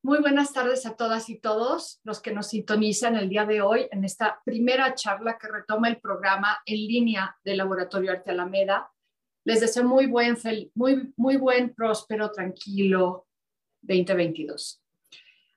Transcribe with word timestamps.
Muy 0.00 0.20
buenas 0.20 0.52
tardes 0.52 0.86
a 0.86 0.94
todas 0.94 1.28
y 1.28 1.40
todos 1.40 2.00
los 2.04 2.20
que 2.20 2.32
nos 2.32 2.50
sintonizan 2.50 3.16
el 3.16 3.28
día 3.28 3.44
de 3.44 3.62
hoy 3.62 3.88
en 3.90 4.04
esta 4.04 4.40
primera 4.44 4.94
charla 4.94 5.36
que 5.38 5.48
retoma 5.48 5.88
el 5.88 6.00
programa 6.00 6.60
en 6.66 6.76
línea 6.76 7.36
del 7.42 7.56
Laboratorio 7.56 8.12
Arte 8.12 8.30
Alameda. 8.30 8.92
Les 9.44 9.60
deseo 9.60 9.82
muy 9.82 10.06
buen, 10.06 10.36
muy, 10.74 11.12
muy 11.16 11.36
buen, 11.36 11.74
próspero, 11.74 12.30
tranquilo 12.30 13.26
2022. 13.82 14.80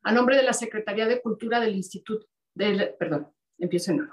A 0.01 0.11
nombre 0.11 0.35
de 0.37 0.43
la 0.43 0.53
Secretaría 0.53 1.05
de 1.05 1.21
Cultura 1.21 1.59
del 1.59 1.75
Instituto, 1.75 2.25
perdón, 2.97 3.31
empiezo 3.59 3.91
en. 3.91 4.09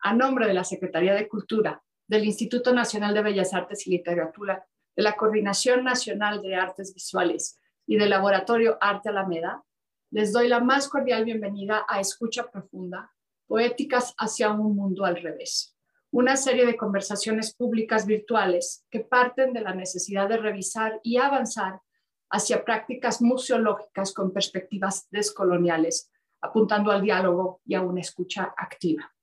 A 0.00 0.14
nombre 0.14 0.48
de 0.48 0.54
la 0.54 0.64
Secretaría 0.64 1.14
de 1.14 1.28
Cultura 1.28 1.80
del 2.08 2.24
Instituto 2.24 2.74
Nacional 2.74 3.14
de 3.14 3.22
Bellas 3.22 3.54
Artes 3.54 3.86
y 3.86 3.90
Literatura, 3.90 4.66
de 4.96 5.02
la 5.04 5.14
Coordinación 5.14 5.84
Nacional 5.84 6.42
de 6.42 6.56
Artes 6.56 6.92
Visuales, 6.92 7.61
y 7.86 7.96
del 7.96 8.10
Laboratorio 8.10 8.78
Arte 8.80 9.08
Alameda, 9.08 9.64
les 10.10 10.32
doy 10.32 10.48
la 10.48 10.60
más 10.60 10.88
cordial 10.88 11.24
bienvenida 11.24 11.84
a 11.88 12.00
Escucha 12.00 12.50
Profunda, 12.50 13.12
Poéticas 13.46 14.14
hacia 14.18 14.50
un 14.50 14.76
mundo 14.76 15.04
al 15.04 15.16
revés, 15.16 15.76
una 16.10 16.36
serie 16.36 16.66
de 16.66 16.76
conversaciones 16.76 17.54
públicas 17.54 18.06
virtuales 18.06 18.84
que 18.90 19.00
parten 19.00 19.52
de 19.52 19.62
la 19.62 19.74
necesidad 19.74 20.28
de 20.28 20.36
revisar 20.36 21.00
y 21.02 21.16
avanzar 21.16 21.80
hacia 22.30 22.64
prácticas 22.64 23.22
museológicas 23.22 24.12
con 24.12 24.32
perspectivas 24.32 25.08
descoloniales, 25.10 26.10
apuntando 26.42 26.90
al 26.90 27.02
diálogo 27.02 27.60
y 27.64 27.74
a 27.74 27.80
una 27.80 28.00
escucha 28.00 28.52
activa. 28.56 29.14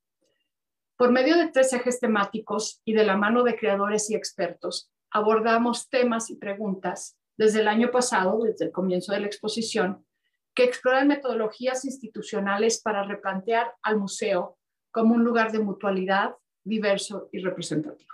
Por 0.98 1.12
medio 1.12 1.37
de 1.37 1.49
tres 1.49 1.71
ejes 1.73 1.99
temáticos 1.99 2.81
y 2.84 2.93
de 2.93 3.05
la 3.05 3.15
mano 3.15 3.43
de 3.43 3.55
creadores 3.55 4.09
y 4.09 4.15
expertos, 4.15 4.91
abordamos 5.12 5.89
temas 5.89 6.29
y 6.29 6.35
preguntas 6.35 7.18
desde 7.39 7.61
el 7.61 7.70
año 7.70 7.89
pasado, 7.89 8.43
desde 8.43 8.66
el 8.66 8.71
comienzo 8.73 9.13
de 9.13 9.21
la 9.21 9.27
exposición, 9.27 10.05
que 10.53 10.66
exploran 10.66 11.07
metodologías 11.07 11.85
institucionales 11.85 12.81
para 12.81 13.03
replantear 13.03 13.73
al 13.81 13.98
museo 13.98 14.57
como 14.91 15.15
un 15.15 15.23
lugar 15.23 15.54
de 15.54 15.60
mutualidad 15.60 16.35
diverso 16.65 17.29
y 17.32 17.40
representativo, 17.40 18.13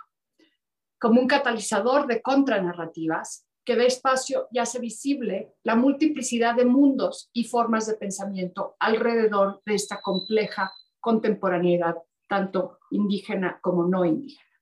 como 1.00 1.20
un 1.20 1.26
catalizador 1.26 2.06
de 2.06 2.22
contranarrativas 2.22 3.48
que 3.64 3.74
da 3.74 3.82
espacio 3.82 4.46
y 4.52 4.60
hace 4.60 4.78
visible 4.78 5.52
la 5.64 5.74
multiplicidad 5.74 6.54
de 6.54 6.64
mundos 6.64 7.28
y 7.32 7.48
formas 7.48 7.88
de 7.88 7.94
pensamiento 7.94 8.76
alrededor 8.78 9.60
de 9.66 9.74
esta 9.74 10.00
compleja 10.00 10.70
contemporaneidad, 11.00 11.96
tanto 12.28 12.78
indígena 12.92 13.58
como 13.60 13.88
no 13.88 14.04
indígena. 14.04 14.55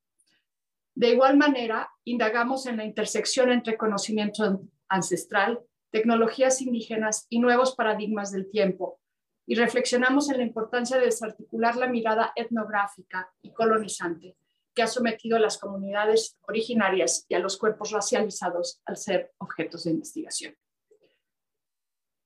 De 0.94 1.08
igual 1.10 1.36
manera, 1.36 1.90
indagamos 2.04 2.66
en 2.66 2.76
la 2.76 2.84
intersección 2.84 3.50
entre 3.50 3.76
conocimiento 3.76 4.62
ancestral, 4.88 5.60
tecnologías 5.90 6.60
indígenas 6.60 7.26
y 7.28 7.40
nuevos 7.40 7.74
paradigmas 7.74 8.30
del 8.30 8.50
tiempo, 8.50 9.00
y 9.46 9.56
reflexionamos 9.56 10.30
en 10.30 10.38
la 10.38 10.44
importancia 10.44 10.98
de 10.98 11.06
desarticular 11.06 11.76
la 11.76 11.88
mirada 11.88 12.32
etnográfica 12.36 13.30
y 13.42 13.52
colonizante 13.52 14.36
que 14.74 14.82
ha 14.82 14.86
sometido 14.86 15.36
a 15.36 15.40
las 15.40 15.58
comunidades 15.58 16.36
originarias 16.48 17.26
y 17.28 17.34
a 17.34 17.38
los 17.38 17.56
cuerpos 17.56 17.92
racializados 17.92 18.80
al 18.84 18.96
ser 18.96 19.32
objetos 19.38 19.84
de 19.84 19.92
investigación. 19.92 20.56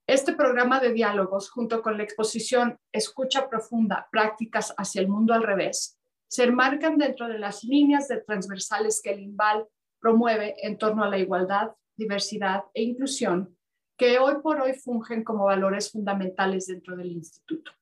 Este 0.07 0.33
programa 0.33 0.81
de 0.81 0.95
diálogos, 0.95 1.51
junto 1.51 1.83
con 1.83 1.99
la 1.99 2.05
exposición 2.05 2.79
Escucha 2.93 3.51
Profunda, 3.51 4.09
Prácticas 4.11 4.75
hacia 4.79 5.03
el 5.03 5.09
Mundo 5.09 5.35
al 5.35 5.43
Revés, 5.43 5.98
se 6.29 6.45
enmarcan 6.45 6.99
dentro 6.99 7.27
de 7.27 7.39
las 7.39 7.65
líneas 7.65 8.09
de 8.09 8.21
transversales 8.21 9.01
que 9.03 9.11
el 9.11 9.21
INVAL 9.21 9.67
promueve 9.99 10.55
en 10.63 10.79
torno 10.79 11.03
a 11.03 11.09
la 11.09 11.19
igualdad, 11.19 11.73
diversidad 11.97 12.65
e 12.75 12.83
inclusión, 12.83 13.57
que 13.97 14.19
hoy 14.19 14.37
por 14.43 14.61
hoy 14.61 14.75
fungen 14.75 15.25
como 15.25 15.47
valores 15.47 15.91
fundamentales 15.91 16.67
dentro 16.67 16.97
del 16.97 17.11
instituto. 17.13 17.73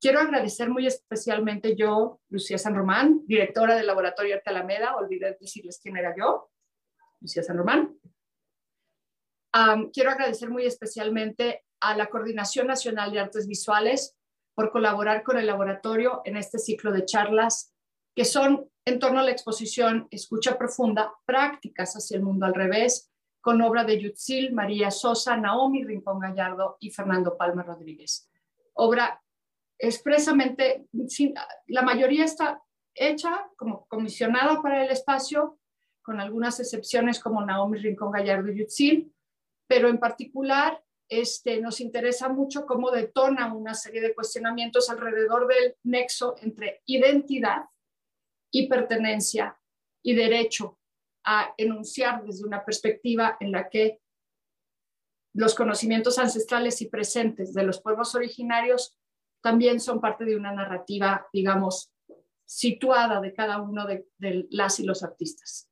Quiero 0.00 0.20
agradecer 0.20 0.70
muy 0.70 0.86
especialmente 0.86 1.76
yo, 1.76 2.20
Lucía 2.28 2.56
San 2.56 2.74
Román, 2.74 3.22
directora 3.26 3.76
del 3.76 3.86
Laboratorio 3.86 4.36
Arte 4.36 4.50
Alameda, 4.50 4.96
olvidé 4.96 5.36
decirles 5.40 5.80
quién 5.82 5.96
era 5.96 6.14
yo, 6.16 6.50
Lucía 7.20 7.42
San 7.42 7.56
Román. 7.56 7.96
quiero 9.92 10.10
agradecer 10.10 10.50
muy 10.50 10.64
especialmente 10.64 11.64
a 11.80 11.96
la 11.96 12.06
Coordinación 12.06 12.66
Nacional 12.66 13.12
de 13.12 13.20
Artes 13.20 13.46
Visuales, 13.46 14.17
por 14.58 14.72
colaborar 14.72 15.22
con 15.22 15.38
el 15.38 15.46
laboratorio 15.46 16.20
en 16.24 16.36
este 16.36 16.58
ciclo 16.58 16.90
de 16.90 17.04
charlas 17.04 17.72
que 18.12 18.24
son 18.24 18.68
en 18.84 18.98
torno 18.98 19.20
a 19.20 19.22
la 19.22 19.30
exposición 19.30 20.08
Escucha 20.10 20.58
Profunda, 20.58 21.14
Prácticas 21.24 21.94
hacia 21.94 22.16
el 22.16 22.24
Mundo 22.24 22.44
al 22.44 22.54
Revés, 22.54 23.08
con 23.40 23.62
obra 23.62 23.84
de 23.84 24.00
Yutzil, 24.00 24.52
María 24.52 24.90
Sosa, 24.90 25.36
Naomi 25.36 25.84
Rincón 25.84 26.18
Gallardo 26.18 26.76
y 26.80 26.90
Fernando 26.90 27.36
Palma 27.36 27.62
Rodríguez. 27.62 28.28
Obra 28.74 29.22
expresamente, 29.78 30.88
la 31.68 31.82
mayoría 31.82 32.24
está 32.24 32.60
hecha 32.92 33.48
como 33.56 33.86
comisionada 33.86 34.60
para 34.60 34.84
el 34.84 34.90
espacio, 34.90 35.60
con 36.02 36.18
algunas 36.18 36.58
excepciones 36.58 37.20
como 37.20 37.46
Naomi 37.46 37.78
Rincón 37.78 38.10
Gallardo 38.10 38.50
y 38.50 38.58
Yutzil, 38.58 39.14
pero 39.68 39.88
en 39.88 40.00
particular 40.00 40.82
este, 41.08 41.60
nos 41.60 41.80
interesa 41.80 42.28
mucho 42.28 42.66
cómo 42.66 42.90
detona 42.90 43.52
una 43.52 43.74
serie 43.74 44.00
de 44.00 44.14
cuestionamientos 44.14 44.90
alrededor 44.90 45.46
del 45.48 45.76
nexo 45.84 46.36
entre 46.40 46.82
identidad 46.86 47.64
y 48.50 48.68
pertenencia 48.68 49.58
y 50.02 50.14
derecho 50.14 50.78
a 51.24 51.54
enunciar 51.56 52.24
desde 52.24 52.46
una 52.46 52.64
perspectiva 52.64 53.36
en 53.40 53.52
la 53.52 53.68
que 53.68 54.00
los 55.34 55.54
conocimientos 55.54 56.18
ancestrales 56.18 56.80
y 56.82 56.88
presentes 56.88 57.54
de 57.54 57.62
los 57.62 57.80
pueblos 57.80 58.14
originarios 58.14 58.96
también 59.42 59.80
son 59.80 60.00
parte 60.00 60.24
de 60.24 60.36
una 60.36 60.52
narrativa, 60.52 61.28
digamos, 61.32 61.92
situada 62.44 63.20
de 63.20 63.34
cada 63.34 63.60
uno 63.60 63.86
de, 63.86 64.08
de 64.18 64.46
las 64.50 64.80
y 64.80 64.84
los 64.84 65.02
artistas. 65.02 65.70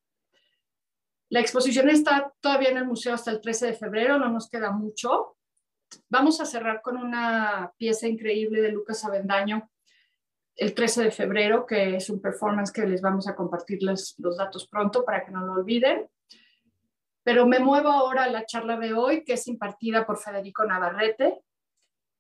La 1.29 1.41
exposición 1.41 1.89
está 1.89 2.33
todavía 2.41 2.71
en 2.71 2.79
el 2.79 2.87
museo 2.87 3.15
hasta 3.15 3.31
el 3.31 3.41
13 3.41 3.67
de 3.67 3.75
febrero, 3.75 4.19
no 4.19 4.29
nos 4.29 4.49
queda 4.49 4.71
mucho. 4.71 5.37
Vamos 6.09 6.41
a 6.41 6.47
cerrar 6.47 6.83
con 6.83 6.97
una 6.97 7.73
pieza 7.77 8.07
increíble 8.07 8.61
de 8.61 8.71
Lucas 8.71 9.05
Avendaño 9.05 9.71
el 10.55 10.73
13 10.73 11.05
de 11.05 11.11
febrero, 11.11 11.67
que 11.67 11.97
es 11.97 12.09
un 12.09 12.21
performance 12.21 12.73
que 12.73 12.87
les 12.87 13.03
vamos 13.03 13.29
a 13.29 13.35
compartir 13.35 13.83
los, 13.83 14.15
los 14.19 14.37
datos 14.37 14.69
pronto 14.69 15.05
para 15.05 15.25
que 15.25 15.31
no 15.31 15.45
lo 15.45 15.53
olviden. 15.53 16.09
Pero 17.23 17.47
me 17.47 17.59
muevo 17.59 17.89
ahora 17.89 18.25
a 18.25 18.31
la 18.31 18.47
charla 18.47 18.79
de 18.79 18.95
hoy, 18.95 19.25
que 19.25 19.35
es 19.35 19.49
impartida 19.49 20.07
por 20.07 20.19
Federico 20.19 20.65
Navarrete. 20.65 21.43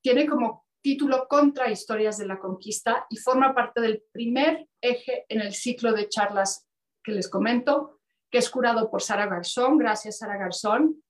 Tiene 0.02 0.26
como 0.26 0.66
título 0.82 1.26
Contra 1.28 1.70
Historias 1.70 2.18
de 2.18 2.26
la 2.26 2.38
Conquista 2.38 3.06
y 3.08 3.16
forma 3.16 3.54
parte 3.54 3.80
del 3.80 4.04
primer 4.12 4.68
eje 4.80 5.24
en 5.28 5.40
el 5.40 5.54
ciclo 5.54 5.92
de 5.92 6.08
charlas 6.08 6.66
que 7.02 7.12
les 7.12 7.30
comento, 7.30 7.95
que 8.36 8.40
es 8.40 8.50
curado 8.50 8.90
por 8.90 9.00
Sara 9.00 9.24
Garzón, 9.24 9.78
gracias 9.78 10.18
Sara 10.18 10.36
Garzón, 10.36 11.02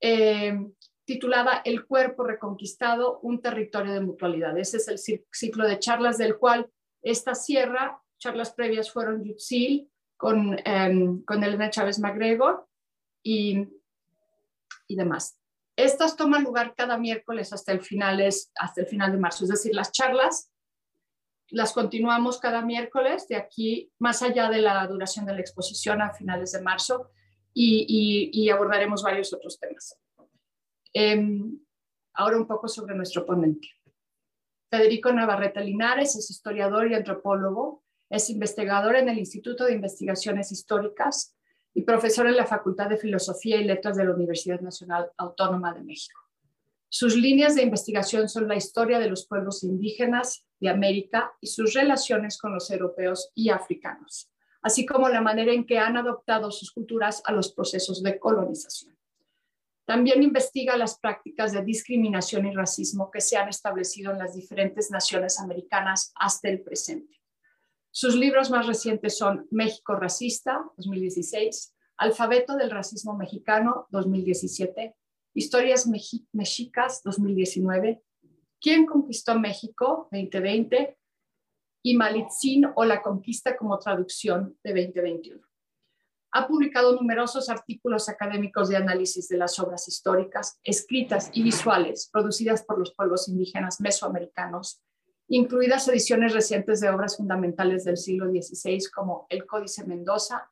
eh, 0.00 0.56
titulada 1.04 1.62
El 1.64 1.84
cuerpo 1.84 2.22
reconquistado, 2.22 3.18
un 3.22 3.42
territorio 3.42 3.92
de 3.92 3.98
mutualidad. 3.98 4.56
Ese 4.56 4.76
es 4.76 4.86
el 4.86 5.00
ciclo 5.32 5.66
de 5.66 5.80
charlas 5.80 6.16
del 6.16 6.38
cual 6.38 6.70
esta 7.02 7.34
sierra, 7.34 8.00
charlas 8.20 8.52
previas 8.52 8.92
fueron 8.92 9.24
Yutzil 9.24 9.90
con, 10.16 10.56
em, 10.64 11.24
con 11.24 11.42
Elena 11.42 11.70
Chávez 11.70 11.98
MacGregor 11.98 12.68
y, 13.24 13.66
y 14.86 14.94
demás. 14.94 15.36
Estas 15.74 16.16
toman 16.16 16.44
lugar 16.44 16.76
cada 16.76 16.98
miércoles 16.98 17.52
hasta 17.52 17.72
el, 17.72 17.80
final 17.80 18.24
hasta 18.54 18.80
el 18.80 18.86
final 18.86 19.10
de 19.10 19.18
marzo, 19.18 19.42
es 19.42 19.50
decir, 19.50 19.74
las 19.74 19.90
charlas 19.90 20.52
las 21.48 21.72
continuamos 21.72 22.38
cada 22.38 22.62
miércoles 22.62 23.28
de 23.28 23.36
aquí, 23.36 23.92
más 23.98 24.22
allá 24.22 24.48
de 24.48 24.60
la 24.60 24.86
duración 24.86 25.26
de 25.26 25.34
la 25.34 25.40
exposición 25.40 26.02
a 26.02 26.12
finales 26.12 26.52
de 26.52 26.62
marzo, 26.62 27.10
y, 27.54 28.48
abordaremos 28.50 29.02
varios 29.02 29.32
otros 29.32 29.58
temas. 29.60 29.96
Em, 30.92 31.58
ahora 32.14 32.36
un 32.36 32.46
poco 32.46 32.68
sobre 32.68 32.94
nuestro 32.94 33.24
ponente. 33.24 33.68
Federico 34.70 35.12
Navarrete 35.12 35.60
Linares 35.60 36.16
es 36.16 36.30
historiador 36.30 36.90
y 36.90 36.94
antropólogo, 36.94 37.84
es 38.10 38.28
investigador 38.30 38.96
en 38.96 39.08
el 39.08 39.18
Instituto 39.18 39.64
de 39.64 39.74
Investigaciones 39.74 40.50
Históricas 40.50 41.36
y 41.74 41.82
profesor 41.82 42.26
en 42.26 42.36
la 42.36 42.46
Facultad 42.46 42.88
de 42.88 42.96
Filosofía 42.96 43.56
y 43.56 43.64
Letras 43.64 43.96
de 43.96 44.04
la 44.04 44.14
Universidad 44.14 44.60
Nacional 44.60 45.10
Autónoma 45.16 45.72
de 45.74 45.82
México. 45.82 46.23
Sus 46.96 47.16
líneas 47.16 47.56
de 47.56 47.62
investigación 47.62 48.28
son 48.28 48.46
la 48.46 48.54
historia 48.54 49.00
de 49.00 49.10
los 49.10 49.26
pueblos 49.26 49.64
indígenas 49.64 50.46
de 50.60 50.68
América 50.68 51.32
y 51.40 51.48
sus 51.48 51.74
relaciones 51.74 52.38
con 52.38 52.54
los 52.54 52.70
europeos 52.70 53.32
y 53.34 53.50
africanos, 53.50 54.30
así 54.62 54.86
como 54.86 55.08
la 55.08 55.20
manera 55.20 55.52
en 55.52 55.66
que 55.66 55.80
han 55.80 55.96
adoptado 55.96 56.52
sus 56.52 56.70
culturas 56.70 57.20
a 57.24 57.32
los 57.32 57.52
procesos 57.52 58.00
de 58.04 58.16
colonización. 58.20 58.96
También 59.84 60.22
investiga 60.22 60.76
las 60.76 61.00
prácticas 61.00 61.50
de 61.50 61.64
discriminación 61.64 62.46
y 62.46 62.54
racismo 62.54 63.10
que 63.10 63.20
se 63.20 63.36
han 63.36 63.48
establecido 63.48 64.12
en 64.12 64.18
las 64.18 64.36
diferentes 64.36 64.92
naciones 64.92 65.40
americanas 65.40 66.12
hasta 66.14 66.48
el 66.48 66.62
presente. 66.62 67.20
Sus 67.90 68.14
libros 68.14 68.52
más 68.52 68.68
recientes 68.68 69.18
son 69.18 69.48
México 69.50 69.96
Racista, 69.96 70.64
2016, 70.76 71.74
Alfabeto 71.96 72.54
del 72.54 72.70
Racismo 72.70 73.16
Mexicano, 73.16 73.88
2017, 73.90 74.94
Historias 75.34 75.86
Mexicas 76.32 77.02
2019, 77.02 78.02
¿Quién 78.60 78.86
conquistó 78.86 79.38
México 79.38 80.08
2020? 80.10 80.96
y 81.86 81.96
Malitzin 81.96 82.64
o 82.76 82.84
La 82.84 83.02
Conquista 83.02 83.56
como 83.56 83.78
traducción 83.78 84.58
de 84.64 84.70
2021. 84.70 85.46
Ha 86.32 86.48
publicado 86.48 86.96
numerosos 86.96 87.50
artículos 87.50 88.08
académicos 88.08 88.70
de 88.70 88.76
análisis 88.76 89.28
de 89.28 89.36
las 89.36 89.58
obras 89.58 89.86
históricas, 89.86 90.58
escritas 90.64 91.30
y 91.34 91.42
visuales 91.42 92.08
producidas 92.10 92.64
por 92.64 92.78
los 92.78 92.94
pueblos 92.94 93.28
indígenas 93.28 93.82
mesoamericanos, 93.82 94.82
incluidas 95.28 95.86
ediciones 95.86 96.32
recientes 96.32 96.80
de 96.80 96.88
obras 96.88 97.18
fundamentales 97.18 97.84
del 97.84 97.98
siglo 97.98 98.30
XVI 98.30 98.78
como 98.92 99.26
el 99.28 99.44
Códice 99.44 99.84
Mendoza, 99.86 100.50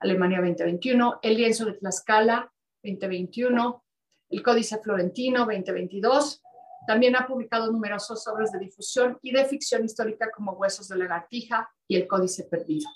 Alemania 0.00 0.38
2021, 0.38 1.20
el 1.22 1.36
lienzo 1.36 1.66
de 1.66 1.74
Tlaxcala 1.74 2.50
2021, 2.82 3.84
el 4.30 4.42
Códice 4.42 4.78
Florentino 4.78 5.40
2022. 5.40 6.42
También 6.86 7.16
ha 7.16 7.26
publicado 7.26 7.70
numerosas 7.70 8.26
obras 8.28 8.52
de 8.52 8.58
difusión 8.58 9.18
y 9.22 9.32
de 9.32 9.44
ficción 9.44 9.84
histórica 9.84 10.30
como 10.30 10.52
Huesos 10.52 10.88
de 10.88 10.96
lagartija 10.96 11.70
y 11.86 11.96
el 11.96 12.06
Códice 12.06 12.44
Perdido. 12.44 12.88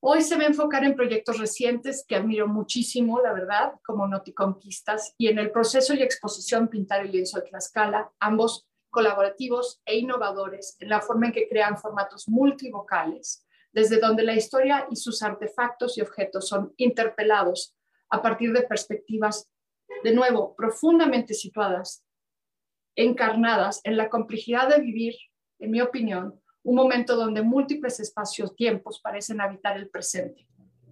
Hoy 0.00 0.22
se 0.22 0.36
va 0.36 0.44
a 0.44 0.46
enfocar 0.46 0.84
en 0.84 0.94
proyectos 0.94 1.38
recientes 1.38 2.04
que 2.06 2.14
admiro 2.14 2.46
muchísimo, 2.46 3.20
la 3.20 3.32
verdad, 3.32 3.72
como 3.84 4.06
Noticonquistas, 4.06 5.14
y 5.18 5.26
en 5.26 5.40
el 5.40 5.50
proceso 5.50 5.92
y 5.92 6.02
exposición 6.02 6.68
Pintar 6.68 7.04
el 7.04 7.10
lienzo 7.10 7.40
de 7.40 7.48
Tlaxcala, 7.48 8.12
ambos 8.20 8.68
colaborativos 8.90 9.80
e 9.84 9.98
innovadores 9.98 10.76
en 10.78 10.90
la 10.90 11.00
forma 11.00 11.26
en 11.26 11.32
que 11.32 11.48
crean 11.48 11.76
formatos 11.76 12.28
multivocales, 12.28 13.44
desde 13.72 13.98
donde 13.98 14.22
la 14.22 14.34
historia 14.34 14.86
y 14.88 14.96
sus 14.96 15.20
artefactos 15.22 15.98
y 15.98 16.00
objetos 16.00 16.48
son 16.48 16.72
interpelados 16.76 17.74
a 18.10 18.22
partir 18.22 18.52
de 18.52 18.62
perspectivas, 18.62 19.48
de 20.02 20.12
nuevo, 20.12 20.54
profundamente 20.56 21.34
situadas, 21.34 22.04
encarnadas 22.96 23.80
en 23.84 23.96
la 23.96 24.08
complejidad 24.08 24.68
de 24.68 24.80
vivir, 24.80 25.14
en 25.58 25.70
mi 25.70 25.80
opinión, 25.80 26.40
un 26.62 26.74
momento 26.74 27.16
donde 27.16 27.42
múltiples 27.42 28.00
espacios-tiempos 28.00 29.00
parecen 29.00 29.40
habitar 29.40 29.76
el 29.76 29.88
presente 29.88 30.46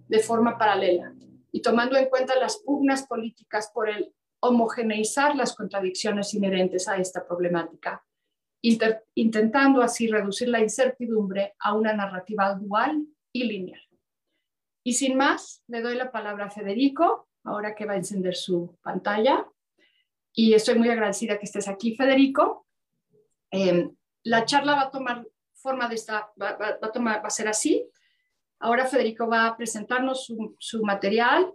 de 0.07 0.19
forma 0.19 0.57
paralela 0.57 1.13
y 1.51 1.61
tomando 1.61 1.97
en 1.97 2.09
cuenta 2.09 2.35
las 2.35 2.57
pugnas 2.57 3.05
políticas 3.07 3.69
por 3.73 3.89
el 3.89 4.13
homogeneizar 4.39 5.35
las 5.35 5.55
contradicciones 5.55 6.33
inherentes 6.33 6.87
a 6.87 6.97
esta 6.97 7.25
problemática, 7.25 8.03
intentando 8.61 9.81
así 9.81 10.07
reducir 10.07 10.49
la 10.49 10.61
incertidumbre 10.61 11.55
a 11.59 11.73
una 11.73 11.93
narrativa 11.93 12.53
dual 12.53 13.05
y 13.31 13.43
lineal. 13.43 13.86
Y 14.87 14.93
sin 14.93 15.17
más, 15.17 15.65
le 15.67 15.81
doy 15.81 15.95
la 15.95 16.13
palabra 16.13 16.45
a 16.45 16.49
Federico, 16.49 17.27
ahora 17.43 17.75
que 17.75 17.85
va 17.85 17.91
a 17.91 17.97
encender 17.97 18.35
su 18.35 18.79
pantalla. 18.81 19.45
Y 20.31 20.53
estoy 20.53 20.75
muy 20.75 20.87
agradecida 20.87 21.37
que 21.37 21.43
estés 21.43 21.67
aquí, 21.67 21.93
Federico. 21.93 22.65
Eh, 23.51 23.89
la 24.23 24.45
charla 24.45 24.75
va 24.75 24.83
a 24.83 24.89
tomar 24.89 25.27
forma 25.55 25.89
de 25.89 25.95
esta, 25.95 26.31
va, 26.41 26.57
a, 26.81 26.91
tomar, 26.93 27.21
va 27.21 27.29
ser 27.29 27.49
así. 27.49 27.85
Ahora 28.59 28.85
Federico 28.85 29.27
va 29.27 29.47
a 29.47 29.57
presentarnos 29.57 30.23
su, 30.23 30.55
su 30.57 30.81
material 30.85 31.51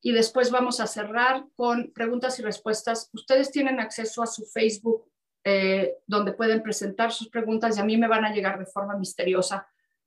y 0.00 0.12
después 0.12 0.52
vamos 0.52 0.78
a 0.78 0.86
cerrar 0.86 1.44
con 1.56 1.92
preguntas 1.92 2.38
y 2.38 2.42
respuestas. 2.42 3.10
Ustedes 3.12 3.50
tienen 3.50 3.80
acceso 3.80 4.22
a 4.22 4.28
su 4.28 4.46
Facebook 4.46 5.10
eh, 5.42 5.96
donde 6.06 6.34
pueden 6.34 6.62
presentar 6.62 7.10
sus 7.10 7.30
preguntas 7.30 7.76
y 7.76 7.80
a 7.80 7.84
mí 7.84 7.96
me 7.96 8.06
van 8.06 8.24
a 8.24 8.32
llegar 8.32 8.60
de 8.60 8.66
forma 8.66 8.96
misteriosa 8.96 9.66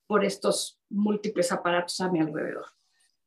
por 0.09 0.25
estos 0.25 0.79
múltiples 0.89 1.51
aparatos 1.51 2.01
a 2.01 2.09
mi 2.09 2.19
alrededor. 2.19 2.65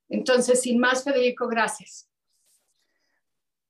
Entonces, 0.08 0.62
sin 0.62 0.80
más, 0.80 1.04
Federico, 1.04 1.46
gracias. 1.46 2.08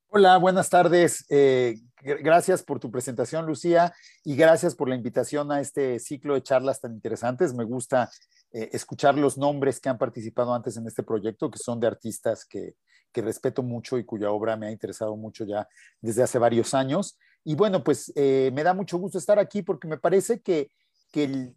Hola, 0.07 0.37
buenas 0.37 0.67
tardes. 0.67 1.23
Eh, 1.29 1.75
gracias 2.01 2.63
por 2.63 2.79
tu 2.79 2.89
presentación, 2.89 3.45
Lucía, 3.45 3.93
y 4.23 4.35
gracias 4.35 4.73
por 4.73 4.89
la 4.89 4.95
invitación 4.95 5.51
a 5.51 5.61
este 5.61 5.99
ciclo 5.99 6.33
de 6.33 6.41
charlas 6.41 6.81
tan 6.81 6.91
interesantes. 6.93 7.53
Me 7.53 7.65
gusta 7.65 8.09
eh, 8.51 8.71
escuchar 8.73 9.15
los 9.15 9.37
nombres 9.37 9.79
que 9.79 9.89
han 9.89 9.99
participado 9.99 10.51
antes 10.51 10.75
en 10.77 10.87
este 10.87 11.03
proyecto, 11.03 11.51
que 11.51 11.59
son 11.59 11.79
de 11.79 11.85
artistas 11.85 12.45
que, 12.45 12.73
respeto 13.13 13.61
mucho 13.61 13.99
y 13.99 14.05
cuya 14.05 14.31
obra 14.31 14.57
me 14.57 14.65
ha 14.65 14.71
interesado 14.71 15.15
mucho 15.15 15.45
ya 15.45 15.69
desde 16.01 16.23
hace 16.23 16.39
varios 16.39 16.73
años. 16.73 17.19
Y 17.43 17.53
bueno, 17.53 17.83
pues 17.83 18.11
eh, 18.15 18.49
me 18.55 18.63
da 18.63 18.73
mucho 18.73 18.97
gusto 18.97 19.19
estar 19.19 19.37
aquí 19.37 19.61
porque 19.61 19.87
me 19.87 19.99
parece 19.99 20.41
que, 20.41 20.71
el, 21.13 21.55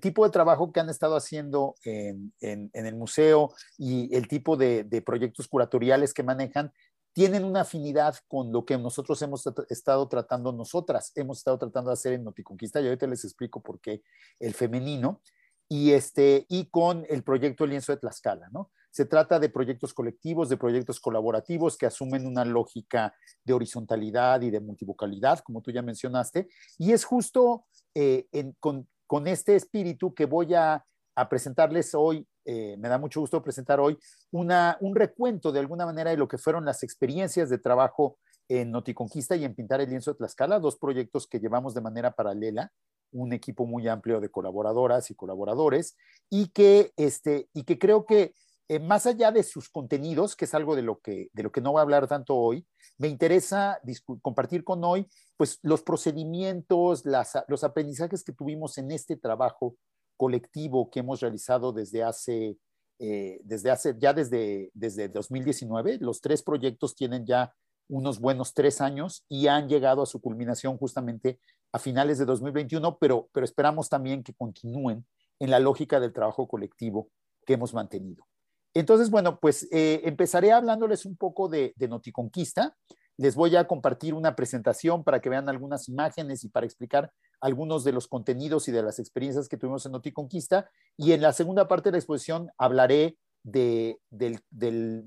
tipo 0.00 0.24
de 0.24 0.30
trabajo 0.30 0.72
que 0.72 0.80
han 0.80 0.88
estado 0.88 1.16
haciendo 1.16 1.74
en, 1.84 2.32
el 2.40 2.96
museo 2.96 3.52
y 3.76 4.14
el 4.14 4.28
tipo 4.28 4.56
de, 4.56 4.84
de, 4.84 5.02
proyectos 5.02 5.48
curatoriales 5.48 6.14
que 6.14 6.22
manejan 6.22 6.72
tienen 7.12 7.44
una 7.44 7.62
afinidad 7.62 8.16
con 8.28 8.52
lo 8.52 8.64
que 8.64 8.78
nosotros 8.78 9.20
hemos 9.22 9.44
estado 9.68 10.08
tratando, 10.08 10.52
nosotras 10.52 11.12
hemos 11.16 11.38
estado 11.38 11.58
tratando 11.58 11.90
de 11.90 11.94
hacer 11.94 12.12
en 12.12 12.24
Noticonquista, 12.24 12.80
y 12.80 12.86
ahorita 12.86 13.06
les 13.06 13.24
explico 13.24 13.60
por 13.60 13.80
qué 13.80 14.02
el 14.38 14.54
femenino, 14.54 15.20
y, 15.68 15.92
este, 15.92 16.46
y 16.48 16.66
con 16.66 17.06
el 17.08 17.22
proyecto 17.22 17.64
El 17.64 17.70
Lienzo 17.70 17.92
de 17.92 17.98
Tlaxcala, 17.98 18.48
¿no? 18.52 18.70
Se 18.90 19.04
trata 19.04 19.38
de 19.38 19.48
proyectos 19.48 19.94
colectivos, 19.94 20.48
de 20.48 20.56
proyectos 20.56 20.98
colaborativos 20.98 21.78
que 21.78 21.86
asumen 21.86 22.26
una 22.26 22.44
lógica 22.44 23.14
de 23.44 23.52
horizontalidad 23.52 24.40
y 24.42 24.50
de 24.50 24.58
multivocalidad, 24.58 25.38
como 25.40 25.62
tú 25.62 25.70
ya 25.70 25.80
mencionaste, 25.80 26.48
y 26.76 26.90
es 26.90 27.04
justo 27.04 27.66
eh, 27.94 28.26
con, 28.58 28.88
con 29.10 29.26
este 29.26 29.56
espíritu 29.56 30.14
que 30.14 30.24
voy 30.24 30.54
a, 30.54 30.86
presentarles 31.28 31.94
hoy 31.96 32.24
eh, 32.46 32.76
me 32.78 32.88
da 32.88 32.96
mucho 32.96 33.20
gusto 33.20 33.42
presentar 33.42 33.80
hoy 33.80 33.98
una, 34.30 34.78
un 34.80 34.94
recuento 34.94 35.50
de 35.50 35.58
alguna 35.58 35.84
manera 35.84 36.10
de 36.10 36.16
lo 36.16 36.28
que 36.28 36.38
fueron 36.38 36.64
las 36.64 36.84
experiencias 36.84 37.50
de 37.50 37.58
trabajo 37.58 38.18
en 38.48 38.70
Noticonquista 38.70 39.34
y 39.34 39.44
en 39.44 39.56
Pintar 39.56 39.80
el 39.80 39.90
Lienzo 39.90 40.12
de 40.12 40.18
Tlaxcala, 40.18 40.60
dos 40.60 40.76
proyectos 40.76 41.26
que 41.26 41.40
llevamos 41.40 41.74
de 41.74 41.80
manera 41.80 42.12
paralela, 42.12 42.70
un 43.10 43.32
equipo 43.32 43.66
muy 43.66 43.88
amplio 43.88 44.20
de 44.20 44.30
colaboradoras 44.30 45.10
y 45.10 45.16
colaboradores, 45.16 45.96
y 46.30 46.50
que, 46.50 46.92
este, 46.96 47.48
y 47.52 47.64
que 47.64 47.80
creo 47.80 48.06
que 48.06 48.32
eh, 48.70 48.78
más 48.78 49.04
allá 49.04 49.32
de 49.32 49.42
sus 49.42 49.68
contenidos, 49.68 50.36
que 50.36 50.44
es 50.44 50.54
algo 50.54 50.76
de 50.76 50.82
lo 50.82 51.00
que, 51.00 51.28
de 51.32 51.42
lo 51.42 51.50
que 51.50 51.60
no 51.60 51.72
voy 51.72 51.80
a 51.80 51.82
hablar 51.82 52.06
tanto 52.06 52.36
hoy, 52.36 52.64
me 52.98 53.08
interesa 53.08 53.80
compartir 54.22 54.62
con 54.62 54.84
hoy 54.84 55.08
pues, 55.36 55.58
los 55.62 55.82
procedimientos, 55.82 57.02
los 57.48 57.64
aprendizajes 57.64 58.22
que 58.22 58.32
tuvimos 58.32 58.78
en 58.78 58.92
este 58.92 59.16
trabajo 59.16 59.74
colectivo 60.16 60.88
que 60.88 61.00
hemos 61.00 61.18
realizado 61.18 61.72
desde 61.72 62.04
hace, 62.04 62.58
eh, 63.00 63.40
desde 63.42 63.72
hace 63.72 63.96
ya 63.98 64.12
desde, 64.12 64.70
desde 64.72 65.08
2019. 65.08 65.98
Los 66.00 66.20
tres 66.20 66.40
proyectos 66.40 66.94
tienen 66.94 67.26
ya 67.26 67.52
unos 67.88 68.20
buenos 68.20 68.54
tres 68.54 68.80
años 68.80 69.24
y 69.28 69.48
han 69.48 69.68
llegado 69.68 70.00
a 70.02 70.06
su 70.06 70.20
culminación 70.20 70.78
justamente 70.78 71.40
a 71.72 71.80
finales 71.80 72.18
de 72.18 72.24
2021, 72.24 72.98
pero, 73.00 73.28
pero 73.32 73.44
esperamos 73.44 73.88
también 73.88 74.22
que 74.22 74.32
continúen 74.32 75.04
en 75.40 75.50
la 75.50 75.58
lógica 75.58 75.98
del 75.98 76.12
trabajo 76.12 76.46
colectivo 76.46 77.08
que 77.44 77.54
hemos 77.54 77.74
mantenido. 77.74 78.30
Entonces, 78.74 79.10
bueno, 79.10 79.40
pues 79.40 79.68
eh, 79.72 80.02
empezaré 80.04 80.52
hablándoles 80.52 81.04
un 81.06 81.16
poco 81.16 81.48
de, 81.48 81.72
de 81.76 81.88
Noticonquista. 81.88 82.76
Les 83.16 83.34
voy 83.34 83.56
a 83.56 83.66
compartir 83.66 84.14
una 84.14 84.34
presentación 84.36 85.04
para 85.04 85.20
que 85.20 85.28
vean 85.28 85.48
algunas 85.48 85.88
imágenes 85.88 86.44
y 86.44 86.48
para 86.48 86.66
explicar 86.66 87.12
algunos 87.40 87.84
de 87.84 87.92
los 87.92 88.08
contenidos 88.08 88.68
y 88.68 88.72
de 88.72 88.82
las 88.82 88.98
experiencias 88.98 89.48
que 89.48 89.56
tuvimos 89.56 89.84
en 89.86 89.92
Noticonquista. 89.92 90.70
Y 90.96 91.12
en 91.12 91.22
la 91.22 91.32
segunda 91.32 91.68
parte 91.68 91.88
de 91.88 91.92
la 91.92 91.98
exposición 91.98 92.50
hablaré 92.56 93.16
de, 93.42 93.98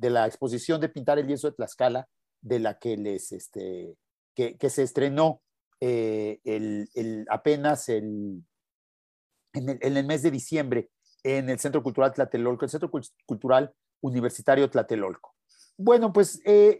la 0.01 0.27
exposición 0.27 0.82
de 0.82 0.89
Pintar 0.89 1.20
el 1.20 1.27
lienzo 1.27 1.50
de 1.50 1.55
Tlaxcala, 1.55 2.08
de 2.41 2.60
la 2.60 2.77
que 2.77 2.93
este, 3.32 3.96
que, 4.36 4.70
se 4.70 4.84
estrenó 4.84 5.41
eh, 5.79 6.39
apenas 7.29 7.89
en, 7.89 8.46
el, 9.53 10.05
mes 10.05 10.24
de 10.24 10.32
diciembre 10.32 10.89
en 11.24 11.50
el 11.50 11.60
Centro 11.60 11.82
Cultural 11.82 12.13
Tlatelolco, 12.13 12.65
el 12.65 12.72
Centro 12.72 12.92
Cultural 13.25 13.74
Universitario 14.01 14.70
Tlatelolco. 14.70 15.34
Bueno, 15.77 16.13
pues 16.13 16.39
eh, 16.46 16.80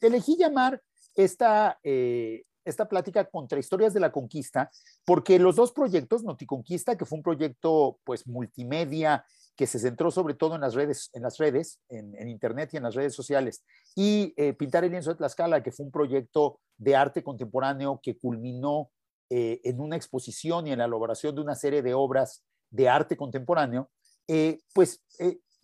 elegí 0.00 0.36
llamar 0.36 0.82
esta, 1.14 1.78
eh, 1.82 2.44
esta 2.64 2.88
plática 2.88 3.24
contra 3.24 3.58
historias 3.58 3.94
de 3.94 4.00
la 4.00 4.12
conquista, 4.12 4.70
porque 5.04 5.38
los 5.38 5.56
dos 5.56 5.72
proyectos, 5.72 6.24
Noticonquista, 6.24 6.96
que 6.96 7.06
fue 7.06 7.18
un 7.18 7.22
proyecto 7.22 7.98
pues 8.04 8.26
multimedia 8.26 9.24
que 9.56 9.68
se 9.68 9.78
centró 9.78 10.10
sobre 10.10 10.34
todo 10.34 10.56
en 10.56 10.60
las 10.60 10.74
redes, 10.74 11.10
en 11.12 11.22
las 11.22 11.38
redes, 11.38 11.80
en, 11.88 12.28
internet 12.28 12.70
y 12.72 12.76
en 12.76 12.82
las 12.82 12.96
redes 12.96 13.14
sociales, 13.14 13.64
y 13.94 14.34
eh, 14.36 14.52
Pintar 14.52 14.82
el 14.82 14.90
lienzo 14.90 15.10
de 15.10 15.16
Tlaxcala, 15.16 15.62
que 15.62 15.70
fue 15.70 15.86
un 15.86 15.92
proyecto 15.92 16.58
de 16.76 16.96
arte 16.96 17.22
contemporáneo 17.22 18.00
que 18.02 18.18
culminó 18.18 18.90
en 19.30 19.80
una 19.80 19.96
exposición 19.96 20.66
y 20.66 20.72
en 20.72 20.78
la 20.78 20.84
elaboración 20.84 21.34
de 21.34 21.40
una 21.40 21.56
serie 21.56 21.82
de 21.82 21.92
obras 21.92 22.44
de 22.74 22.88
arte 22.88 23.16
contemporáneo, 23.16 23.90
eh, 24.26 24.58
pues 24.72 25.00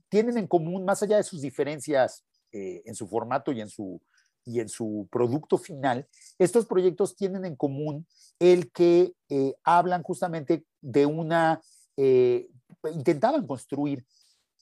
tienen 0.08 0.38
en 0.38 0.46
común, 0.46 0.84
más 0.84 1.02
allá 1.02 1.16
de 1.16 1.22
sus 1.22 1.42
diferencias 1.42 2.24
en 2.52 2.94
su 2.96 3.06
formato 3.06 3.52
y 3.52 3.60
en 3.60 3.68
su 3.68 4.00
y 4.44 4.60
en 4.60 4.68
su 4.68 5.08
producto 5.10 5.58
final, 5.58 6.08
estos 6.38 6.66
proyectos 6.66 7.16
tienen 7.16 7.44
en 7.44 7.56
común 7.56 8.06
el 8.38 8.70
que 8.72 9.12
eh, 9.28 9.54
hablan 9.64 10.02
justamente 10.02 10.64
de 10.80 11.06
una, 11.06 11.60
eh, 11.96 12.48
intentaban 12.92 13.46
construir 13.46 14.04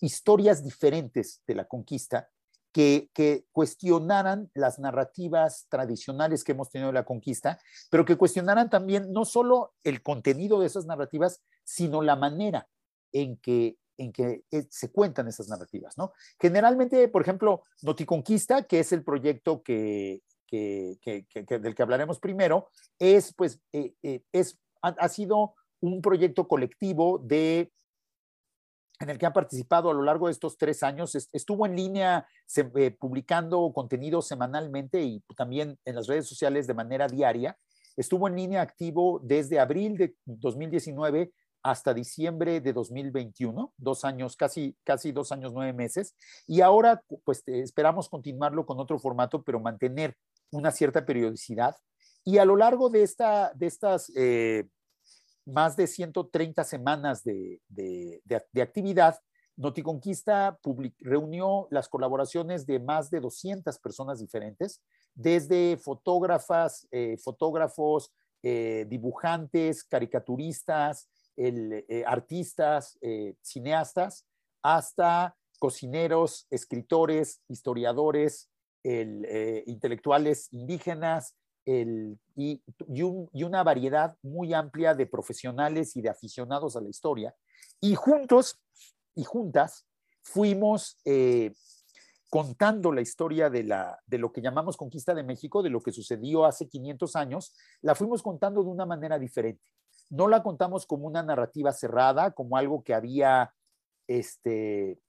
historias 0.00 0.62
diferentes 0.62 1.42
de 1.46 1.54
la 1.54 1.64
conquista 1.66 2.28
que, 2.72 3.08
que, 3.14 3.46
cuestionaran 3.50 4.50
las 4.54 4.78
narrativas 4.78 5.66
tradicionales 5.68 6.44
que 6.44 6.52
hemos 6.52 6.70
tenido 6.70 6.88
de 6.88 6.94
la 6.94 7.04
conquista, 7.04 7.58
pero 7.90 8.04
que 8.04 8.16
cuestionaran 8.16 8.68
también 8.68 9.10
no 9.10 9.24
solo 9.24 9.72
el 9.84 10.02
contenido 10.02 10.60
de 10.60 10.66
esas 10.66 10.84
narrativas, 10.86 11.40
sino 11.68 12.00
la 12.00 12.16
manera 12.16 12.66
en 13.12 13.37
que, 13.37 13.76
en 13.98 14.10
que 14.10 14.42
eh, 14.50 14.66
se 14.70 14.90
cuentan 14.90 15.28
esas 15.28 15.48
narrativas, 15.48 15.98
¿no? 15.98 16.14
Generalmente, 16.40 17.08
por 17.08 17.20
ejemplo, 17.20 17.64
Noticonquista, 17.82 18.62
que 18.62 18.80
es 18.80 18.90
el 18.92 19.04
proyecto 19.04 19.62
que, 19.62 20.22
que, 20.46 20.96
del 21.46 21.75
que 21.75 21.82
hablaremos 21.82 22.20
primero, 22.20 22.70
es, 22.98 23.34
pues, 23.34 23.60
eh, 23.75 23.92
eh, 24.02 24.22
es, 24.32 24.58
ha, 24.80 25.08
sido 25.10 25.56
un 25.80 26.00
proyecto 26.00 26.48
colectivo 26.48 27.18
de 27.18 27.70
en 29.00 29.10
el 29.10 29.18
que 29.18 29.26
han 29.26 29.34
participado 29.34 29.90
a 29.90 29.94
lo 29.94 30.02
largo 30.02 30.26
de 30.26 30.32
estos 30.32 30.56
tres 30.56 30.82
años. 30.82 31.14
Estuvo 31.32 31.66
en 31.66 31.76
línea 31.76 32.26
publicando 32.98 33.70
contenido 33.72 34.22
semanalmente 34.22 35.02
y 35.02 35.22
también 35.37 35.78
en 35.84 35.94
las 35.94 36.08
redes 36.08 36.26
sociales 36.26 36.66
de 36.66 36.75
manera 36.75 37.06
diaria. 37.06 37.56
Estuvo 37.96 38.26
en 38.26 38.37
línea 38.37 38.62
activo 38.62 39.20
desde 39.22 39.60
abril 39.60 39.98
de 39.98 40.16
2019 40.25 41.32
hasta 41.62 41.94
diciembre 41.94 42.60
de 42.60 42.72
2021, 42.72 43.72
dos 43.76 44.04
años, 44.04 44.36
casi, 44.36 44.76
casi 44.84 45.12
dos 45.12 45.32
años, 45.32 45.52
nueve 45.52 45.72
meses. 45.72 46.14
Y 46.46 46.60
ahora, 46.60 47.02
pues 47.24 47.42
esperamos 47.46 48.08
continuarlo 48.08 48.64
con 48.64 48.78
otro 48.78 48.98
formato, 48.98 49.42
pero 49.42 49.60
mantener 49.60 50.16
una 50.50 50.70
cierta 50.70 51.04
periodicidad. 51.04 51.76
Y 52.24 52.38
a 52.38 52.44
lo 52.44 52.56
largo 52.56 52.90
de, 52.90 53.02
esta, 53.02 53.52
de 53.54 53.66
estas 53.66 54.12
eh, 54.16 54.68
más 55.46 55.76
de 55.76 55.86
130 55.86 56.64
semanas 56.64 57.24
de, 57.24 57.60
de, 57.68 58.22
de, 58.24 58.62
actividad, 58.62 59.18
Noticonquista 59.56 60.56
reunió 61.00 61.66
las 61.70 61.88
colaboraciones 61.88 62.64
de 62.64 62.78
más 62.78 63.10
de 63.10 63.18
200 63.18 63.76
personas 63.80 64.20
diferentes, 64.20 64.80
desde 65.14 65.76
fotógrafas, 65.78 66.86
eh, 66.92 67.16
fotógrafos, 67.16 68.12
eh, 68.44 68.86
dibujantes, 68.88 69.82
caricaturistas, 69.82 71.08
el, 71.38 71.85
artistas, 72.07 72.99
cineastas, 73.42 74.26
hasta 74.62 75.37
cocineros, 75.59 76.47
escritores, 76.50 77.40
historiadores, 77.49 78.50
eh, 78.85 79.64
intelectuales 79.66 80.52
indígenas 80.52 81.37
y, 81.66 82.62
una 83.45 83.62
variedad 83.62 84.16
muy 84.23 84.54
amplia 84.54 84.95
de 84.95 85.07
profesionales 85.07 85.97
y 85.97 86.00
de 86.00 86.09
aficionados 86.09 86.76
a 86.76 86.80
la 86.80 86.88
historia. 86.88 87.35
Y 87.80 87.95
juntos 87.95 88.59
y 89.14 89.25
juntas 89.25 89.87
fuimos 90.23 90.99
eh, 91.04 91.52
contando 92.30 92.92
la 92.92 93.00
historia 93.00 93.50
de 93.50 94.18
lo 94.18 94.33
que 94.33 94.40
llamamos 94.40 94.76
conquista 94.76 95.14
de 95.14 95.25
México, 95.25 95.62
de 95.62 95.71
lo 95.71 95.80
que 95.80 95.92
sucedió 95.92 96.47
hace 96.47 96.68
500 96.68 97.16
años, 97.16 97.54
la 97.83 97.95
fuimos 97.95 98.23
contando 98.23 98.62
de 98.62 98.71
una 98.71 98.87
manera 98.87 99.18
diferente. 99.18 99.64
No 100.10 100.28
la 100.28 100.42
contamos 100.42 100.86
como 100.86 101.06
una 101.06 101.22
narrativa 101.22 101.72
cerrada, 101.72 102.32
como 102.32 102.56
algo 102.56 102.82
que 102.82 102.94
había, 102.94 103.54
este, 104.06 105.00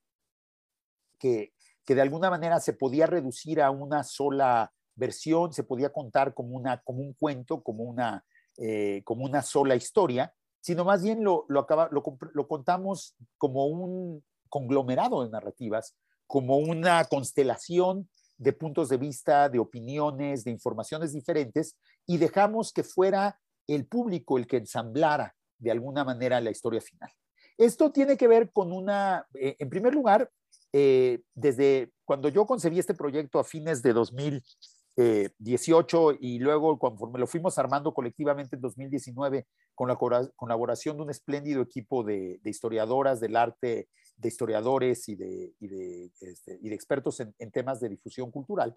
que, 1.18 1.54
que 1.86 1.96
de 1.96 2.02
alguna 2.02 2.30
manera 2.30 2.60
se 2.60 2.74
podía 2.74 3.06
reducir 3.06 3.62
a 3.62 3.72
una 3.72 4.04
sola 4.04 4.72
versión, 5.00 5.54
se 5.54 5.64
podía 5.64 5.92
contar 5.92 6.34
como, 6.34 6.56
una, 6.56 6.82
como 6.82 7.00
un 7.00 7.14
cuento, 7.14 7.64
como 7.64 7.84
una, 7.84 8.24
eh, 8.58 9.02
como 9.06 9.26
una 9.26 9.42
sola 9.42 9.76
historia, 9.76 10.34
sino 10.60 10.84
más 10.84 11.02
bien 11.02 11.24
lo, 11.24 11.46
lo, 11.48 11.66
lo, 11.90 12.48
contamos 12.48 13.16
como 13.38 13.66
un 13.68 14.24
conglomerado 14.50 15.24
de 15.24 15.30
narrativas, 15.30 15.96
como 16.28 16.58
una 16.58 17.06
constelación 17.06 18.10
de 18.38 18.54
puntos 18.54 18.90
de 18.90 18.98
vista, 18.98 19.50
de 19.50 19.60
opiniones, 19.60 20.44
de 20.44 20.52
informaciones 20.52 21.14
diferentes, 21.14 21.78
y 22.06 22.18
dejamos 22.18 22.72
que 22.74 22.84
fuera 22.84 23.40
el 23.76 23.86
público 23.86 24.38
el 24.38 24.48
que 24.48 24.58
ensamblara 24.58 25.36
de 25.58 25.72
alguna 25.72 26.04
manera 26.04 26.42
la 26.42 26.52
historia 26.52 26.82
final. 26.82 27.12
Esto 27.58 27.92
tiene 27.92 28.18
que 28.18 28.28
ver 28.28 28.52
con 28.52 28.72
una, 28.72 29.28
eh, 29.34 29.56
en 29.60 29.70
primer 29.70 29.94
lugar, 29.94 30.32
eh, 30.72 31.22
desde 31.34 31.92
cuando 32.06 32.30
yo 32.30 32.46
concebí 32.46 32.78
este 32.80 32.94
proyecto 32.94 33.40
a 33.40 33.44
fines 33.44 33.82
de 33.82 33.92
2018 33.92 36.14
y 36.20 36.40
luego 36.40 36.80
conforme 36.80 37.20
lo 37.20 37.28
fuimos 37.28 37.58
armando 37.58 37.94
colectivamente 37.94 38.56
en 38.56 38.62
2019 38.62 39.48
con 39.76 39.90
la 39.90 39.98
colaboración 39.98 40.96
de 40.98 41.04
un 41.04 41.10
espléndido 41.10 41.62
equipo 41.62 42.04
de, 42.04 42.40
historiadoras 42.46 43.20
del 43.20 43.36
arte, 43.36 43.90
de 44.16 44.28
historiadores 44.28 45.10
y 45.10 45.16
de, 45.16 45.54
y 45.60 45.68
de, 45.68 46.12
este, 46.22 46.60
y 46.62 46.70
de 46.70 46.76
expertos 46.76 47.20
en, 47.20 47.34
en, 47.40 47.52
temas 47.52 47.80
de 47.80 47.90
difusión 47.90 48.32
cultural. 48.32 48.76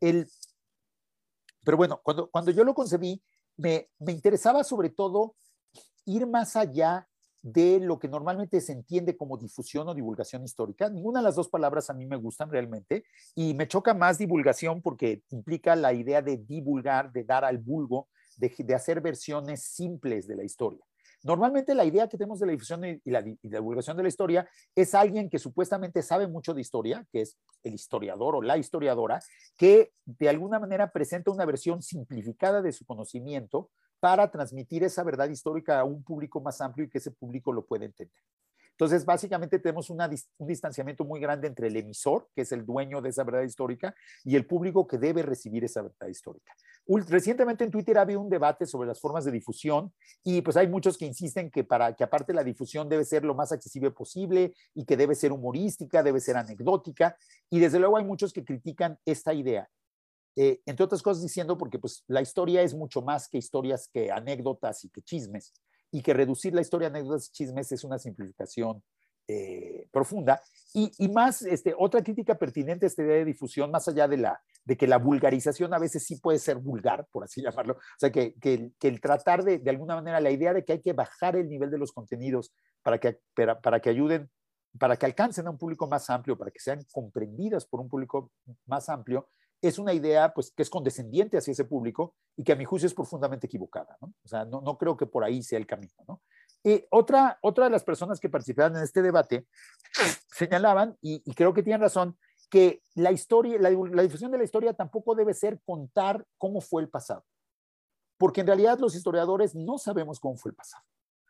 El, 0.00 0.26
pero 1.64 1.76
bueno, 1.76 2.00
cuando, 2.02 2.28
cuando 2.28 2.50
yo 2.50 2.64
lo 2.64 2.74
concebí, 2.74 3.22
me, 3.56 3.88
me 3.98 4.12
interesaba 4.12 4.64
sobre 4.64 4.90
todo 4.90 5.34
ir 6.04 6.26
más 6.26 6.56
allá 6.56 7.06
de 7.46 7.78
lo 7.78 8.00
que 8.00 8.08
normalmente 8.08 8.60
se 8.60 8.72
entiende 8.72 9.16
como 9.16 9.36
difusión 9.36 9.88
o 9.88 9.94
divulgación 9.94 10.42
histórica. 10.42 10.88
Ninguna 10.90 11.20
de 11.20 11.24
las 11.24 11.36
dos 11.36 11.48
palabras 11.48 11.88
a 11.88 11.94
mí 11.94 12.04
me 12.04 12.16
gustan 12.16 12.50
realmente 12.50 13.04
y 13.36 13.54
me 13.54 13.68
choca 13.68 13.94
más 13.94 14.18
divulgación 14.18 14.82
porque 14.82 15.22
implica 15.30 15.76
la 15.76 15.92
idea 15.92 16.22
de 16.22 16.38
divulgar, 16.38 17.12
de 17.12 17.22
dar 17.22 17.44
al 17.44 17.58
vulgo, 17.58 18.08
de, 18.36 18.74
hacer 18.74 19.00
versiones 19.00 19.62
simples 19.62 20.26
de 20.26 20.34
la 20.34 20.42
historia. 20.42 20.84
Normalmente 21.22 21.74
la 21.74 21.84
idea 21.84 22.08
que 22.08 22.16
tenemos 22.16 22.38
de 22.38 22.46
la 22.46 22.52
difusión 22.52 22.84
y 22.84 23.00
la, 23.10 23.22
divulgación 23.22 23.96
de 23.96 24.02
la 24.02 24.08
historia 24.08 24.48
es 24.74 24.94
alguien 24.94 25.28
que 25.28 25.38
supuestamente 25.38 26.02
sabe 26.02 26.28
mucho 26.28 26.54
de 26.54 26.60
historia, 26.60 27.06
que 27.10 27.22
es 27.22 27.36
el 27.62 27.74
historiador 27.74 28.36
o 28.36 28.42
la 28.42 28.58
historiadora, 28.58 29.20
que 29.56 29.92
de 30.04 30.28
alguna 30.28 30.58
manera 30.58 30.92
presenta 30.92 31.30
una 31.30 31.44
versión 31.44 31.82
simplificada 31.82 32.62
de 32.62 32.72
su 32.72 32.84
conocimiento, 32.84 33.70
para 33.98 34.30
transmitir 34.30 34.84
esa 34.84 35.02
verdad 35.02 35.28
histórica 35.28 35.80
a 35.80 35.84
un 35.84 36.02
público 36.02 36.40
más 36.40 36.60
amplio 36.60 36.86
y 36.86 36.90
que 36.90 36.98
ese 36.98 37.10
público 37.10 37.52
lo 37.52 37.64
pueda 37.64 37.86
entender. 37.86 38.22
Entonces, 38.76 39.06
básicamente 39.06 39.58
tenemos 39.58 39.88
un 39.88 39.98
distanciamiento 40.38 41.02
muy 41.04 41.18
grande 41.18 41.48
entre 41.48 41.68
el 41.68 41.76
emisor, 41.76 42.28
que 42.34 42.42
es 42.42 42.52
el 42.52 42.66
dueño 42.66 43.00
de 43.00 43.08
esa 43.08 43.24
verdad 43.24 43.42
histórica, 43.42 43.94
y 44.22 44.36
el 44.36 44.46
público 44.46 44.86
que 44.86 44.98
debe 44.98 45.22
recibir 45.22 45.64
esa 45.64 45.80
verdad 45.80 46.08
histórica. 46.08 46.52
Recientemente 46.86 47.64
en 47.64 47.70
Twitter 47.70 47.96
ha 47.96 48.02
habido 48.02 48.20
un 48.20 48.28
debate 48.28 48.66
sobre 48.66 48.86
las 48.86 49.00
formas 49.00 49.24
de 49.24 49.32
difusión 49.32 49.92
y 50.22 50.40
pues 50.42 50.56
hay 50.56 50.68
muchos 50.68 50.96
que 50.96 51.04
insisten 51.04 51.50
que 51.50 51.64
para 51.64 51.96
que 51.96 52.04
aparte 52.04 52.32
la 52.32 52.44
difusión 52.44 52.88
debe 52.88 53.04
ser 53.04 53.24
lo 53.24 53.34
más 53.34 53.50
accesible 53.50 53.90
posible 53.90 54.54
y 54.72 54.84
que 54.84 54.96
debe 54.96 55.16
ser 55.16 55.32
humorística, 55.32 56.04
debe 56.04 56.20
ser 56.20 56.36
anecdótica 56.36 57.16
y 57.50 57.58
desde 57.58 57.80
luego 57.80 57.96
hay 57.96 58.04
muchos 58.04 58.32
que 58.32 58.44
critican 58.44 59.00
esta 59.04 59.34
idea. 59.34 59.68
Eh, 60.36 60.60
entre 60.66 60.84
otras 60.84 61.02
cosas 61.02 61.22
diciendo 61.22 61.58
porque 61.58 61.78
pues 61.78 62.04
la 62.06 62.20
historia 62.20 62.62
es 62.62 62.74
mucho 62.74 63.02
más 63.02 63.26
que 63.26 63.38
historias 63.38 63.88
que 63.88 64.12
anécdotas 64.12 64.84
y 64.84 64.90
que 64.90 65.02
chismes, 65.02 65.54
y 65.90 66.02
que 66.02 66.14
reducir 66.14 66.54
la 66.54 66.60
historia 66.60 66.88
a 66.88 66.90
anécdotas 66.90 67.28
y 67.28 67.32
chismes 67.32 67.72
es 67.72 67.84
una 67.84 67.98
simplificación 67.98 68.82
eh, 69.28 69.88
profunda. 69.90 70.40
Y, 70.72 70.92
y, 70.98 71.08
más, 71.08 71.42
este, 71.42 71.74
otra 71.76 72.02
crítica 72.02 72.36
pertinente 72.36 72.86
a 72.86 72.88
esta 72.88 73.02
idea 73.02 73.16
de 73.16 73.24
difusión, 73.24 73.70
más 73.70 73.88
allá 73.88 74.06
de, 74.06 74.18
la, 74.18 74.40
de 74.64 74.76
que 74.76 74.86
la 74.86 74.98
vulgarización 74.98 75.72
a 75.74 75.78
veces 75.78 76.04
sí 76.04 76.16
puede 76.20 76.38
ser 76.38 76.58
vulgar, 76.58 77.06
por 77.10 77.24
así 77.24 77.42
llamarlo, 77.42 77.74
o 77.74 77.98
sea, 77.98 78.12
que, 78.12 78.34
que, 78.34 78.70
que 78.78 78.88
el 78.88 79.00
tratar 79.00 79.42
de, 79.42 79.58
de 79.58 79.70
alguna 79.70 79.96
manera, 79.96 80.20
la 80.20 80.30
idea 80.30 80.52
de 80.52 80.64
que 80.64 80.74
hay 80.74 80.80
que 80.82 80.92
bajar 80.92 81.36
el 81.36 81.48
nivel 81.48 81.70
de 81.70 81.78
los 81.78 81.92
contenidos 81.92 82.52
para 82.82 82.98
que, 82.98 83.18
para, 83.34 83.60
para 83.60 83.80
que 83.80 83.90
ayuden 83.90 84.30
para 84.78 84.96
que 84.96 85.06
alcancen 85.06 85.46
a 85.46 85.50
un 85.50 85.58
público 85.58 85.86
más 85.86 86.10
amplio, 86.10 86.36
para 86.36 86.50
que 86.50 86.60
sean 86.60 86.84
comprendidas 86.92 87.66
por 87.66 87.80
un 87.80 87.88
público 87.88 88.30
más 88.66 88.88
amplio, 88.88 89.28
es 89.62 89.78
una 89.78 89.92
idea 89.92 90.32
pues, 90.32 90.50
que 90.50 90.62
es 90.62 90.70
condescendiente 90.70 91.38
hacia 91.38 91.52
ese 91.52 91.64
público 91.64 92.14
y 92.36 92.44
que 92.44 92.52
a 92.52 92.56
mi 92.56 92.64
juicio 92.64 92.86
es 92.86 92.94
profundamente 92.94 93.46
equivocada. 93.46 93.96
¿no? 94.00 94.12
O 94.24 94.28
sea, 94.28 94.44
no, 94.44 94.60
no 94.60 94.76
creo 94.78 94.96
que 94.96 95.06
por 95.06 95.24
ahí 95.24 95.42
sea 95.42 95.58
el 95.58 95.66
camino. 95.66 95.94
¿no? 96.06 96.22
Y 96.66 96.84
otra, 96.90 97.38
otra 97.42 97.66
de 97.66 97.70
las 97.70 97.84
personas 97.84 98.18
que 98.18 98.28
participaron 98.28 98.76
en 98.76 98.82
este 98.82 99.00
debate 99.00 99.46
señalaban, 100.32 100.96
y, 101.00 101.20
creo 101.34 101.54
que 101.54 101.62
tienen 101.62 101.80
razón, 101.80 102.18
que 102.50 102.82
la 102.94 103.12
historia, 103.12 103.58
la 103.60 104.02
difusión 104.02 104.30
de 104.30 104.38
la 104.38 104.44
historia 104.44 104.72
tampoco 104.72 105.14
debe 105.14 105.32
ser 105.32 105.60
contar 105.64 106.26
cómo 106.38 106.60
fue 106.60 106.82
el 106.82 106.88
pasado, 106.88 107.24
porque 108.18 108.40
en 108.40 108.48
realidad 108.48 108.78
los 108.78 108.94
historiadores 108.94 109.54
no 109.54 109.78
sabemos 109.78 110.20
cómo 110.20 110.36
fue 110.36 110.50
el 110.50 110.56
pasado. 110.56 110.84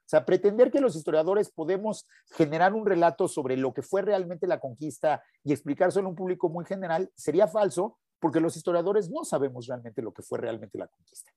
O 0.06 0.08
sea, 0.08 0.24
pretender 0.24 0.70
que 0.70 0.80
los 0.80 0.94
historiadores 0.94 1.50
podemos 1.50 2.06
generar 2.30 2.74
un 2.74 2.86
relato 2.86 3.26
sobre 3.26 3.56
lo 3.56 3.74
que 3.74 3.82
fue 3.82 4.02
realmente 4.02 4.46
la 4.46 4.60
conquista 4.60 5.22
y 5.42 5.52
explicárselo 5.52 6.06
a 6.06 6.10
un 6.10 6.16
público 6.16 6.48
muy 6.48 6.64
general 6.64 7.10
sería 7.16 7.48
falso, 7.48 7.98
porque 8.18 8.40
los 8.40 8.56
historiadores 8.56 9.10
no 9.10 9.24
sabemos 9.24 9.66
realmente 9.66 10.02
lo 10.02 10.12
que 10.12 10.22
fue 10.22 10.38
realmente 10.38 10.78
la 10.78 10.86
conquista. 10.86 11.32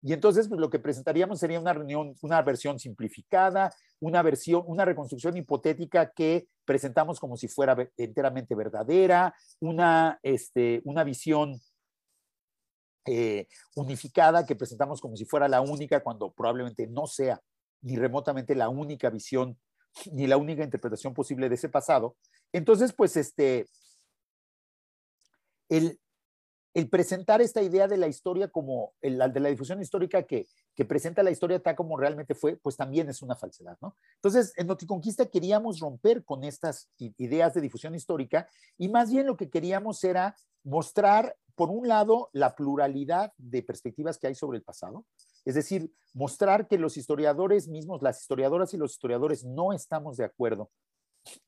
Y 0.00 0.12
entonces, 0.12 0.48
pues 0.48 0.60
lo 0.60 0.70
que 0.70 0.78
presentaríamos 0.78 1.40
sería 1.40 1.58
una 1.58 1.72
reunión, 1.72 2.14
una 2.22 2.40
versión 2.42 2.78
simplificada, 2.78 3.74
una 3.98 4.22
versión, 4.22 4.62
una 4.66 4.84
reconstrucción 4.84 5.36
hipotética 5.36 6.12
que 6.12 6.46
presentamos 6.64 7.18
como 7.18 7.36
si 7.36 7.48
fuera 7.48 7.76
enteramente 7.96 8.54
verdadera, 8.54 9.34
una, 9.58 10.20
este, 10.22 10.82
una 10.84 11.02
visión 11.02 11.60
eh, 13.06 13.48
unificada 13.74 14.46
que 14.46 14.54
presentamos 14.54 15.00
como 15.00 15.16
si 15.16 15.24
fuera 15.24 15.48
la 15.48 15.62
única, 15.62 16.00
cuando 16.00 16.30
probablemente 16.30 16.86
no 16.86 17.06
sea 17.06 17.40
ni 17.80 17.96
remotamente 17.96 18.54
la 18.54 18.68
única 18.68 19.10
visión 19.10 19.58
ni 20.12 20.26
la 20.26 20.36
única 20.36 20.62
interpretación 20.62 21.14
posible 21.14 21.48
de 21.48 21.56
ese 21.56 21.68
pasado. 21.68 22.16
Entonces, 22.52 22.92
pues 22.92 23.16
este, 23.16 23.66
el, 25.68 25.98
el 26.74 26.88
presentar 26.88 27.40
esta 27.40 27.62
idea 27.62 27.88
de 27.88 27.96
la 27.96 28.08
historia 28.08 28.48
como, 28.48 28.92
el, 29.00 29.18
de 29.32 29.40
la 29.40 29.48
difusión 29.48 29.80
histórica 29.80 30.24
que, 30.24 30.46
que 30.74 30.84
presenta 30.84 31.22
la 31.22 31.30
historia 31.30 31.60
tal 31.60 31.74
como 31.74 31.96
realmente 31.96 32.34
fue, 32.34 32.56
pues 32.56 32.76
también 32.76 33.08
es 33.08 33.22
una 33.22 33.36
falsedad, 33.36 33.76
¿no? 33.80 33.96
Entonces, 34.16 34.52
en 34.56 34.66
Noticonquista 34.66 35.26
queríamos 35.26 35.80
romper 35.80 36.24
con 36.24 36.44
estas 36.44 36.90
ideas 36.98 37.54
de 37.54 37.60
difusión 37.60 37.94
histórica 37.94 38.48
y 38.76 38.88
más 38.88 39.10
bien 39.10 39.26
lo 39.26 39.36
que 39.36 39.50
queríamos 39.50 40.02
era 40.04 40.36
mostrar, 40.62 41.36
por 41.54 41.70
un 41.70 41.88
lado, 41.88 42.28
la 42.32 42.54
pluralidad 42.54 43.32
de 43.36 43.62
perspectivas 43.62 44.18
que 44.18 44.28
hay 44.28 44.34
sobre 44.34 44.58
el 44.58 44.64
pasado, 44.64 45.04
es 45.44 45.54
decir, 45.54 45.90
mostrar 46.12 46.68
que 46.68 46.78
los 46.78 46.96
historiadores 46.96 47.68
mismos, 47.68 48.02
las 48.02 48.20
historiadoras 48.20 48.74
y 48.74 48.76
los 48.76 48.92
historiadores 48.92 49.44
no 49.44 49.72
estamos 49.72 50.16
de 50.16 50.24
acuerdo 50.24 50.70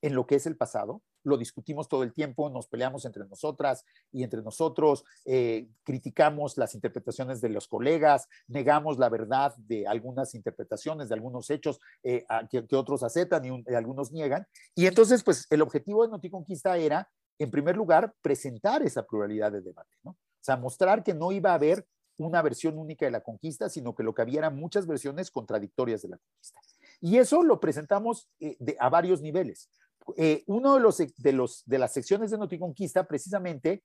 en 0.03 0.15
lo 0.15 0.27
que 0.27 0.37
es 0.37 0.47
el 0.47 0.57
pasado, 0.57 1.03
lo 1.23 1.37
discutimos 1.37 1.89
todo 1.89 2.03
el 2.03 2.13
tiempo, 2.13 2.49
nos 2.51 2.67
peleamos 2.67 3.05
entre 3.05 3.25
nosotras 3.27 3.85
y 4.11 4.23
entre 4.23 4.43
nosotros, 4.43 5.05
eh, 5.25 5.69
criticamos 5.83 6.57
las 6.57 6.75
interpretaciones 6.75 7.41
de 7.41 7.51
los 7.51 7.69
colegas, 7.69 8.29
negamos 8.49 8.99
la 8.99 9.09
verdad 9.09 9.55
de 9.57 9.87
algunas 9.87 10.35
interpretaciones, 10.35 11.09
de 11.09 11.15
algunos 11.15 11.51
hechos 11.51 11.81
eh, 12.03 12.25
que, 12.51 12.77
otros 12.77 13.03
aceptan 13.03 13.45
y 13.45 13.75
algunos 13.75 14.13
niegan. 14.13 14.47
Y 14.75 14.87
entonces, 14.87 15.23
pues 15.23 15.47
el 15.51 15.63
objetivo 15.63 16.05
de 16.05 16.11
Noticonquista 16.11 16.77
era, 16.77 17.09
en 17.39 17.51
primer 17.51 17.77
lugar, 17.77 18.15
presentar 18.23 18.83
esa 18.83 19.03
pluralidad 19.03 19.53
de 19.53 19.61
debate. 19.61 19.91
O 20.05 20.15
sea, 20.41 20.57
mostrar 20.57 21.03
que 21.03 21.15
no 21.15 21.33
iba 21.33 21.51
a 21.51 21.55
haber 21.55 21.87
una 22.17 22.43
versión 22.43 22.79
única 22.79 23.07
de 23.07 23.11
la 23.11 23.23
conquista, 23.23 23.69
sino 23.69 23.95
que 23.95 24.03
lo 24.03 24.15
que 24.15 24.23
había 24.23 24.41
eran 24.41 24.57
muchas 24.57 24.87
versiones 24.87 25.31
contradictorias 25.31 26.03
de 26.03 26.11
la 26.11 26.19
conquista. 26.19 26.61
Y 27.01 27.19
eso 27.19 27.43
lo 27.43 27.61
presentamos 27.61 28.29
eh, 28.41 28.57
a 28.79 28.89
varios 28.89 29.23
niveles. 29.23 29.71
Eh, 30.17 30.43
uno 30.47 30.75
de, 30.75 30.81
los, 30.81 30.99
de, 30.99 31.33
los, 31.33 31.63
de 31.67 31.79
las 31.79 31.93
secciones 31.93 32.31
de 32.31 32.39
Noticonquista 32.39 33.05
precisamente 33.05 33.85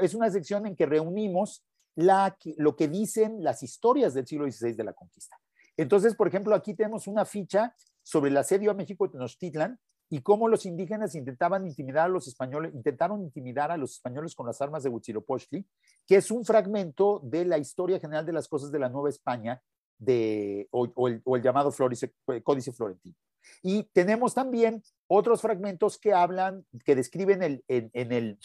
es 0.00 0.14
una 0.14 0.30
sección 0.30 0.66
en 0.66 0.76
que 0.76 0.86
reunimos 0.86 1.64
lo 1.94 2.76
que 2.76 2.88
dicen 2.88 3.42
las 3.42 3.62
historias 3.62 4.14
del 4.14 4.26
siglo 4.26 4.50
XVI 4.50 4.74
de 4.74 4.84
la 4.84 4.92
conquista. 4.92 5.36
Entonces, 5.76 6.14
por 6.14 6.28
ejemplo, 6.28 6.54
aquí 6.54 6.74
tenemos 6.74 7.06
una 7.06 7.24
ficha 7.24 7.74
sobre 8.02 8.30
el 8.30 8.36
asedio 8.36 8.70
a 8.70 8.74
México 8.74 9.06
de 9.06 9.12
Tenochtitlan 9.12 9.78
y 10.10 10.22
cómo 10.22 10.48
los 10.48 10.64
indígenas 10.64 11.14
intentaban 11.14 11.66
intimidar 11.66 12.06
a 12.06 12.08
los 12.08 12.26
españoles, 12.28 12.72
intentaron 12.74 13.22
intimidar 13.22 13.70
a 13.70 13.76
los 13.76 13.92
españoles 13.92 14.34
con 14.34 14.46
las 14.46 14.60
armas 14.62 14.82
de 14.82 14.88
Huitzilopochtli, 14.88 15.66
que 16.06 16.16
es 16.16 16.30
un 16.30 16.44
fragmento 16.44 17.20
de 17.24 17.44
la 17.44 17.58
historia 17.58 18.00
general 18.00 18.24
de 18.24 18.32
las 18.32 18.48
cosas 18.48 18.72
de 18.72 18.78
la 18.78 18.88
Nueva 18.88 19.10
España 19.10 19.60
de, 19.98 20.68
o, 20.70 21.08
el, 21.08 21.42
llamado 21.42 21.72
Códice 22.42 22.72
Florentino. 22.72 23.16
Y 23.62 23.84
tenemos 23.92 24.34
también 24.34 24.82
otros 25.06 25.40
fragmentos 25.40 25.98
que 25.98 26.12
hablan, 26.12 26.66
que 26.84 26.94
describen 26.94 27.42
el, 27.42 27.64
en, 27.68 27.90
el, 28.12 28.38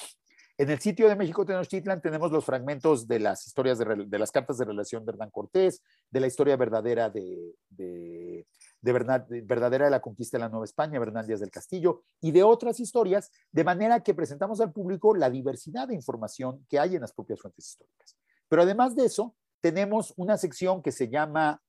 en 0.57 0.69
el 0.69 0.79
sitio 0.79 1.07
de 1.07 1.15
México 1.15 1.45
Tenochtitlan 1.45 2.01
tenemos 2.01 2.31
los 2.31 2.45
fragmentos 2.45 3.07
de 3.07 3.19
las 3.19 3.45
historias 3.47 3.77
de, 3.77 4.05
de, 4.07 4.19
las 4.19 4.31
cartas 4.31 4.57
de 4.57 4.65
relación 4.65 5.05
de 5.05 5.11
Hernán 5.11 5.31
Cortés, 5.31 5.81
de 6.09 6.19
la 6.19 6.27
historia 6.27 6.55
verdadera 6.57 7.09
de, 7.09 7.55
de, 7.69 8.45
verdadera 8.81 9.85
de 9.85 9.91
la 9.91 10.01
conquista 10.01 10.37
de 10.37 10.43
la 10.43 10.49
Nueva 10.49 10.65
España, 10.65 10.99
Bernal 10.99 11.25
Díaz 11.25 11.39
del 11.39 11.51
Castillo, 11.51 12.03
y 12.21 12.31
de 12.31 12.43
otras 12.43 12.79
historias, 12.79 13.31
de 13.51 13.63
manera 13.63 14.01
que 14.01 14.13
presentamos 14.13 14.61
al 14.61 14.71
público 14.71 15.15
la 15.15 15.29
diversidad 15.29 15.87
de 15.87 15.95
información 15.95 16.65
que 16.69 16.79
hay 16.79 16.95
en 16.95 17.01
las 17.01 17.13
propias 17.13 17.39
fuentes 17.39 17.67
históricas. 17.67 18.17
Pero 18.47 18.61
además 18.61 18.95
de 18.95 19.05
eso, 19.05 19.35
tenemos 19.63 20.13
una 20.17 20.37
sección 20.37 20.83
que 20.83 20.91
se 20.91 21.07
llama 21.07 21.61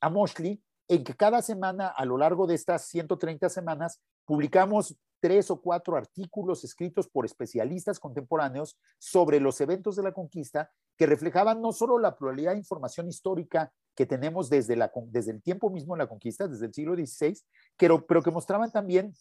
Amoshli, 0.00 0.62
en 0.86 1.02
que 1.02 1.14
cada 1.14 1.42
semana, 1.42 1.88
a 1.88 2.04
lo 2.04 2.16
largo 2.16 2.46
de 2.46 2.54
estas 2.54 2.86
130 2.86 3.48
semanas, 3.48 4.00
publicamos 4.24 4.96
tres 5.18 5.50
o 5.50 5.60
cuatro 5.60 5.96
artículos 5.96 6.62
escritos 6.62 7.08
por 7.08 7.24
especialistas 7.24 7.98
contemporáneos 7.98 8.78
sobre 9.00 9.40
los 9.40 9.60
eventos 9.60 9.96
de 9.96 10.04
la 10.04 10.12
conquista 10.12 10.70
que 10.96 11.06
reflejaban 11.06 11.60
no 11.60 11.72
solo 11.72 11.98
la 11.98 12.16
pluralidad 12.16 12.52
de 12.52 12.58
información 12.58 13.08
histórica 13.08 13.72
que 13.96 14.06
tenemos 14.06 14.48
desde, 14.48 14.76
la, 14.76 14.92
desde 15.06 15.32
el 15.32 15.42
tiempo 15.42 15.70
mismo 15.70 15.96
de 15.96 16.04
la 16.04 16.08
conquista, 16.08 16.46
desde 16.46 16.66
el 16.66 16.72
siglo 16.72 16.94
XVI, 16.94 17.36
pero, 17.76 18.06
pero 18.06 18.22
que 18.22 18.30
mostraban 18.30 18.70
también 18.70 19.12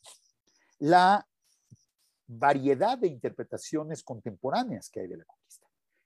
la 0.77 1.27
variedad 2.27 2.95
de 2.95 3.07
interpretaciones 3.07 4.03
contemporáneas 4.03 4.87
que 4.91 4.99
hay 4.99 5.07
de 5.07 5.17
la 5.17 5.25
conquista. 5.25 5.58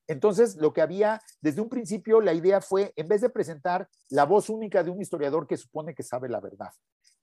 Entonces, 0.08 0.56
lo 0.58 0.74
que 0.74 0.82
había 0.82 1.22
desde 1.42 1.62
un 1.62 1.70
principio, 1.70 2.22
la 2.22 2.34
idea 2.34 2.62
fue, 2.62 2.94
en 2.96 3.08
vez 3.08 3.22
de 3.22 3.30
presentar 3.30 3.88
la 4.10 4.26
voz 4.26 4.50
única 4.50 4.84
de 4.84 4.92
un 4.92 5.02
historiador 5.02 5.48
que 5.48 5.58
supone 5.58 5.96
que 5.96 6.04
sabe 6.04 6.30
la 6.30 6.42
verdad 6.42 6.72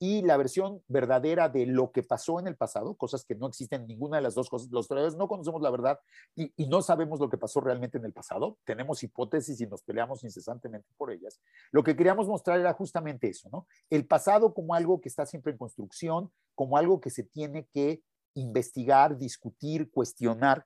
y 0.02 0.22
la 0.22 0.38
versión 0.38 0.82
verdadera 0.88 1.50
de 1.50 1.66
lo 1.66 1.92
que 1.92 2.02
pasó 2.02 2.40
en 2.40 2.46
el 2.46 2.56
pasado, 2.56 2.94
cosas 2.94 3.22
que 3.22 3.34
no 3.34 3.46
existen 3.46 3.86
ninguna 3.86 4.16
de 4.16 4.22
las 4.22 4.34
dos 4.34 4.48
cosas, 4.48 4.70
los 4.70 4.86
historiadores 4.86 5.14
no 5.14 5.28
conocemos 5.28 5.60
la 5.60 5.70
verdad 5.70 6.00
y, 6.34 6.50
no 6.70 6.80
sabemos 6.80 7.20
lo 7.20 7.28
que 7.28 7.36
pasó 7.36 7.60
realmente 7.60 7.98
en 7.98 8.06
el 8.06 8.12
pasado, 8.12 8.56
tenemos 8.64 9.02
hipótesis 9.02 9.60
y 9.60 9.66
nos 9.66 9.82
peleamos 9.82 10.24
incesantemente 10.24 10.88
por 10.96 11.12
ellas. 11.12 11.38
Lo 11.70 11.82
que 11.82 11.96
queríamos 11.96 12.28
mostrar 12.28 12.58
era 12.58 12.72
justamente 12.72 13.28
eso, 13.28 13.50
¿no? 13.52 13.66
El 13.90 14.06
pasado 14.06 14.54
como 14.54 14.74
algo 14.74 15.00
que 15.00 15.10
está 15.10 15.26
siempre 15.26 15.52
en 15.52 15.58
construcción, 15.58 16.32
como 16.54 16.78
algo 16.78 17.00
que 17.00 17.10
se 17.10 17.24
tiene 17.24 17.66
que 17.66 18.02
investigar, 18.34 19.18
discutir, 19.18 19.90
cuestionar 19.90 20.64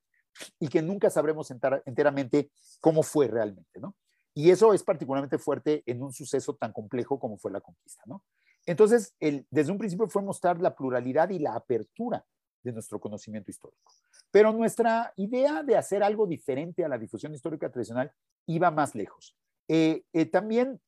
y 0.59 0.68
que 0.68 0.83
nunca 0.83 1.11
sabremos 1.11 1.51
enteramente 1.87 2.51
cómo 2.81 3.03
fue 3.03 3.29
realmente, 3.29 3.81
¿no? 3.81 3.94
Y 4.35 4.51
eso 4.51 4.75
es 4.75 4.83
particularmente 4.83 5.38
fuerte 5.38 5.83
en 5.87 6.03
un 6.03 6.12
suceso 6.12 6.55
tan 6.55 6.73
complejo 6.73 7.18
como 7.18 7.38
fue 7.38 7.53
la 7.53 7.61
conquista, 7.61 8.03
¿no? 8.07 8.25
Entonces, 8.66 9.14
el, 9.20 9.47
desde 9.51 9.73
un 9.73 9.79
principio 9.79 10.09
fue 10.09 10.23
mostrar 10.23 10.61
la 10.61 10.75
pluralidad 10.75 11.31
y 11.31 11.38
la 11.38 11.55
apertura 11.55 12.25
de 12.62 12.73
nuestro 12.73 12.99
conocimiento 12.99 13.51
histórico. 13.51 13.92
Pero 14.31 14.53
nuestra 14.53 15.12
idea 15.16 15.62
de 15.62 15.77
hacer 15.77 16.03
algo 16.03 16.27
diferente 16.27 16.85
a 16.85 16.88
la 16.88 16.99
difusión 16.99 17.35
histórica 17.35 17.70
tradicional 17.70 18.11
iba 18.47 18.70
más 18.70 18.94
lejos. 18.94 19.37
Eh, 19.68 20.03
eh, 20.12 20.27
también 20.27 20.81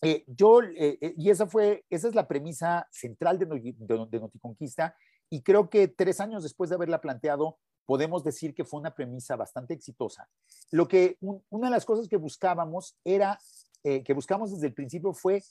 eh, 0.00 0.24
yo, 0.26 0.60
y 0.64 1.30
esa 1.30 1.46
fue, 1.46 1.84
esa 1.88 2.08
es 2.08 2.14
la 2.14 2.26
premisa 2.26 2.88
central 2.90 3.38
de, 3.38 3.46
de, 3.46 4.06
de 4.10 4.20
Noticonquista, 4.20 4.96
y 5.30 5.42
creo 5.42 5.70
que 5.70 5.88
tres 5.88 6.20
años 6.20 6.42
después 6.42 6.70
de 6.70 6.76
haberla 6.76 7.00
planteado, 7.00 7.58
podemos 7.92 8.24
decir 8.24 8.54
que 8.54 8.64
fue 8.64 8.80
una 8.80 8.94
premisa 8.94 9.36
bastante 9.36 9.74
exitosa. 9.74 10.26
Lo 10.70 10.88
que 10.88 11.18
una 11.20 11.66
de 11.66 11.72
las 11.72 11.84
cosas 11.84 12.08
que 12.08 12.16
buscábamos 12.16 12.96
era, 13.04 13.38
eh, 13.84 14.02
que 14.02 14.14
buscamos 14.14 14.50
desde 14.50 14.68
el 14.68 14.72
principio 14.72 15.12
fue 15.12 15.42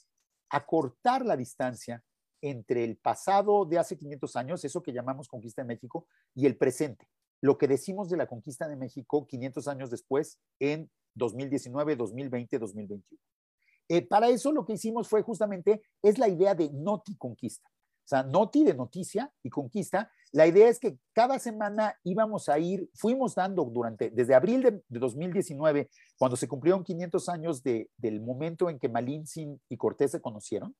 acortar 0.50 1.24
la 1.24 1.36
distancia 1.36 2.02
entre 2.40 2.82
el 2.82 2.96
pasado 2.96 3.64
de 3.64 3.78
hace 3.78 3.96
500 3.96 4.34
años, 4.34 4.64
eso 4.64 4.82
que 4.82 4.92
llamamos 4.92 5.28
conquista 5.28 5.62
de 5.62 5.68
México, 5.68 6.08
y 6.34 6.46
el 6.46 6.56
presente. 6.56 7.06
Lo 7.40 7.56
que 7.58 7.68
decimos 7.68 8.10
de 8.10 8.16
la 8.16 8.26
conquista 8.26 8.66
de 8.66 8.74
México 8.74 9.24
500 9.24 9.68
años 9.68 9.90
después 9.92 10.40
en 10.58 10.90
2019, 11.14 11.94
2020, 11.94 12.58
2021. 12.58 14.08
para 14.08 14.30
eso 14.30 14.50
lo 14.50 14.64
que 14.64 14.72
hicimos 14.72 15.08
fue 15.08 15.22
justamente, 15.22 15.80
es 16.02 16.18
la 16.18 16.26
idea 16.26 16.56
de 16.56 16.70
noti 16.72 17.14
conquista. 17.14 17.70
O 18.04 18.08
sea, 18.08 18.24
noti 18.24 18.64
de 18.64 18.74
noticia 18.74 19.32
y 19.44 19.48
conquista. 19.48 20.10
La 20.32 20.46
idea 20.46 20.68
es 20.68 20.80
que 20.80 20.96
cada 21.12 21.38
semana 21.38 21.94
íbamos 22.04 22.48
a 22.48 22.58
ir, 22.58 22.88
fuimos 22.94 23.34
dando 23.34 23.64
durante, 23.66 24.08
desde 24.10 24.34
abril 24.34 24.62
de, 24.62 24.82
2019, 24.88 25.90
cuando 26.18 26.36
se 26.36 26.48
cumplieron 26.48 26.82
500 26.82 27.28
años 27.28 27.62
de, 27.62 27.90
del 27.98 28.22
momento 28.22 28.70
en 28.70 28.78
que 28.78 28.88
Malintzin 28.88 29.60
y 29.68 29.76
Cortés 29.76 30.12
se 30.12 30.22
conocieron, 30.22 30.74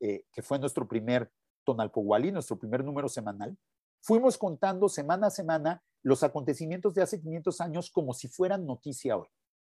eh, 0.00 0.22
que 0.32 0.42
fue 0.42 0.60
nuestro 0.60 0.86
primer 0.86 1.28
Tonalpohuali, 1.64 2.30
nuestro 2.30 2.56
primer 2.56 2.84
número 2.84 3.08
semanal, 3.08 3.58
fuimos 4.00 4.38
contando 4.38 4.88
semana 4.88 5.26
a 5.26 5.30
semana 5.30 5.82
los 6.04 6.22
acontecimientos 6.22 6.94
de 6.94 7.02
hace 7.02 7.20
500 7.20 7.60
años 7.60 7.90
como 7.90 8.14
si 8.14 8.28
fueran 8.28 8.64
noticia 8.64 9.16
hoy. 9.16 9.26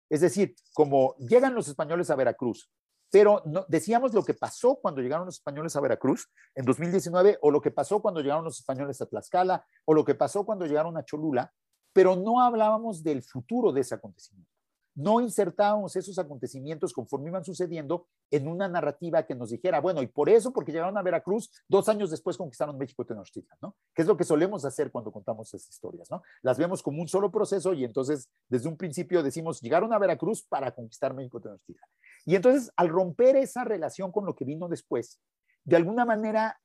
Es 0.10 0.22
decir, 0.22 0.56
como 0.74 1.16
llegan 1.18 1.56
los 1.56 1.68
españoles 1.68 2.10
a 2.10 2.16
Veracruz, 2.16 2.72
pero 3.14 3.44
no, 3.46 3.64
decíamos 3.68 4.12
lo 4.12 4.24
que 4.24 4.34
pasó 4.34 4.80
cuando 4.82 5.00
llegaron 5.00 5.28
los 5.28 5.36
españoles 5.36 5.76
a 5.76 5.82
Veracruz 5.82 6.32
en 6.56 6.66
2019 6.66 7.38
o 7.44 7.52
lo 7.52 7.62
que 7.62 7.70
pasó 7.70 8.02
cuando 8.02 8.22
llegaron 8.22 8.44
los 8.44 8.58
españoles 8.58 9.00
a 9.02 9.06
Tlaxcala 9.06 9.68
o 9.86 9.94
lo 9.94 10.04
que 10.04 10.16
pasó 10.16 10.44
cuando 10.44 10.66
llegaron 10.66 10.98
a 10.98 11.06
Cholula, 11.06 11.54
pero 11.94 12.16
no 12.16 12.42
hablábamos 12.42 13.04
del 13.04 13.22
futuro 13.22 13.72
de 13.72 13.82
ese 13.82 13.94
acontecimiento 13.94 14.53
no 14.96 15.22
insertábamos 15.22 15.96
esos 15.96 16.20
acontecimientos 16.20 16.94
conforme 16.94 17.30
iban 17.30 17.44
sucediendo 17.44 18.08
en 18.30 18.48
una 18.48 18.68
narrativa 18.68 19.26
que 19.26 19.36
nos 19.36 19.50
dijera, 19.50 19.82
bueno, 19.82 20.02
y 20.02 20.08
por 20.08 20.30
eso, 20.30 20.54
porque 20.54 20.72
llegaron 20.72 20.98
a 20.98 21.02
Veracruz, 21.02 21.52
dos 21.68 21.90
años 21.90 22.12
después 22.12 22.38
conquistaron 22.38 22.78
México 22.78 23.06
Tenochtitlan, 23.06 23.58
¿no? 23.62 23.76
Que 23.94 24.04
es 24.04 24.08
lo 24.08 24.18
que 24.18 24.24
solemos 24.24 24.66
hacer 24.66 24.92
cuando 24.92 25.12
contamos 25.12 25.54
esas 25.54 25.70
historias, 25.70 26.10
¿no? 26.12 26.22
Las 26.42 26.58
vemos 26.58 26.84
como 26.84 27.02
un 27.02 27.08
solo 27.08 27.32
proceso 27.32 27.74
y 27.74 27.84
entonces 27.84 28.30
desde 28.48 28.70
un 28.70 28.78
principio 28.78 29.24
decimos, 29.24 29.62
llegaron 29.62 29.94
a 29.94 30.00
Veracruz 30.00 30.44
para 30.44 30.74
conquistar 30.74 31.14
México 31.14 31.42
Tenochtitlan. 31.42 31.90
Y 32.26 32.36
entonces 32.36 32.72
al 32.76 32.90
romper 32.90 33.36
esa 33.36 33.64
relación 33.64 34.12
con 34.12 34.26
lo 34.26 34.36
que 34.36 34.46
vino 34.46 34.68
después, 34.68 35.20
de 35.64 35.76
alguna 35.76 36.06
manera 36.06 36.60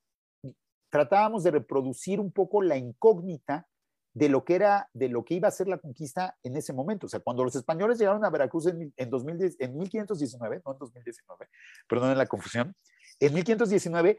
tratábamos 0.90 1.44
de 1.44 1.50
reproducir 1.50 2.20
un 2.20 2.32
poco 2.32 2.62
la 2.62 2.76
incógnita 2.76 3.68
de 4.14 4.28
lo 4.28 4.44
que 4.44 4.54
era, 4.54 4.88
de 4.92 5.08
lo 5.08 5.24
que 5.24 5.34
iba 5.34 5.48
a 5.48 5.52
ser 5.52 5.68
la 5.68 5.78
conquista 5.78 6.36
en 6.42 6.56
ese 6.56 6.72
momento. 6.72 7.06
O 7.06 7.08
sea, 7.08 7.20
cuando 7.20 7.44
los 7.44 7.54
españoles 7.54 7.98
llegaron 7.98 8.24
a 8.24 8.30
Veracruz 8.30 8.66
en, 8.66 8.92
en, 8.96 9.10
2010, 9.10 9.56
en 9.60 9.76
1519, 9.76 10.62
no 10.64 10.72
en 10.72 10.78
2019, 10.78 11.48
perdonen 11.88 12.18
la 12.18 12.26
confusión, 12.26 12.74
en 13.20 13.34
1519 13.34 14.18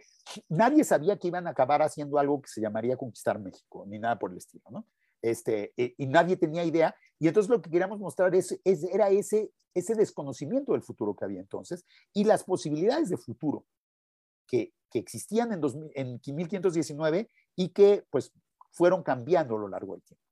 nadie 0.50 0.84
sabía 0.84 1.18
que 1.18 1.28
iban 1.28 1.48
a 1.48 1.52
acabar 1.52 1.82
haciendo 1.82 2.20
algo 2.20 2.42
que 2.42 2.50
se 2.50 2.62
llamaría 2.62 2.98
conquistar 2.98 3.40
México, 3.40 3.86
ni 3.88 3.98
nada 4.00 4.20
por 4.20 4.32
el 4.32 4.38
estilo, 4.38 4.64
¿no? 4.70 4.86
este, 5.22 5.74
eh, 5.78 5.94
y 5.98 6.08
nadie 6.08 6.38
tenía 6.38 6.64
idea. 6.64 6.96
Y 7.20 7.28
entonces 7.28 7.50
lo 7.50 7.62
que 7.62 7.70
queríamos 7.70 8.00
mostrar 8.00 8.34
es, 8.36 8.60
era 8.66 9.10
ese, 9.10 9.52
ese 9.74 9.96
desconocimiento 9.96 10.74
del 10.74 10.82
futuro 10.82 11.16
que 11.16 11.26
había 11.26 11.42
entonces 11.42 11.86
y 12.14 12.24
las 12.24 12.44
posibilidades 12.44 13.10
de 13.10 13.18
futuro 13.18 13.66
que, 14.48 14.74
que 14.90 15.00
existían 15.00 15.52
en, 15.52 15.62
en 15.96 16.20
1519 16.26 17.30
y 17.56 17.70
que 17.70 18.06
pues 18.10 18.32
fueron 18.72 19.04
cambiando 19.04 19.56
a 19.56 19.60
lo 19.60 19.68
largo 19.68 19.94
del 19.94 20.04
tiempo. 20.04 20.24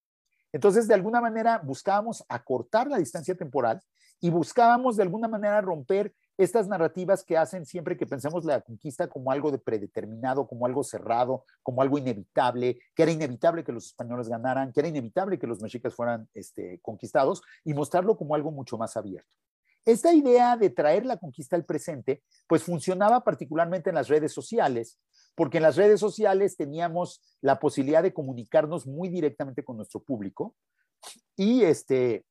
Entonces, 0.52 0.88
de 0.88 0.94
alguna 0.94 1.22
manera, 1.22 1.60
buscábamos 1.64 2.24
acortar 2.30 2.88
la 2.88 2.98
distancia 2.98 3.36
temporal 3.36 3.82
y 4.20 4.30
buscábamos 4.30 4.96
de 4.96 5.04
alguna 5.04 5.28
manera 5.28 5.62
romper 5.62 6.14
estas 6.38 6.68
narrativas 6.68 7.24
que 7.24 7.38
hacen 7.38 7.66
siempre 7.66 7.98
que 7.98 8.06
pensamos 8.06 8.46
la 8.46 8.62
conquista 8.62 9.08
como 9.08 9.32
algo 9.32 9.52
de 9.52 9.58
predeterminado, 9.58 10.48
como 10.48 10.66
algo 10.66 10.84
cerrado, 10.84 11.44
como 11.64 11.82
algo 11.82 11.98
inevitable, 11.98 12.80
que 12.96 13.04
era 13.04 13.12
inevitable 13.12 13.64
que 13.64 13.72
los 13.72 13.88
españoles 13.88 14.30
ganaran, 14.30 14.72
que 14.72 14.80
era 14.80 14.90
inevitable 14.90 15.40
que 15.40 15.48
los 15.48 15.62
mexicas 15.62 15.96
fueran 15.96 16.30
este, 16.34 16.80
conquistados 16.82 17.42
y 17.64 17.74
mostrarlo 17.74 18.16
como 18.16 18.36
algo 18.36 18.52
mucho 18.52 18.78
más 18.78 18.96
abierto. 18.98 19.30
Esta 19.88 20.14
idea 20.14 20.58
de 20.58 20.70
traer 20.70 21.06
la 21.06 21.16
conquista 21.16 21.56
al 21.56 21.64
presente, 21.64 22.22
pues 22.46 22.62
funcionaba 22.62 23.24
particularmente 23.24 23.90
en 23.90 23.96
las 23.96 24.10
redes 24.10 24.34
sociales, 24.34 25.00
porque 25.34 25.58
en 25.58 25.64
las 25.64 25.78
redes 25.78 26.02
sociales 26.02 26.58
teníamos 26.58 27.22
la 27.40 27.58
posibilidad 27.58 28.04
de 28.04 28.12
comunicarnos 28.12 28.86
muy 28.86 29.08
directamente 29.08 29.64
con 29.64 29.78
nuestro 29.78 30.02
público 30.04 30.58
y 31.38 31.64
este 31.64 32.26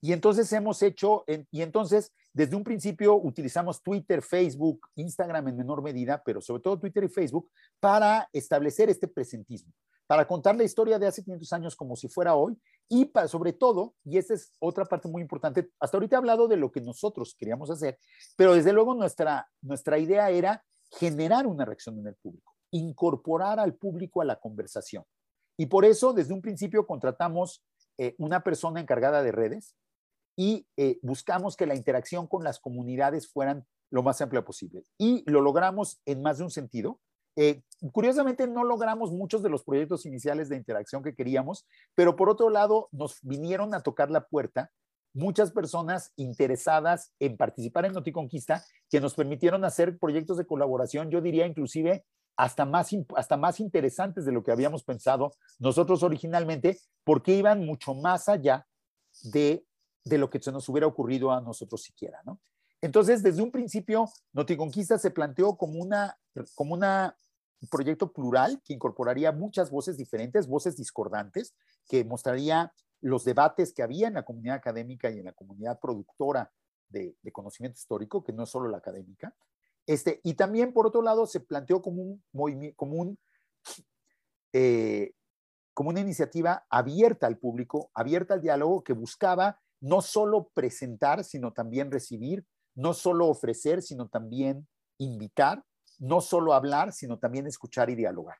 y 0.00 0.12
entonces 0.12 0.52
hemos 0.52 0.80
hecho, 0.82 1.24
y 1.50 1.62
entonces 1.62 2.12
desde 2.32 2.54
un 2.54 2.62
principio 2.62 3.16
utilizamos 3.16 3.82
Twitter, 3.82 4.22
Facebook, 4.22 4.88
Instagram 4.94 5.48
en 5.48 5.56
menor 5.56 5.82
medida, 5.82 6.22
pero 6.24 6.40
sobre 6.40 6.62
todo 6.62 6.78
Twitter 6.78 7.02
y 7.02 7.08
Facebook 7.08 7.50
para 7.80 8.28
establecer 8.32 8.90
este 8.90 9.08
presentismo, 9.08 9.72
para 10.06 10.24
contar 10.24 10.54
la 10.54 10.62
historia 10.62 11.00
de 11.00 11.08
hace 11.08 11.24
500 11.24 11.52
años 11.52 11.74
como 11.74 11.96
si 11.96 12.06
fuera 12.08 12.36
hoy 12.36 12.56
y 12.88 13.06
para, 13.06 13.28
sobre 13.28 13.52
todo, 13.52 13.94
y 14.04 14.18
esta 14.18 14.34
es 14.34 14.52
otra 14.58 14.84
parte 14.84 15.08
muy 15.08 15.22
importante, 15.22 15.70
hasta 15.80 15.96
ahorita 15.96 16.16
he 16.16 16.18
hablado 16.18 16.48
de 16.48 16.56
lo 16.56 16.70
que 16.70 16.80
nosotros 16.80 17.34
queríamos 17.38 17.70
hacer, 17.70 17.98
pero 18.36 18.54
desde 18.54 18.72
luego 18.72 18.94
nuestra, 18.94 19.48
nuestra 19.60 19.98
idea 19.98 20.30
era 20.30 20.64
generar 20.90 21.46
una 21.46 21.64
reacción 21.64 21.98
en 21.98 22.08
el 22.08 22.16
público, 22.16 22.54
incorporar 22.70 23.58
al 23.58 23.74
público 23.74 24.20
a 24.20 24.24
la 24.24 24.38
conversación. 24.38 25.04
Y 25.56 25.66
por 25.66 25.84
eso, 25.84 26.12
desde 26.12 26.34
un 26.34 26.42
principio, 26.42 26.86
contratamos 26.86 27.64
eh, 27.98 28.14
una 28.18 28.42
persona 28.42 28.80
encargada 28.80 29.22
de 29.22 29.32
redes, 29.32 29.74
y 30.36 30.66
eh, 30.76 30.98
buscamos 31.02 31.56
que 31.56 31.66
la 31.66 31.74
interacción 31.74 32.26
con 32.26 32.44
las 32.44 32.58
comunidades 32.58 33.28
fueran 33.28 33.66
lo 33.90 34.02
más 34.02 34.20
amplia 34.20 34.44
posible. 34.44 34.84
Y 34.98 35.28
lo 35.30 35.40
logramos 35.40 36.00
en 36.06 36.22
más 36.22 36.38
de 36.38 36.44
un 36.44 36.50
sentido. 36.50 37.00
Eh, 37.36 37.62
curiosamente, 37.92 38.46
no 38.46 38.64
logramos 38.64 39.12
muchos 39.12 39.42
de 39.42 39.50
los 39.50 39.64
proyectos 39.64 40.06
iniciales 40.06 40.48
de 40.48 40.56
interacción 40.56 41.02
que 41.02 41.14
queríamos, 41.14 41.66
pero 41.94 42.16
por 42.16 42.28
otro 42.28 42.50
lado, 42.50 42.88
nos 42.92 43.18
vinieron 43.22 43.74
a 43.74 43.80
tocar 43.82 44.10
la 44.10 44.26
puerta 44.26 44.70
muchas 45.14 45.50
personas 45.50 46.12
interesadas 46.16 47.12
en 47.20 47.36
participar 47.36 47.84
en 47.84 47.92
Noticonquista 47.92 48.64
que 48.88 49.00
nos 49.00 49.14
permitieron 49.14 49.64
hacer 49.64 49.98
proyectos 49.98 50.38
de 50.38 50.46
colaboración, 50.46 51.10
yo 51.10 51.20
diría 51.20 51.46
inclusive 51.46 52.06
hasta 52.34 52.64
más, 52.64 52.90
hasta 53.14 53.36
más 53.36 53.60
interesantes 53.60 54.24
de 54.24 54.32
lo 54.32 54.42
que 54.42 54.52
habíamos 54.52 54.84
pensado 54.84 55.32
nosotros 55.58 56.02
originalmente, 56.02 56.78
porque 57.04 57.34
iban 57.34 57.66
mucho 57.66 57.94
más 57.94 58.30
allá 58.30 58.66
de 59.22 59.66
de 60.04 60.18
lo 60.18 60.30
que 60.30 60.40
se 60.40 60.52
nos 60.52 60.68
hubiera 60.68 60.86
ocurrido 60.86 61.30
a 61.32 61.40
nosotros 61.40 61.82
siquiera, 61.82 62.20
¿no? 62.24 62.40
Entonces, 62.82 63.22
desde 63.22 63.42
un 63.42 63.52
principio, 63.52 64.10
Noticonquista 64.32 64.98
se 64.98 65.12
planteó 65.12 65.56
como 65.56 65.80
una, 65.80 66.18
como 66.56 66.74
un 66.74 66.82
proyecto 67.70 68.12
plural 68.12 68.60
que 68.64 68.74
incorporaría 68.74 69.30
muchas 69.30 69.70
voces 69.70 69.96
diferentes, 69.96 70.48
voces 70.48 70.76
discordantes, 70.76 71.54
que 71.88 72.04
mostraría 72.04 72.72
los 73.00 73.24
debates 73.24 73.72
que 73.72 73.84
había 73.84 74.08
en 74.08 74.14
la 74.14 74.24
comunidad 74.24 74.56
académica 74.56 75.10
y 75.10 75.20
en 75.20 75.26
la 75.26 75.32
comunidad 75.32 75.78
productora 75.78 76.52
de, 76.88 77.16
conocimiento 77.32 77.78
histórico, 77.78 78.24
que 78.24 78.32
no 78.32 78.42
es 78.42 78.50
solo 78.50 78.68
la 78.68 78.78
académica. 78.78 79.32
Este, 79.86 80.20
y 80.24 80.34
también, 80.34 80.72
por 80.72 80.86
otro 80.86 81.02
lado, 81.02 81.26
se 81.26 81.38
planteó 81.38 81.80
como, 81.82 82.02
un, 82.02 82.24
como, 82.74 82.96
un, 82.96 83.18
eh, 84.52 85.14
como 85.72 85.90
una 85.90 86.00
iniciativa 86.00 86.66
abierta 86.68 87.28
al 87.28 87.38
público, 87.38 87.92
abierta 87.94 88.34
al 88.34 88.42
diálogo, 88.42 88.82
que 88.82 88.92
buscaba 88.92 89.60
no 89.80 90.02
solo 90.02 90.50
presentar, 90.52 91.22
sino 91.22 91.52
también 91.52 91.90
recibir, 91.90 92.44
no 92.74 92.94
solo 92.94 93.28
ofrecer, 93.28 93.82
sino 93.82 94.08
también 94.08 94.66
invitar, 94.98 95.62
no 95.98 96.20
solo 96.20 96.54
hablar, 96.54 96.92
sino 96.92 97.18
también 97.18 97.46
escuchar 97.46 97.90
y 97.90 97.94
dialogar. 97.94 98.38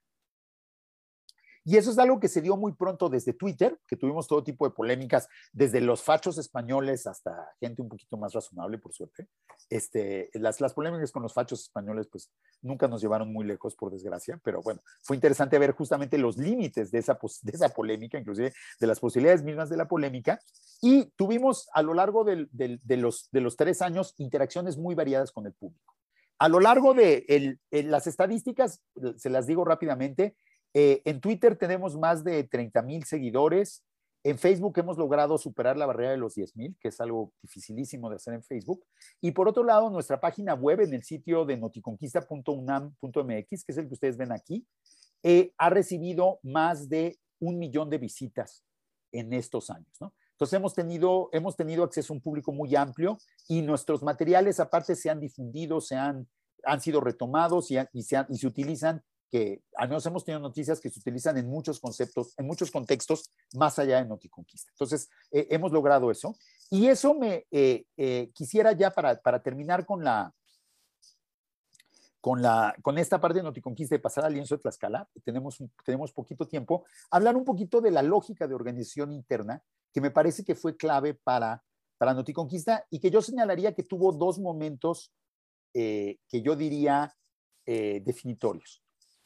Y 1.64 1.76
eso 1.76 1.90
es 1.92 1.98
algo 1.98 2.18
que 2.18 2.28
se 2.28 2.40
dio 2.40 2.56
muy 2.56 2.72
pronto 2.72 3.08
desde 3.08 3.32
Twitter, 3.32 3.78
que 3.86 3.96
tuvimos 3.96 4.26
todo 4.26 4.42
tipo 4.42 4.66
de 4.66 4.74
polémicas, 4.74 5.28
desde 5.52 5.80
los 5.80 6.02
fachos 6.02 6.36
españoles 6.38 7.06
hasta 7.06 7.52
gente 7.60 7.82
un 7.82 7.88
poquito 7.88 8.16
más 8.16 8.32
razonable, 8.32 8.78
por 8.78 8.92
suerte. 8.92 9.28
Este, 9.70 10.30
las, 10.34 10.60
las 10.60 10.74
polémicas 10.74 11.12
con 11.12 11.22
los 11.22 11.32
fachos 11.32 11.62
españoles, 11.62 12.08
pues 12.10 12.32
nunca 12.62 12.88
nos 12.88 13.00
llevaron 13.00 13.32
muy 13.32 13.44
lejos, 13.44 13.76
por 13.76 13.92
desgracia, 13.92 14.40
pero 14.42 14.60
bueno, 14.62 14.80
fue 15.02 15.16
interesante 15.16 15.58
ver 15.58 15.72
justamente 15.72 16.18
los 16.18 16.36
límites 16.36 16.90
de 16.90 16.98
esa, 16.98 17.18
de 17.42 17.52
esa 17.52 17.68
polémica, 17.68 18.18
inclusive 18.18 18.52
de 18.80 18.86
las 18.86 18.98
posibilidades 18.98 19.44
mismas 19.44 19.68
de 19.70 19.76
la 19.76 19.86
polémica. 19.86 20.40
Y 20.80 21.06
tuvimos 21.16 21.68
a 21.72 21.82
lo 21.82 21.94
largo 21.94 22.24
de, 22.24 22.48
los, 22.88 23.28
de 23.30 23.40
los 23.40 23.56
tres 23.56 23.82
años 23.82 24.14
interacciones 24.18 24.76
muy 24.76 24.96
variadas 24.96 25.30
con 25.30 25.46
el 25.46 25.52
público. 25.52 25.94
A 26.38 26.48
lo 26.48 26.58
largo 26.58 26.92
de 26.92 27.56
las 27.70 28.08
estadísticas, 28.08 28.82
se 29.16 29.30
las 29.30 29.46
digo 29.46 29.64
rápidamente, 29.64 30.34
eh, 30.74 31.02
en 31.04 31.20
Twitter 31.20 31.56
tenemos 31.56 31.98
más 31.98 32.24
de 32.24 32.44
30 32.44 32.80
mil 32.82 33.04
seguidores. 33.04 33.84
En 34.24 34.38
Facebook 34.38 34.78
hemos 34.78 34.96
logrado 34.98 35.36
superar 35.36 35.76
la 35.76 35.86
barrera 35.86 36.12
de 36.12 36.16
los 36.16 36.34
10 36.34 36.56
mil, 36.56 36.76
que 36.80 36.88
es 36.88 37.00
algo 37.00 37.32
dificilísimo 37.42 38.08
de 38.08 38.16
hacer 38.16 38.34
en 38.34 38.44
Facebook. 38.44 38.84
Y 39.20 39.32
por 39.32 39.48
otro 39.48 39.64
lado, 39.64 39.90
nuestra 39.90 40.20
página 40.20 40.54
web 40.54 40.80
en 40.80 40.94
el 40.94 41.02
sitio 41.02 41.44
de 41.44 41.56
noticonquista.unam.mx, 41.56 43.64
que 43.64 43.72
es 43.72 43.78
el 43.78 43.88
que 43.88 43.94
ustedes 43.94 44.16
ven 44.16 44.30
aquí, 44.30 44.64
eh, 45.24 45.52
ha 45.58 45.70
recibido 45.70 46.38
más 46.42 46.88
de 46.88 47.18
un 47.40 47.58
millón 47.58 47.90
de 47.90 47.98
visitas 47.98 48.64
en 49.10 49.32
estos 49.32 49.70
años. 49.70 49.98
Entonces 50.42 50.56
hemos 50.56 50.74
tenido, 50.74 51.28
hemos 51.32 51.56
tenido 51.56 51.84
acceso 51.84 52.12
a 52.12 52.16
un 52.16 52.22
público 52.22 52.52
muy 52.52 52.74
amplio 52.74 53.18
y 53.48 53.62
nuestros 53.62 54.02
materiales 54.02 54.58
aparte 54.58 54.96
se 54.96 55.10
han 55.10 55.20
difundido, 55.20 55.80
se 55.80 55.96
han, 55.96 56.26
han 56.64 56.80
sido 56.80 57.00
retomados 57.00 57.70
y, 57.70 58.02
se 58.02 58.46
utilizan 58.46 59.02
que 59.32 59.62
al 59.76 59.88
menos 59.88 60.04
hemos 60.04 60.26
tenido 60.26 60.40
noticias 60.40 60.78
que 60.78 60.90
se 60.90 61.00
utilizan 61.00 61.38
en 61.38 61.48
muchos 61.48 61.80
conceptos, 61.80 62.34
en 62.36 62.46
muchos 62.46 62.70
contextos, 62.70 63.30
más 63.54 63.78
allá 63.78 63.96
de 63.96 64.04
Noticonquista. 64.04 64.70
Entonces, 64.72 65.08
eh, 65.30 65.46
hemos 65.48 65.72
logrado 65.72 66.10
eso. 66.10 66.36
Y 66.68 66.88
eso 66.88 67.14
me 67.14 67.46
eh, 67.50 67.86
eh, 67.96 68.30
quisiera 68.34 68.72
ya 68.72 68.90
para, 68.90 69.18
para, 69.22 69.42
terminar 69.42 69.86
con 69.86 70.04
la, 70.04 70.34
con, 72.20 72.42
la, 72.42 72.76
con 72.82 72.98
esta 72.98 73.22
parte 73.22 73.38
de 73.38 73.44
Noticonquista 73.44 73.94
y 73.94 74.00
pasar 74.00 74.26
al 74.26 74.34
lienzo 74.34 74.54
de 74.54 74.60
Tlaxcala, 74.60 75.08
tenemos, 75.24 75.64
tenemos 75.82 76.12
poquito 76.12 76.46
tiempo, 76.46 76.84
hablar 77.10 77.34
un 77.34 77.46
poquito 77.46 77.80
de 77.80 77.90
la 77.90 78.02
lógica 78.02 78.46
de 78.46 78.54
organización 78.54 79.12
interna, 79.12 79.62
que 79.94 80.02
me 80.02 80.10
parece 80.10 80.44
que 80.44 80.54
fue 80.54 80.76
clave 80.76 81.14
para, 81.14 81.64
para 81.96 82.12
Noticonquista 82.12 82.84
y 82.90 83.00
que 83.00 83.10
yo 83.10 83.22
señalaría 83.22 83.74
que 83.74 83.82
tuvo 83.82 84.12
dos 84.12 84.38
momentos 84.38 85.10
que 85.72 86.42
yo 86.42 86.54
diría 86.54 87.16
definitorios. 87.64 88.81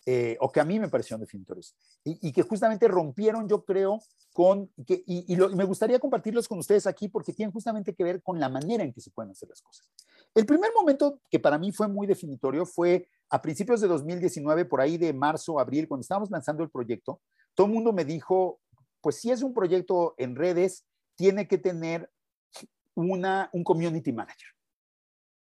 Eh, 0.09 0.37
o 0.38 0.53
que 0.53 0.61
a 0.61 0.64
mí 0.64 0.79
me 0.79 0.88
parecieron 0.88 1.21
definitorios, 1.21 1.75
y, 2.05 2.31
que 2.31 2.42
justamente 2.42 2.87
rompieron, 2.87 3.49
yo 3.49 3.64
creo, 3.64 4.01
con, 4.33 4.71
que, 4.87 5.03
y, 5.05 5.37
me 5.37 5.64
gustaría 5.64 5.99
compartirlos 5.99 6.47
con 6.47 6.61
ustedes 6.61 6.87
aquí 6.87 7.09
porque 7.09 7.33
tienen 7.33 7.53
justamente 7.53 7.92
que 7.92 8.05
ver 8.05 8.23
con 8.23 8.38
la 8.38 8.49
manera 8.49 8.85
en 8.85 8.92
que 8.92 9.01
se 9.01 9.11
pueden 9.11 9.33
hacer 9.33 9.49
las 9.49 9.61
cosas. 9.61 9.88
El 10.33 10.47
primer 10.47 10.71
momento 10.73 11.19
que 11.29 11.40
para 11.40 11.59
mí 11.59 11.73
fue 11.73 11.88
muy 11.88 12.07
definitorio 12.07 12.64
fue 12.64 13.09
a 13.31 13.42
principios 13.42 13.81
de 13.81 13.88
2019, 13.88 14.66
por 14.66 14.81
ahí 14.81 14.97
de 14.97 15.12
marzo, 15.12 15.59
abril, 15.59 15.88
cuando 15.88 16.03
estábamos 16.03 16.31
lanzando 16.31 16.62
el 16.62 16.71
proyecto, 16.71 17.21
todo 17.55 17.66
el 17.66 17.73
mundo 17.73 17.92
me 17.92 18.05
dijo, 18.05 18.61
pues 19.01 19.16
si 19.16 19.33
es 19.33 19.42
un 19.42 19.53
proyecto 19.53 20.14
en 20.19 20.37
redes, 20.37 20.85
tiene 21.16 21.49
que 21.49 21.59
tener 21.59 22.09
una, 22.95 23.51
un 23.53 23.64
community 23.64 24.12
manager. 24.12 24.49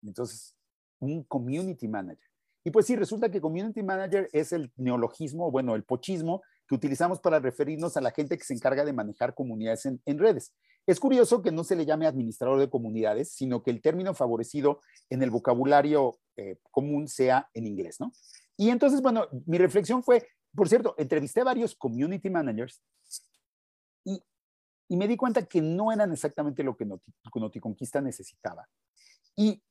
Entonces, 0.03 0.57
un 0.99 1.23
community 1.23 1.87
manager. 1.87 2.30
Y 2.63 2.71
pues 2.71 2.85
sí, 2.85 2.95
resulta 2.95 3.31
que 3.31 3.41
Community 3.41 3.81
Manager 3.81 4.29
es 4.33 4.51
el 4.51 4.71
neologismo, 4.75 5.49
bueno, 5.49 5.75
el 5.75 5.83
pochismo 5.83 6.41
que 6.67 6.75
utilizamos 6.75 7.19
para 7.19 7.39
referirnos 7.39 7.97
a 7.97 8.01
la 8.01 8.11
gente 8.11 8.37
que 8.37 8.43
se 8.43 8.53
encarga 8.53 8.85
de 8.85 8.93
manejar 8.93 9.33
comunidades 9.33 9.85
en, 9.85 10.19
redes. 10.19 10.53
Es 10.85 10.99
curioso 10.99 11.41
que 11.41 11.51
no 11.51 11.63
se 11.63 11.75
le 11.75 11.85
llame 11.85 12.07
administrador 12.07 12.59
de 12.59 12.69
comunidades, 12.69 13.33
sino 13.33 13.63
que 13.63 13.71
el 13.71 13.81
término 13.81 14.13
favorecido 14.13 14.79
en 15.09 15.21
el 15.23 15.31
vocabulario 15.31 16.19
eh, 16.37 16.57
común 16.69 17.07
sea 17.07 17.49
en 17.53 17.67
inglés, 17.67 17.99
¿no? 17.99 18.13
Y 18.57 18.69
entonces, 18.69 19.01
bueno, 19.01 19.27
mi 19.45 19.57
reflexión 19.57 20.03
fue, 20.03 20.27
por 20.55 20.69
cierto, 20.69 20.93
entrevisté 20.97 21.41
a 21.41 21.45
varios 21.45 21.75
community 21.75 22.29
managers 22.29 22.81
y, 24.05 24.23
y 24.87 24.97
me 24.97 25.07
di 25.07 25.17
cuenta 25.17 25.45
que 25.45 25.61
no 25.61 25.91
eran 25.91 26.11
exactamente 26.11 26.63
lo 26.63 26.77
que 26.77 26.85
Noticonquista 27.35 28.01
necesitaba. 28.01 28.67
Y 29.35 29.61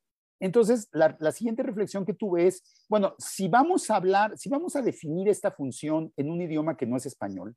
entonces, 0.40 0.88
la, 0.92 1.32
siguiente 1.32 1.62
reflexión 1.62 2.06
que 2.06 2.14
tuve 2.14 2.46
es, 2.46 2.62
bueno, 2.88 3.14
si 3.18 3.46
vamos 3.46 3.90
a 3.90 3.96
hablar, 3.96 4.38
si 4.38 4.48
vamos 4.48 4.74
a 4.74 4.80
definir 4.80 5.28
esta 5.28 5.50
función 5.50 6.12
en 6.16 6.30
un 6.30 6.40
idioma 6.40 6.78
que 6.78 6.86
no 6.86 6.96
es 6.96 7.04
español, 7.04 7.54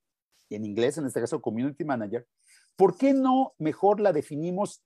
en 0.50 0.66
inglés, 0.66 0.98
en 0.98 1.06
este 1.06 1.22
caso 1.22 1.42
Community 1.42 1.86
Manager, 1.86 2.28
¿por 2.76 2.98
qué 2.98 3.14
no 3.14 3.54
mejor 3.58 4.02
la 4.02 4.12
definimos 4.12 4.84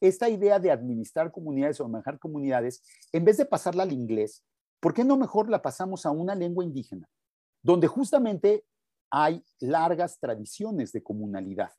esta 0.00 0.28
idea 0.28 0.58
de 0.58 0.70
administrar 0.70 1.32
comunidades 1.32 1.80
o 1.80 1.88
manejar 1.88 2.18
comunidades, 2.18 2.82
en 3.12 3.24
vez 3.24 3.36
de 3.36 3.46
pasarla 3.46 3.82
al 3.82 3.92
inglés, 3.92 4.44
¿por 4.80 4.94
qué 4.94 5.04
no 5.04 5.16
mejor 5.16 5.50
la 5.50 5.62
pasamos 5.62 6.06
a 6.06 6.10
una 6.10 6.34
lengua 6.34 6.64
indígena, 6.64 7.08
donde 7.62 7.86
justamente 7.86 8.64
hay 9.10 9.44
largas 9.60 10.18
tradiciones 10.18 10.92
de 10.92 11.02
comunalidad 11.02 11.70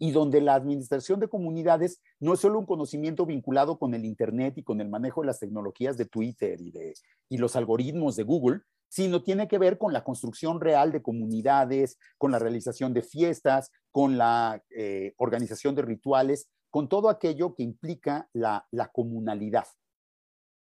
y 0.00 0.12
donde 0.12 0.40
la 0.40 0.54
administración 0.54 1.20
de 1.20 1.28
comunidades 1.28 2.00
no 2.18 2.32
es 2.32 2.40
solo 2.40 2.58
un 2.58 2.64
conocimiento 2.64 3.26
vinculado 3.26 3.78
con 3.78 3.92
el 3.92 4.06
Internet 4.06 4.54
y 4.56 4.64
con 4.64 4.80
el 4.80 4.88
manejo 4.88 5.20
de 5.20 5.26
las 5.26 5.38
tecnologías 5.38 5.98
de 5.98 6.06
Twitter 6.06 6.58
y, 6.58 6.70
de, 6.70 6.94
y 7.28 7.36
los 7.36 7.54
algoritmos 7.54 8.16
de 8.16 8.22
Google, 8.22 8.62
sino 8.88 9.22
tiene 9.22 9.46
que 9.46 9.58
ver 9.58 9.76
con 9.76 9.92
la 9.92 10.02
construcción 10.02 10.58
real 10.58 10.90
de 10.90 11.02
comunidades, 11.02 11.98
con 12.16 12.32
la 12.32 12.38
realización 12.38 12.94
de 12.94 13.02
fiestas, 13.02 13.70
con 13.92 14.16
la 14.16 14.64
eh, 14.70 15.12
organización 15.18 15.74
de 15.74 15.82
rituales, 15.82 16.48
con 16.70 16.88
todo 16.88 17.10
aquello 17.10 17.54
que 17.54 17.62
implica 17.62 18.26
la, 18.32 18.66
comunalidad, 18.94 19.66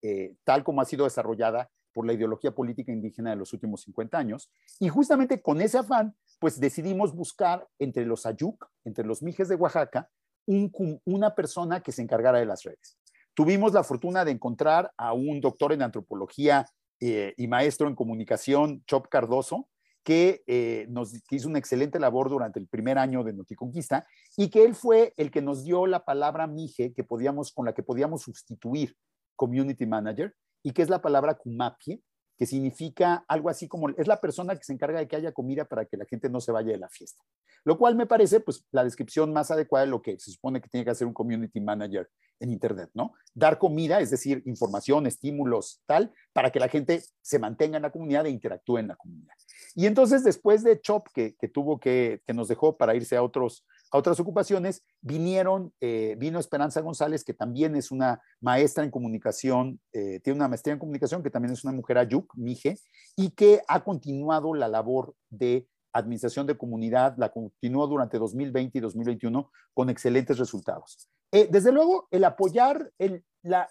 eh, 0.02 0.36
tal 0.43 0.65
como 0.65 0.82
ha 0.82 0.86
sido 0.86 1.06
desarrollada 1.06 1.71
por 1.93 2.06
la 2.06 2.13
ideología 2.13 2.52
política 2.52 2.91
indígena 2.91 3.30
de 3.30 3.38
los 3.38 3.54
últimos 3.54 3.84
50 3.84 4.17
años. 4.17 4.52
Y 4.80 4.89
justamente 4.89 5.41
con 5.41 5.62
ese 5.62 5.78
afán, 5.78 6.13
pues 6.39 6.60
decidimos 6.60 7.13
buscar 7.13 7.67
entre 7.78 8.06
los 8.06 8.25
Ayuk, 8.25 8.65
entre 8.86 9.06
los 9.06 9.21
Mijes 9.21 9.49
de 9.49 9.56
Oaxaca, 9.56 10.10
una 10.47 11.36
persona 11.36 11.82
que 11.82 11.91
se 11.91 12.02
encargara 12.02 12.39
de 12.39 12.45
las 12.45 12.63
redes. 12.63 12.97
Tuvimos 13.36 13.73
la 13.73 13.84
fortuna 13.84 14.25
de 14.25 14.32
encontrar 14.32 14.91
a 14.97 15.13
un 15.13 15.39
doctor 15.41 15.73
en 15.73 15.84
antropología 15.84 16.65
eh, 16.99 17.34
y 17.38 17.47
maestro 17.47 17.88
en 17.88 17.95
comunicación, 17.95 18.84
Chop 18.88 19.08
Cardoso, 19.10 19.69
que 20.04 20.43
eh, 20.47 20.88
nos 20.89 21.13
hizo 21.30 21.47
una 21.47 21.60
excelente 21.60 21.99
labor 21.99 22.30
durante 22.30 22.60
el 22.60 22.67
primer 22.67 22.97
año 22.97 23.23
de 23.23 23.34
Noticonquista 23.34 24.08
y 24.36 24.49
que 24.49 24.63
él 24.63 24.73
fue 24.73 25.13
el 25.17 25.30
que 25.30 25.41
nos 25.41 25.63
dio 25.63 25.86
la 25.86 26.04
palabra 26.04 26.47
mije 26.47 26.93
que 26.93 27.04
podíamos, 27.04 27.52
con 27.52 27.65
la 27.65 27.73
que 27.73 27.84
podíamos 27.84 28.23
sustituir 28.23 28.95
community 29.36 29.86
manager 29.86 30.34
y 30.63 30.71
que 30.71 30.82
es 30.82 30.89
la 30.89 31.02
palabra 31.02 31.36
kumapie, 31.36 32.02
que 32.39 32.45
significa 32.45 33.25
algo 33.28 33.49
así 33.49 33.67
como, 33.67 33.89
es 33.89 34.08
la 34.08 34.21
persona 34.21 34.56
que 34.56 34.63
se 34.63 34.71
encarga 34.71 34.99
de 34.99 35.10
que 35.10 35.17
haya 35.17 35.34
comida 35.34 35.65
para 35.65 35.84
que 35.84 35.97
la 35.97 36.06
gente 36.06 36.30
no 36.30 36.39
se 36.39 36.54
vaya 36.54 36.71
de 36.71 36.78
la 36.78 36.88
fiesta. 36.88 37.21
Lo 37.65 37.78
cual 37.78 37.95
me 37.95 38.06
parece, 38.06 38.39
pues, 38.39 38.65
la 38.71 38.86
descripción 38.86 39.34
más 39.34 39.52
adecuada 39.52 39.86
de 39.86 39.91
lo 39.91 40.02
que 40.02 40.17
se 40.17 40.32
supone 40.32 40.62
que 40.62 40.69
tiene 40.69 40.86
que 40.86 40.91
hacer 40.91 41.06
un 41.06 41.13
community 41.13 41.60
manager 41.60 42.10
en 42.39 42.52
Internet, 42.52 42.91
¿no? 42.93 43.12
Dar 43.34 43.60
comida, 43.60 43.99
es 43.99 44.10
decir, 44.10 44.41
información, 44.45 45.06
estímulos, 45.06 45.82
tal, 45.86 46.13
para 46.32 46.49
que 46.49 46.62
la 46.62 46.69
gente 46.69 47.04
se 47.21 47.39
mantenga 47.39 47.75
en 47.75 47.84
la 47.84 47.91
comunidad 47.91 48.25
e 48.25 48.30
interactúe 48.30 48.78
en 48.78 48.88
la 48.88 48.95
comunidad. 48.95 49.34
Y 49.75 49.86
entonces, 49.86 50.23
después 50.23 50.63
de 50.63 50.80
Chop, 50.80 51.08
que, 51.13 51.36
tuvo 51.54 51.78
que, 51.78 52.21
que 52.25 52.34
nos 52.34 52.47
dejó 52.47 52.78
para 52.78 52.95
irse 52.95 53.17
a, 53.17 53.23
otros, 53.23 53.65
a 53.91 53.97
otras 53.97 54.19
ocupaciones, 54.19 54.84
vinieron, 55.02 55.73
eh, 55.82 56.15
vino 56.17 56.39
Esperanza 56.39 56.82
González, 56.82 57.23
que 57.23 57.34
también 57.34 57.75
es 57.75 57.91
una 57.91 58.21
maestra 58.39 58.84
en 58.84 58.91
comunicación, 58.91 59.80
eh, 59.93 60.19
tiene 60.19 60.38
una 60.38 60.47
maestría 60.47 60.73
en 60.73 60.80
comunicación, 60.80 61.23
que 61.23 61.32
también 61.32 61.54
es 61.54 61.63
una 61.63 61.73
mujer 61.73 61.97
ayuk, 61.97 62.34
mije, 62.36 62.78
y 63.15 63.32
que 63.32 63.62
ha 63.67 63.84
continuado 63.84 64.54
la 64.54 64.67
labor 64.67 65.15
de 65.30 65.67
administración 65.93 66.45
de 66.45 66.58
comunidad, 66.58 67.15
la 67.17 67.32
continuó 67.32 67.88
durante 67.88 68.19
2020 68.19 68.78
y 68.78 68.82
2021 68.82 69.52
con 69.73 69.89
excelentes 69.89 70.38
resultados. 70.38 71.10
Eh, 71.32 71.47
desde 71.52 71.71
luego, 71.71 72.08
el 72.12 72.23
apoyar, 72.23 72.91
el, 72.97 73.23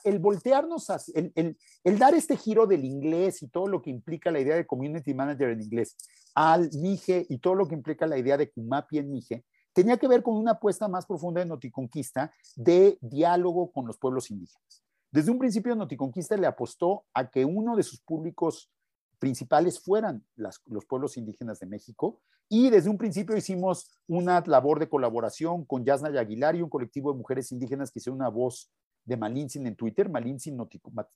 el 0.04 0.18
voltearnos, 0.18 0.88
el, 1.14 1.56
el, 1.84 1.98
dar 1.98 2.14
este 2.14 2.36
giro 2.36 2.66
del 2.66 2.84
inglés 2.84 3.42
y 3.42 3.48
todo 3.48 3.66
lo 3.66 3.82
que 3.82 3.90
implica 3.90 4.30
la 4.30 4.40
idea 4.40 4.56
de 4.56 4.66
community 4.66 5.12
manager 5.14 5.50
en 5.50 5.62
inglés 5.62 5.96
al 6.34 6.70
MIGE 6.72 7.26
y 7.28 7.38
todo 7.38 7.56
lo 7.56 7.66
que 7.66 7.74
implica 7.74 8.06
la 8.06 8.16
idea 8.16 8.36
de 8.36 8.50
Kumapi 8.50 8.98
en 8.98 9.10
MIGE, 9.10 9.44
tenía 9.78 9.96
que 9.96 10.08
ver 10.08 10.24
con 10.24 10.34
una 10.34 10.52
apuesta 10.52 10.88
más 10.88 11.06
profunda 11.06 11.38
de 11.38 11.46
Noticonquista 11.46 12.32
de 12.56 12.98
diálogo 13.00 13.70
con 13.70 13.86
los 13.86 13.96
pueblos 13.96 14.28
indígenas. 14.28 14.82
Desde 15.12 15.30
un 15.30 15.38
principio, 15.38 15.76
Noticonquista 15.76 16.36
le 16.36 16.48
apostó 16.48 17.04
a 17.14 17.30
que 17.30 17.44
uno 17.44 17.76
de 17.76 17.84
sus 17.84 18.00
públicos 18.00 18.72
principales 19.20 19.78
fueran 19.78 20.26
los 20.34 20.84
pueblos 20.84 21.16
indígenas 21.16 21.60
de 21.60 21.66
México. 21.66 22.20
Y 22.48 22.70
desde 22.70 22.90
un 22.90 22.98
principio 22.98 23.36
hicimos 23.36 23.88
una 24.08 24.42
labor 24.44 24.80
de 24.80 24.88
colaboración 24.88 25.64
con 25.64 25.84
Yasna 25.84 26.08
Aguilar 26.08 26.56
y 26.56 26.62
un 26.62 26.70
colectivo 26.70 27.12
de 27.12 27.18
mujeres 27.18 27.52
indígenas 27.52 27.92
que 27.92 28.00
hicieron 28.00 28.18
una 28.18 28.30
voz 28.30 28.72
de 29.04 29.16
Malinsin 29.16 29.64
en 29.68 29.76
Twitter, 29.76 30.08
Malinsin, 30.08 30.58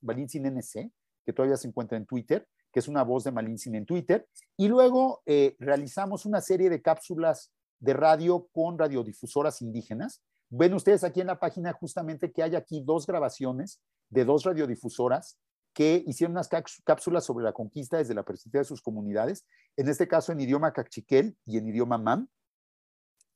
Malinsin 0.03 0.47
NC, 0.47 0.93
que 1.27 1.33
todavía 1.33 1.57
se 1.57 1.67
encuentra 1.67 1.99
en 1.99 2.07
Twitter, 2.07 2.47
que 2.73 2.79
es 2.79 2.87
una 2.87 3.03
voz 3.03 3.25
de 3.25 3.33
Malinsin 3.33 3.75
en 3.75 3.87
Twitter. 3.87 4.29
Y 4.57 4.69
luego 4.69 5.21
eh, 5.27 5.57
realizamos 5.59 6.27
una 6.27 6.41
serie 6.41 6.71
de 6.71 6.81
cápsulas 6.81 7.51
de 7.83 7.95
radio 7.95 8.49
con 8.53 8.79
radiodifusoras 8.79 9.61
indígenas. 9.61 10.23
Ven 10.49 10.73
ustedes 10.73 11.03
aquí 11.03 11.21
en 11.21 11.27
la 11.27 11.41
página 11.41 11.73
justamente 11.73 12.33
que 12.33 12.43
hay 12.43 12.55
aquí 12.55 12.81
dos 12.81 13.07
grabaciones 13.07 13.81
de 14.09 14.25
dos 14.25 14.45
radiodifusoras 14.45 15.39
que 15.75 16.05
hicieron 16.07 16.33
unas 16.33 16.49
cápsulas 16.85 17.25
sobre 17.25 17.45
la 17.45 17.53
conquista 17.53 17.97
desde 17.97 18.15
la 18.15 18.23
perspectiva 18.23 18.61
de 18.61 18.67
sus 18.69 18.83
comunidades, 18.83 19.47
en 19.77 19.89
este 19.89 20.07
caso 20.07 20.31
en 20.31 20.41
idioma 20.41 20.73
cachiquel 20.73 21.37
y 21.45 21.59
en 21.59 21.67
idioma 21.67 21.99
mam, 21.99 22.29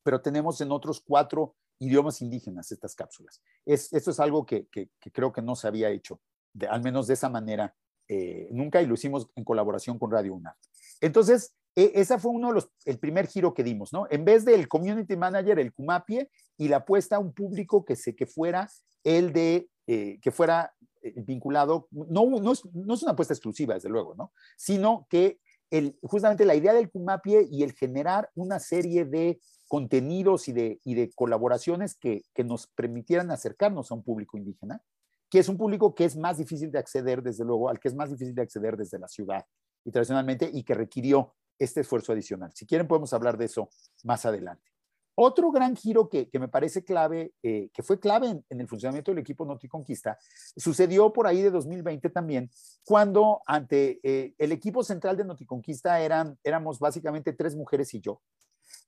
pero 0.04 0.20
tenemos 0.20 0.61
en 0.61 0.70
otros 0.70 1.00
cuatro 1.00 1.56
idiomas 1.80 2.22
indígenas 2.22 2.70
estas 2.70 2.94
cápsulas. 2.94 3.42
Es, 3.64 3.92
esto 3.92 4.12
es 4.12 4.20
algo 4.20 4.46
que, 4.46 4.68
creo 5.12 5.32
que 5.32 5.42
no 5.42 5.56
se 5.56 5.66
había 5.66 5.90
hecho, 5.90 6.20
al 6.68 6.82
menos 6.82 7.09
de 7.09 7.14
esa 7.14 7.28
manera, 7.28 7.74
eh, 8.06 8.48
nunca, 8.52 8.80
y 8.80 8.87
lo 8.87 8.94
hicimos 8.94 9.28
en 9.35 9.42
colaboración 9.42 9.98
con 9.98 10.12
Radio 10.12 10.35
UNAM. 10.35 10.54
Entonces, 11.00 11.54
e, 11.77 11.93
ese 11.95 12.19
fue 12.19 12.33
uno 12.33 12.49
de 12.49 12.55
los, 12.55 12.71
el 12.87 12.99
primer 12.99 13.27
giro 13.27 13.55
que 13.55 13.62
dimos, 13.62 13.93
¿no? 13.93 14.07
En 14.11 14.25
vez 14.25 14.45
del 14.45 14.67
community 14.67 15.17
manager, 15.17 15.59
el 15.59 15.75
Kumapie, 15.75 16.31
y 16.57 16.69
la 16.69 16.79
apuesta 16.79 17.17
a 17.17 17.19
un 17.19 17.33
público 17.33 17.85
que, 17.85 17.95
se, 17.95 18.17
que 18.17 18.27
fuera 18.27 18.69
el 19.05 19.33
de, 19.33 19.69
eh, 19.87 20.19
que 20.21 20.33
fuera 20.33 20.75
eh, 21.03 21.12
vinculado, 21.17 21.87
no, 21.91 22.27
no, 22.41 22.53
es, 22.53 22.65
no 22.73 22.95
es 22.95 23.03
una 23.03 23.12
apuesta 23.12 23.35
exclusiva, 23.35 23.75
desde 23.75 23.91
luego, 23.91 24.15
¿no? 24.15 24.33
Sino 24.57 25.07
que 25.11 25.39
el, 25.71 25.99
justamente 26.03 26.45
la 26.45 26.55
idea 26.55 26.73
del 26.73 26.91
Kumapie 26.91 27.47
y 27.51 27.62
el 27.62 27.73
generar 27.73 28.31
una 28.35 28.59
serie 28.59 29.05
de 29.05 29.41
contenidos 29.69 30.49
y 30.49 30.53
de, 30.53 30.81
y 30.85 30.95
de 30.95 31.11
colaboraciones 31.12 31.97
que, 31.97 32.23
que, 32.35 32.45
nos 32.45 32.69
permitieran 32.69 33.31
acercarnos 33.31 33.91
a 33.91 33.95
un 33.95 34.03
público 34.03 34.39
indígena, 34.39 34.81
que 35.29 35.41
es 35.41 35.49
un 35.49 35.59
público 35.59 35.95
que 35.95 36.05
es 36.05 36.17
más 36.17 36.39
difícil 36.39 36.71
de 36.71 36.79
acceder, 36.79 37.23
desde 37.23 37.45
luego, 37.45 37.69
al 37.69 37.81
que 37.81 37.89
es 37.89 37.95
más 37.95 38.11
difícil 38.11 38.35
de 38.35 38.43
acceder 38.43 38.77
desde 38.77 38.99
la 38.99 39.09
ciudad 39.09 39.45
y 39.85 39.91
tradicionalmente, 39.91 40.49
y 40.53 40.62
que 40.62 40.75
requirió 40.75 41.35
este 41.59 41.81
esfuerzo 41.81 42.12
adicional. 42.12 42.53
Si 42.55 42.66
quieren, 42.66 42.87
podemos 42.87 43.12
hablar 43.12 43.37
de 43.37 43.47
eso 43.47 43.69
más 44.05 44.27
adelante. 44.27 44.77
Otro 45.19 45.51
gran 45.51 45.75
giro 45.75 46.11
que, 46.11 46.29
me 46.35 46.49
parece 46.49 46.85
clave, 46.85 47.33
eh, 47.42 47.71
que 47.73 47.83
fue 47.83 47.99
clave 47.99 48.42
en, 48.51 48.61
el 48.61 48.69
funcionamiento 48.69 49.11
del 49.11 49.21
equipo 49.21 49.47
Noticonquista, 49.47 50.19
sucedió 50.57 51.11
por 51.11 51.27
ahí 51.27 51.40
de 51.40 51.51
2020 51.51 52.11
también, 52.11 52.51
cuando 52.85 53.40
ante 53.47 53.99
eh, 54.03 54.35
el 54.37 54.53
equipo 54.53 54.85
central 54.85 55.16
de 55.16 55.25
Noticonquista 55.25 56.01
eran, 56.01 56.38
éramos 56.45 56.79
básicamente 56.79 57.33
tres 57.33 57.57
mujeres 57.57 57.95
y 57.95 58.01
yo. 58.01 58.21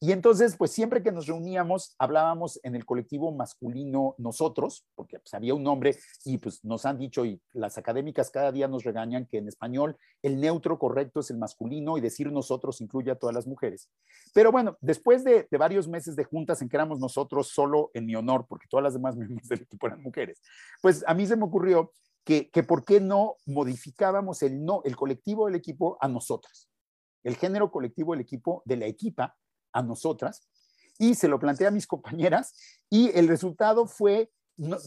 Y 0.00 0.12
entonces, 0.12 0.56
pues 0.56 0.70
siempre 0.70 1.02
que 1.02 1.10
nos 1.10 1.26
reuníamos, 1.26 1.96
hablábamos 1.98 2.60
en 2.62 2.76
el 2.76 2.86
colectivo 2.86 3.32
masculino 3.32 4.14
nosotros, 4.18 4.86
porque 4.94 5.18
pues, 5.18 5.34
había 5.34 5.54
un 5.54 5.64
nombre 5.64 5.96
y 6.24 6.38
pues 6.38 6.64
nos 6.64 6.86
han 6.86 6.98
dicho, 6.98 7.24
y 7.24 7.42
las 7.52 7.78
académicas 7.78 8.30
cada 8.30 8.52
día 8.52 8.68
nos 8.68 8.84
regañan 8.84 9.26
que 9.26 9.38
en 9.38 9.48
español 9.48 9.96
el 10.22 10.40
neutro 10.40 10.78
correcto 10.78 11.18
es 11.18 11.30
el 11.30 11.38
masculino 11.38 11.98
y 11.98 12.00
decir 12.00 12.30
nosotros 12.30 12.80
incluye 12.80 13.10
a 13.10 13.16
todas 13.16 13.34
las 13.34 13.48
mujeres. 13.48 13.90
Pero 14.32 14.52
bueno, 14.52 14.76
después 14.80 15.24
de, 15.24 15.48
varios 15.58 15.88
meses 15.88 16.14
de 16.14 16.22
juntas 16.22 16.62
en 16.62 16.68
que 16.68 16.76
éramos 16.76 17.00
nosotros 17.00 17.48
solo 17.48 17.90
en 17.92 18.06
mi 18.06 18.14
honor, 18.14 18.46
porque 18.48 18.68
todas 18.70 18.84
las 18.84 18.94
demás 18.94 19.16
miembros 19.16 19.48
del 19.48 19.62
equipo 19.62 19.88
eran 19.88 20.00
mujeres, 20.00 20.40
pues 20.80 21.04
a 21.08 21.14
mí 21.14 21.26
se 21.26 21.36
me 21.36 21.44
ocurrió 21.44 21.92
que, 22.24 22.50
que 22.50 22.62
por 22.62 22.84
qué 22.84 23.00
no 23.00 23.34
modificábamos 23.46 24.42
el, 24.42 24.64
no, 24.64 24.80
el 24.84 24.94
colectivo 24.94 25.46
del 25.46 25.56
equipo 25.56 25.98
a 26.00 26.06
nosotras, 26.06 26.68
el 27.24 27.34
género 27.34 27.72
colectivo 27.72 28.12
del 28.12 28.20
equipo, 28.20 28.62
de 28.64 28.76
la 28.76 28.86
equipa, 28.86 29.34
a 29.72 29.82
nosotras 29.82 30.48
y 30.98 31.14
se 31.14 31.28
lo 31.28 31.38
planteé 31.38 31.66
a 31.66 31.70
mis 31.70 31.86
compañeras 31.86 32.54
y 32.90 33.10
el 33.16 33.28
resultado 33.28 33.86
fue, 33.86 34.30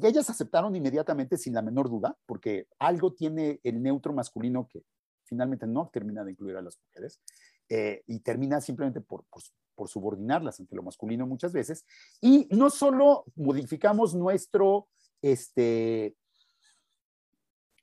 ellas 0.04 0.30
aceptaron 0.30 0.76
inmediatamente 0.76 1.38
sin 1.38 1.54
la 1.54 1.62
menor 1.62 1.90
duda, 1.90 2.18
porque 2.26 2.68
algo 2.80 3.14
tiene 3.14 3.60
el 3.64 3.82
neutro 3.82 4.14
masculino 4.14 4.68
que 4.68 4.84
finalmente 5.24 5.66
no 5.66 5.90
termina 5.92 6.24
de 6.24 6.32
incluir 6.32 6.58
a 6.58 6.62
las 6.62 6.78
mujeres 6.80 7.22
eh, 7.70 8.04
y 8.08 8.20
termina 8.20 8.60
simplemente 8.60 9.00
por, 9.00 9.24
por, 9.26 9.42
por, 9.76 9.88
subordinarlas 9.88 10.60
ante 10.60 10.76
lo 10.76 10.84
masculino 10.84 11.26
muchas 11.26 11.54
veces. 11.54 11.86
Y 12.20 12.50
no 12.52 12.70
solo 12.70 13.24
modificamos 13.36 14.14
nuestro, 14.14 14.90
este, 15.22 16.18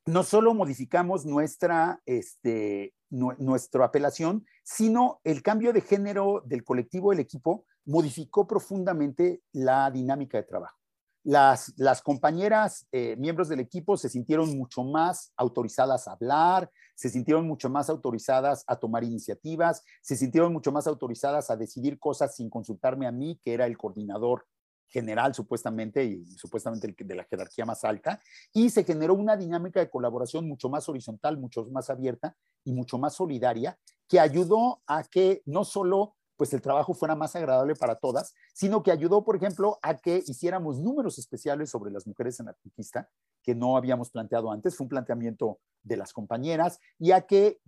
no 0.04 0.24
solo 0.24 0.52
modificamos 0.52 1.24
nuestra, 1.24 2.02
este, 2.04 2.92
nuestra 3.10 3.84
apelación, 3.84 4.44
sino 4.62 5.20
el 5.24 5.42
cambio 5.42 5.72
de 5.72 5.80
género 5.80 6.42
del 6.44 6.64
colectivo, 6.64 7.10
del 7.10 7.20
equipo, 7.20 7.64
modificó 7.84 8.46
profundamente 8.46 9.42
la 9.52 9.90
dinámica 9.90 10.38
de 10.38 10.44
trabajo. 10.44 10.76
las, 11.24 11.74
las 11.76 12.00
compañeras, 12.00 12.86
eh, 12.92 13.16
miembros 13.16 13.48
del 13.48 13.60
equipo, 13.60 13.96
se 13.96 14.08
sintieron 14.08 14.56
mucho 14.56 14.82
más 14.82 15.32
autorizadas 15.36 16.06
a 16.06 16.12
hablar, 16.12 16.70
se 16.94 17.10
sintieron 17.10 17.46
mucho 17.46 17.68
más 17.68 17.90
autorizadas 17.90 18.64
a 18.66 18.76
tomar 18.76 19.04
iniciativas, 19.04 19.84
se 20.00 20.16
sintieron 20.16 20.52
mucho 20.52 20.72
más 20.72 20.86
autorizadas 20.86 21.50
a 21.50 21.56
decidir 21.56 21.98
cosas 21.98 22.34
sin 22.34 22.48
consultarme 22.48 23.06
a 23.06 23.12
mí, 23.12 23.38
que 23.42 23.52
era 23.52 23.66
el 23.66 23.76
coordinador 23.76 24.46
general 24.88 25.34
supuestamente 25.34 26.04
y 26.04 26.26
supuestamente 26.36 26.94
de 26.98 27.14
la 27.14 27.24
jerarquía 27.24 27.64
más 27.64 27.84
alta, 27.84 28.20
y 28.52 28.70
se 28.70 28.84
generó 28.84 29.14
una 29.14 29.36
dinámica 29.36 29.80
de 29.80 29.90
colaboración 29.90 30.48
mucho 30.48 30.68
más 30.68 30.88
horizontal, 30.88 31.38
mucho 31.38 31.66
más 31.70 31.90
abierta 31.90 32.36
y 32.64 32.72
mucho 32.72 32.98
más 32.98 33.14
solidaria, 33.14 33.78
que 34.08 34.18
ayudó 34.18 34.82
a 34.86 35.04
que 35.04 35.42
no 35.44 35.64
solo 35.64 36.14
pues 36.36 36.52
el 36.52 36.62
trabajo 36.62 36.94
fuera 36.94 37.16
más 37.16 37.34
agradable 37.34 37.74
para 37.74 37.96
todas, 37.96 38.32
sino 38.54 38.82
que 38.84 38.92
ayudó, 38.92 39.24
por 39.24 39.34
ejemplo, 39.34 39.78
a 39.82 39.96
que 39.96 40.22
hiciéramos 40.24 40.78
números 40.78 41.18
especiales 41.18 41.68
sobre 41.68 41.90
las 41.90 42.06
mujeres 42.06 42.38
en 42.38 42.46
la 42.46 42.54
conquista, 42.54 43.10
que 43.42 43.56
no 43.56 43.76
habíamos 43.76 44.10
planteado 44.10 44.52
antes, 44.52 44.76
fue 44.76 44.84
un 44.84 44.88
planteamiento 44.88 45.58
de 45.82 45.96
las 45.96 46.12
compañeras, 46.12 46.78
y 46.96 47.10
a 47.10 47.22
que, 47.22 47.60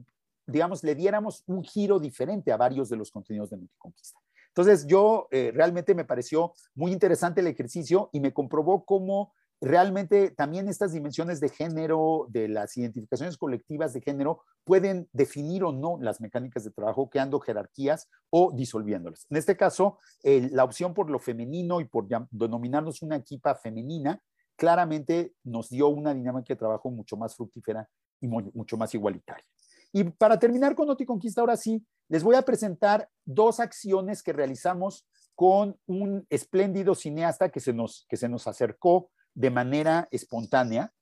digamos, 0.46 0.84
le 0.84 0.94
diéramos 0.94 1.42
un 1.46 1.64
giro 1.64 1.98
diferente 1.98 2.52
a 2.52 2.56
varios 2.56 2.88
de 2.88 2.96
los 2.96 3.10
contenidos 3.10 3.50
de 3.50 3.56
Multiconquista. 3.56 4.20
Entonces, 4.50 4.86
yo 4.86 5.28
eh, 5.30 5.52
realmente 5.54 5.94
me 5.94 6.04
pareció 6.04 6.52
muy 6.74 6.92
interesante 6.92 7.40
el 7.40 7.46
ejercicio 7.46 8.10
y 8.12 8.20
me 8.20 8.32
comprobó 8.32 8.84
cómo 8.84 9.32
realmente 9.60 10.30
también 10.30 10.68
estas 10.68 10.92
dimensiones 10.92 11.38
de 11.38 11.50
género, 11.50 12.26
de 12.30 12.48
las 12.48 12.76
identificaciones 12.76 13.36
colectivas 13.36 13.92
de 13.92 14.00
género, 14.00 14.42
pueden 14.64 15.08
definir 15.12 15.64
o 15.64 15.72
no 15.72 15.98
las 16.00 16.20
mecánicas 16.20 16.64
de 16.64 16.70
trabajo, 16.70 17.10
creando 17.10 17.40
jerarquías 17.40 18.08
o 18.30 18.52
disolviéndolas. 18.52 19.26
En 19.28 19.36
este 19.36 19.56
caso, 19.56 19.98
la 20.22 20.64
opción 20.64 20.94
por 20.94 21.10
lo 21.10 21.18
femenino 21.18 21.80
y 21.80 21.84
por 21.84 22.06
denominarnos 22.30 23.02
una 23.02 23.16
equipa 23.16 23.54
femenina, 23.54 24.22
claramente 24.56 25.34
nos 25.44 25.68
dio 25.68 25.88
una 25.88 26.14
dinámica 26.14 26.54
de 26.54 26.58
trabajo 26.58 26.90
mucho 26.90 27.16
más 27.16 27.36
fructífera 27.36 27.88
y 28.20 28.28
mucho 28.28 28.76
más 28.76 28.94
igualitaria. 28.94 29.44
Y 29.92 30.04
para 30.04 30.38
terminar 30.38 30.74
con 30.74 30.86
Noti 30.86 31.04
Conquista, 31.04 31.40
ahora 31.40 31.56
sí, 31.56 31.84
les 32.08 32.22
voy 32.22 32.36
a 32.36 32.42
presentar 32.42 33.08
dos 33.24 33.60
acciones 33.60 34.22
que 34.22 34.32
realizamos 34.32 35.06
con 35.34 35.78
un 35.86 36.26
espléndido 36.28 36.94
cineasta 36.94 37.50
que 37.50 37.60
se 37.60 37.72
nos, 37.72 38.06
que 38.08 38.16
se 38.16 38.28
nos 38.28 38.46
acercó 38.46 39.10
de 39.34 39.50
manera 39.50 40.08
espontánea, 40.10 40.92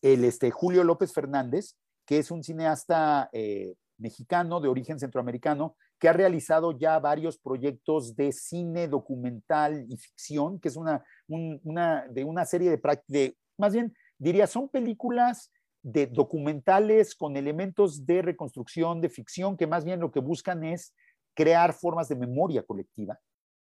el 0.00 0.24
este, 0.24 0.50
Julio 0.50 0.84
López 0.84 1.12
Fernández, 1.12 1.76
que 2.06 2.18
es 2.18 2.30
un 2.30 2.42
cineasta 2.42 3.28
eh, 3.32 3.74
mexicano 3.98 4.60
de 4.60 4.68
origen 4.68 4.98
centroamericano, 4.98 5.76
que 5.98 6.08
ha 6.08 6.12
realizado 6.12 6.76
ya 6.76 6.98
varios 6.98 7.38
proyectos 7.38 8.16
de 8.16 8.32
cine 8.32 8.88
documental 8.88 9.86
y 9.88 9.96
ficción, 9.96 10.58
que 10.58 10.68
es 10.68 10.76
una, 10.76 11.04
una 11.28 12.08
de 12.08 12.24
una 12.24 12.44
serie 12.44 12.70
de, 12.70 13.00
de, 13.06 13.36
más 13.56 13.72
bien 13.72 13.94
diría, 14.18 14.46
son 14.46 14.68
películas 14.68 15.52
de 15.82 16.06
documentales 16.06 17.14
con 17.14 17.36
elementos 17.36 18.06
de 18.06 18.22
reconstrucción, 18.22 19.00
de 19.00 19.08
ficción, 19.08 19.56
que 19.56 19.66
más 19.66 19.84
bien 19.84 20.00
lo 20.00 20.12
que 20.12 20.20
buscan 20.20 20.64
es 20.64 20.94
crear 21.34 21.72
formas 21.72 22.08
de 22.08 22.16
memoria 22.16 22.62
colectiva 22.62 23.18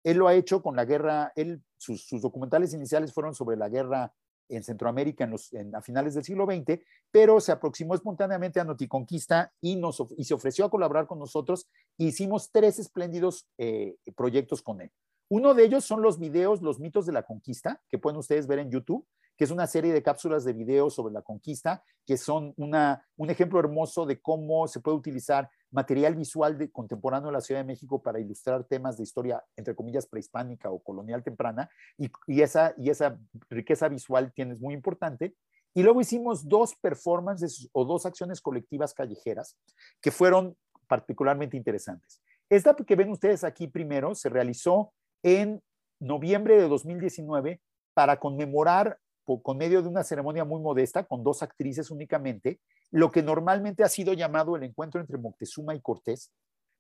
él 0.05 0.18
lo 0.18 0.29
ha 0.29 0.35
hecho 0.35 0.62
con 0.62 0.77
la 0.77 0.85
guerra, 0.85 1.33
él, 1.35 1.62
sus, 1.79 2.07
documentales 2.20 2.74
iniciales 2.74 3.12
fueron 3.12 3.35
sobre 3.35 3.57
la 3.57 3.68
guerra 3.68 4.12
en 4.50 4.62
Centroamérica 4.62 5.29
en 5.53 5.74
a 5.74 5.81
finales 5.81 6.14
del 6.14 6.22
siglo 6.22 6.44
XX, 6.44 6.79
pero 7.11 7.40
se 7.40 7.50
aproximó 7.50 7.94
espontáneamente 7.94 8.61
a 8.61 8.64
Noticonquista 8.64 9.50
y, 9.62 9.77
nos, 9.77 10.05
y 10.18 10.24
se 10.24 10.35
ofreció 10.35 10.66
a 10.66 10.70
colaborar 10.70 11.07
con 11.07 11.18
nosotros. 11.18 11.66
hicimos 11.96 12.50
tres 12.53 12.79
espléndidos 12.79 13.48
eh, 13.57 13.96
proyectos 14.14 14.61
con 14.61 14.83
él. 14.83 14.92
Uno 15.31 15.55
de 15.55 15.64
ellos 15.64 15.87
son 15.87 16.03
los 16.03 16.18
videos, 16.18 16.61
los 16.61 16.79
mitos 16.79 17.07
de 17.07 17.12
la 17.12 17.22
conquista, 17.22 17.81
que 17.88 17.98
pueden 17.98 18.18
ustedes 18.18 18.46
ver 18.46 18.59
en 18.59 18.70
YouTube, 18.70 19.07
que 19.37 19.44
es 19.44 19.51
una 19.51 19.66
serie 19.66 19.92
de 19.92 20.03
cápsulas 20.03 20.44
de 20.44 20.53
videos 20.53 20.94
sobre 20.94 21.12
la 21.12 21.23
conquista, 21.23 21.83
que 22.07 22.16
son 22.16 22.55
una, 22.57 23.07
un 23.16 23.31
ejemplo 23.31 23.59
hermoso 23.59 24.07
de 24.07 24.20
cómo 24.20 24.68
se 24.68 24.81
puede 24.81 24.97
utilizar 24.97 25.51
material 25.70 26.14
visual 26.14 26.57
de, 26.57 26.70
contemporáneo 26.70 27.29
de 27.29 27.33
la 27.33 27.40
Ciudad 27.40 27.61
de 27.61 27.66
México 27.66 28.01
para 28.03 28.20
ilustrar 28.20 28.64
temas 28.64 28.97
de 28.97 29.03
historia, 29.03 29.42
entre 29.57 29.75
comillas, 29.75 30.07
prehispánica 30.07 30.70
o 30.70 30.79
colonial 30.79 31.25
temprana, 31.25 31.68
y, 31.99 32.11
y 32.27 32.42
esa, 32.42 32.75
y 32.79 32.90
esa 32.90 33.18
riqueza 33.51 33.88
visual 33.88 34.33
tienes 34.33 34.61
muy 34.61 34.75
importante. 34.75 35.35
Y 35.75 35.83
luego 35.83 36.01
hicimos 36.01 36.49
dos 36.49 36.77
performances 36.77 37.68
o 37.73 37.85
dos 37.85 38.07
acciones 38.07 38.40
colectivas 38.40 38.94
callejeras 38.94 39.59
que 40.01 40.12
fueron 40.12 40.57
particularmente 40.87 41.57
interesantes. 41.57 42.20
Esta 42.49 42.77
que 42.77 42.94
ven 42.94 43.11
ustedes 43.11 43.42
aquí 43.42 43.66
primero 43.66 44.14
se 44.14 44.29
realizó 44.29 44.92
en 45.25 45.61
noviembre 45.99 46.61
de 46.61 46.68
2019 46.68 47.61
para 47.94 48.18
conmemorar 48.18 48.99
con 49.25 49.57
medio 49.57 49.83
de 49.83 49.89
una 49.89 50.05
ceremonia 50.05 50.45
muy 50.45 50.61
modesta, 50.61 51.05
con 51.05 51.25
dos 51.25 51.43
actrices 51.43 51.91
únicamente, 51.91 52.61
lo 52.91 53.11
que 53.11 53.23
normalmente 53.23 53.83
ha 53.83 53.89
sido 53.89 54.13
llamado 54.13 54.57
el 54.57 54.63
encuentro 54.63 55.01
entre 55.01 55.19
Moctezuma 55.19 55.75
y 55.75 55.81
Cortés, 55.81 56.31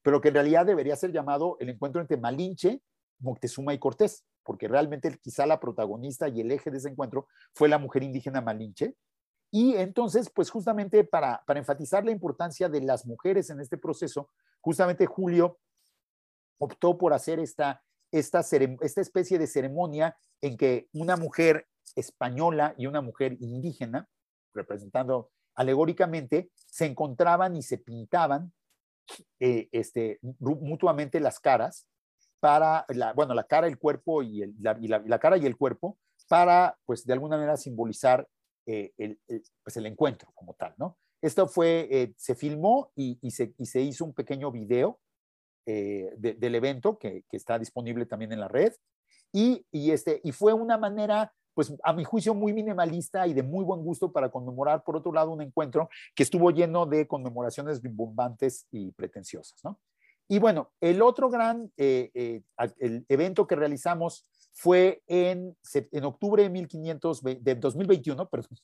pero 0.02 0.20
que 0.20 0.28
en 0.28 0.34
realidad 0.34 0.66
debería 0.66 0.96
ser 0.96 1.12
llamado 1.12 1.56
el 1.60 1.70
encuentro 1.70 2.00
entre 2.00 2.18
Malinche, 2.18 2.82
Moctezuma 3.18 3.72
y 3.72 3.78
Cortés, 3.78 4.24
porque 4.42 4.68
realmente 4.68 5.18
quizá 5.22 5.46
la 5.46 5.58
protagonista 5.58 6.28
y 6.28 6.40
el 6.40 6.50
eje 6.52 6.70
de 6.70 6.76
ese 6.76 6.90
encuentro 6.90 7.26
fue 7.54 7.68
la 7.68 7.78
mujer 7.78 8.02
indígena 8.02 8.42
Malinche. 8.42 8.94
Y 9.50 9.76
entonces, 9.76 10.30
pues 10.30 10.50
justamente 10.50 11.04
para, 11.04 11.42
para 11.46 11.60
enfatizar 11.60 12.04
la 12.04 12.10
importancia 12.10 12.68
de 12.68 12.82
las 12.82 13.06
mujeres 13.06 13.48
en 13.50 13.60
este 13.60 13.78
proceso, 13.78 14.30
justamente 14.60 15.06
Julio 15.06 15.58
optó 16.58 16.98
por 16.98 17.14
hacer 17.14 17.38
esta, 17.38 17.82
esta, 18.18 18.40
especie 19.00 19.38
de 19.38 19.46
ceremonia 19.46 20.16
en 20.40 20.56
que 20.56 20.88
una 20.92 21.16
mujer 21.16 21.66
española 21.96 22.74
y 22.78 22.86
una 22.86 23.00
mujer 23.00 23.36
indígena, 23.40 24.08
representando 24.54 25.30
alegóricamente, 25.54 26.50
se 26.54 26.86
encontraban 26.86 27.56
y 27.56 27.62
se 27.62 27.78
pintaban 27.78 28.52
eh, 29.40 29.68
este, 29.72 30.18
mutuamente 30.40 31.20
las 31.20 31.40
caras 31.40 31.86
para, 32.40 32.84
la, 32.88 33.12
bueno, 33.12 33.34
la 33.34 33.44
cara, 33.44 33.66
el 33.66 33.78
cuerpo 33.78 34.22
y, 34.22 34.44
la, 34.60 35.18
cara 35.18 35.36
y 35.36 35.46
el 35.46 35.56
cuerpo 35.56 35.98
para, 36.28 36.78
pues, 36.86 37.04
de 37.04 37.12
alguna 37.12 37.36
manera 37.36 37.56
simbolizar 37.56 38.28
eh, 38.66 38.92
el, 38.96 39.18
pues, 39.62 39.76
el 39.76 39.86
encuentro 39.86 40.30
como 40.34 40.54
tal, 40.54 40.74
¿no? 40.78 40.98
Esto 41.20 41.48
fue, 41.48 41.88
eh, 41.90 42.14
se 42.18 42.34
filmó 42.34 42.92
y, 42.94 43.18
y, 43.22 43.30
se, 43.30 43.80
hizo 43.80 44.04
un 44.04 44.12
pequeño 44.12 44.52
video 44.52 45.00
del 45.66 46.54
evento 46.54 46.98
que, 46.98 47.24
que, 47.28 47.36
está 47.36 47.58
disponible 47.58 48.06
también 48.06 48.32
en 48.32 48.40
la 48.40 48.48
red 48.48 48.72
y, 49.32 49.66
y, 49.72 49.90
este, 49.90 50.20
y 50.22 50.32
fue 50.32 50.52
una 50.52 50.78
manera 50.78 51.32
pues 51.54 51.72
a 51.82 51.92
mi 51.92 52.04
juicio 52.04 52.34
muy 52.34 52.52
minimalista 52.52 53.26
y 53.26 53.32
de 53.32 53.42
muy 53.42 53.64
buen 53.64 53.82
gusto 53.82 54.12
para 54.12 54.28
conmemorar, 54.30 54.82
por 54.82 54.96
otro 54.96 55.12
lado, 55.12 55.30
un 55.30 55.40
encuentro 55.40 55.88
que 56.14 56.24
estuvo 56.24 56.50
lleno 56.50 56.84
de 56.84 57.06
conmemoraciones 57.06 57.80
rimbombantes 57.80 58.66
y 58.72 58.90
pretenciosas, 58.92 59.62
¿no? 59.64 59.78
Y 60.26 60.38
bueno, 60.38 60.72
el 60.80 61.02
otro 61.02 61.28
gran 61.28 61.70
eh, 61.76 62.10
eh, 62.14 62.42
el 62.78 63.04
evento 63.08 63.46
que 63.46 63.56
realizamos 63.56 64.26
fue 64.52 65.02
en, 65.06 65.56
en 65.74 66.04
octubre 66.04 66.42
de, 66.42 66.48
1500, 66.48 67.22
de 67.22 67.54
2021, 67.56 68.28
perdón, 68.28 68.58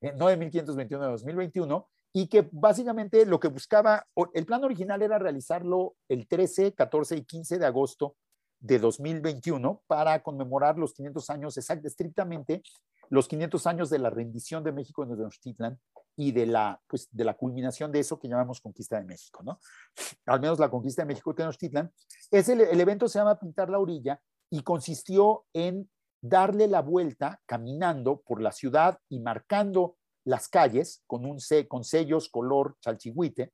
eh, 0.00 0.12
no 0.16 0.26
de 0.28 0.36
1521, 0.36 1.04
de 1.04 1.10
2021, 1.12 1.88
y 2.16 2.28
que 2.28 2.48
básicamente 2.52 3.26
lo 3.26 3.40
que 3.40 3.48
buscaba, 3.48 4.06
el 4.34 4.46
plan 4.46 4.62
original 4.62 5.02
era 5.02 5.18
realizarlo 5.18 5.96
el 6.08 6.28
13, 6.28 6.72
14 6.72 7.16
y 7.16 7.24
15 7.24 7.58
de 7.58 7.66
agosto 7.66 8.14
de 8.60 8.78
2021 8.78 9.82
para 9.88 10.22
conmemorar 10.22 10.78
los 10.78 10.94
500 10.94 11.28
años, 11.30 11.56
exact, 11.56 11.84
estrictamente 11.84 12.62
los 13.10 13.26
500 13.26 13.66
años 13.66 13.90
de 13.90 13.98
la 13.98 14.10
rendición 14.10 14.62
de 14.62 14.70
México 14.70 15.02
en 15.02 15.10
Tenochtitlan 15.10 15.78
y 16.16 16.30
de 16.30 16.46
la, 16.46 16.80
pues, 16.86 17.08
de 17.10 17.24
la 17.24 17.34
culminación 17.34 17.90
de 17.90 17.98
eso 17.98 18.16
que 18.16 18.28
llamamos 18.28 18.60
Conquista 18.60 18.96
de 18.96 19.04
México, 19.04 19.42
¿no? 19.42 19.58
Al 20.26 20.40
menos 20.40 20.60
la 20.60 20.70
Conquista 20.70 21.02
de 21.02 21.06
México 21.06 21.34
Tenochtitlan. 21.34 21.92
Es 22.30 22.48
el, 22.48 22.60
el 22.60 22.80
evento 22.80 23.08
se 23.08 23.18
llama 23.18 23.40
Pintar 23.40 23.68
la 23.68 23.80
Orilla 23.80 24.20
y 24.50 24.62
consistió 24.62 25.46
en 25.52 25.90
darle 26.22 26.68
la 26.68 26.80
vuelta 26.80 27.40
caminando 27.44 28.20
por 28.20 28.40
la 28.40 28.52
ciudad 28.52 29.00
y 29.08 29.18
marcando 29.18 29.96
las 30.24 30.48
calles 30.48 31.02
con, 31.06 31.24
un, 31.26 31.38
con 31.68 31.84
sellos 31.84 32.28
color 32.28 32.76
chalchihuite, 32.80 33.52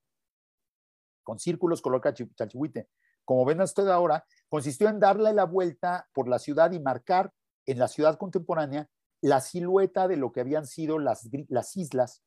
con 1.22 1.38
círculos 1.38 1.82
color 1.82 2.00
chalchihuite, 2.34 2.88
como 3.24 3.44
ven 3.44 3.60
ustedes 3.60 3.90
ahora, 3.90 4.24
consistió 4.48 4.88
en 4.88 4.98
darle 4.98 5.32
la 5.32 5.44
vuelta 5.44 6.08
por 6.12 6.28
la 6.28 6.38
ciudad 6.38 6.72
y 6.72 6.80
marcar 6.80 7.32
en 7.66 7.78
la 7.78 7.88
ciudad 7.88 8.18
contemporánea 8.18 8.88
la 9.20 9.40
silueta 9.40 10.08
de 10.08 10.16
lo 10.16 10.32
que 10.32 10.40
habían 10.40 10.66
sido 10.66 10.98
las, 10.98 11.28
las 11.48 11.76
islas 11.76 12.22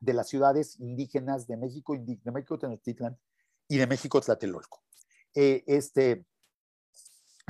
de 0.00 0.14
las 0.14 0.28
ciudades 0.28 0.78
indígenas 0.80 1.46
de 1.46 1.56
México, 1.56 1.94
de 1.96 2.32
México 2.32 2.58
Tenochtitlan 2.58 3.18
y 3.68 3.76
de 3.76 3.86
México 3.86 4.20
Tlatelolco. 4.20 4.82
Eh, 5.34 5.62
este, 5.66 6.24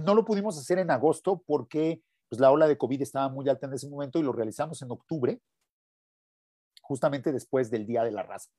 no 0.05 0.15
lo 0.15 0.25
pudimos 0.25 0.59
hacer 0.59 0.79
en 0.79 0.91
agosto 0.91 1.43
porque 1.47 2.03
pues, 2.29 2.41
la 2.41 2.51
ola 2.51 2.67
de 2.67 2.77
COVID 2.77 3.03
estaba 3.03 3.29
muy 3.29 3.49
alta 3.49 3.67
en 3.67 3.75
ese 3.75 3.89
momento 3.89 4.19
y 4.19 4.23
lo 4.23 4.33
realizamos 4.33 4.83
en 4.83 4.91
octubre, 4.91 5.41
justamente 6.91 7.31
después 7.31 7.71
del 7.71 7.87
Día 7.87 8.03
de 8.03 8.11
la 8.11 8.25
Raza, 8.25 8.51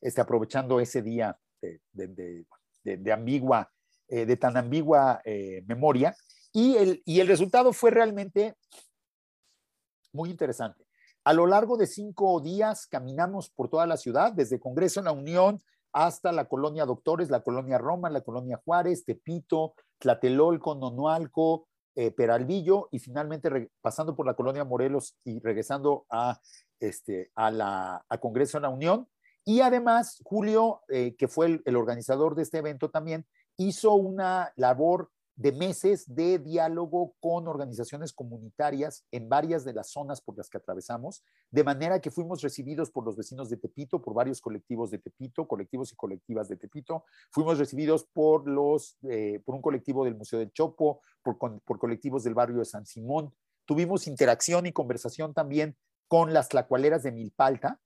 este, 0.00 0.20
aprovechando 0.20 0.80
ese 0.80 1.00
día 1.00 1.38
de, 1.62 1.80
de, 1.92 2.96
de 2.96 3.12
ambigua, 3.12 3.70
eh, 4.08 4.26
de 4.26 4.36
tan 4.36 4.56
ambigua 4.56 5.22
eh, 5.24 5.62
memoria. 5.68 6.16
Y 6.52 6.74
el, 6.74 7.02
y 7.04 7.20
el 7.20 7.28
resultado 7.28 7.72
fue 7.72 7.92
realmente 7.92 8.56
muy 10.12 10.28
interesante. 10.28 10.88
A 11.22 11.32
lo 11.32 11.46
largo 11.46 11.76
de 11.76 11.86
cinco 11.86 12.40
días 12.40 12.88
caminamos 12.88 13.48
por 13.48 13.70
toda 13.70 13.86
la 13.86 13.96
ciudad, 13.96 14.32
desde 14.32 14.58
Congreso 14.58 14.98
en 14.98 15.04
la 15.04 15.12
Unión 15.12 15.62
hasta 15.92 16.32
la 16.32 16.48
colonia 16.48 16.84
Doctores, 16.84 17.30
la 17.30 17.44
colonia 17.44 17.78
Roma, 17.78 18.10
la 18.10 18.22
colonia 18.22 18.60
Juárez, 18.64 19.04
Tepito, 19.04 19.74
Tlatelolco, 19.98 20.74
Nonualco, 20.74 21.67
eh, 22.00 22.12
Peralvillo 22.12 22.88
y 22.92 23.00
finalmente 23.00 23.72
pasando 23.80 24.14
por 24.14 24.24
la 24.24 24.34
colonia 24.34 24.64
Morelos 24.64 25.16
y 25.24 25.40
regresando 25.40 26.06
a, 26.08 26.40
este, 26.78 27.32
a, 27.34 27.50
la, 27.50 28.04
a 28.08 28.18
Congreso 28.18 28.56
en 28.56 28.62
la 28.62 28.68
Unión. 28.68 29.08
Y 29.44 29.62
además, 29.62 30.22
Julio, 30.22 30.82
eh, 30.90 31.16
que 31.16 31.26
fue 31.26 31.46
el, 31.46 31.62
el, 31.64 31.74
organizador 31.74 32.36
de 32.36 32.42
este 32.42 32.58
evento 32.58 32.88
también, 32.88 33.26
hizo 33.56 33.94
una 33.94 34.52
labor 34.54 35.10
de 35.38 35.52
meses 35.52 36.04
de 36.12 36.40
diálogo 36.40 37.14
con 37.20 37.46
organizaciones 37.46 38.12
comunitarias 38.12 39.04
en 39.12 39.28
varias 39.28 39.64
de 39.64 39.72
las 39.72 39.88
zonas 39.92 40.20
por 40.20 40.36
las 40.36 40.50
que 40.50 40.58
atravesamos, 40.58 41.22
de 41.52 41.62
manera 41.62 42.00
que 42.00 42.10
fuimos 42.10 42.42
recibidos 42.42 42.90
por 42.90 43.04
los 43.04 43.16
vecinos 43.16 43.48
de 43.48 43.56
Tepito, 43.56 44.02
por 44.02 44.14
varios 44.14 44.40
colectivos 44.40 44.90
de 44.90 44.98
Tepito, 44.98 45.46
colectivos 45.46 45.92
y 45.92 45.94
colectivas 45.94 46.48
de 46.48 46.56
Tepito, 46.56 47.04
fuimos 47.30 47.56
recibidos 47.56 48.04
por, 48.12 48.48
los, 48.48 48.98
eh, 49.08 49.40
por 49.44 49.54
un 49.54 49.62
colectivo 49.62 50.04
del 50.04 50.16
Museo 50.16 50.40
del 50.40 50.52
Chopo, 50.52 51.02
por, 51.22 51.38
por 51.38 51.78
colectivos 51.78 52.24
del 52.24 52.34
barrio 52.34 52.58
de 52.58 52.64
San 52.64 52.84
Simón. 52.84 53.32
Tuvimos 53.64 54.08
interacción 54.08 54.66
y 54.66 54.72
conversación 54.72 55.34
también 55.34 55.76
con 56.08 56.34
las 56.34 56.48
tlacualeras 56.48 57.04
de 57.04 57.12
Milpalta, 57.12 57.80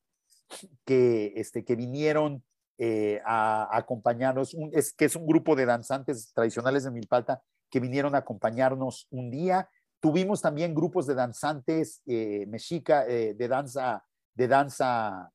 que, 0.87 1.35
este, 1.37 1.67
que 1.67 1.77
vinieron 1.77 2.43
eh, 2.85 3.23
a, 3.25 3.69
acompañarnos, 3.77 4.57
es, 4.73 4.93
que 4.93 5.05
es 5.05 5.15
un 5.15 5.25
grupo 5.25 5.55
de 5.55 5.67
danzantes 5.67 6.33
tradicionales 6.35 6.83
de 6.83 6.91
Milpalta 6.91 7.41
que 7.71 7.79
vinieron 7.79 8.17
a 8.17 8.19
acompañarnos 8.19 9.07
un 9.13 9.31
día. 9.31 9.69
Tuvimos 10.01 10.43
también 10.43 10.75
grupos 10.75 11.07
de 11.07 11.15
danzantes 11.15 12.03
eh, 12.07 12.45
mexica, 12.49 13.07
eh, 13.07 13.35
de 13.35 13.47
danza, 13.47 14.05
de 14.35 14.49
danza 14.49 15.31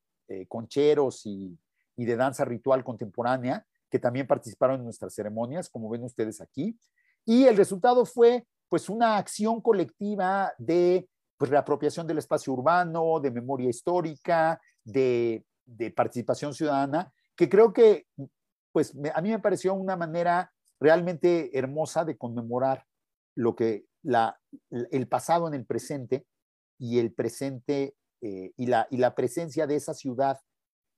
concheros 0.49 1.25
y, 1.25 1.57
y 1.95 2.03
de 2.03 2.17
danza 2.17 2.43
ritual 2.43 2.83
contemporánea, 2.83 3.65
que 3.89 3.97
también 3.97 4.27
participaron 4.27 4.79
en 4.79 4.83
nuestras 4.83 5.13
ceremonias, 5.13 5.69
como 5.69 5.89
ven 5.89 6.03
ustedes 6.03 6.41
aquí. 6.41 6.77
Y 7.23 7.45
el 7.45 7.55
resultado 7.55 8.05
fue 8.05 8.45
pues 8.67 8.89
una 8.89 9.15
acción 9.15 9.61
colectiva 9.61 10.51
de 10.57 11.07
pues, 11.37 11.49
reapropiación 11.49 12.07
del 12.07 12.17
espacio 12.17 12.51
urbano, 12.51 13.21
de 13.21 13.31
memoria 13.31 13.69
histórica, 13.69 14.59
de, 14.83 15.45
de 15.63 15.91
participación 15.91 16.53
ciudadana, 16.53 17.09
que 17.37 17.47
creo 17.47 17.71
que, 17.71 18.07
pues 18.73 18.93
a 19.13 19.21
mí 19.21 19.29
me 19.29 19.39
pareció 19.39 19.73
una 19.73 19.95
manera 19.95 20.51
realmente 20.79 21.57
hermosa 21.57 22.03
de 22.03 22.17
conmemorar 22.17 22.85
lo 23.35 23.55
que 23.55 23.85
la, 24.03 24.39
el 24.69 25.07
pasado 25.07 25.47
en 25.47 25.53
el 25.53 25.65
presente 25.65 26.25
y 26.79 26.99
el 26.99 27.13
presente 27.13 27.95
eh, 28.21 28.51
y, 28.57 28.65
la, 28.65 28.87
y 28.89 28.97
la 28.97 29.15
presencia 29.15 29.67
de 29.67 29.75
esa 29.75 29.93
ciudad 29.93 30.39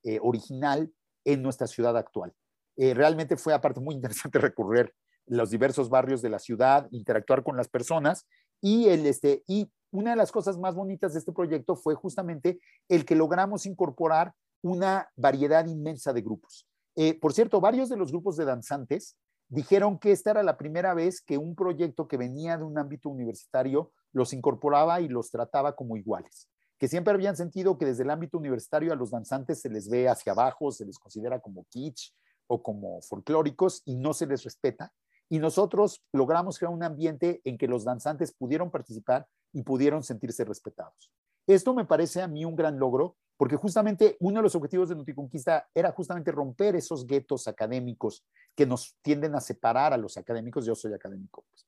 eh, 0.03 0.19
original 0.21 0.91
en 1.25 1.41
nuestra 1.41 1.67
ciudad 1.67 1.97
actual. 1.97 2.33
Eh, 2.77 2.93
realmente 2.93 3.35
fue 3.35 3.53
aparte 3.53 3.81
muy 3.81 3.95
interesante 3.95 4.39
recorrer 4.39 4.93
los 5.25 5.49
diversos 5.49 5.89
barrios 5.89 6.21
de 6.21 6.29
la 6.29 6.39
ciudad, 6.39 6.87
interactuar 6.91 7.43
con 7.43 7.57
las 7.57 7.67
personas 7.67 8.25
y, 8.61 8.87
el, 8.87 9.05
este, 9.05 9.43
y 9.47 9.69
una 9.91 10.11
de 10.11 10.17
las 10.17 10.31
cosas 10.31 10.57
más 10.57 10.75
bonitas 10.75 11.13
de 11.13 11.19
este 11.19 11.33
proyecto 11.33 11.75
fue 11.75 11.95
justamente 11.95 12.59
el 12.87 13.05
que 13.05 13.15
logramos 13.15 13.65
incorporar 13.65 14.33
una 14.61 15.09
variedad 15.15 15.65
inmensa 15.65 16.13
de 16.13 16.21
grupos. 16.21 16.67
Eh, 16.95 17.17
por 17.19 17.33
cierto, 17.33 17.61
varios 17.61 17.89
de 17.89 17.97
los 17.97 18.11
grupos 18.11 18.35
de 18.37 18.45
danzantes 18.45 19.17
dijeron 19.47 19.97
que 19.97 20.11
esta 20.11 20.31
era 20.31 20.43
la 20.43 20.57
primera 20.57 20.93
vez 20.93 21.21
que 21.21 21.37
un 21.37 21.55
proyecto 21.55 22.07
que 22.07 22.17
venía 22.17 22.57
de 22.57 22.63
un 22.63 22.77
ámbito 22.77 23.09
universitario 23.09 23.91
los 24.11 24.33
incorporaba 24.33 25.01
y 25.01 25.07
los 25.07 25.31
trataba 25.31 25.75
como 25.75 25.97
iguales, 25.97 26.49
que 26.77 26.87
siempre 26.87 27.13
habían 27.13 27.35
sentido 27.35 27.77
que 27.77 27.85
desde 27.85 28.03
el 28.03 28.09
ámbito 28.09 28.37
universitario 28.37 28.93
a 28.93 28.95
los 28.95 29.11
danzantes 29.11 29.61
se 29.61 29.69
les 29.69 29.89
ve 29.89 30.07
hacia 30.07 30.33
abajo, 30.33 30.71
se 30.71 30.85
les 30.85 30.97
considera 30.97 31.39
como 31.39 31.65
kitsch 31.69 32.13
o 32.47 32.61
como 32.61 33.01
folclóricos 33.01 33.81
y 33.85 33.95
no 33.95 34.13
se 34.13 34.25
les 34.25 34.43
respeta. 34.43 34.91
Y 35.29 35.37
nosotros 35.39 36.03
logramos 36.11 36.57
crear 36.57 36.73
un 36.73 36.83
ambiente 36.83 37.41
en 37.43 37.57
que 37.57 37.67
los 37.67 37.83
danzantes 37.83 38.33
pudieron 38.33 38.71
participar 38.71 39.27
y 39.53 39.61
pudieron 39.61 40.03
sentirse 40.03 40.43
respetados. 40.43 41.11
Esto 41.49 41.73
me 41.73 41.83
parece 41.83 42.21
a 42.21 42.27
mí 42.27 42.45
un 42.45 42.55
gran 42.55 42.77
logro 42.77 43.17
porque 43.35 43.55
justamente 43.55 44.17
uno 44.19 44.37
de 44.37 44.43
los 44.43 44.53
objetivos 44.53 44.87
de 44.87 44.95
Noticonquista 44.95 45.67
era 45.73 45.91
justamente 45.91 46.31
romper 46.31 46.75
esos 46.75 47.07
guetos 47.07 47.47
académicos 47.47 48.23
que 48.55 48.67
nos 48.67 48.95
tienden 49.01 49.33
a 49.33 49.41
separar 49.41 49.91
a 49.91 49.97
los 49.97 50.15
académicos. 50.15 50.63
Yo 50.63 50.75
soy 50.75 50.93
académico, 50.93 51.43
pues, 51.49 51.65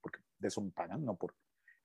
porque 0.00 0.20
de 0.38 0.48
eso 0.48 0.62
me 0.62 0.70
pagan, 0.70 1.04
no 1.04 1.14
por 1.14 1.34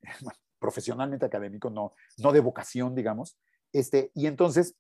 profesionalmente 0.58 1.26
académico, 1.26 1.70
no, 1.70 1.92
no 2.20 2.32
de 2.32 2.40
vocación, 2.40 2.96
digamos. 2.96 3.38
Este, 3.74 4.10
y 4.14 4.28
entonces, 4.28 4.78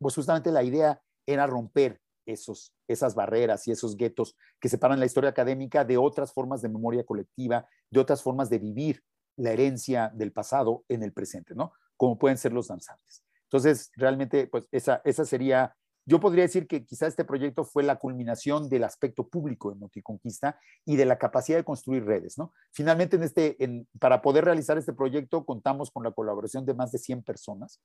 pues 0.00 0.16
justamente 0.16 0.50
la 0.50 0.64
idea 0.64 1.00
era 1.26 1.46
romper 1.46 2.00
esos, 2.26 2.74
esas 2.88 3.14
barreras 3.14 3.68
y 3.68 3.70
esos 3.70 3.96
guetos 3.96 4.36
que 4.58 4.68
separan 4.68 4.98
la 4.98 5.06
historia 5.06 5.30
académica 5.30 5.84
de 5.84 5.96
otras 5.96 6.32
formas 6.32 6.60
de 6.60 6.70
memoria 6.70 7.06
colectiva, 7.06 7.68
de 7.88 8.00
otras 8.00 8.20
formas 8.20 8.50
de 8.50 8.58
vivir 8.58 9.04
la 9.42 9.50
herencia 9.50 10.10
del 10.14 10.32
pasado 10.32 10.84
en 10.88 11.02
el 11.02 11.12
presente, 11.12 11.54
¿no? 11.54 11.72
Como 11.96 12.16
pueden 12.16 12.38
ser 12.38 12.52
los 12.52 12.68
danzantes. 12.68 13.24
Entonces, 13.44 13.90
realmente, 13.96 14.46
pues 14.46 14.68
esa, 14.70 15.02
esa 15.04 15.24
sería, 15.24 15.74
yo 16.06 16.20
podría 16.20 16.44
decir 16.44 16.68
que 16.68 16.86
quizá 16.86 17.08
este 17.08 17.24
proyecto 17.24 17.64
fue 17.64 17.82
la 17.82 17.96
culminación 17.96 18.68
del 18.68 18.84
aspecto 18.84 19.28
público 19.28 19.72
de 19.72 19.80
Noticonquista 19.80 20.58
y 20.84 20.94
de 20.94 21.06
la 21.06 21.18
capacidad 21.18 21.58
de 21.58 21.64
construir 21.64 22.04
redes, 22.04 22.38
¿no? 22.38 22.52
Finalmente, 22.70 23.16
en 23.16 23.24
este, 23.24 23.56
para 23.98 24.22
poder 24.22 24.44
realizar 24.44 24.78
este 24.78 24.92
proyecto, 24.92 25.44
contamos 25.44 25.90
con 25.90 26.04
la 26.04 26.12
colaboración 26.12 26.64
de 26.64 26.74
más 26.74 26.92
de 26.92 26.98
100 26.98 27.24
personas, 27.24 27.80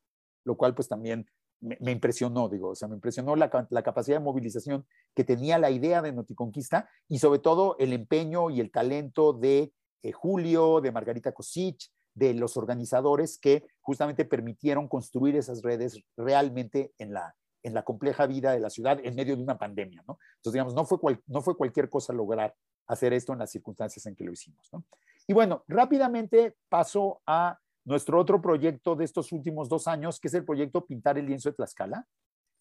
lo 0.46 0.58
cual 0.58 0.76
pues 0.76 0.88
también 0.88 1.26
me, 1.60 1.78
me 1.82 1.92
impresionó, 1.92 2.50
digo, 2.50 2.70
o 2.70 2.76
sea, 2.76 2.88
me 2.88 2.96
impresionó 2.96 3.36
la, 3.36 3.68
la, 3.72 3.82
capacidad 3.82 4.18
de 4.18 4.24
movilización 4.24 4.86
que 5.16 5.24
tenía 5.24 5.58
la 5.58 5.72
idea 5.72 6.04
de 6.04 6.14
Noticonquista 6.14 6.88
y 7.10 7.18
sobre 7.18 7.40
todo 7.40 7.76
el 7.80 7.94
empeño 7.94 8.52
y 8.52 8.62
el 8.62 8.72
talento 8.72 9.34
de 9.34 9.74
eh, 10.04 10.12
Julio, 10.12 10.82
de 10.82 10.92
Margarita 10.92 11.32
Kosich, 11.32 11.92
de 12.14 12.34
los 12.34 12.58
organizadores 12.58 13.38
que 13.38 13.68
justamente 13.80 14.26
permitieron 14.26 14.88
construir 14.88 15.36
esas 15.36 15.62
redes 15.62 16.02
realmente 16.16 16.92
en 16.98 17.14
la, 17.14 17.36
en 17.64 17.74
la 17.74 17.84
compleja 17.84 18.26
vida 18.26 18.52
de 18.52 18.60
la 18.60 18.70
ciudad 18.70 19.00
en 19.04 19.16
medio 19.16 19.36
de 19.36 19.44
una 19.44 19.58
pandemia, 19.58 20.04
¿no? 20.08 20.18
Entonces, 20.38 20.54
digamos, 20.54 20.74
no 20.74 20.86
fue, 20.86 20.98
no 21.28 21.42
fue 21.42 21.56
cualquier 21.56 21.90
cosa 21.90 22.14
lograr 22.14 22.56
hacer 22.88 23.14
esto 23.14 23.34
en 23.34 23.40
las 23.40 23.52
circunstancias 23.52 24.06
en 24.06 24.16
que 24.16 24.24
lo 24.24 24.32
hicimos, 24.32 24.68
¿no? 24.72 24.84
Y 25.28 25.34
bueno, 25.34 25.64
rápidamente 25.68 26.56
paso 26.70 27.22
a 27.28 27.60
nuestro 27.84 28.20
otro 28.20 28.42
proyecto 28.42 28.96
de 28.96 29.06
estos 29.06 29.32
últimos 29.32 29.70
dos 29.70 29.88
años, 29.88 30.20
que 30.20 30.30
es 30.30 30.34
el 30.34 30.46
proyecto 30.46 30.86
Pintar 30.86 31.18
el 31.18 31.26
lienzo 31.26 31.50
de 31.50 31.56
Tlaxcala, 31.56 32.08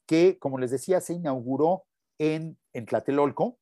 que, 0.06 0.38
como 0.38 0.58
les 0.58 0.70
decía, 0.70 1.00
se 1.00 1.14
inauguró 1.14 1.84
en, 2.18 2.58
en 2.72 2.86
Tlatelolco, 2.86 3.58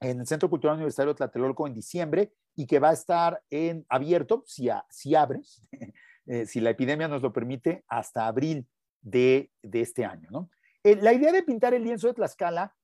en 0.00 0.20
el 0.20 0.26
Centro 0.26 0.50
Cultural 0.50 0.76
Universitario 0.76 1.14
Tlatelolco 1.14 1.66
en 1.66 1.74
diciembre 1.74 2.32
y 2.54 2.66
que 2.66 2.78
va 2.78 2.90
a 2.90 2.94
estar 2.94 3.42
en 3.50 3.84
abierto, 3.88 4.42
si, 4.46 4.68
si 4.90 5.14
abre, 5.14 5.40
eh, 6.26 6.46
si 6.46 6.60
la 6.60 6.70
epidemia 6.70 7.08
nos 7.08 7.22
lo 7.22 7.32
permite, 7.32 7.84
hasta 7.88 8.26
abril 8.26 8.66
de, 9.00 9.50
de 9.62 9.80
este 9.80 10.04
año. 10.04 10.28
¿no? 10.30 10.50
Eh, 10.82 10.96
la 10.96 11.12
idea 11.12 11.32
de 11.32 11.42
pintar 11.42 11.74
el 11.74 11.84
lienzo 11.84 12.08
de 12.08 12.14
Tlaxcala 12.14 12.74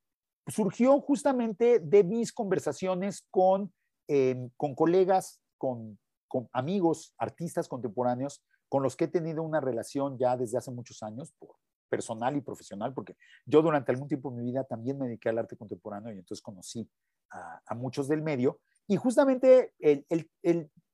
surgió 0.46 1.00
justamente 1.00 1.78
de 1.78 2.04
mis 2.04 2.32
conversaciones 2.32 3.26
con, 3.30 3.72
eh, 4.08 4.48
con 4.56 4.74
colegas, 4.74 5.40
con, 5.56 5.98
con, 6.28 6.48
amigos, 6.52 7.14
artistas 7.18 7.68
contemporáneos, 7.68 8.42
con 8.68 8.82
los 8.82 8.96
que 8.96 9.04
he 9.04 9.08
tenido 9.08 9.42
una 9.42 9.60
relación 9.60 10.18
ya 10.18 10.36
desde 10.36 10.58
hace 10.58 10.70
muchos 10.70 11.02
años, 11.02 11.32
por, 11.38 11.50
personal 11.92 12.34
y 12.34 12.40
profesional, 12.40 12.94
porque 12.94 13.18
yo 13.44 13.60
durante 13.60 13.92
algún 13.92 14.08
tiempo 14.08 14.30
de 14.30 14.38
mi 14.38 14.44
vida 14.50 14.64
también 14.64 14.98
me 14.98 15.08
dediqué 15.08 15.28
al 15.28 15.36
arte 15.36 15.58
contemporáneo 15.58 16.10
y 16.10 16.18
entonces 16.18 16.40
conocí 16.40 16.88
a, 17.30 17.74
muchos 17.74 18.08
del 18.08 18.22
medio. 18.22 18.60
Y 18.88 18.96
justamente 18.96 19.74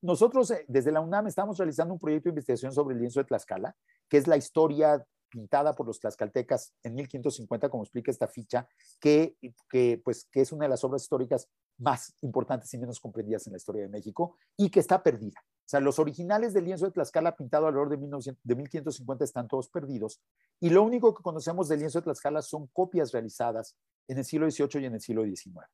nosotros 0.02 0.50
eh, 0.50 0.64
desde 0.66 0.90
la 0.90 1.00
UNAM 1.00 1.28
estamos 1.28 1.56
realizando 1.56 1.94
un 1.94 2.00
proyecto 2.00 2.28
de 2.28 2.32
investigación 2.32 2.72
sobre 2.72 2.94
el 2.94 3.00
lienzo 3.00 3.20
de 3.20 3.26
Tlaxcala, 3.26 3.76
que 4.08 4.16
es 4.16 4.26
la 4.26 4.36
historia 4.36 5.06
pintada 5.28 5.76
por 5.76 5.86
los 5.86 6.00
tlaxcaltecas 6.00 6.72
en 6.82 6.94
1550, 6.94 7.68
como 7.68 7.84
explica 7.84 8.10
esta 8.10 8.26
ficha, 8.26 8.66
que, 8.98 9.36
que, 9.70 10.00
pues, 10.02 10.26
que 10.32 10.40
es 10.40 10.52
una 10.52 10.64
de 10.64 10.70
las 10.70 10.82
obras 10.82 11.02
históricas 11.02 11.48
más 11.78 12.14
importantes 12.22 12.72
y 12.74 12.78
menos 12.78 12.98
comprendidas 12.98 13.46
en 13.46 13.52
la 13.52 13.58
historia 13.58 13.82
de 13.82 13.88
México 13.88 14.36
y 14.56 14.68
que 14.68 14.80
está 14.80 15.02
perdida. 15.02 15.40
O 15.68 15.70
sea, 15.70 15.80
los 15.80 15.98
originales 15.98 16.54
del 16.54 16.64
lienzo 16.64 16.86
de 16.86 16.92
Tlaxcala 16.92 17.36
pintado 17.36 17.66
alrededor 17.66 17.90
de, 17.90 17.98
1900, 17.98 18.42
de 18.42 18.54
1550 18.54 19.22
están 19.22 19.48
todos 19.48 19.68
perdidos 19.68 20.18
y 20.60 20.70
lo 20.70 20.82
único 20.82 21.14
que 21.14 21.22
conocemos 21.22 21.68
del 21.68 21.80
lienzo 21.80 21.98
de 21.98 22.04
Tlaxcala 22.04 22.40
son 22.40 22.68
copias 22.68 23.12
realizadas 23.12 23.76
en 24.08 24.16
el 24.16 24.24
siglo 24.24 24.50
XVIII 24.50 24.80
y 24.80 24.86
en 24.86 24.94
el 24.94 25.02
siglo 25.02 25.24
XIX. 25.24 25.66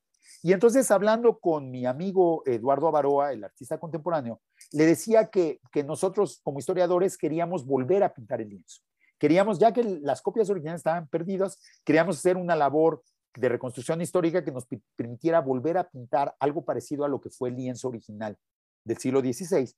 Y 0.42 0.52
entonces, 0.52 0.90
hablando 0.90 1.38
con 1.38 1.70
mi 1.70 1.86
amigo 1.86 2.42
Eduardo 2.44 2.88
Avaroa, 2.88 3.32
el 3.32 3.44
artista 3.44 3.78
contemporáneo, 3.78 4.40
le 4.72 4.84
decía 4.84 5.26
que, 5.26 5.60
que 5.70 5.84
nosotros 5.84 6.40
como 6.42 6.58
historiadores 6.58 7.16
queríamos 7.16 7.64
volver 7.64 8.02
a 8.02 8.12
pintar 8.12 8.40
el 8.40 8.48
lienzo. 8.48 8.80
Queríamos, 9.16 9.60
ya 9.60 9.72
que 9.72 9.84
las 9.84 10.22
copias 10.22 10.50
originales 10.50 10.80
estaban 10.80 11.06
perdidas, 11.06 11.56
queríamos 11.84 12.18
hacer 12.18 12.36
una 12.36 12.56
labor 12.56 13.04
de 13.36 13.48
reconstrucción 13.48 14.00
histórica 14.00 14.44
que 14.44 14.50
nos 14.50 14.66
permitiera 14.96 15.40
volver 15.40 15.78
a 15.78 15.88
pintar 15.88 16.34
algo 16.40 16.64
parecido 16.64 17.04
a 17.04 17.08
lo 17.08 17.20
que 17.20 17.30
fue 17.30 17.50
el 17.50 17.54
lienzo 17.54 17.86
original 17.86 18.36
del 18.84 18.98
siglo 18.98 19.20
XVI. 19.20 19.72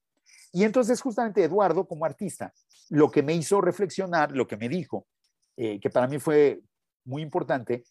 Y 0.52 0.64
entonces 0.64 1.00
justamente 1.00 1.44
Eduardo 1.44 1.86
como 1.86 2.04
artista, 2.04 2.52
lo 2.88 3.10
que 3.10 3.22
me 3.22 3.34
hizo 3.34 3.60
reflexionar, 3.60 4.32
lo 4.32 4.46
que 4.46 4.56
me 4.56 4.68
dijo, 4.68 5.06
eh, 5.56 5.80
que 5.80 5.90
para 5.90 6.06
mí 6.06 6.18
fue 6.18 6.62
muy 7.04 7.22
importante, 7.22 7.84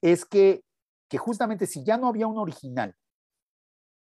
es 0.00 0.24
que, 0.24 0.64
que 1.08 1.18
justamente 1.18 1.66
si 1.66 1.84
ya 1.84 1.96
no 1.96 2.08
había 2.08 2.26
un 2.26 2.38
original, 2.38 2.94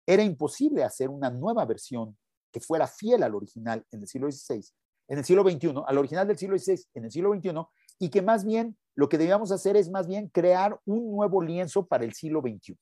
era 0.06 0.24
imposible 0.24 0.84
hacer 0.84 1.10
una 1.10 1.30
nueva 1.30 1.66
versión 1.66 2.18
que 2.52 2.62
fuera 2.62 2.88
fiel 2.88 3.24
al 3.24 3.36
original 3.36 3.86
en 3.92 4.02
el 4.02 4.08
siglo 4.08 4.32
XVI, 4.32 4.64
en 5.10 5.18
el 5.18 5.26
siglo 5.26 5.44
XXI, 5.44 5.74
al 5.86 5.98
original 5.98 6.28
del 6.28 6.38
siglo 6.38 6.58
XVI 6.58 6.82
en 6.94 7.06
el 7.06 7.12
siglo 7.12 7.34
XXI, 7.34 7.54
y 8.00 8.10
que 8.10 8.22
más 8.22 8.46
bien 8.46 8.78
lo 8.96 9.10
que 9.10 9.18
debíamos 9.18 9.52
hacer 9.52 9.76
es 9.76 9.90
más 9.90 10.08
bien 10.08 10.30
crear 10.30 10.80
un 10.86 11.12
nuevo 11.12 11.42
lienzo 11.42 11.86
para 11.86 12.06
el 12.06 12.14
siglo 12.14 12.42
XXI. 12.42 12.78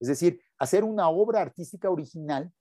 Es 0.00 0.08
decir, 0.08 0.40
hacer 0.58 0.84
una 0.84 1.08
obra 1.08 1.40
artística 1.40 1.88
original 1.90 2.52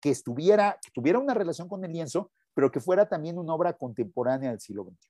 que, 0.00 0.10
estuviera, 0.10 0.78
que 0.82 0.90
tuviera 0.92 1.18
una 1.18 1.34
relación 1.34 1.68
con 1.68 1.84
el 1.84 1.92
lienzo, 1.92 2.30
pero 2.54 2.70
que 2.70 2.80
fuera 2.80 3.08
también 3.08 3.38
una 3.38 3.54
obra 3.54 3.72
contemporánea 3.72 4.50
del 4.50 4.60
siglo 4.60 4.84
XXI. 4.84 5.08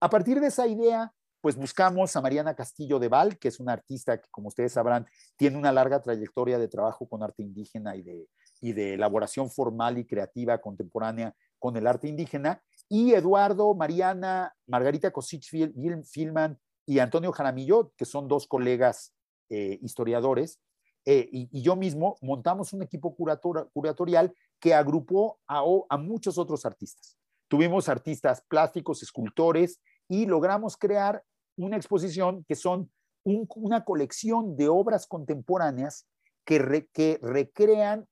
A 0.00 0.10
partir 0.10 0.40
de 0.40 0.48
esa 0.48 0.66
idea, 0.66 1.12
pues 1.40 1.56
buscamos 1.56 2.14
a 2.16 2.20
Mariana 2.20 2.54
Castillo 2.54 2.98
de 2.98 3.08
Val, 3.08 3.38
que 3.38 3.48
es 3.48 3.60
una 3.60 3.72
artista 3.72 4.20
que, 4.20 4.28
como 4.30 4.48
ustedes 4.48 4.72
sabrán, 4.72 5.06
tiene 5.36 5.56
una 5.56 5.72
larga 5.72 6.02
trayectoria 6.02 6.58
de 6.58 6.68
trabajo 6.68 7.08
con 7.08 7.22
arte 7.22 7.42
indígena 7.42 7.96
y 7.96 8.02
de, 8.02 8.28
y 8.60 8.72
de 8.72 8.94
elaboración 8.94 9.50
formal 9.50 9.98
y 9.98 10.06
creativa 10.06 10.58
contemporánea 10.58 11.34
con 11.58 11.76
el 11.76 11.86
arte 11.86 12.08
indígena, 12.08 12.62
y 12.88 13.14
Eduardo, 13.14 13.74
Mariana, 13.74 14.54
Margarita 14.66 15.10
Kosich 15.10 15.48
Filman 15.48 16.58
y 16.84 16.98
Antonio 16.98 17.32
Jaramillo, 17.32 17.92
que 17.96 18.04
son 18.04 18.28
dos 18.28 18.46
colegas 18.46 19.12
eh, 19.48 19.78
historiadores, 19.82 20.60
eh, 21.08 21.28
y, 21.30 21.62
yo 21.62 21.76
mismo 21.76 22.16
montamos 22.20 22.72
un 22.72 22.82
equipo 22.82 23.14
curatorial 23.14 24.34
que 24.58 24.74
agrupó 24.74 25.38
a, 25.46 25.96
muchos 25.96 26.36
otros 26.36 26.66
artistas. 26.66 27.16
Tuvimos 27.48 27.88
artistas 27.88 28.42
plásticos, 28.48 29.04
escultores, 29.04 29.80
y 30.08 30.26
logramos 30.26 30.76
crear 30.76 31.22
una 31.56 31.76
exposición 31.76 32.44
que 32.44 32.56
son 32.56 32.90
una 33.24 33.84
colección 33.84 34.56
de 34.56 34.68
obras 34.68 35.06
contemporáneas 35.06 36.06
que, 36.44 36.88
que 36.92 37.18
recrean, 37.22 38.06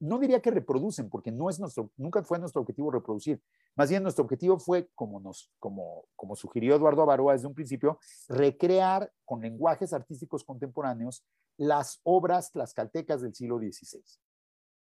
no 0.00 0.18
diría 0.18 0.40
que 0.40 0.50
reproducen, 0.50 1.10
porque 1.10 1.30
no 1.32 1.48
es 1.48 1.58
nuestro, 1.60 1.90
nunca 1.96 2.22
fue 2.22 2.38
nuestro 2.38 2.60
objetivo 2.60 2.90
reproducir, 2.90 3.40
más 3.74 3.88
bien 3.88 4.02
nuestro 4.02 4.24
objetivo 4.24 4.58
fue, 4.58 4.88
como, 4.94 5.20
nos, 5.20 5.50
como, 5.58 6.04
como 6.14 6.36
sugirió 6.36 6.74
Eduardo 6.74 7.02
Avaroa 7.02 7.32
desde 7.32 7.46
un 7.46 7.54
principio, 7.54 7.98
recrear 8.28 9.10
con 9.24 9.40
lenguajes 9.40 9.92
artísticos 9.92 10.44
contemporáneos 10.44 11.24
las 11.56 12.00
obras 12.02 12.52
tlaxcaltecas 12.52 13.22
del 13.22 13.34
siglo 13.34 13.58
XVI. 13.58 14.02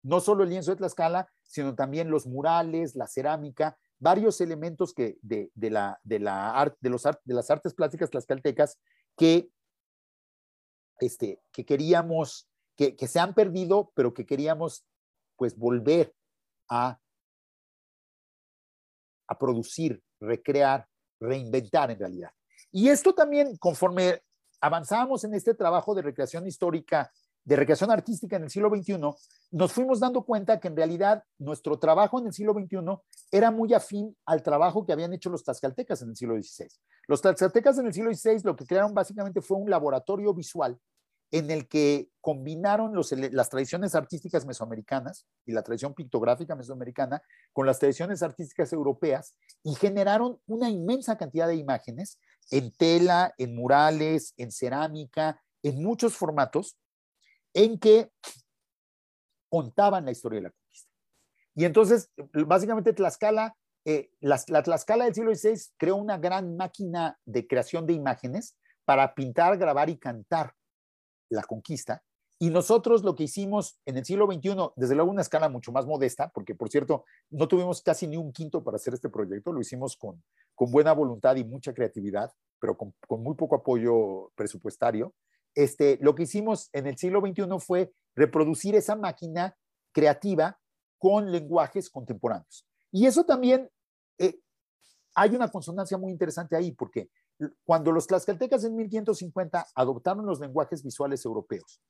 No 0.03 0.21
solo 0.21 0.45
el 0.45 0.51
lienzo 0.51 0.71
de 0.71 0.79
Tlaxcala, 0.79 1.31
sino 1.43 1.75
también 1.75 2.11
los 2.11 2.27
murales, 2.27 2.97
la 2.97 3.07
cerámica, 3.07 3.79
varios 3.99 4.41
elementos 4.41 4.95
que 4.95 5.19
de, 5.21 5.51
la, 5.55 6.01
de, 6.03 6.19
la 6.19 6.75
de, 6.81 6.91
los, 6.91 7.03
de 7.03 7.35
las 7.35 7.51
artes 7.51 7.75
plásticas 7.75 8.11
tlaxcaltecas 8.11 8.79
que, 9.17 9.51
este, 11.01 11.43
que 11.53 11.67
queríamos, 11.67 12.49
que, 12.77 12.97
que 12.97 13.09
se 13.09 13.21
han 13.21 13.35
perdido, 13.35 13.93
pero 13.95 14.15
que 14.15 14.25
queríamos 14.25 14.87
pues 15.37 15.57
volver 15.57 16.15
a 16.69 16.99
a 19.31 19.39
producir, 19.39 20.03
recrear, 20.21 20.87
reinventar 21.21 21.91
en 21.91 21.99
realidad. 21.99 22.31
Y 22.73 22.89
esto 22.89 23.15
también, 23.15 23.57
conforme 23.59 24.21
avanzábamos 24.61 25.25
en 25.25 25.35
este 25.35 25.55
trabajo 25.55 25.95
de 25.95 26.03
recreación 26.03 26.47
histórica, 26.47 27.11
de 27.45 27.57
recreación 27.57 27.91
artística 27.91 28.37
en 28.37 28.45
el 28.45 28.51
siglo 28.51 28.69
XXI, 28.69 28.99
nos 29.53 29.73
fuimos 29.73 30.01
dando 30.01 30.23
cuenta 30.23 30.61
que 30.61 30.69
en 30.69 30.77
realidad 30.77 31.23
nuestro 31.39 31.79
trabajo 31.79 32.21
en 32.21 32.27
el 32.27 32.33
siglo 32.33 32.53
XXI 32.53 32.79
era 33.31 33.51
muy 33.51 33.73
afín 33.73 34.15
al 34.27 34.43
trabajo 34.43 34.85
que 34.85 34.93
habían 34.93 35.13
hecho 35.15 35.31
los 35.31 35.43
tlaxcaltecas 35.45 36.03
en 36.03 36.11
el 36.11 36.17
siglo 36.17 36.35
XVI. 36.41 36.69
Los 37.07 37.23
tlaxcaltecas 37.23 37.79
en 37.79 37.87
el 37.87 37.95
siglo 37.95 38.13
XVI 38.13 38.41
lo 38.45 38.57
que 38.57 38.67
crearon 38.67 38.93
básicamente 38.93 39.41
fue 39.41 39.57
un 39.57 39.71
laboratorio 39.71 40.35
visual 40.35 40.79
en 41.31 41.51
el 41.51 41.69
que 41.69 42.09
combinaron 42.21 42.93
las 42.95 43.51
tradiciones 43.51 43.95
artísticas 43.95 44.47
mesoamericanas 44.47 45.27
y 45.47 45.53
la 45.53 45.63
tradición 45.63 45.95
pictográfica 45.95 46.57
mesoamericana 46.57 47.23
con 47.53 47.67
las 47.67 47.79
tradiciones 47.79 48.23
artísticas 48.23 48.73
europeas 48.73 49.37
y 49.63 49.75
generaron 49.75 50.41
una 50.47 50.69
inmensa 50.69 51.17
cantidad 51.17 51.47
de 51.47 51.57
imágenes 51.57 52.19
en 52.51 52.73
tela, 52.73 53.33
en 53.39 53.55
murales, 53.55 54.35
en 54.37 54.51
cerámica, 54.51 55.41
en 55.63 55.83
muchos 55.83 56.17
formatos, 56.17 56.77
en 57.55 57.79
que 57.79 58.11
contaban 59.49 60.05
la 60.05 60.11
historia 60.11 60.39
de 60.39 60.43
la 60.45 60.51
conquista. 60.51 60.91
Y 61.55 61.65
entonces, 61.65 62.11
básicamente, 62.47 62.93
Tlaxcala, 62.93 63.57
eh, 63.85 64.11
la, 64.21 64.41
la 64.49 64.63
Tlaxcala 64.63 65.05
del 65.05 65.15
siglo 65.15 65.35
XVI 65.35 65.61
creó 65.77 65.97
una 65.97 66.19
gran 66.19 66.57
máquina 66.57 67.19
de 67.25 67.47
creación 67.47 67.87
de 67.87 67.93
imágenes 67.93 68.57
para 68.85 69.15
pintar, 69.15 69.57
grabar 69.59 69.91
y 69.91 69.97
cantar 69.97 70.55
la 71.31 71.43
conquista. 71.43 72.03
Y 72.39 72.49
nosotros 72.49 73.05
lo 73.05 73.15
que 73.15 73.25
hicimos 73.25 73.79
en 73.85 73.99
el 73.99 74.05
siglo 74.05 74.27
XXI, 74.27 74.57
desde 74.77 74.95
luego 74.95 75.11
una 75.11 75.21
escala 75.21 75.51
mucho 75.51 75.73
más 75.73 75.87
modesta, 75.87 76.31
porque 76.31 76.55
por 76.55 76.71
cierto, 76.71 77.05
no 77.29 77.49
tuvimos 77.49 77.83
casi 77.83 78.07
ni 78.07 78.17
un 78.17 78.33
quinto 78.33 78.65
para 78.65 78.77
hacer 78.77 78.95
este 78.95 79.11
proyecto, 79.11 79.53
lo 79.53 79.61
hicimos 79.61 79.97
con, 79.97 80.23
buena 80.57 80.93
voluntad 80.93 81.37
y 81.37 81.45
mucha 81.45 81.73
creatividad, 81.75 82.33
pero 82.59 82.77
con, 82.77 82.95
con 83.07 83.23
muy 83.23 83.35
poco 83.35 83.57
apoyo 83.57 84.31
presupuestario. 84.35 85.15
Este, 85.55 85.99
lo 86.01 86.15
que 86.15 86.23
hicimos 86.23 86.71
en 86.73 86.87
el 86.87 86.97
siglo 86.97 87.21
XXI 87.21 87.47
fue 87.59 87.93
reproducir 88.15 88.75
esa 88.75 88.97
máquina 88.97 89.57
creativa 89.93 90.59
con 90.99 91.33
lenguajes 91.33 91.91
contemporáneos. 91.91 92.67
Y 92.93 93.07
eso 93.07 93.25
también, 93.25 93.71
eh, 94.19 94.39
hay 95.15 95.35
una 95.35 95.49
consonancia 95.49 95.99
muy 95.99 96.13
interesante 96.13 96.57
ahí, 96.57 96.73
porque 96.73 97.11
cuando 97.65 97.93
los 97.93 98.07
tlaxcaltecas 98.07 98.65
en 98.65 98.77
1550 98.77 99.67
adoptaron 99.75 100.27
los 100.27 100.41
lenguajes 100.41 100.83
visuales 100.83 101.25
europeos 101.25 101.81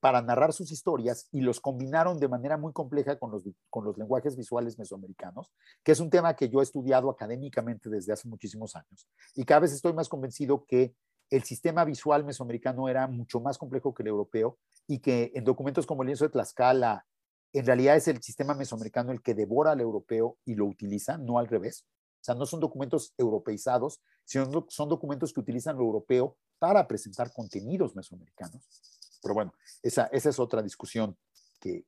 para 0.00 0.22
narrar 0.22 0.52
sus 0.52 0.70
historias 0.70 1.28
y 1.32 1.40
los 1.40 1.60
combinaron 1.60 2.18
de 2.18 2.28
manera 2.28 2.56
muy 2.56 2.72
compleja 2.72 3.18
con 3.18 3.30
los, 3.30 3.42
con 3.70 3.84
los 3.84 3.96
lenguajes 3.96 4.36
visuales 4.36 4.78
mesoamericanos, 4.78 5.52
que 5.82 5.92
es 5.92 6.00
un 6.00 6.10
tema 6.10 6.36
que 6.36 6.48
yo 6.48 6.60
he 6.60 6.62
estudiado 6.62 7.10
académicamente 7.10 7.88
desde 7.88 8.12
hace 8.12 8.28
muchísimos 8.28 8.76
años. 8.76 9.08
Y 9.34 9.44
cada 9.44 9.60
vez 9.60 9.72
estoy 9.72 9.92
más 9.92 10.08
convencido 10.08 10.64
que 10.66 10.94
el 11.30 11.42
sistema 11.42 11.84
visual 11.84 12.24
mesoamericano 12.24 12.88
era 12.88 13.06
mucho 13.06 13.40
más 13.40 13.58
complejo 13.58 13.94
que 13.94 14.02
el 14.02 14.08
europeo 14.08 14.58
y 14.86 15.00
que 15.00 15.32
en 15.34 15.44
documentos 15.44 15.86
como 15.86 16.02
el 16.02 16.08
lienzo 16.08 16.24
de 16.24 16.30
Tlaxcala, 16.30 17.06
en 17.52 17.66
realidad 17.66 17.96
es 17.96 18.08
el 18.08 18.22
sistema 18.22 18.54
mesoamericano 18.54 19.12
el 19.12 19.22
que 19.22 19.34
devora 19.34 19.72
al 19.72 19.80
europeo 19.80 20.36
y 20.44 20.54
lo 20.54 20.66
utiliza, 20.66 21.16
no 21.18 21.38
al 21.38 21.48
revés. 21.48 21.86
Sea, 22.24 22.34
no 22.34 22.46
son 22.46 22.58
documentos 22.58 23.12
europeizados, 23.18 24.00
sino 24.24 24.66
son 24.70 24.88
documentos 24.88 25.30
que 25.30 25.40
utilizan 25.40 25.76
lo 25.76 25.82
europeo 25.82 26.38
para 26.58 26.88
presentar 26.88 27.30
contenidos 27.34 27.94
mesoamericanos. 27.94 28.62
Pero 29.20 29.34
bueno, 29.34 29.52
esa, 29.82 30.06
esa 30.06 30.30
es 30.30 30.38
otra 30.38 30.62
discusión 30.62 31.18
que, 31.60 31.84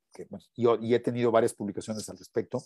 yo 0.55 0.77
y 0.77 0.93
he 0.93 1.01
tenido 1.01 1.31
varias 1.31 1.55
publicaciones 1.55 2.07
al 2.11 2.19
respecto. 2.19 2.63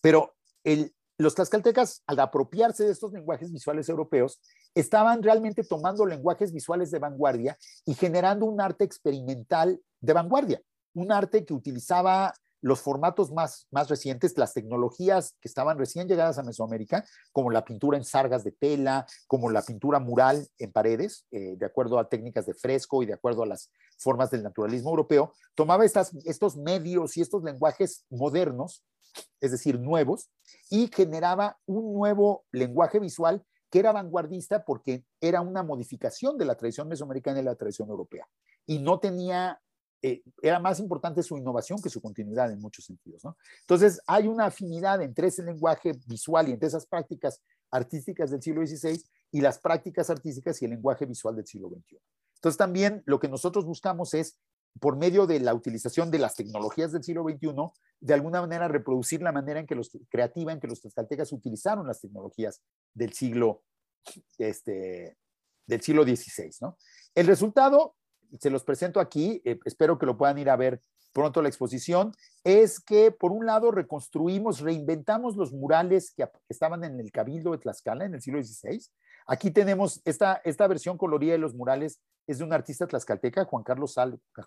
Pero 0.00 0.34
el, 0.64 0.92
los 1.18 1.36
tlaxcaltecas, 1.36 2.02
al 2.08 2.18
apropiarse 2.18 2.84
de 2.84 2.90
estos 2.90 3.12
lenguajes 3.12 3.52
visuales 3.52 3.88
europeos, 3.88 4.40
estaban 4.74 5.22
realmente 5.22 5.62
tomando 5.62 6.04
lenguajes 6.04 6.52
visuales 6.52 6.90
de 6.90 6.98
vanguardia 6.98 7.56
y 7.86 7.94
generando 7.94 8.44
un 8.44 8.60
arte 8.60 8.82
experimental 8.82 9.80
de 10.00 10.12
vanguardia, 10.12 10.60
un 10.94 11.12
arte 11.12 11.44
que 11.44 11.54
utilizaba 11.54 12.34
los 12.60 12.80
formatos 12.80 13.30
más, 13.30 13.66
más 13.70 13.88
recientes, 13.88 14.36
las 14.36 14.54
tecnologías 14.54 15.36
que 15.40 15.48
estaban 15.48 15.78
recién 15.78 16.08
llegadas 16.08 16.38
a 16.38 16.42
Mesoamérica, 16.42 17.04
como 17.32 17.50
la 17.50 17.64
pintura 17.64 17.96
en 17.96 18.04
sargas 18.04 18.44
de 18.44 18.52
tela, 18.52 19.06
como 19.26 19.50
la 19.50 19.62
pintura 19.62 20.00
mural 20.00 20.48
en 20.58 20.72
paredes, 20.72 21.26
eh, 21.30 21.56
de 21.56 21.66
acuerdo 21.66 21.98
a 21.98 22.08
técnicas 22.08 22.46
de 22.46 22.54
fresco 22.54 23.02
y 23.02 23.06
de 23.06 23.14
acuerdo 23.14 23.42
a 23.42 23.46
las 23.46 23.70
formas 23.98 24.30
del 24.30 24.42
naturalismo 24.42 24.90
europeo, 24.90 25.32
tomaba 25.54 25.84
estas, 25.84 26.14
estos 26.24 26.56
medios 26.56 27.16
y 27.16 27.20
estos 27.20 27.42
lenguajes 27.42 28.04
modernos, 28.10 28.84
es 29.40 29.52
decir, 29.52 29.78
nuevos, 29.78 30.30
y 30.70 30.90
generaba 30.94 31.58
un 31.66 31.94
nuevo 31.94 32.44
lenguaje 32.52 32.98
visual 32.98 33.44
que 33.70 33.78
era 33.78 33.92
vanguardista 33.92 34.64
porque 34.64 35.04
era 35.20 35.40
una 35.40 35.62
modificación 35.62 36.38
de 36.38 36.44
la 36.44 36.56
tradición 36.56 36.88
mesoamericana 36.88 37.40
y 37.40 37.44
la 37.44 37.54
tradición 37.54 37.88
europea. 37.90 38.26
Y 38.66 38.78
no 38.78 38.98
tenía 38.98 39.60
eh, 40.02 40.22
era 40.42 40.60
más 40.60 40.78
importante 40.80 41.22
su 41.22 41.36
innovación 41.36 41.80
que 41.82 41.90
su 41.90 42.00
continuidad 42.00 42.50
en 42.52 42.60
muchos 42.60 42.84
sentidos. 42.84 43.24
¿no? 43.24 43.36
Entonces, 43.60 44.00
hay 44.06 44.28
una 44.28 44.46
afinidad 44.46 45.02
entre 45.02 45.28
ese 45.28 45.42
lenguaje 45.42 45.92
visual 46.06 46.48
y 46.48 46.52
entre 46.52 46.68
esas 46.68 46.86
prácticas 46.86 47.42
artísticas 47.70 48.30
del 48.30 48.42
siglo 48.42 48.66
XVI 48.66 49.02
y 49.32 49.40
las 49.40 49.58
prácticas 49.58 50.08
artísticas 50.10 50.60
y 50.62 50.66
el 50.66 50.72
lenguaje 50.72 51.04
visual 51.04 51.36
del 51.36 51.46
siglo 51.46 51.68
XXI. 51.68 51.98
Entonces, 52.36 52.56
también 52.56 53.02
lo 53.06 53.18
que 53.18 53.28
nosotros 53.28 53.64
buscamos 53.64 54.14
es, 54.14 54.38
por 54.80 54.96
medio 54.96 55.26
de 55.26 55.40
la 55.40 55.54
utilización 55.54 56.10
de 56.10 56.20
las 56.20 56.36
tecnologías 56.36 56.92
del 56.92 57.02
siglo 57.02 57.24
XXI, 57.24 57.54
de 58.00 58.14
alguna 58.14 58.40
manera 58.40 58.68
reproducir 58.68 59.22
la 59.22 59.32
manera 59.32 59.58
en 59.58 59.66
que 59.66 59.74
los 59.74 59.90
creativa 60.08 60.52
en 60.52 60.60
que 60.60 60.68
los 60.68 60.80
tlaxcaltecas 60.80 61.32
utilizaron 61.32 61.86
las 61.86 62.00
tecnologías 62.00 62.62
del 62.94 63.12
siglo 63.12 63.64
este, 64.38 65.16
del 65.66 65.82
siglo 65.82 66.02
XVI. 66.04 66.50
¿no? 66.60 66.76
El 67.14 67.26
resultado, 67.26 67.94
se 68.38 68.50
los 68.50 68.64
presento 68.64 69.00
aquí, 69.00 69.40
eh, 69.44 69.58
espero 69.64 69.98
que 69.98 70.06
lo 70.06 70.16
puedan 70.16 70.38
ir 70.38 70.50
a 70.50 70.56
ver 70.56 70.82
pronto 71.12 71.42
la 71.42 71.48
exposición, 71.48 72.12
es 72.44 72.80
que 72.80 73.10
por 73.10 73.32
un 73.32 73.46
lado 73.46 73.70
reconstruimos, 73.70 74.60
reinventamos 74.60 75.36
los 75.36 75.52
murales 75.52 76.12
que, 76.12 76.28
estaban 76.48 76.84
en 76.84 77.00
el 77.00 77.10
Cabildo 77.10 77.52
de 77.52 77.58
Tlaxcala 77.58 78.04
en 78.04 78.14
el 78.14 78.22
siglo 78.22 78.42
XVI. 78.42 78.80
Aquí 79.26 79.50
tenemos 79.50 80.00
esta, 80.04 80.40
esta 80.44 80.66
versión 80.66 80.96
colorida 80.96 81.32
de 81.32 81.38
los 81.38 81.54
murales, 81.54 82.00
es 82.26 82.38
de 82.38 82.44
un 82.44 82.52
artista 82.52 82.86
tlaxcalteca, 82.86 83.44
Juan 83.46 83.62
Carlos, 83.62 83.96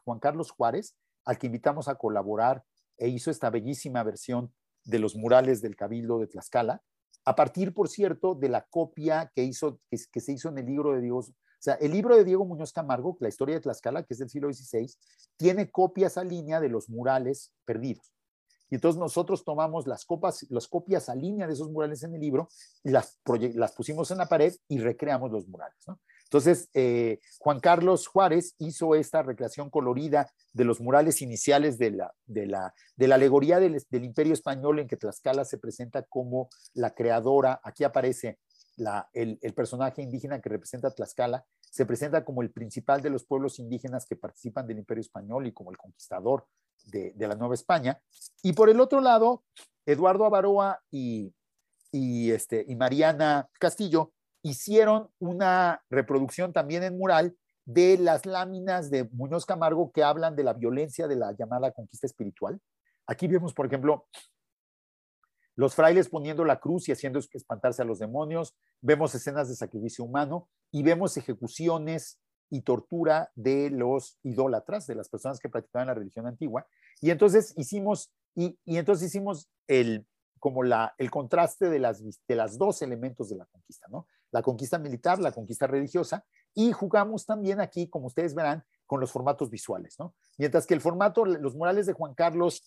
Juan 0.05 0.19
Carlos 0.19 0.51
Juárez, 0.51 0.95
al 1.25 1.37
que 1.37 1.47
invitamos 1.47 1.87
a 1.87 1.95
colaborar 1.95 2.63
e 2.97 3.07
hizo 3.07 3.31
esta 3.31 3.49
bellísima 3.49 4.03
versión 4.03 4.53
de 4.83 4.99
los 4.99 5.15
murales 5.15 5.61
del 5.61 5.75
Cabildo 5.75 6.19
de 6.19 6.27
Tlaxcala, 6.27 6.81
a 7.25 7.35
partir, 7.35 7.73
por 7.73 7.87
cierto, 7.87 8.35
de 8.35 8.49
la 8.49 8.65
copia 8.69 9.31
que, 9.35 9.43
hizo, 9.43 9.79
que, 9.89 10.19
se 10.19 10.31
hizo 10.31 10.49
en 10.49 10.57
el 10.57 10.65
libro 10.65 10.93
de 10.93 11.01
Diego, 11.01 11.19
o 11.19 11.25
sea, 11.63 11.75
el 11.75 11.91
libro 11.91 12.15
de 12.15 12.23
Diego 12.23 12.45
Muñoz 12.45 12.73
Camargo, 12.73 13.17
La 13.19 13.29
historia 13.29 13.55
de 13.55 13.61
Tlaxcala, 13.61 14.03
que 14.03 14.13
es 14.13 14.19
del 14.19 14.29
siglo 14.29 14.51
XVI, 14.51 14.91
tiene 15.37 15.69
copias 15.69 16.17
a 16.17 16.23
línea 16.23 16.59
de 16.59 16.69
los 16.69 16.89
murales 16.89 17.51
perdidos. 17.65 18.13
Y 18.69 18.75
entonces 18.75 18.97
nosotros 18.97 19.43
tomamos 19.43 19.85
las, 19.85 20.05
copas, 20.05 20.45
las 20.49 20.67
copias 20.67 21.09
a 21.09 21.15
línea 21.15 21.45
de 21.45 21.53
esos 21.53 21.69
murales 21.69 22.03
en 22.03 22.15
el 22.15 22.21
libro 22.21 22.47
las, 22.83 23.19
las 23.53 23.73
pusimos 23.73 24.09
en 24.11 24.17
la 24.19 24.29
pared 24.29 24.55
y 24.69 24.79
recreamos 24.79 25.29
los 25.29 25.45
murales. 25.47 25.77
¿no? 25.87 25.99
Entonces, 26.31 26.69
eh, 26.73 27.19
Juan 27.39 27.59
Carlos 27.59 28.07
Juárez 28.07 28.55
hizo 28.57 28.95
esta 28.95 29.21
recreación 29.21 29.69
colorida 29.69 30.31
de 30.53 30.63
los 30.63 30.79
murales 30.79 31.21
iniciales 31.21 31.77
de 31.77 31.91
la, 31.91 32.13
de 32.25 32.47
la, 32.47 32.73
de 32.95 33.09
la 33.09 33.15
alegoría 33.15 33.59
del, 33.59 33.83
imperio 33.91 34.31
español 34.31 34.79
en 34.79 34.87
que 34.87 34.95
Tlaxcala 34.95 35.43
se 35.43 35.57
presenta 35.57 36.03
como 36.03 36.47
la 36.73 36.91
creadora. 36.91 37.59
Aquí 37.65 37.83
aparece 37.83 38.39
la, 38.77 39.09
el, 39.13 39.37
personaje 39.53 40.01
indígena 40.01 40.39
que 40.41 40.49
representa 40.49 40.91
Tlaxcala, 40.91 41.45
se 41.59 41.85
presenta 41.85 42.23
como 42.23 42.41
el 42.41 42.51
principal 42.51 43.01
de 43.01 43.09
los 43.09 43.23
pueblos 43.25 43.59
indígenas 43.59 44.05
que 44.05 44.15
participan 44.15 44.67
del 44.67 44.79
imperio 44.79 45.01
español 45.01 45.47
y 45.47 45.53
como 45.53 45.71
el 45.71 45.77
conquistador 45.77 46.45
de, 46.85 47.13
la 47.17 47.35
Nueva 47.35 47.53
España. 47.53 48.01
Y 48.43 48.53
por 48.53 48.69
el 48.69 48.79
otro 48.79 49.01
lado, 49.01 49.43
Eduardo 49.85 50.25
Avaroa 50.25 50.81
este, 51.91 52.65
y 52.67 52.75
Mariana 52.75 53.49
Castillo 53.59 54.11
hicieron 54.43 55.09
una 55.19 55.83
reproducción 55.89 56.51
también 56.51 56.83
en 56.83 56.97
mural 56.97 57.35
de 57.65 57.97
las 57.97 58.25
láminas 58.25 58.89
de 58.89 59.03
Muñoz 59.11 59.45
Camargo 59.45 59.91
que 59.91 60.03
hablan 60.03 60.35
de 60.35 60.43
la 60.43 60.53
violencia 60.53 61.07
de 61.07 61.15
la 61.15 61.31
llamada 61.33 61.71
conquista 61.71 62.07
espiritual. 62.07 62.59
Aquí 63.05 63.27
vemos, 63.27 63.53
por 63.53 63.67
ejemplo, 63.67 64.07
los 65.55 65.75
frailes 65.75 66.09
poniendo 66.09 66.45
la 66.45 66.59
cruz 66.59 66.87
y 66.87 66.91
haciendo 66.91 67.19
espantarse 67.19 67.81
a 67.81 67.85
los 67.85 67.99
demonios, 67.99 68.55
vemos 68.81 69.13
escenas 69.15 69.49
de 69.49 69.55
sacrificio 69.55 70.05
humano 70.05 70.49
y 70.71 70.83
vemos 70.83 71.17
ejecuciones 71.17 72.19
y 72.49 72.61
tortura 72.61 73.31
de 73.35 73.69
los 73.69 74.19
idólatras, 74.23 74.85
de 74.87 74.95
las 74.95 75.09
personas 75.09 75.39
que 75.39 75.49
practicaban 75.49 75.87
la 75.87 75.93
religión 75.93 76.27
antigua. 76.27 76.67
Y 76.99 77.09
entonces 77.09 77.53
hicimos, 77.57 78.11
y, 78.35 78.59
y 78.65 78.77
entonces 78.77 79.07
hicimos 79.07 79.49
el, 79.67 80.05
como 80.39 80.63
la, 80.63 80.93
el 80.97 81.09
contraste 81.09 81.69
de 81.69 81.79
las, 81.79 82.03
de 82.03 82.35
las 82.35 82.57
dos 82.57 82.81
elementos 82.81 83.29
de 83.29 83.37
la 83.37 83.45
conquista, 83.45 83.87
¿no? 83.89 84.07
La 84.31 84.41
conquista 84.41 84.79
militar, 84.79 85.19
la 85.19 85.31
conquista 85.31 85.67
religiosa, 85.67 86.25
y 86.53 86.71
jugamos 86.71 87.25
también 87.25 87.61
aquí, 87.61 87.87
como 87.87 88.07
ustedes 88.07 88.33
verán, 88.33 88.63
con 88.85 88.99
los 88.99 89.11
formatos 89.11 89.49
visuales, 89.49 89.95
¿no? 89.99 90.15
Mientras 90.37 90.65
que 90.65 90.73
el 90.73 90.81
formato, 90.81 91.25
los 91.25 91.55
murales 91.55 91.85
de 91.85 91.93
Juan 91.93 92.13
Carlos, 92.13 92.63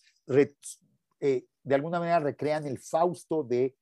eh, 1.21 1.47
de 1.65 1.75
alguna 1.75 1.99
manera 1.99 2.21
recrean 2.21 2.67
el 2.67 2.79
Fausto 2.79 3.43
de, 3.43 3.75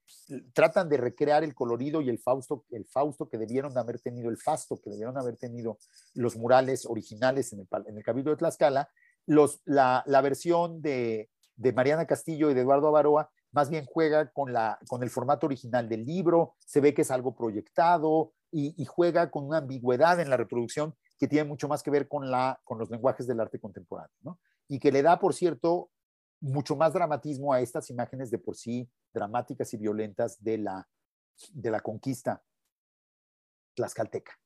tratan 0.54 0.88
de 0.88 0.96
recrear 0.96 1.44
el 1.44 1.54
colorido 1.54 2.00
y 2.00 2.08
el 2.08 2.18
Fausto, 2.18 2.64
el 2.70 2.86
Fausto 2.86 3.28
que 3.28 3.38
debieron 3.38 3.76
haber 3.76 4.00
tenido, 4.00 4.30
el 4.30 4.38
Fasto 4.38 4.80
que 4.80 4.90
debieron 4.90 5.18
haber 5.18 5.36
tenido 5.36 5.78
los 6.14 6.36
murales 6.36 6.86
originales 6.86 7.52
en 7.52 7.60
el, 7.60 7.68
en 7.86 7.96
el 7.98 8.04
Cabildo 8.04 8.30
de 8.30 8.36
Tlaxcala, 8.36 8.88
los, 9.26 9.60
la, 9.64 10.02
la 10.06 10.20
versión 10.20 10.80
de, 10.80 11.28
de 11.56 11.72
Mariana 11.72 12.06
Castillo 12.06 12.50
y 12.50 12.54
de 12.54 12.62
Eduardo 12.62 12.88
Avaroa 12.88 13.30
más 13.52 13.68
bien 13.68 13.84
juega 13.84 14.30
con, 14.30 14.52
la, 14.52 14.78
con 14.88 15.02
el 15.02 15.10
formato 15.10 15.46
original 15.46 15.88
del 15.88 16.04
libro, 16.04 16.54
se 16.58 16.80
ve 16.80 16.94
que 16.94 17.02
es 17.02 17.10
algo 17.10 17.34
proyectado 17.34 18.32
y, 18.50 18.84
juega 18.84 19.30
con 19.30 19.46
una 19.46 19.58
ambigüedad 19.58 20.20
en 20.20 20.28
la 20.28 20.36
reproducción 20.36 20.94
que 21.18 21.28
tiene 21.28 21.48
mucho 21.48 21.68
más 21.68 21.82
que 21.82 21.90
ver 21.90 22.08
con, 22.08 22.30
la, 22.30 22.60
con 22.64 22.78
los 22.78 22.90
lenguajes 22.90 23.26
del 23.26 23.40
arte 23.40 23.58
contemporáneo, 23.58 24.14
¿no? 24.22 24.40
Y 24.68 24.78
que 24.78 24.92
le 24.92 25.02
da, 25.02 25.18
por 25.18 25.34
cierto, 25.34 25.90
mucho 26.42 26.76
más 26.76 26.92
dramatismo 26.92 27.52
a 27.52 27.60
estas 27.60 27.88
imágenes 27.88 28.30
de 28.30 28.38
por 28.38 28.56
sí 28.56 28.90
dramáticas 29.14 29.72
y 29.72 29.78
violentas 29.78 30.42
de 30.42 30.58
la, 30.58 30.88
de 31.52 31.70
la 31.70 31.80
conquista 31.80 32.42
tlaxcalteca, 33.74 34.38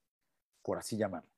por 0.62 0.78
así 0.78 0.96
llamarlo. 0.96 1.30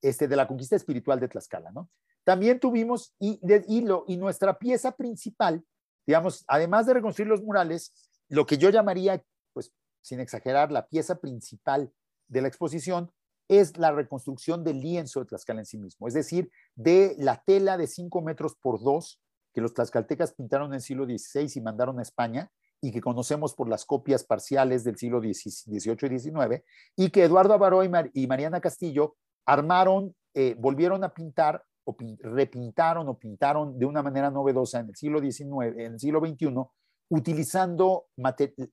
Este, 0.00 0.28
de 0.28 0.36
la 0.36 0.46
conquista 0.46 0.76
espiritual 0.76 1.18
de 1.18 1.28
Tlaxcala, 1.28 1.70
¿no? 1.70 1.90
También 2.24 2.60
tuvimos, 2.60 3.14
y, 3.18 3.38
de, 3.42 3.64
y, 3.68 3.84
y 4.06 4.16
nuestra 4.16 4.58
pieza 4.58 4.92
principal 4.92 5.64
digamos, 6.06 6.44
además 6.48 6.86
de 6.86 6.94
reconstruir 6.94 7.28
los 7.28 7.42
murales, 7.42 7.92
lo 8.28 8.46
que 8.46 8.58
yo 8.58 8.70
llamaría, 8.70 9.24
pues 9.52 9.72
sin 10.02 10.20
exagerar, 10.20 10.70
la 10.70 10.86
pieza 10.86 11.16
principal 11.16 11.92
de 12.28 12.42
la 12.42 12.48
exposición 12.48 13.12
es 13.48 13.76
la 13.76 13.92
reconstrucción 13.92 14.64
del 14.64 14.80
lienzo 14.80 15.20
de 15.20 15.26
Tlaxcala 15.26 15.60
en 15.60 15.66
sí 15.66 15.78
mismo, 15.78 16.08
es 16.08 16.14
decir, 16.14 16.50
de 16.74 17.14
la 17.18 17.42
tela 17.44 17.76
de 17.76 17.86
5 17.86 18.22
metros 18.22 18.56
por 18.56 18.82
2 18.82 19.20
que 19.54 19.60
los 19.60 19.72
tlaxcaltecas 19.72 20.34
pintaron 20.34 20.68
en 20.68 20.74
el 20.74 20.80
siglo 20.80 21.04
XVI 21.06 21.50
y 21.54 21.60
mandaron 21.60 21.98
a 21.98 22.02
España 22.02 22.50
y 22.80 22.92
que 22.92 23.00
conocemos 23.00 23.54
por 23.54 23.68
las 23.68 23.86
copias 23.86 24.24
parciales 24.24 24.84
del 24.84 24.98
siglo 24.98 25.20
XVIII 25.20 25.66
y 25.66 26.18
XIX, 26.18 26.62
y 26.96 27.08
que 27.08 27.24
Eduardo 27.24 27.54
Abaró 27.54 27.82
y, 27.82 28.26
Mariana 28.26 28.60
Castillo 28.60 29.16
armaron, 29.46 30.14
eh, 30.34 30.54
volvieron 30.58 31.02
a 31.04 31.14
pintar 31.14 31.64
o 31.84 31.96
repintaron 32.20 33.08
o 33.08 33.18
pintaron 33.18 33.78
de 33.78 33.86
una 33.86 34.02
manera 34.02 34.30
novedosa 34.30 34.80
en 34.80 34.88
el 34.88 34.96
siglo 34.96 35.20
XIX, 35.20 35.78
en 35.78 35.92
el 35.94 36.00
siglo 36.00 36.20
XXI, 36.20 36.54
utilizando 37.08 38.06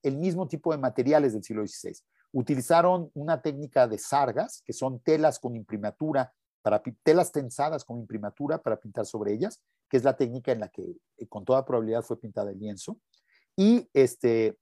el 0.02 0.18
mismo 0.18 0.48
tipo 0.48 0.72
de 0.72 0.78
materiales 0.78 1.34
del 1.34 1.44
siglo 1.44 1.66
XVI. 1.66 1.94
Utilizaron 2.34 3.12
una 3.14 3.42
técnica 3.42 3.88
de 3.88 3.98
sargas, 3.98 4.64
que 4.66 4.74
son 4.74 5.00
telas 5.00 5.40
con 5.40 5.56
imprimatura, 5.56 6.34
telas 7.04 7.32
tensadas 7.32 7.84
con 7.84 8.00
imprimatura 8.00 8.62
para 8.62 8.78
pintar 8.78 9.06
sobre 9.06 9.34
ellas, 9.34 9.62
que 9.92 9.98
es 9.98 10.06
la 10.06 10.16
técnica 10.16 10.54
en 10.54 10.62
la 10.62 10.70
que 10.70 10.96
eh, 11.18 11.28
con 11.28 11.44
toda 11.44 11.66
probabilidad 11.66 12.02
fue 12.02 12.18
pintada 12.18 12.50
el 12.50 12.58
lienzo. 12.58 12.98
Y, 13.58 13.90
este, 13.94 14.58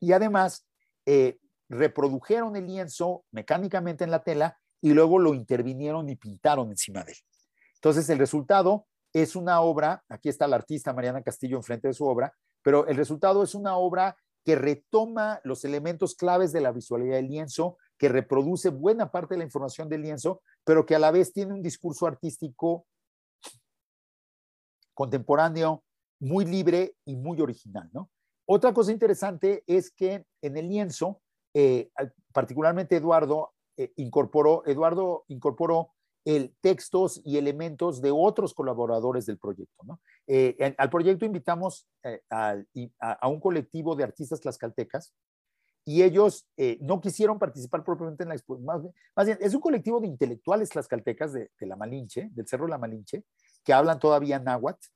y 0.00 0.10
además 0.10 0.66
eh, 1.06 1.38
reprodujeron 1.68 2.56
el 2.56 2.66
lienzo 2.66 3.24
mecánicamente 3.30 4.02
en 4.02 4.10
la 4.10 4.24
tela 4.24 4.58
y 4.80 4.94
luego 4.94 5.20
lo 5.20 5.32
intervinieron 5.32 6.08
y 6.08 6.16
pintaron 6.16 6.70
encima 6.70 7.04
de 7.04 7.12
él. 7.12 7.18
Entonces, 7.76 8.08
el 8.10 8.18
resultado 8.18 8.88
es 9.12 9.36
una 9.36 9.60
obra, 9.60 10.02
aquí 10.08 10.28
está 10.28 10.48
la 10.48 10.56
artista 10.56 10.92
Mariana 10.92 11.22
Castillo 11.22 11.56
enfrente 11.56 11.86
de 11.86 11.94
su 11.94 12.04
obra, 12.04 12.34
pero 12.62 12.84
el 12.88 12.96
resultado 12.96 13.44
es 13.44 13.54
una 13.54 13.76
obra 13.76 14.16
que 14.44 14.56
retoma 14.56 15.40
los 15.44 15.64
elementos 15.64 16.16
claves 16.16 16.50
de 16.50 16.62
la 16.62 16.72
visualidad 16.72 17.14
del 17.14 17.28
lienzo, 17.28 17.78
que 17.96 18.08
reproduce 18.08 18.70
buena 18.70 19.12
parte 19.12 19.34
de 19.34 19.38
la 19.38 19.44
información 19.44 19.88
del 19.88 20.02
lienzo, 20.02 20.42
pero 20.64 20.84
que 20.84 20.96
a 20.96 20.98
la 20.98 21.12
vez 21.12 21.32
tiene 21.32 21.54
un 21.54 21.62
discurso 21.62 22.08
artístico 22.08 22.86
contemporáneo 24.98 25.84
muy 26.18 26.44
libre 26.44 26.96
y 27.04 27.14
muy 27.14 27.40
original. 27.40 27.88
¿no? 27.92 28.10
Otra 28.46 28.74
cosa 28.74 28.90
interesante 28.90 29.62
es 29.68 29.92
que 29.92 30.26
en 30.42 30.56
el 30.56 30.68
lienzo, 30.68 31.20
eh, 31.54 31.88
particularmente 32.32 32.96
Eduardo 32.96 33.52
eh, 33.76 33.92
incorporó, 33.94 34.66
Eduardo 34.66 35.24
incorporó 35.28 35.92
el, 36.24 36.52
textos 36.60 37.22
y 37.24 37.38
elementos 37.38 38.02
de 38.02 38.10
otros 38.10 38.52
colaboradores 38.54 39.24
del 39.24 39.38
proyecto. 39.38 40.00
Eh, 40.26 40.74
al 40.76 40.90
proyecto 40.90 41.24
invitamos 41.24 41.86
a, 42.28 42.56
un 43.28 43.38
colectivo 43.38 43.94
de 43.94 44.02
artistas 44.02 44.40
tlaxcaltecas 44.40 45.14
y 45.84 46.02
ellos 46.02 46.44
no 46.80 47.00
quisieron 47.00 47.38
participar 47.38 47.84
propiamente 47.84 48.24
en 48.24 48.30
la 48.30 48.34
exposición. 48.34 48.92
Más, 49.14 49.26
bien, 49.26 49.38
es 49.40 49.54
un 49.54 49.60
colectivo 49.60 50.00
de 50.00 50.08
intelectuales 50.08 50.70
tlaxcaltecas 50.70 51.32
de, 51.32 51.50
la 51.60 51.76
Malinche, 51.76 52.28
del 52.32 52.48
Cerro 52.48 52.66
la 52.66 52.78
Malinche, 52.78 53.24
que 53.64 53.72
hablan 53.72 53.98
todavía 53.98 54.38
náhuatl, 54.38 54.86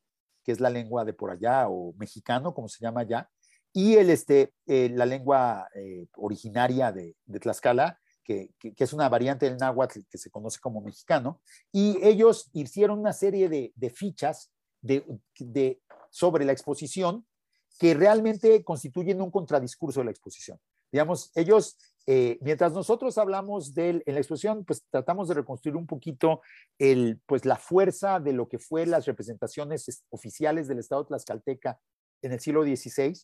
que 0.44 0.52
es 0.52 0.60
la 0.60 0.70
lengua 0.70 1.04
de 1.04 1.12
por 1.12 1.30
allá, 1.30 1.68
o 1.68 1.94
mexicano, 1.98 2.54
como 2.54 2.68
se 2.68 2.80
llama 2.80 3.02
allá, 3.02 3.30
y 3.72 3.94
el, 3.94 4.10
este, 4.10 4.52
la 4.66 5.06
lengua 5.06 5.68
originaria 6.16 6.92
de, 6.92 7.16
de 7.24 7.40
Tlaxcala, 7.40 7.98
que, 8.24 8.50
es 8.76 8.92
una 8.92 9.08
variante 9.08 9.48
del 9.48 9.58
náhuatl 9.58 10.00
que 10.08 10.18
se 10.18 10.30
conoce 10.30 10.60
como 10.60 10.80
mexicano, 10.80 11.40
y 11.72 11.98
ellos 12.02 12.50
hicieron 12.52 12.98
una 12.98 13.12
serie 13.12 13.48
de, 13.48 13.90
fichas 13.90 14.50
de, 14.80 15.80
sobre 16.10 16.44
la 16.44 16.52
exposición 16.52 17.26
que 17.78 17.94
realmente 17.94 18.62
constituyen 18.64 19.20
un 19.20 19.30
contradiscurso 19.30 20.00
de 20.00 20.04
la 20.06 20.10
exposición. 20.10 20.58
Digamos, 20.92 21.32
ellos, 21.34 21.78
eh, 22.06 22.38
mientras 22.42 22.72
nosotros 22.72 23.16
hablamos 23.16 23.74
de 23.74 24.02
en 24.04 24.14
la 24.14 24.20
exposición, 24.20 24.64
pues 24.64 24.84
tratamos 24.90 25.28
de 25.28 25.34
reconstruir 25.34 25.74
un 25.76 25.86
poquito 25.86 26.42
el, 26.78 27.20
pues, 27.26 27.44
la 27.46 27.56
fuerza 27.56 28.20
de 28.20 28.34
lo 28.34 28.46
que 28.48 28.58
fue 28.58 28.84
las 28.86 29.06
representaciones 29.06 30.04
oficiales 30.10 30.68
del 30.68 30.78
Estado 30.78 31.06
tlaxcalteca 31.06 31.80
en 32.20 32.32
el 32.32 32.40
siglo 32.40 32.62
XVI. 32.62 33.14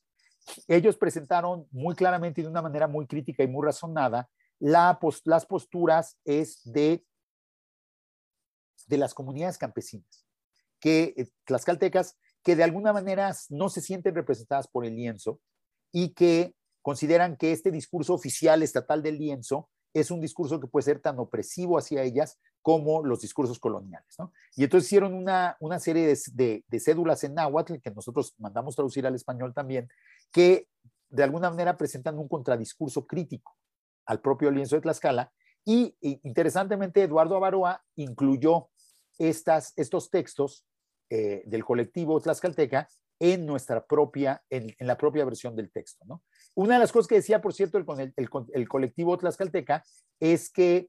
Ellos 0.66 0.96
presentaron 0.96 1.68
muy 1.70 1.94
claramente 1.94 2.40
y 2.40 2.44
de 2.44 2.50
una 2.50 2.62
manera 2.62 2.88
muy 2.88 3.06
crítica 3.06 3.42
y 3.42 3.48
muy 3.48 3.64
razonada 3.64 4.28
la, 4.58 4.98
las 5.24 5.46
posturas 5.46 6.18
es 6.24 6.60
de, 6.64 7.04
de 8.86 8.96
las 8.96 9.14
comunidades 9.14 9.58
campesinas, 9.58 10.26
que 10.80 11.14
eh, 11.16 11.28
tlaxcaltecas, 11.44 12.16
que 12.42 12.56
de 12.56 12.64
alguna 12.64 12.92
manera 12.92 13.34
no 13.50 13.68
se 13.68 13.80
sienten 13.80 14.14
representadas 14.14 14.68
por 14.68 14.84
el 14.84 14.96
lienzo 14.96 15.40
y 15.92 16.14
que 16.14 16.54
consideran 16.88 17.36
que 17.36 17.52
este 17.52 17.70
discurso 17.70 18.14
oficial 18.14 18.62
estatal 18.62 19.02
del 19.02 19.18
lienzo 19.18 19.68
es 19.92 20.10
un 20.10 20.22
discurso 20.22 20.58
que 20.58 20.68
puede 20.68 20.84
ser 20.84 21.00
tan 21.00 21.18
opresivo 21.18 21.76
hacia 21.76 22.02
ellas 22.02 22.38
como 22.62 23.04
los 23.04 23.20
discursos 23.20 23.58
coloniales. 23.58 24.14
¿no? 24.18 24.32
Y 24.56 24.64
entonces 24.64 24.88
hicieron 24.88 25.12
una, 25.12 25.54
una 25.60 25.78
serie 25.80 26.06
de, 26.06 26.64
de, 26.66 26.80
cédulas 26.80 27.22
en 27.24 27.34
náhuatl 27.34 27.74
que 27.84 27.90
nosotros 27.90 28.34
mandamos 28.38 28.74
traducir 28.74 29.06
al 29.06 29.14
español 29.14 29.52
también, 29.52 29.86
que 30.32 30.66
de 31.10 31.24
alguna 31.24 31.50
manera 31.50 31.76
presentan 31.76 32.18
un 32.18 32.26
contradiscurso 32.26 33.06
crítico 33.06 33.54
al 34.06 34.22
propio 34.22 34.50
lienzo 34.50 34.76
de 34.76 34.80
Tlaxcala. 34.80 35.30
Y, 35.66 35.94
interesantemente, 36.00 37.02
Eduardo 37.02 37.36
Avaroa 37.36 37.84
incluyó 37.96 38.70
estas, 39.18 39.74
estos 39.76 40.08
textos 40.08 40.64
eh, 41.10 41.42
del 41.44 41.66
colectivo 41.66 42.18
Tlaxcalteca 42.18 42.88
en 43.18 43.44
nuestra 43.44 43.84
propia, 43.84 44.42
en, 44.48 44.74
la 44.78 44.96
propia 44.96 45.26
versión 45.26 45.54
del 45.56 45.70
texto. 45.70 46.04
¿no? 46.06 46.22
Una 46.58 46.74
de 46.74 46.80
las 46.80 46.90
cosas 46.90 47.06
que 47.06 47.14
decía, 47.14 47.40
por 47.40 47.54
cierto, 47.54 47.78
el, 47.78 48.66
colectivo 48.68 49.16
Tlaxcalteca 49.16 49.84
es 50.18 50.50
que 50.50 50.88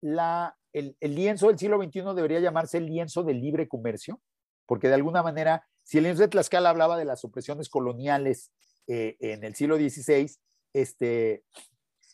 el, 0.00 0.94
lienzo 1.00 1.48
del 1.48 1.58
siglo 1.58 1.82
XXI 1.82 2.14
debería 2.14 2.38
llamarse 2.38 2.78
el 2.78 2.86
lienzo 2.86 3.24
del 3.24 3.40
libre 3.40 3.66
comercio, 3.66 4.20
porque 4.64 4.86
de 4.86 4.94
alguna 4.94 5.24
manera, 5.24 5.66
si 5.82 5.98
el 5.98 6.04
lienzo 6.04 6.22
de 6.22 6.28
Tlaxcala 6.28 6.70
hablaba 6.70 6.96
de 6.96 7.04
las 7.04 7.24
opresiones 7.24 7.68
coloniales 7.68 8.52
eh, 8.86 9.16
en 9.18 9.42
el 9.42 9.56
siglo 9.56 9.74
XVI, 9.74 10.30
este, 10.72 11.42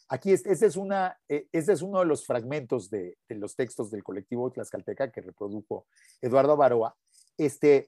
aquí 0.08 0.32
este, 0.32 0.50
es, 0.50 0.76
una, 0.78 1.20
eh, 1.28 1.46
este 1.52 1.74
es 1.74 1.82
uno 1.82 1.98
de 1.98 2.06
los 2.06 2.24
fragmentos 2.24 2.88
de, 2.88 3.18
de, 3.28 3.34
los 3.34 3.54
textos 3.54 3.90
del 3.90 4.02
colectivo 4.02 4.50
Tlaxcalteca 4.50 5.12
que 5.12 5.20
reprodujo 5.20 5.86
Eduardo 6.22 6.56
Baroa. 6.56 6.96
Este, 7.36 7.86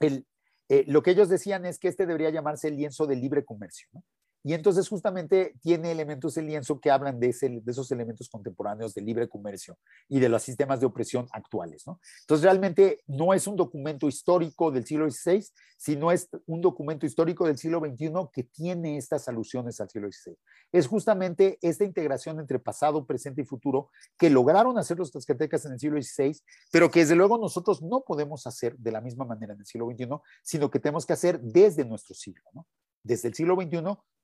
el, 0.00 0.26
eh, 0.72 0.84
lo 0.86 1.02
que 1.02 1.10
ellos 1.10 1.28
decían 1.28 1.66
es 1.66 1.78
que 1.78 1.88
este 1.88 2.06
debería 2.06 2.30
llamarse 2.30 2.68
el 2.68 2.76
lienzo 2.76 3.06
de 3.06 3.14
libre 3.14 3.44
comercio. 3.44 3.88
¿no? 3.92 4.02
Y 4.44 4.54
entonces 4.54 4.88
justamente 4.88 5.54
tiene 5.60 5.92
elementos 5.92 6.36
el 6.36 6.46
lienzo 6.46 6.80
que 6.80 6.90
hablan 6.90 7.20
de, 7.20 7.28
de, 7.28 7.70
esos 7.70 7.90
elementos 7.92 8.28
contemporáneos 8.28 8.92
de 8.94 9.02
libre 9.02 9.28
comercio 9.28 9.78
y 10.08 10.18
de 10.18 10.28
los 10.28 10.42
sistemas 10.42 10.80
de 10.80 10.86
opresión 10.86 11.28
actuales. 11.32 11.84
¿no? 11.86 12.00
Entonces 12.22 12.44
realmente 12.44 13.00
no 13.06 13.34
es 13.34 13.46
un 13.46 13.56
documento 13.56 14.08
histórico 14.08 14.70
del 14.70 14.84
siglo 14.84 15.08
XVI, 15.08 15.46
sino 15.76 16.10
es 16.10 16.28
un 16.46 16.60
documento 16.60 17.06
histórico 17.06 17.46
del 17.46 17.58
siglo 17.58 17.80
XXI 17.80 18.12
que 18.32 18.44
tiene 18.44 18.96
estas 18.96 19.28
alusiones 19.28 19.80
al 19.80 19.90
siglo 19.90 20.08
XVI. 20.10 20.36
Es 20.72 20.86
justamente 20.86 21.58
esta 21.60 21.84
integración 21.84 22.40
entre 22.40 22.58
pasado, 22.58 23.06
presente 23.06 23.42
y 23.42 23.44
futuro 23.44 23.90
que 24.18 24.30
lograron 24.30 24.78
hacer 24.78 24.98
los 24.98 25.10
tlaxcaltecas 25.10 25.64
en 25.66 25.72
el 25.72 25.80
siglo 25.80 26.00
XVI, 26.00 26.36
pero 26.70 26.90
que 26.90 27.00
desde 27.00 27.16
luego 27.16 27.38
nosotros 27.38 27.82
no 27.82 28.02
podemos 28.02 28.46
hacer 28.46 28.76
de 28.78 28.92
la 28.92 29.00
misma 29.00 29.24
manera 29.24 29.54
en 29.54 29.60
el 29.60 29.66
siglo 29.66 29.88
XXI, 29.90 30.08
sino 30.42 30.70
que 30.70 30.80
tenemos 30.80 31.06
que 31.06 31.12
hacer 31.12 31.40
desde 31.40 31.84
nuestro 31.84 32.14
siglo. 32.14 32.42
¿no? 32.52 32.66
desde 33.02 33.28
el 33.28 33.34
siglo 33.34 33.56
XXI 33.56 33.82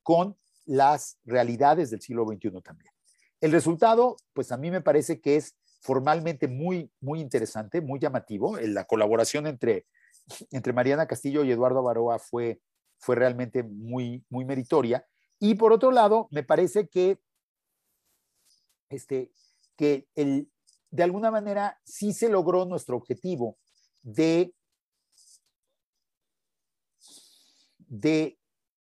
con 0.08 0.38
las 0.64 1.18
realidades 1.26 1.90
del 1.90 2.00
siglo 2.00 2.24
XXI 2.26 2.62
también. 2.62 2.90
El 3.42 3.52
resultado, 3.52 4.16
pues 4.32 4.52
a 4.52 4.56
mí 4.56 4.70
me 4.70 4.80
parece 4.80 5.20
que 5.20 5.36
es 5.36 5.54
formalmente 5.82 6.48
muy, 6.48 6.90
muy 6.98 7.20
interesante, 7.20 7.82
muy 7.82 8.00
llamativo. 8.00 8.56
La 8.56 8.86
colaboración 8.86 9.46
entre, 9.46 9.86
entre 10.50 10.72
Mariana 10.72 11.06
Castillo 11.06 11.44
y 11.44 11.50
Eduardo 11.50 11.82
Baroa 11.82 12.18
fue, 12.18 12.62
fue 12.96 13.16
realmente 13.16 13.62
muy, 13.62 14.24
muy 14.30 14.46
meritoria. 14.46 15.06
Y 15.38 15.56
por 15.56 15.74
otro 15.74 15.90
lado, 15.90 16.26
me 16.30 16.42
parece 16.42 16.88
que, 16.88 17.18
este, 18.88 19.30
que 19.76 20.08
el, 20.14 20.50
de 20.90 21.02
alguna 21.02 21.30
manera 21.30 21.78
sí 21.84 22.14
se 22.14 22.30
logró 22.30 22.64
nuestro 22.64 22.96
objetivo 22.96 23.58
de, 24.00 24.54
de 27.88 28.37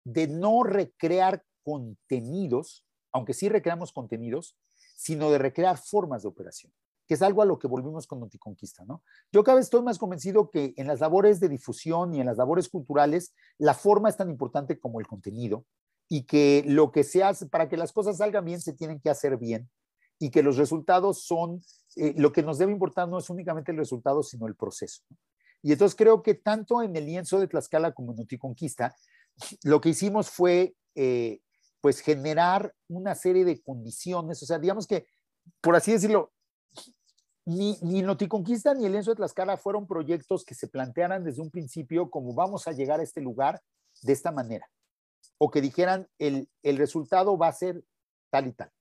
de 0.06 0.28
no 0.28 0.64
recrear 0.64 1.44
contenidos, 1.64 2.86
aunque 3.12 3.34
sí 3.34 3.50
recreamos 3.50 3.92
contenidos, 3.92 4.56
sino 4.96 5.30
de 5.32 5.40
recrear 5.40 5.78
formas 5.78 6.22
de 6.22 6.30
operación, 6.30 6.72
que 7.08 7.16
es 7.16 7.22
algo 7.22 7.42
a 7.42 7.46
lo 7.46 7.60
que 7.60 7.68
volvimos 7.68 8.08
con 8.08 8.20
Noticonquista, 8.20 8.86
¿no? 8.86 9.04
Yo 9.32 9.44
cada 9.44 9.58
vez 9.58 9.66
estoy 9.66 9.82
más 9.82 9.98
convencido 9.98 10.50
que 10.50 10.74
en 10.78 10.88
las 10.88 11.02
labores 11.02 11.40
de 11.40 11.50
difusión 11.50 12.14
y 12.14 12.22
en 12.22 12.28
las 12.28 12.38
labores 12.38 12.70
culturales, 12.70 13.34
la 13.58 13.74
forma 13.74 14.08
es 14.08 14.16
tan 14.16 14.30
importante 14.30 14.80
como 14.80 15.00
el 15.00 15.08
contenido 15.08 15.66
y 16.08 16.24
que 16.24 16.64
lo 16.68 16.92
que 16.92 17.04
se 17.04 17.24
hace, 17.24 17.48
para 17.48 17.68
que 17.68 17.78
las 17.78 17.92
cosas 17.92 18.18
salgan 18.18 18.46
bien, 18.46 18.62
se 18.62 18.74
tienen 18.74 19.00
que 19.00 19.10
hacer 19.10 19.38
bien 19.38 19.70
y 20.20 20.30
que 20.30 20.44
los 20.44 20.58
resultados 20.58 21.26
son, 21.26 21.62
eh, 21.96 22.14
lo 22.16 22.32
que 22.32 22.44
nos 22.44 22.58
debe 22.58 22.72
importar 22.72 23.10
no 23.10 23.18
es 23.18 23.30
únicamente 23.30 23.72
el 23.72 23.78
resultado, 23.78 24.24
sino 24.24 24.48
el 24.48 24.56
proceso. 24.56 25.02
Y 25.62 25.72
entonces 25.72 25.96
creo 25.96 26.22
que 26.22 26.36
tanto 26.36 26.84
en 26.84 26.96
el 26.96 27.08
lienzo 27.08 27.40
de 27.40 27.48
Tlaxcala 27.48 27.92
como 27.92 28.12
en 28.12 28.18
Noticonquista, 28.18 28.96
lo 29.64 29.82
que 29.82 29.90
hicimos 29.90 30.30
fue, 30.30 30.76
eh, 30.96 31.40
pues, 31.82 32.00
generar 32.00 32.74
una 32.88 33.16
serie 33.16 33.46
de 33.46 33.62
condiciones, 33.62 34.42
o 34.42 34.46
sea, 34.46 34.60
digamos 34.60 34.88
que, 34.88 35.08
por 35.62 35.76
así 35.76 35.92
decirlo, 35.92 36.32
ni, 37.46 37.78
ni 37.82 38.02
Noticonquista 38.02 38.74
ni 38.74 38.86
el 38.86 38.92
lienzo 38.92 39.12
de 39.12 39.18
Tlaxcala 39.18 39.58
fueron 39.58 39.86
proyectos 39.86 40.44
que 40.44 40.56
se 40.56 40.68
plantearan 40.68 41.24
desde 41.24 41.42
un 41.42 41.52
principio 41.52 42.10
como 42.10 42.34
vamos 42.34 42.68
a 42.68 42.72
llegar 42.72 43.00
a 43.00 43.04
este 43.04 43.22
lugar 43.22 43.62
de 44.02 44.14
esta 44.14 44.32
manera, 44.32 44.68
o 45.38 45.52
que 45.52 45.62
dijeran 45.62 46.08
el, 46.18 46.50
el 46.64 46.78
resultado 46.78 47.38
va 47.38 47.50
a 47.50 47.54
ser 47.54 47.84
tal 48.32 48.48
y 48.48 48.54
tal, 48.54 48.72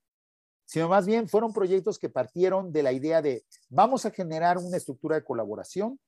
sino 0.65 0.89
más 0.89 1.07
bien 1.07 1.29
fueron 1.29 1.53
proyectos 1.53 1.99
que 1.99 2.09
partieron 2.09 2.73
de 2.73 2.83
la 2.83 2.93
idea 2.93 3.21
de 3.21 3.45
vamos 3.69 4.07
a 4.07 4.11
generar 4.11 4.57
una 4.57 4.79
estructura 4.79 5.17
de 5.17 5.25
colaboración 5.25 6.01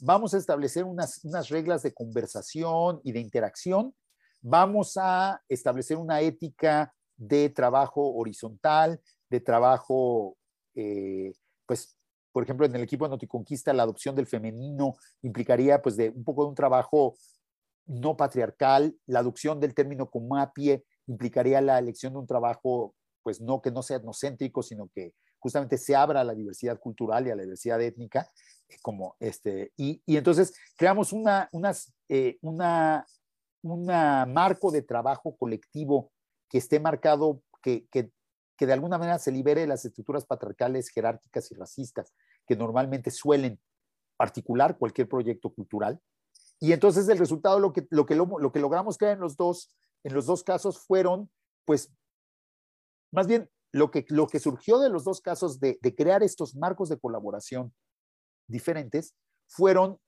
vamos 0.00 0.34
a 0.34 0.38
establecer 0.38 0.84
unas, 0.84 1.22
reglas 1.48 1.82
de 1.82 1.94
conversación 1.94 3.00
y 3.04 3.12
de 3.12 3.20
interacción, 3.20 3.94
vamos 4.40 4.96
a 4.96 5.40
establecer 5.48 5.96
una 5.96 6.20
ética 6.20 6.94
de 7.16 7.48
trabajo 7.50 8.14
horizontal, 8.14 9.00
de 9.30 9.40
trabajo, 9.40 10.36
eh, 10.74 11.32
pues, 11.66 11.98
por 12.32 12.42
ejemplo, 12.42 12.66
en 12.66 12.76
el 12.76 12.82
equipo 12.82 13.06
de 13.06 13.10
Noticonquista, 13.10 13.72
la 13.72 13.84
adopción 13.84 14.14
del 14.14 14.26
femenino 14.26 14.94
implicaría, 15.22 15.80
pues, 15.80 15.96
de 15.96 16.10
un 16.10 16.24
poco 16.24 16.42
de 16.42 16.50
un 16.50 16.54
trabajo 16.54 17.14
no 17.86 18.16
patriarcal, 18.16 18.94
la 19.06 19.20
adopción 19.20 19.60
del 19.60 19.74
término 19.74 20.10
comapie 20.10 20.84
implicaría 21.06 21.60
la 21.60 21.78
elección 21.78 22.12
de 22.12 22.18
un 22.18 22.26
trabajo, 22.26 22.94
pues, 23.22 23.40
no 23.40 23.62
que 23.62 23.70
no 23.70 23.82
sea 23.82 23.96
etnocéntrico, 23.96 24.62
sino 24.62 24.90
que 24.94 25.14
justamente 25.38 25.78
se 25.78 25.94
abra 25.94 26.20
a 26.20 26.24
la 26.24 26.34
diversidad 26.34 26.78
cultural 26.78 27.26
y 27.26 27.30
a 27.30 27.36
la 27.36 27.42
diversidad 27.42 27.80
étnica, 27.80 28.28
como 28.82 29.16
este, 29.20 29.72
y, 29.76 30.02
y 30.06 30.16
entonces 30.16 30.54
creamos 30.76 31.12
una, 31.12 31.48
unas, 31.52 31.92
eh, 32.08 32.38
una, 32.40 33.06
una 33.62 34.26
marco 34.26 34.70
de 34.70 34.82
trabajo 34.82 35.36
colectivo 35.36 36.12
que 36.48 36.58
esté 36.58 36.80
marcado, 36.80 37.42
que, 37.62 37.86
que, 37.90 38.10
que 38.56 38.66
de 38.66 38.72
alguna 38.72 38.98
manera 38.98 39.18
se 39.18 39.32
libere 39.32 39.62
de 39.62 39.66
las 39.66 39.84
estructuras 39.84 40.24
patriarcales, 40.24 40.88
jerárquicas 40.88 41.50
y 41.50 41.54
racistas 41.54 42.12
que 42.46 42.56
normalmente 42.56 43.10
suelen 43.10 43.60
articular 44.18 44.78
cualquier 44.78 45.08
proyecto 45.08 45.50
cultural. 45.50 46.00
Y 46.58 46.72
entonces 46.72 47.08
el 47.08 47.18
resultado, 47.18 47.58
lo 47.58 47.72
que, 47.72 47.86
lo 47.90 48.06
que, 48.06 48.14
lo, 48.14 48.52
que 48.52 48.60
logramos 48.60 48.96
crear 48.96 49.14
en 49.14 49.20
los, 49.20 49.36
dos, 49.36 49.76
en 50.04 50.14
los 50.14 50.26
dos 50.26 50.42
casos 50.42 50.78
fueron, 50.78 51.30
pues, 51.64 51.92
más 53.12 53.26
bien, 53.26 53.50
lo 53.72 53.90
que, 53.90 54.06
lo 54.08 54.26
que 54.26 54.38
surgió 54.38 54.78
de 54.78 54.88
los 54.88 55.04
dos 55.04 55.20
casos 55.20 55.60
de 55.60 55.94
crear 55.96 56.22
estos 56.22 56.54
marcos 56.56 56.88
de 56.88 56.98
colaboración 56.98 57.74
diferentes, 58.46 59.14
fueron 59.46 59.98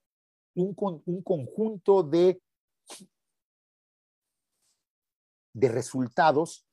un, 0.55 0.75
un 1.05 1.23
conjunto 1.23 2.03
de, 2.03 2.41
de 5.53 5.69
resultados 5.69 6.67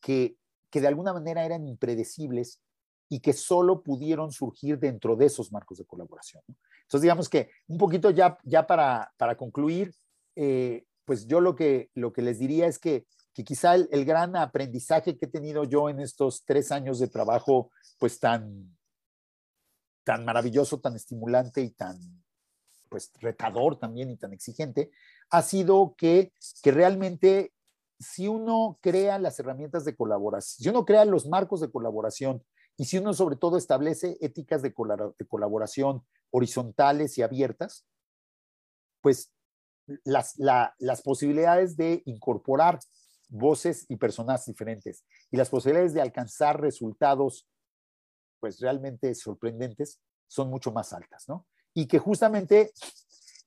que, 0.00 0.36
que 0.70 0.80
de 0.80 0.88
alguna 0.88 1.12
manera 1.12 1.44
eran 1.44 1.66
impredecibles 1.66 2.60
y 3.08 3.20
que 3.20 3.32
solo 3.32 3.82
pudieron 3.82 4.32
surgir 4.32 4.78
dentro 4.78 5.16
de 5.16 5.26
esos 5.26 5.50
marcos 5.50 5.78
de 5.78 5.86
colaboración. 5.86 6.42
Entonces, 6.82 7.02
digamos 7.02 7.28
que 7.28 7.50
un 7.66 7.78
poquito 7.78 8.10
ya, 8.10 8.38
ya 8.44 8.66
para, 8.66 9.12
para 9.16 9.36
concluir, 9.36 9.94
eh, 10.36 10.84
pues 11.04 11.26
yo 11.26 11.40
lo 11.40 11.54
que, 11.54 11.90
lo 11.94 12.12
que 12.12 12.22
les 12.22 12.38
diría 12.38 12.66
es 12.66 12.78
que, 12.78 13.06
que 13.32 13.44
quizá 13.44 13.74
el, 13.74 13.88
el, 13.92 14.04
gran 14.04 14.36
aprendizaje 14.36 15.16
que 15.16 15.26
he 15.26 15.28
tenido 15.28 15.64
yo 15.64 15.88
en 15.88 16.00
estos 16.00 16.44
tres 16.44 16.70
años 16.70 16.98
de 16.98 17.08
trabajo, 17.08 17.70
pues 17.98 18.18
tan, 18.20 18.77
tan 20.08 20.24
maravilloso, 20.24 20.80
tan 20.80 20.96
estimulante 20.96 21.60
y 21.60 21.68
tan 21.68 21.98
pues 22.88 23.12
retador 23.20 23.78
también 23.78 24.08
y 24.08 24.16
tan 24.16 24.32
exigente, 24.32 24.90
ha 25.28 25.42
sido 25.42 25.96
que, 25.98 26.32
que 26.62 26.70
realmente 26.70 27.52
si 28.00 28.26
uno 28.26 28.78
crea 28.80 29.18
las 29.18 29.38
herramientas 29.38 29.84
de 29.84 29.94
colaboración, 29.94 30.62
si 30.64 30.70
uno 30.70 30.86
crea 30.86 31.04
los 31.04 31.26
marcos 31.26 31.60
de 31.60 31.70
colaboración 31.70 32.42
y 32.78 32.86
si 32.86 32.96
uno 32.96 33.12
sobre 33.12 33.36
todo 33.36 33.58
establece 33.58 34.16
éticas 34.22 34.62
de, 34.62 34.72
colaboración 34.72 36.02
horizontales 36.30 37.18
y 37.18 37.22
abiertas, 37.22 37.86
pues 39.02 39.30
las, 40.04 40.38
la, 40.38 40.74
las 40.78 41.02
posibilidades 41.02 41.76
de 41.76 42.02
incorporar 42.06 42.80
voces 43.28 43.84
y 43.90 43.96
personas 43.96 44.46
diferentes 44.46 45.04
y 45.30 45.36
las 45.36 45.50
posibilidades 45.50 45.92
de 45.92 46.00
alcanzar 46.00 46.62
resultados 46.62 47.46
pues 48.40 48.60
realmente 48.60 49.14
sorprendentes 49.14 50.00
son 50.26 50.50
mucho 50.50 50.72
más 50.72 50.92
altas, 50.92 51.28
¿no? 51.28 51.46
Y 51.74 51.86
que 51.86 51.98
justamente 51.98 52.72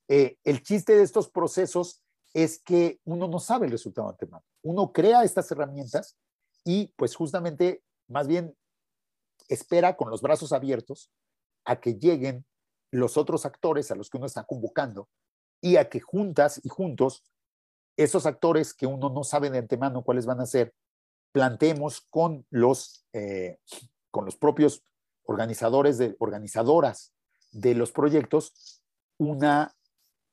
eh, 0.08 0.38
el 0.44 0.64
chiste 0.64 0.96
de 0.96 1.04
estos 1.04 1.30
procesos 1.30 2.04
es 2.34 2.62
que 2.62 3.00
uno 3.04 3.28
no 3.28 3.40
sabe 3.40 3.66
el 3.66 3.72
resultado 3.72 4.10
antemano. 4.10 4.44
Uno 4.64 4.92
crea 4.92 5.24
estas 5.24 5.52
herramientas 5.52 6.18
y 6.64 6.88
pues 6.96 7.16
justamente 7.16 7.84
más 8.08 8.28
bien 8.28 8.56
espera 9.48 9.98
con 9.98 10.10
los 10.10 10.22
brazos 10.22 10.54
abiertos 10.54 11.12
a 11.66 11.80
que 11.80 11.96
lleguen 11.96 12.46
los 12.92 13.18
otros 13.18 13.46
actores 13.46 13.92
a 13.92 13.96
los 13.96 14.10
que 14.10 14.18
uno 14.18 14.26
está 14.26 14.44
convocando 14.44 15.10
y 15.62 15.78
a 15.78 15.90
que 15.90 16.00
juntas 16.00 16.60
y 16.64 16.70
juntos 16.70 17.24
esos 17.98 18.26
actores 18.26 18.74
que 18.74 18.88
uno 18.88 19.10
no 19.10 19.24
sabe 19.24 19.50
de 19.50 19.60
antemano 19.60 20.04
cuáles 20.04 20.26
van 20.26 20.40
a 20.40 20.46
ser, 20.46 20.74
planteemos 21.32 22.02
con 22.10 22.46
los, 22.50 23.06
eh, 23.14 23.60
con 24.12 24.26
los 24.26 24.36
propios 24.36 24.84
organizadores, 25.24 25.98
de, 25.98 26.16
organizadoras 26.20 27.14
de 27.52 27.76
los 27.76 27.92
proyectos, 27.92 28.82
una, 29.18 29.74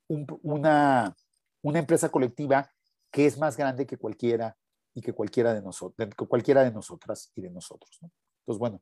una, 0.07 1.15
una 1.61 1.79
empresa 1.79 2.09
colectiva 2.09 2.71
que 3.11 3.25
es 3.25 3.37
más 3.37 3.57
grande 3.57 3.85
que 3.85 3.97
cualquiera 3.97 4.57
y 4.93 5.01
que 5.01 5.13
cualquiera 5.13 5.53
de, 5.53 5.61
nosotros, 5.61 6.09
cualquiera 6.27 6.63
de 6.63 6.71
nosotras 6.71 7.31
y 7.35 7.41
de 7.41 7.49
nosotros. 7.49 7.99
Entonces, 8.01 8.59
bueno, 8.59 8.81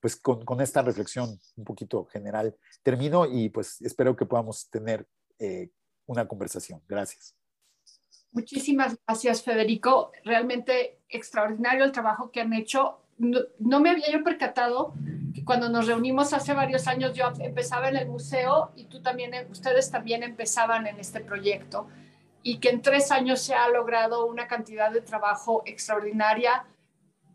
pues 0.00 0.16
con, 0.16 0.60
esta 0.60 0.82
reflexión 0.82 1.38
un 1.56 1.64
poquito 1.64 2.04
general 2.06 2.56
termino 2.82 3.26
y 3.26 3.48
pues 3.48 3.80
espero 3.82 4.14
que 4.14 4.26
podamos 4.26 4.68
tener 4.70 5.06
eh, 5.38 5.70
una 6.06 6.28
conversación. 6.28 6.82
Gracias. 6.86 7.34
Muchísimas 8.30 8.96
gracias, 9.06 9.42
Federico. 9.42 10.12
Realmente 10.24 11.00
extraordinario 11.08 11.84
el 11.84 11.92
trabajo 11.92 12.30
que 12.30 12.40
han 12.40 12.52
hecho. 12.52 13.00
No, 13.18 13.80
me 13.80 13.90
había 13.90 14.10
yo 14.10 14.22
percatado 14.22 14.94
que 15.34 15.44
cuando 15.44 15.68
nos 15.68 15.86
reunimos 15.86 16.32
hace 16.32 16.54
varios 16.54 16.86
años 16.86 17.12
yo 17.14 17.30
empezaba 17.40 17.88
en 17.88 17.96
el 17.96 18.08
museo 18.08 18.72
y 18.76 18.84
tú 18.84 19.02
también, 19.02 19.32
ustedes 19.50 19.90
también 19.90 20.22
empezaban 20.22 20.86
en 20.86 20.98
este 21.00 21.20
proyecto 21.20 21.88
y 22.42 22.58
que 22.58 22.70
en 22.70 22.82
tres 22.82 23.10
años 23.10 23.40
se 23.40 23.54
ha 23.54 23.68
logrado 23.68 24.26
una 24.26 24.46
cantidad 24.46 24.90
de 24.92 25.00
trabajo 25.00 25.62
extraordinaria 25.66 26.64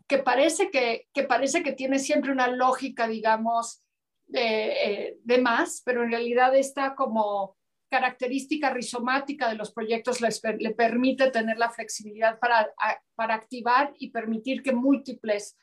que 0.06 0.18
parece 0.18 0.70
que, 0.70 1.08
que 1.12 1.24
parece 1.24 1.62
que 1.62 1.72
tiene 1.72 1.98
siempre 1.98 2.32
una 2.32 2.48
lógica, 2.48 3.06
digamos, 3.06 3.82
de, 4.26 4.68
eh, 4.68 5.18
de 5.22 5.38
más, 5.38 5.82
pero 5.84 6.02
en 6.02 6.10
realidad 6.10 6.54
está 6.56 6.94
como 6.94 7.56
característica 7.90 8.70
rizomática 8.70 9.48
de 9.48 9.54
los 9.54 9.72
proyectos 9.72 10.20
le 10.20 10.70
permite 10.72 11.30
tener 11.30 11.58
la 11.58 11.70
flexibilidad 11.70 12.40
para, 12.40 12.72
para 13.14 13.34
activar 13.34 13.94
y 13.98 14.10
permitir 14.10 14.62
que 14.64 14.72
múltiples 14.72 15.56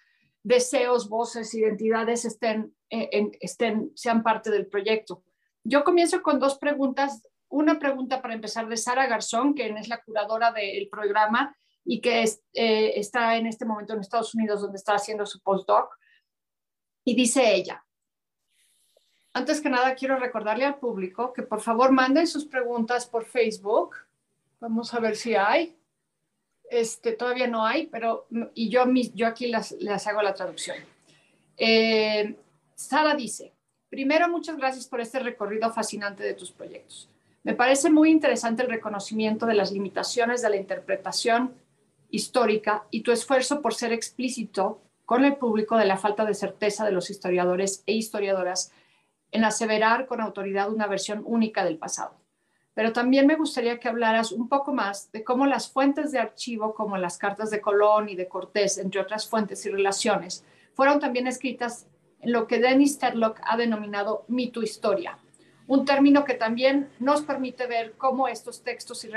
deseos, 0.43 1.09
voces, 1.09 1.53
identidades 1.53 2.25
estén, 2.25 2.75
eh, 2.89 3.09
en, 3.11 3.31
estén, 3.39 3.91
sean 3.95 4.23
parte 4.23 4.49
del 4.49 4.67
proyecto. 4.67 5.23
Yo 5.63 5.83
comienzo 5.83 6.21
con 6.21 6.39
dos 6.39 6.57
preguntas. 6.57 7.21
Una 7.49 7.79
pregunta 7.79 8.21
para 8.21 8.33
empezar 8.33 8.67
de 8.67 8.77
Sara 8.77 9.07
Garzón, 9.07 9.53
que 9.53 9.67
es 9.67 9.87
la 9.87 10.01
curadora 10.01 10.51
del 10.51 10.87
programa 10.89 11.55
y 11.83 11.99
que 11.99 12.23
eh, 12.23 12.93
está 12.95 13.35
en 13.35 13.45
este 13.45 13.65
momento 13.65 13.93
en 13.93 13.99
Estados 13.99 14.33
Unidos, 14.33 14.61
donde 14.61 14.77
está 14.77 14.95
haciendo 14.95 15.25
su 15.25 15.41
postdoc. 15.41 15.93
Y 17.03 17.15
dice 17.15 17.53
ella, 17.53 17.83
antes 19.33 19.61
que 19.61 19.69
nada, 19.69 19.95
quiero 19.95 20.17
recordarle 20.17 20.65
al 20.65 20.79
público 20.79 21.33
que 21.33 21.43
por 21.43 21.61
favor 21.61 21.91
manden 21.91 22.27
sus 22.27 22.45
preguntas 22.45 23.05
por 23.05 23.25
Facebook. 23.25 23.95
Vamos 24.59 24.93
a 24.93 24.99
ver 24.99 25.15
si 25.15 25.35
hay. 25.35 25.80
Este, 26.71 27.11
todavía 27.11 27.47
no 27.47 27.65
hay, 27.65 27.87
pero 27.87 28.27
y 28.55 28.69
yo, 28.69 28.85
yo 29.13 29.27
aquí 29.27 29.47
las, 29.47 29.73
les 29.73 30.07
hago 30.07 30.21
la 30.21 30.33
traducción. 30.33 30.77
Eh, 31.57 32.33
Sara 32.75 33.13
dice, 33.13 33.51
primero 33.89 34.29
muchas 34.29 34.55
gracias 34.55 34.87
por 34.87 35.01
este 35.01 35.19
recorrido 35.19 35.69
fascinante 35.73 36.23
de 36.23 36.33
tus 36.33 36.49
proyectos. 36.49 37.09
Me 37.43 37.55
parece 37.55 37.89
muy 37.89 38.09
interesante 38.09 38.63
el 38.63 38.69
reconocimiento 38.69 39.45
de 39.45 39.55
las 39.55 39.73
limitaciones 39.73 40.41
de 40.41 40.49
la 40.49 40.55
interpretación 40.55 41.53
histórica 42.09 42.85
y 42.89 43.01
tu 43.01 43.11
esfuerzo 43.11 43.61
por 43.61 43.73
ser 43.73 43.91
explícito 43.91 44.79
con 45.03 45.25
el 45.25 45.35
público 45.35 45.75
de 45.75 45.85
la 45.85 45.97
falta 45.97 46.23
de 46.23 46.35
certeza 46.35 46.85
de 46.85 46.93
los 46.93 47.09
historiadores 47.09 47.83
e 47.85 47.95
historiadoras 47.95 48.71
en 49.33 49.43
aseverar 49.43 50.07
con 50.07 50.21
autoridad 50.21 50.71
una 50.71 50.87
versión 50.87 51.21
única 51.25 51.65
del 51.65 51.77
pasado. 51.77 52.20
Pero 52.73 52.93
también 52.93 53.27
me 53.27 53.35
gustaría 53.35 53.79
que 53.79 53.89
hablaras 53.89 54.31
un 54.31 54.47
poco 54.47 54.73
más 54.73 55.11
de 55.11 55.23
cómo 55.23 55.45
las 55.45 55.69
fuentes 55.69 56.11
de 56.11 56.19
archivo, 56.19 56.73
como 56.73 56.97
las 56.97 57.17
cartas 57.17 57.51
de 57.51 57.59
Colón 57.59 58.07
y 58.07 58.15
de 58.15 58.27
Cortés, 58.27 58.77
entre 58.77 59.01
otras 59.01 59.27
fuentes 59.27 59.65
y 59.65 59.69
relaciones, 59.69 60.45
fueron 60.73 60.99
también 60.99 61.27
escritas 61.27 61.87
en 62.21 62.31
lo 62.31 62.47
que 62.47 62.59
Dennis 62.59 62.97
Tedlock 62.97 63.41
ha 63.43 63.57
denominado 63.57 64.23
mito 64.27 64.61
historia, 64.61 65.17
un 65.67 65.85
término 65.85 66.23
que 66.23 66.33
también 66.33 66.89
nos 66.99 67.21
permite 67.21 67.65
ver 67.67 67.93
cómo 67.97 68.27
estos 68.27 68.63
textos 68.63 69.03
y 69.03 69.09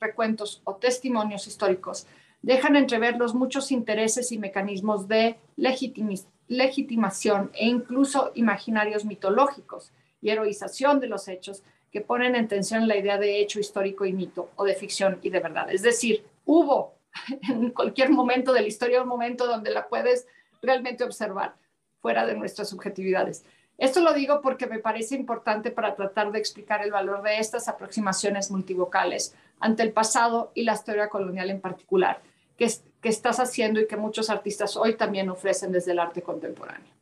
recuentos 0.00 0.60
o 0.64 0.76
testimonios 0.76 1.46
históricos 1.46 2.06
dejan 2.42 2.76
entrever 2.76 3.16
los 3.16 3.34
muchos 3.34 3.72
intereses 3.72 4.30
y 4.30 4.38
mecanismos 4.38 5.08
de 5.08 5.38
legitimación 5.56 7.50
e 7.54 7.66
incluso 7.66 8.30
imaginarios 8.34 9.04
mitológicos 9.04 9.92
y 10.20 10.30
heroización 10.30 11.00
de 11.00 11.08
los 11.08 11.28
hechos 11.28 11.62
que 11.96 12.02
ponen 12.02 12.36
en 12.36 12.46
tensión 12.46 12.86
la 12.86 12.98
idea 12.98 13.16
de 13.16 13.40
hecho 13.40 13.58
histórico 13.58 14.04
y 14.04 14.12
mito 14.12 14.50
o 14.56 14.66
de 14.66 14.74
ficción 14.74 15.18
y 15.22 15.30
de 15.30 15.40
verdad. 15.40 15.72
Es 15.72 15.80
decir, 15.80 16.26
hubo 16.44 16.92
en 17.48 17.70
cualquier 17.70 18.10
momento 18.10 18.52
de 18.52 18.60
la 18.60 18.68
historia 18.68 19.00
un 19.00 19.08
momento 19.08 19.46
donde 19.46 19.70
la 19.70 19.88
puedes 19.88 20.26
realmente 20.60 21.04
observar 21.04 21.54
fuera 22.02 22.26
de 22.26 22.34
nuestras 22.34 22.68
subjetividades. 22.68 23.46
Esto 23.78 24.00
lo 24.00 24.12
digo 24.12 24.42
porque 24.42 24.66
me 24.66 24.78
parece 24.78 25.14
importante 25.14 25.70
para 25.70 25.94
tratar 25.94 26.32
de 26.32 26.38
explicar 26.38 26.84
el 26.84 26.90
valor 26.90 27.22
de 27.22 27.38
estas 27.38 27.66
aproximaciones 27.66 28.50
multivocales 28.50 29.34
ante 29.58 29.82
el 29.82 29.92
pasado 29.92 30.52
y 30.54 30.64
la 30.64 30.74
historia 30.74 31.08
colonial 31.08 31.48
en 31.48 31.62
particular, 31.62 32.20
que, 32.58 32.70
que 33.00 33.08
estás 33.08 33.40
haciendo 33.40 33.80
y 33.80 33.86
que 33.86 33.96
muchos 33.96 34.28
artistas 34.28 34.76
hoy 34.76 34.96
también 34.98 35.30
ofrecen 35.30 35.72
desde 35.72 35.92
el 35.92 35.98
arte 35.98 36.20
contemporáneo. 36.20 36.92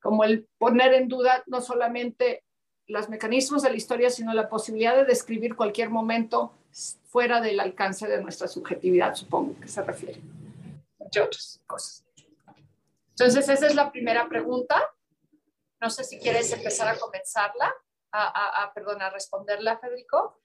Como 0.00 0.22
el 0.22 0.46
poner 0.56 0.94
en 0.94 1.08
duda 1.08 1.42
no 1.48 1.60
solamente 1.60 2.43
los 2.86 3.08
mecanismos 3.08 3.62
de 3.62 3.70
la 3.70 3.76
historia, 3.76 4.10
sino 4.10 4.32
la 4.34 4.48
posibilidad 4.48 4.96
de 4.96 5.04
describir 5.04 5.56
cualquier 5.56 5.90
momento 5.90 6.52
fuera 7.06 7.40
del 7.40 7.60
alcance 7.60 8.06
de 8.06 8.20
nuestra 8.22 8.48
subjetividad, 8.48 9.14
supongo 9.14 9.58
que 9.60 9.68
se 9.68 9.82
refiere, 9.82 10.20
entre 10.98 11.22
otras 11.22 11.60
cosas. 11.66 12.04
Entonces, 13.10 13.48
esa 13.48 13.66
es 13.66 13.74
la 13.74 13.92
primera 13.92 14.28
pregunta. 14.28 14.76
No 15.80 15.88
sé 15.88 16.02
si 16.02 16.18
quieres 16.18 16.52
empezar 16.52 16.88
a 16.88 16.98
comenzarla, 16.98 17.72
a, 18.10 18.62
a, 18.64 18.74
perdón, 18.74 19.02
a 19.02 19.10
responderla, 19.10 19.78
Federico. 19.78 20.40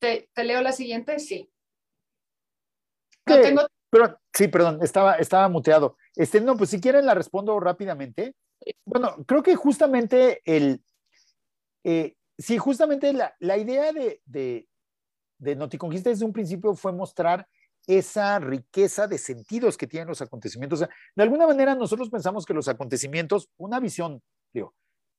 ¿Te, 0.00 0.30
¿Te 0.32 0.44
leo 0.44 0.62
la 0.62 0.72
siguiente? 0.72 1.18
Sí 1.18 1.50
pero, 3.90 4.20
sí, 4.32 4.48
perdón, 4.48 4.80
estaba, 4.82 5.14
estaba 5.14 5.48
muteado. 5.48 5.96
Este, 6.14 6.40
no, 6.40 6.56
pues 6.56 6.70
si 6.70 6.80
quieren 6.80 7.06
la 7.06 7.14
respondo 7.14 7.58
rápidamente. 7.60 8.34
Bueno, 8.84 9.16
creo 9.26 9.42
que 9.42 9.54
justamente 9.54 10.42
el, 10.44 10.82
eh, 11.84 12.16
sí, 12.36 12.58
justamente 12.58 13.12
la, 13.12 13.34
la 13.40 13.56
idea 13.56 13.92
de, 13.92 14.20
de, 14.24 14.68
de 15.38 15.56
Noticonquista 15.56 16.10
desde 16.10 16.24
un 16.24 16.32
principio 16.32 16.74
fue 16.74 16.92
mostrar 16.92 17.46
esa 17.86 18.38
riqueza 18.38 19.06
de 19.06 19.16
sentidos 19.16 19.78
que 19.78 19.86
tienen 19.86 20.08
los 20.08 20.20
acontecimientos. 20.20 20.80
de 20.80 21.22
alguna 21.22 21.46
manera 21.46 21.74
nosotros 21.74 22.10
pensamos 22.10 22.44
que 22.44 22.52
los 22.52 22.68
acontecimientos, 22.68 23.48
una 23.56 23.80
visión, 23.80 24.22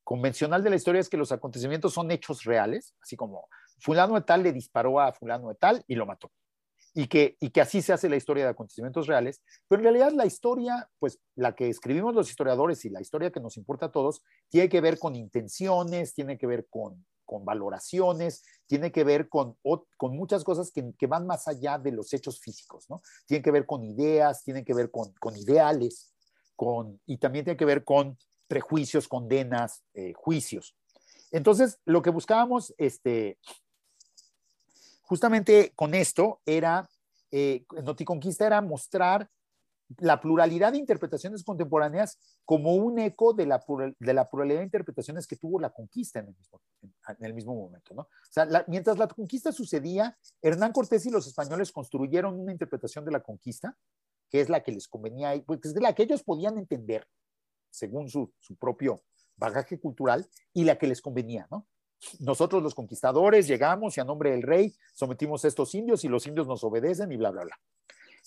convencional 0.03 0.63
de 0.63 0.71
la 0.71 0.75
historia 0.75 1.01
es 1.01 1.07
que 1.07 1.17
los 1.17 1.31
acontecimientos 1.31 1.93
son 1.93 2.09
hechos 2.09 2.43
reales, 2.43 2.95
así 2.99 3.15
como 3.15 3.47
fulano 3.79 4.15
de 4.15 4.21
tal 4.21 4.41
le 4.41 4.51
disparó 4.51 4.99
a 4.99 5.13
fulano 5.13 5.49
de 5.49 5.55
tal 5.55 5.83
y 5.85 5.93
lo 5.93 6.07
mató 6.07 6.31
y 6.99 7.07
que, 7.07 7.37
y 7.39 7.51
que 7.51 7.61
así 7.61 7.81
se 7.81 7.93
hace 7.93 8.09
la 8.09 8.17
historia 8.17 8.43
de 8.43 8.49
acontecimientos 8.49 9.07
reales, 9.07 9.41
pero 9.69 9.79
en 9.79 9.83
realidad 9.85 10.11
la 10.11 10.25
historia, 10.25 10.89
pues 10.99 11.17
la 11.35 11.55
que 11.55 11.69
escribimos 11.69 12.13
los 12.13 12.29
historiadores 12.29 12.83
y 12.83 12.89
la 12.89 12.99
historia 12.99 13.31
que 13.31 13.39
nos 13.39 13.55
importa 13.55 13.85
a 13.85 13.91
todos, 13.93 14.21
tiene 14.49 14.67
que 14.67 14.81
ver 14.81 14.99
con 14.99 15.15
intenciones, 15.15 16.13
tiene 16.13 16.37
que 16.37 16.45
ver 16.45 16.67
con, 16.69 17.05
con 17.23 17.45
valoraciones, 17.45 18.43
tiene 18.67 18.91
que 18.91 19.05
ver 19.05 19.29
con, 19.29 19.55
con 19.95 20.17
muchas 20.17 20.43
cosas 20.43 20.71
que, 20.71 20.91
que, 20.97 21.07
van 21.07 21.25
más 21.25 21.47
allá 21.47 21.77
de 21.77 21.93
los 21.93 22.11
hechos 22.11 22.41
físicos, 22.41 22.89
¿no? 22.89 23.01
Tiene 23.25 23.41
que 23.41 23.51
ver 23.51 23.65
con 23.65 23.81
ideas, 23.85 24.43
tiene 24.43 24.65
que 24.65 24.73
ver 24.73 24.91
con, 24.91 25.13
con 25.21 25.37
ideales, 25.37 26.13
con, 26.57 26.99
y 27.05 27.15
también 27.17 27.45
tiene 27.45 27.55
que 27.55 27.63
ver 27.63 27.85
con 27.85 28.17
prejuicios, 28.49 29.07
condenas, 29.07 29.85
eh, 29.93 30.11
juicios. 30.17 30.75
Entonces, 31.31 31.79
lo 31.85 32.01
que 32.01 32.09
buscábamos 32.09 32.73
este, 32.77 33.37
justamente 35.09 35.73
con 35.75 35.95
esto 35.95 36.39
era, 36.45 36.87
eh, 37.31 37.65
Noticonquista 37.83 38.45
era 38.45 38.61
mostrar 38.61 39.27
la 39.97 40.21
pluralidad 40.21 40.71
de 40.71 40.77
interpretaciones 40.77 41.43
contemporáneas 41.43 42.19
como 42.45 42.75
un 42.75 42.99
eco 42.99 43.33
de 43.33 43.47
la, 43.47 43.59
pluralidad 43.59 44.59
de 44.59 44.63
interpretaciones 44.63 45.25
que 45.25 45.35
tuvo 45.35 45.59
la 45.59 45.71
conquista 45.71 46.19
en 46.19 46.27
el 46.27 46.35
mismo, 46.35 46.61
en 47.07 47.25
el 47.25 47.33
mismo 47.33 47.55
momento. 47.55 47.95
¿no? 47.95 48.03
O 48.03 48.07
sea, 48.29 48.47
mientras 48.67 48.99
la 48.99 49.07
conquista 49.07 49.51
sucedía, 49.51 50.15
Hernán 50.43 50.73
Cortés 50.73 51.07
y 51.07 51.09
los 51.09 51.25
españoles 51.25 51.71
construyeron 51.71 52.39
una 52.39 52.51
interpretación 52.51 53.03
de 53.03 53.11
la 53.11 53.21
conquista, 53.21 53.75
que 54.29 54.41
es 54.41 54.49
la 54.49 54.61
que 54.61 54.71
les 54.71 54.87
convenía, 54.87 55.33
pues 55.43 55.65
es 55.65 55.73
la 55.81 55.93
que 55.93 56.03
ellos 56.03 56.21
podían 56.21 56.59
entender 56.59 57.07
según 57.71 58.09
su, 58.09 58.31
su 58.37 58.55
propio 58.57 59.01
bagaje 59.37 59.79
cultural 59.79 60.29
y 60.53 60.65
la 60.65 60.77
que 60.77 60.85
les 60.85 61.01
convenía. 61.01 61.47
¿no? 61.49 61.65
Nosotros 62.19 62.63
los 62.63 62.75
conquistadores 62.75 63.47
llegamos 63.47 63.97
y 63.97 64.01
a 64.01 64.05
nombre 64.05 64.31
del 64.31 64.43
rey 64.43 64.73
sometimos 64.93 65.43
a 65.43 65.47
estos 65.47 65.75
indios 65.75 66.03
y 66.03 66.07
los 66.07 66.25
indios 66.27 66.47
nos 66.47 66.63
obedecen 66.63 67.11
y 67.11 67.17
bla, 67.17 67.31
bla, 67.31 67.43
bla. 67.43 67.59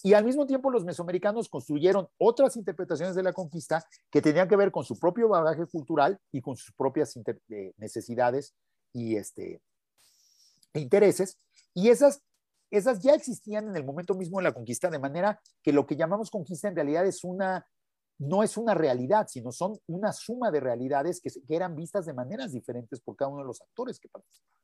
Y 0.02 0.14
al 0.14 0.24
mismo 0.24 0.46
tiempo 0.46 0.70
los 0.70 0.84
mesoamericanos 0.84 1.48
construyeron 1.48 2.08
otras 2.18 2.56
interpretaciones 2.56 3.14
de 3.14 3.22
la 3.22 3.32
conquista 3.32 3.84
que 4.10 4.20
tenían 4.20 4.48
que 4.48 4.56
ver 4.56 4.72
con 4.72 4.84
su 4.84 4.98
propio 4.98 5.28
bagaje 5.28 5.66
cultural 5.66 6.18
y 6.32 6.40
con 6.40 6.56
sus 6.56 6.72
propias 6.74 7.16
eh, 7.16 7.72
necesidades 7.76 8.54
y 8.92 9.16
este, 9.16 9.60
intereses. 10.74 11.38
Y 11.74 11.88
esas, 11.90 12.22
esas 12.70 13.00
ya 13.00 13.14
existían 13.14 13.68
en 13.68 13.76
el 13.76 13.84
momento 13.84 14.14
mismo 14.14 14.38
de 14.38 14.44
la 14.44 14.52
conquista, 14.52 14.90
de 14.90 14.98
manera 14.98 15.40
que 15.62 15.72
lo 15.72 15.86
que 15.86 15.96
llamamos 15.96 16.30
conquista 16.30 16.68
en 16.68 16.76
realidad 16.76 17.06
es 17.06 17.22
una, 17.22 17.66
no 18.18 18.42
es 18.42 18.56
una 18.56 18.74
realidad, 18.74 19.26
sino 19.28 19.52
son 19.52 19.78
una 19.86 20.12
suma 20.12 20.50
de 20.50 20.60
realidades 20.60 21.20
que, 21.20 21.30
que 21.30 21.56
eran 21.56 21.74
vistas 21.74 22.06
de 22.06 22.12
maneras 22.12 22.52
diferentes 22.52 23.00
por 23.00 23.16
cada 23.16 23.30
uno 23.30 23.40
de 23.40 23.46
los 23.46 23.60
actores 23.60 23.98
que 23.98 24.08
participaban 24.08 24.62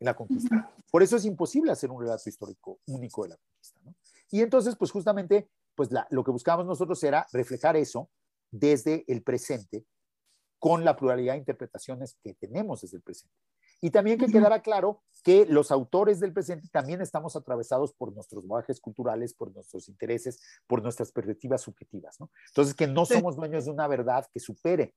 en 0.00 0.06
la 0.06 0.14
conquista. 0.14 0.72
Por 0.90 1.02
eso 1.02 1.16
es 1.16 1.24
imposible 1.24 1.72
hacer 1.72 1.90
un 1.90 2.00
relato 2.00 2.28
histórico 2.28 2.78
único 2.86 3.22
de 3.22 3.30
la 3.30 3.36
conquista. 3.36 3.80
¿no? 3.84 3.94
Y 4.30 4.40
entonces, 4.40 4.76
pues 4.76 4.90
justamente, 4.90 5.48
pues 5.74 5.90
lo 6.10 6.24
que 6.24 6.30
buscábamos 6.30 6.66
nosotros 6.66 7.02
era 7.04 7.26
reflejar 7.32 7.76
eso 7.76 8.10
desde 8.50 9.04
el 9.08 9.22
presente 9.22 9.84
con 10.58 10.84
la 10.84 10.96
pluralidad 10.96 11.34
de 11.34 11.40
interpretaciones 11.40 12.16
que 12.22 12.34
tenemos 12.34 12.80
desde 12.80 12.96
el 12.96 13.02
presente. 13.02 13.34
Y 13.80 13.90
también 13.90 14.18
que 14.18 14.26
quedara 14.26 14.62
claro 14.62 15.02
que 15.22 15.46
los 15.46 15.70
autores 15.70 16.20
del 16.20 16.32
presente 16.32 16.68
también 16.68 17.00
estamos 17.00 17.34
atravesados 17.36 17.92
por 17.94 18.12
nuestros 18.14 18.46
bagajes 18.46 18.80
culturales, 18.80 19.34
por 19.34 19.52
nuestros 19.52 19.88
intereses, 19.88 20.40
por 20.66 20.82
nuestras 20.82 21.12
perspectivas 21.12 21.62
subjetivas. 21.62 22.20
¿no? 22.20 22.30
Entonces, 22.48 22.74
que 22.74 22.86
no 22.86 23.06
somos 23.06 23.36
dueños 23.36 23.64
de 23.64 23.70
una 23.70 23.88
verdad 23.88 24.26
que 24.32 24.40
supere 24.40 24.94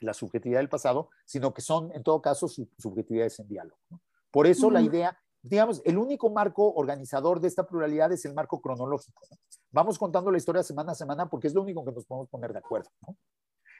la 0.00 0.14
subjetividad 0.14 0.58
del 0.58 0.68
pasado, 0.68 1.10
sino 1.24 1.54
que 1.54 1.62
son, 1.62 1.92
en 1.92 2.02
todo 2.02 2.20
caso, 2.20 2.48
subjetividades 2.48 3.38
en 3.38 3.48
diálogo. 3.48 3.78
¿no? 3.90 4.00
Por 4.30 4.46
eso 4.46 4.70
la 4.70 4.82
idea 4.82 5.16
digamos, 5.42 5.82
el 5.84 5.98
único 5.98 6.30
marco 6.30 6.72
organizador 6.72 7.40
de 7.40 7.48
esta 7.48 7.66
pluralidad 7.66 8.12
es 8.12 8.24
el 8.24 8.34
marco 8.34 8.60
cronológico. 8.60 9.26
Vamos 9.70 9.98
contando 9.98 10.30
la 10.30 10.38
historia 10.38 10.62
semana 10.62 10.92
a 10.92 10.94
semana 10.94 11.28
porque 11.28 11.48
es 11.48 11.54
lo 11.54 11.62
único 11.62 11.84
que 11.84 11.92
nos 11.92 12.06
podemos 12.06 12.28
poner 12.28 12.52
de 12.52 12.60
acuerdo. 12.60 12.90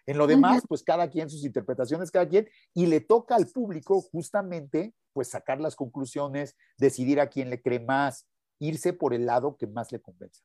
En 0.06 0.18
lo 0.18 0.26
demás, 0.26 0.62
pues 0.68 0.82
cada 0.82 1.08
quien 1.08 1.30
sus 1.30 1.44
interpretaciones, 1.44 2.10
cada 2.10 2.28
quien, 2.28 2.48
y 2.74 2.86
le 2.86 3.00
toca 3.00 3.36
al 3.36 3.46
público 3.46 4.00
justamente, 4.00 4.94
pues 5.12 5.28
sacar 5.28 5.60
las 5.60 5.76
conclusiones, 5.76 6.56
decidir 6.76 7.20
a 7.20 7.28
quién 7.28 7.50
le 7.50 7.62
cree 7.62 7.80
más, 7.80 8.26
irse 8.58 8.92
por 8.92 9.14
el 9.14 9.26
lado 9.26 9.56
que 9.56 9.66
más 9.66 9.92
le 9.92 10.00
convenza. 10.00 10.42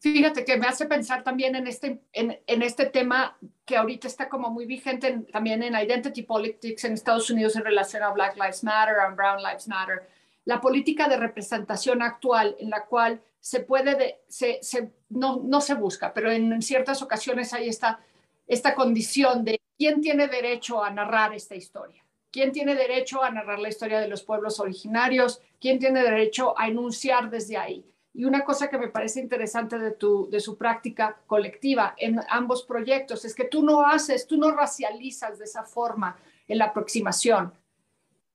Fíjate 0.00 0.44
que 0.44 0.56
me 0.56 0.66
hace 0.66 0.86
pensar 0.86 1.22
también 1.22 1.54
en 1.54 1.66
este, 1.66 2.02
en, 2.12 2.38
en, 2.46 2.62
este 2.62 2.86
tema 2.86 3.36
que 3.66 3.76
ahorita 3.76 4.08
está 4.08 4.30
como 4.30 4.50
muy 4.50 4.64
vigente 4.64 5.26
también 5.30 5.62
en 5.62 5.74
identity 5.74 6.22
politics 6.22 6.84
en 6.84 6.94
Estados 6.94 7.30
Unidos 7.30 7.54
en 7.56 7.64
relación 7.64 8.02
a 8.02 8.10
Black 8.10 8.34
Lives 8.36 8.64
Matter, 8.64 8.98
a 8.98 9.10
Brown 9.10 9.42
Lives 9.42 9.68
Matter, 9.68 10.08
la 10.46 10.60
política 10.60 11.06
de 11.06 11.18
representación 11.18 12.00
actual 12.00 12.56
en 12.58 12.70
la 12.70 12.86
cual 12.86 13.20
se 13.40 13.60
puede, 13.60 13.94
de, 13.94 14.20
se, 14.28 14.58
se, 14.62 14.92
no, 15.08 15.40
no 15.42 15.60
se 15.60 15.74
busca, 15.74 16.12
pero 16.12 16.30
en 16.30 16.60
ciertas 16.62 17.02
ocasiones 17.02 17.52
hay 17.52 17.68
esta, 17.68 18.00
esta 18.46 18.74
condición 18.74 19.44
de 19.44 19.60
quién 19.78 20.00
tiene 20.00 20.28
derecho 20.28 20.82
a 20.82 20.90
narrar 20.90 21.34
esta 21.34 21.54
historia. 21.54 22.04
¿Quién 22.30 22.52
tiene 22.52 22.76
derecho 22.76 23.22
a 23.22 23.30
narrar 23.30 23.58
la 23.58 23.68
historia 23.68 23.98
de 23.98 24.06
los 24.06 24.22
pueblos 24.22 24.60
originarios? 24.60 25.40
¿Quién 25.60 25.78
tiene 25.78 26.02
derecho 26.02 26.56
a 26.56 26.68
enunciar 26.68 27.28
desde 27.28 27.56
ahí? 27.56 27.84
Y 28.12 28.24
una 28.24 28.44
cosa 28.44 28.68
que 28.68 28.78
me 28.78 28.88
parece 28.88 29.20
interesante 29.20 29.78
de, 29.78 29.92
tu, 29.92 30.28
de 30.30 30.40
su 30.40 30.56
práctica 30.56 31.20
colectiva 31.26 31.94
en 31.96 32.20
ambos 32.28 32.64
proyectos 32.64 33.24
es 33.24 33.34
que 33.34 33.44
tú 33.44 33.62
no 33.62 33.86
haces, 33.86 34.26
tú 34.26 34.36
no 34.36 34.50
racializas 34.52 35.38
de 35.38 35.44
esa 35.44 35.64
forma 35.64 36.16
en 36.46 36.58
la 36.58 36.66
aproximación. 36.66 37.52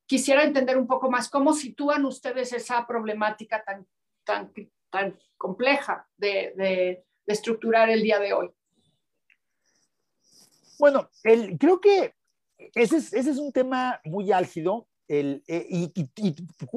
Quisiera 0.06 0.44
entender 0.44 0.78
un 0.78 0.86
poco 0.86 1.10
más 1.10 1.28
cómo 1.28 1.52
sitúan 1.52 2.04
ustedes 2.04 2.52
esa 2.52 2.86
problemática 2.86 3.62
tan, 3.64 3.86
tan, 4.24 4.52
tan 4.90 5.18
compleja 5.36 6.08
de, 6.16 6.52
de, 6.56 7.04
estructurar 7.26 7.90
el 7.90 8.02
día 8.02 8.20
de 8.20 8.32
hoy. 8.32 8.50
Bueno, 10.78 11.10
el, 11.24 11.58
creo 11.58 11.80
que 11.80 12.14
ese 12.74 12.98
es, 12.98 13.12
ese 13.12 13.30
es 13.30 13.38
un 13.38 13.52
tema 13.52 14.00
muy 14.04 14.30
álgido 14.30 14.86
el, 15.08 15.42
eh, 15.46 15.66
y, 15.68 15.92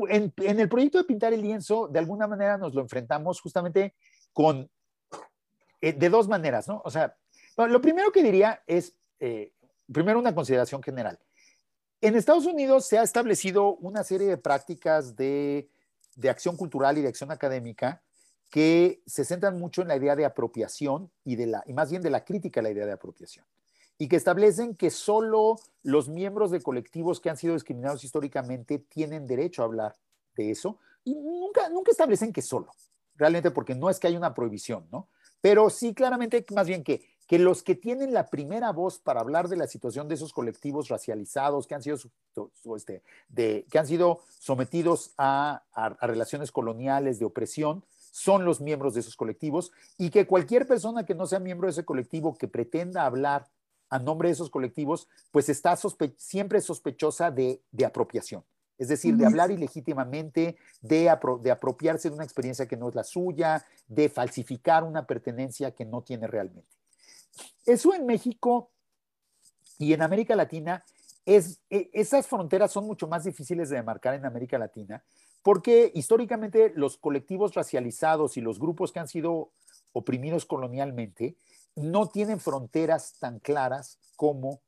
en, 0.10 0.34
el 0.38 0.70
proyecto 0.70 0.98
de 0.98 1.04
pintar 1.04 1.34
el 1.34 1.42
lienzo, 1.42 1.88
de 1.88 2.00
alguna 2.00 2.28
manera 2.28 2.58
nos 2.58 2.74
lo 2.74 2.82
enfrentamos 2.82 3.42
justamente 3.42 3.96
con, 4.34 4.70
eh, 5.82 5.94
de 5.94 6.10
dos 6.10 6.28
maneras, 6.28 6.68
¿no? 6.68 6.82
O 6.86 6.92
sea, 6.92 7.16
lo 7.58 7.82
primero 7.82 8.12
que 8.12 8.24
diría 8.24 8.64
es, 8.68 8.96
eh, 9.20 9.54
primero 9.92 10.20
una 10.20 10.36
consideración 10.36 10.82
general. 10.82 11.20
En 12.02 12.16
Estados 12.16 12.46
Unidos 12.46 12.88
se 12.88 12.98
ha 12.98 13.04
establecido 13.04 13.76
una 13.76 14.04
serie 14.04 14.28
de 14.28 14.38
prácticas 14.38 15.16
de, 15.16 15.70
de 16.20 16.30
acción 16.30 16.58
cultural 16.58 16.98
y 16.98 17.02
de 17.02 17.08
acción 17.08 17.32
académica 17.32 18.02
que 18.50 19.02
se 19.06 19.24
centran 19.26 19.58
mucho 19.58 19.82
en 19.82 19.88
la 19.88 19.96
idea 19.96 20.16
de 20.16 20.26
apropiación 20.26 21.12
y, 21.24 21.36
de 21.36 21.48
la, 21.48 21.64
y 21.66 21.74
más 21.74 21.90
bien 21.90 22.02
de 22.02 22.10
la 22.10 22.26
crítica 22.26 22.60
a 22.60 22.64
la 22.64 22.72
idea 22.72 22.86
de 22.86 22.94
apropiación 22.94 23.46
y 24.02 24.08
que 24.08 24.16
establecen 24.16 24.76
que 24.76 24.90
solo 24.90 25.60
los 25.84 26.08
miembros 26.08 26.52
de 26.52 26.62
colectivos 26.62 27.20
que 27.20 27.30
han 27.30 27.38
sido 27.38 27.54
discriminados 27.54 28.04
históricamente 28.04 28.80
tienen 28.80 29.28
derecho 29.28 29.62
a 29.62 29.66
hablar 29.66 29.96
de 30.36 30.52
eso. 30.52 30.80
Y 31.04 31.16
nunca, 31.16 31.68
nunca 31.68 31.92
establecen 31.92 32.32
que 32.32 32.42
solo, 32.42 32.72
realmente 33.16 33.52
porque 33.52 33.76
no 33.76 33.90
es 33.90 34.00
que 34.00 34.08
haya 34.08 34.18
una 34.18 34.34
prohibición, 34.34 34.88
¿no? 34.90 35.10
Pero 35.42 35.70
sí 35.70 35.94
claramente 35.94 36.46
más 36.56 36.66
bien 36.66 36.82
que, 36.82 37.06
que 37.30 37.38
los 37.38 37.62
que 37.62 37.76
tienen 37.76 38.12
la 38.12 38.26
primera 38.32 38.72
voz 38.72 38.98
para 38.98 39.22
hablar 39.22 39.50
de 39.50 39.56
la 39.56 39.68
situación 39.68 40.08
de 40.08 40.16
esos 40.16 40.34
colectivos 40.34 40.88
racializados 40.88 41.68
que 41.68 41.76
han 41.76 41.84
sido, 41.84 42.00
este, 42.76 43.04
de, 43.28 43.68
que 43.70 43.78
han 43.78 43.86
sido 43.86 44.22
sometidos 44.40 45.14
a, 45.16 45.62
a 45.74 46.08
relaciones 46.08 46.52
coloniales 46.52 47.20
de 47.20 47.26
opresión, 47.26 47.86
son 48.10 48.46
los 48.46 48.62
miembros 48.62 48.96
de 48.96 49.02
esos 49.02 49.16
colectivos 49.16 49.72
y 50.00 50.10
que 50.10 50.26
cualquier 50.26 50.66
persona 50.66 51.06
que 51.06 51.14
no 51.14 51.28
sea 51.28 51.40
miembro 51.40 51.68
de 51.68 51.74
ese 51.74 51.86
colectivo 51.86 52.36
que 52.36 52.48
pretenda 52.48 53.06
hablar 53.06 53.48
a 53.92 54.00
nombre 54.00 54.30
de 54.30 54.34
esos 54.34 54.50
colectivos, 54.50 55.08
pues 55.30 55.50
está 55.50 55.78
siempre 56.18 56.62
sospechosa 56.62 57.30
de, 57.30 57.62
apropiación. 57.86 58.44
Es 58.80 58.88
decir, 58.88 59.16
de 59.18 59.28
hablar 59.28 59.52
ilegítimamente, 59.52 60.58
de, 60.82 61.16
de 61.42 61.52
apropiarse 61.52 62.10
de 62.10 62.16
una 62.16 62.24
experiencia 62.24 62.68
que 62.68 62.78
no 62.78 62.90
es 62.90 62.96
la 62.96 63.04
suya, 63.04 63.64
de 63.88 64.10
falsificar 64.10 64.84
una 64.84 65.06
pertenencia 65.06 65.76
que 65.76 65.86
no 65.86 66.02
tiene 66.02 66.26
realmente. 66.26 66.79
Eso 67.66 67.94
en 67.94 68.06
México 68.06 68.72
y 69.78 69.94
en 69.94 70.02
América 70.02 70.36
Latina, 70.36 70.84
es, 71.26 71.62
e, 71.70 71.90
esas 71.94 72.28
fronteras 72.28 72.72
son 72.72 72.86
mucho 72.86 73.08
más 73.08 73.24
difíciles 73.24 73.70
de 73.70 73.78
demarcar 73.78 74.14
en 74.14 74.26
América 74.26 74.58
Latina, 74.58 75.04
porque 75.42 75.92
históricamente 75.96 76.74
los 76.76 76.98
colectivos 76.98 77.54
racializados 77.54 78.38
y 78.38 78.42
los 78.42 78.60
grupos 78.60 78.92
que 78.92 79.00
han 79.00 79.08
sido 79.08 79.52
oprimidos 79.94 80.46
colonialmente 80.46 81.38
no 81.76 82.10
tienen 82.10 82.40
fronteras 82.40 83.16
tan 83.20 83.40
claras 83.40 84.00
como 84.16 84.62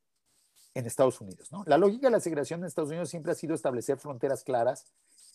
en 0.74 0.86
Estados 0.86 1.20
Unidos. 1.20 1.50
La 1.66 1.76
lógica 1.76 2.06
de 2.06 2.12
la 2.12 2.20
segregación 2.20 2.60
en 2.60 2.66
Estados 2.66 2.88
Unidos 2.88 3.10
siempre 3.10 3.32
ha 3.32 3.34
sido 3.34 3.54
establecer 3.54 3.98
fronteras 3.98 4.42
claras 4.42 4.86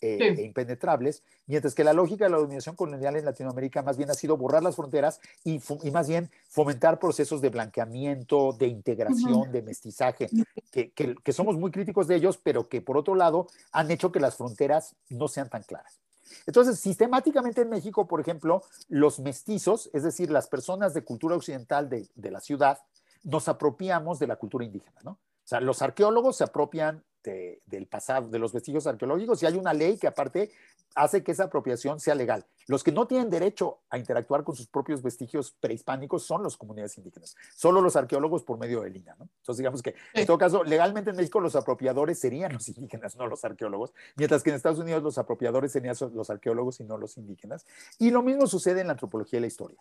eh, 0.02 0.36
e 0.38 0.44
impenetrables, 0.44 1.24
mientras 1.46 1.74
que 1.74 1.84
la 1.84 1.94
lógica 1.94 2.26
de 2.26 2.32
la 2.32 2.38
dominación 2.38 2.76
colonial 2.76 3.16
en 3.16 3.26
Latinoamérica 3.26 3.82
más 3.82 3.98
bien 3.98 4.10
ha 4.10 4.14
sido 4.14 4.38
borrar 4.38 4.64
las 4.64 4.76
fronteras 4.76 5.20
y, 5.44 5.60
más 5.92 6.08
bien 6.08 6.30
fomentar 6.48 7.00
procesos 7.00 7.42
de 7.42 7.50
blanqueamiento, 7.50 8.54
de 8.54 8.68
integración, 8.68 9.52
de 9.52 9.62
mestizaje, 9.62 10.30
que, 10.72 10.92
que 10.92 11.34
somos 11.34 11.58
muy 11.58 11.72
críticos 11.72 12.08
de 12.08 12.16
ellos, 12.16 12.40
pero 12.42 12.68
que 12.70 12.82
por 12.82 12.98
otro 12.98 13.16
lado 13.16 13.48
han 13.72 13.90
hecho 13.92 14.12
que 14.12 14.20
las 14.20 14.36
fronteras 14.36 14.96
no 15.10 15.28
sean 15.28 15.50
tan 15.50 15.64
claras. 15.64 16.00
Entonces, 16.46 16.80
sistemáticamente 16.80 17.62
en 17.62 17.70
México, 17.70 18.08
por 18.08 18.22
ejemplo, 18.22 18.64
los 18.88 19.20
mestizos, 19.20 19.90
es 19.94 20.04
decir, 20.04 20.32
las 20.32 20.48
personas 20.48 20.94
de 20.94 21.04
cultura 21.04 21.36
occidental 21.36 21.90
de, 21.90 22.32
la 22.32 22.40
ciudad, 22.40 22.80
nos 23.24 23.48
apropiamos 23.48 24.20
de 24.20 24.28
la 24.28 24.36
cultura 24.36 24.66
indígena, 24.66 25.00
¿no? 25.04 25.12
O 25.12 25.50
sea, 25.50 25.62
los 25.62 25.82
arqueólogos 25.82 26.38
se 26.38 26.44
apropian 26.44 27.04
este, 27.28 27.62
del 27.66 27.88
pasado, 27.88 28.30
de 28.30 28.40
los 28.40 28.54
vestigios 28.54 28.88
arqueológicos, 28.88 29.44
y 29.44 29.46
hay 29.46 29.58
una 29.58 29.74
ley 29.74 29.98
que 29.98 30.08
aparte 30.08 30.50
hace 30.96 31.24
que 31.24 31.34
esa 31.34 31.46
apropiación 31.46 32.00
sea 32.00 32.16
legal. 32.16 32.46
Los 32.68 32.84
que 32.84 32.92
no 32.92 33.06
tienen 33.06 33.30
derecho 33.30 33.80
a 33.90 33.98
interactuar 33.98 34.44
con 34.44 34.56
sus 34.56 34.68
propios 34.68 35.02
vestigios 35.02 35.52
prehispánicos 35.60 36.24
son 36.24 36.44
las 36.44 36.56
comunidades 36.56 36.98
indígenas, 36.98 37.36
solo 37.56 37.82
los 37.82 37.98
arqueólogos 37.98 38.44
por 38.44 38.58
medio 38.58 38.82
de 38.82 38.92
línea. 38.92 39.16
¿no? 39.20 39.28
Entonces, 39.40 39.58
digamos 39.58 39.82
que 39.82 39.96
en 40.14 40.26
todo 40.26 40.38
caso, 40.38 40.64
legalmente 40.64 41.10
en 41.10 41.18
México 41.18 41.40
los 41.40 41.56
apropiadores 41.56 42.18
serían 42.18 42.54
los 42.54 42.68
indígenas, 42.70 43.16
no 43.18 43.28
los 43.28 43.44
arqueólogos, 43.44 43.94
mientras 44.16 44.42
que 44.42 44.50
en 44.50 44.56
Estados 44.56 44.80
Unidos 44.80 45.04
los 45.04 45.18
apropiadores 45.18 45.72
serían 45.72 45.96
los 46.14 46.30
arqueólogos 46.30 46.80
y 46.80 46.86
no 46.86 46.98
los 46.98 47.18
indígenas. 47.18 47.66
Y 48.00 48.12
lo 48.12 48.24
mismo 48.24 48.48
sucede 48.48 48.82
en 48.82 48.88
la 48.88 48.94
antropología 48.94 49.38
y 49.38 49.42
la 49.42 49.48
historia. 49.48 49.78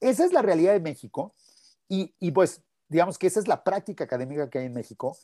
Esa 0.00 0.24
es 0.24 0.32
la 0.32 0.42
realidad 0.42 0.72
de 0.72 0.80
México 0.80 1.32
y, 1.88 2.12
y 2.18 2.32
pues 2.32 2.60
digamos 2.88 3.18
que 3.18 3.26
esa 3.26 3.40
es 3.40 3.48
la 3.48 3.64
práctica 3.64 4.04
académica 4.04 4.50
que 4.50 4.58
hay 4.58 4.66
en 4.66 4.74
México, 4.74 5.16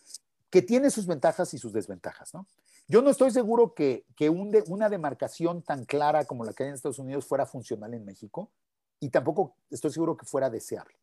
que 0.51 0.63
tiene 0.63 0.91
sus 0.91 1.07
ventajas 1.07 1.55
y 1.55 1.59
sus 1.59 1.73
desventajas, 1.73 2.35
¿no? 2.35 2.47
Yo 2.89 3.03
no 3.03 3.11
estoy 3.11 3.31
seguro 3.31 3.73
que, 3.73 4.05
una 4.29 4.89
demarcación 4.89 5.63
tan 5.63 5.85
clara 5.85 6.25
como 6.25 6.45
la 6.45 6.53
que 6.53 6.65
hay 6.65 6.71
en 6.71 6.75
Estados 6.75 6.99
Unidos 6.99 7.25
fuera 7.25 7.47
funcional 7.47 7.95
en 7.95 8.05
México 8.05 8.51
y 8.99 9.11
tampoco 9.11 9.55
estoy 9.71 9.93
seguro 9.93 10.17
que 10.17 10.27
fuera 10.27 10.51
deseable. 10.51 10.97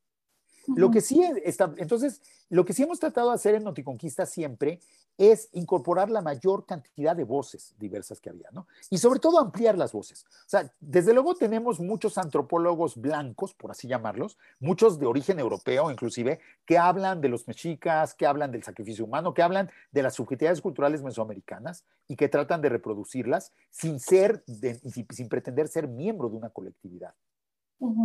Lo 0.75 0.91
que 0.91 1.01
sí 1.01 1.23
está, 1.43 1.73
entonces, 1.77 2.21
lo 2.49 2.65
que 2.65 2.73
sí 2.73 2.83
hemos 2.83 2.99
tratado 2.99 3.29
de 3.29 3.35
hacer 3.35 3.55
en 3.55 3.63
Noticonquista 3.63 4.25
siempre 4.25 4.79
es 5.17 5.49
incorporar 5.53 6.11
la 6.11 6.21
mayor 6.21 6.65
cantidad 6.65 7.15
de 7.15 7.23
voces 7.23 7.73
diversas 7.79 8.21
que 8.21 8.29
había, 8.29 8.49
¿no? 8.51 8.67
Y 8.89 8.99
sobre 8.99 9.19
todo 9.19 9.39
ampliar 9.39 9.77
las 9.77 9.91
voces. 9.91 10.25
O 10.45 10.49
sea, 10.49 10.71
desde 10.79 11.13
luego 11.13 11.33
tenemos 11.35 11.79
muchos 11.79 12.17
antropólogos 12.17 12.97
blancos, 12.97 13.53
por 13.55 13.71
así 13.71 13.87
llamarlos, 13.87 14.37
muchos 14.59 14.99
de 14.99 15.07
origen 15.07 15.39
europeo 15.39 15.89
inclusive, 15.89 16.39
que 16.65 16.77
hablan 16.77 17.19
de 17.19 17.29
los 17.29 17.47
mexicas, 17.47 18.13
que 18.13 18.27
hablan 18.27 18.51
del 18.51 18.63
sacrificio 18.63 19.05
humano, 19.05 19.33
que 19.33 19.41
hablan 19.41 19.71
de 19.91 20.03
las 20.03 20.13
subjetividades 20.13 20.61
culturales 20.61 21.01
mesoamericanas 21.01 21.83
y 22.07 22.15
que 22.15 22.29
tratan 22.29 22.61
de 22.61 22.69
reproducirlas 22.69 23.51
sin 23.71 23.99
ser, 23.99 24.43
sin, 24.45 25.29
pretender 25.29 25.67
ser 25.67 25.87
miembro 25.87 26.29
de 26.29 26.35
una 26.35 26.49
colectividad 26.49 27.15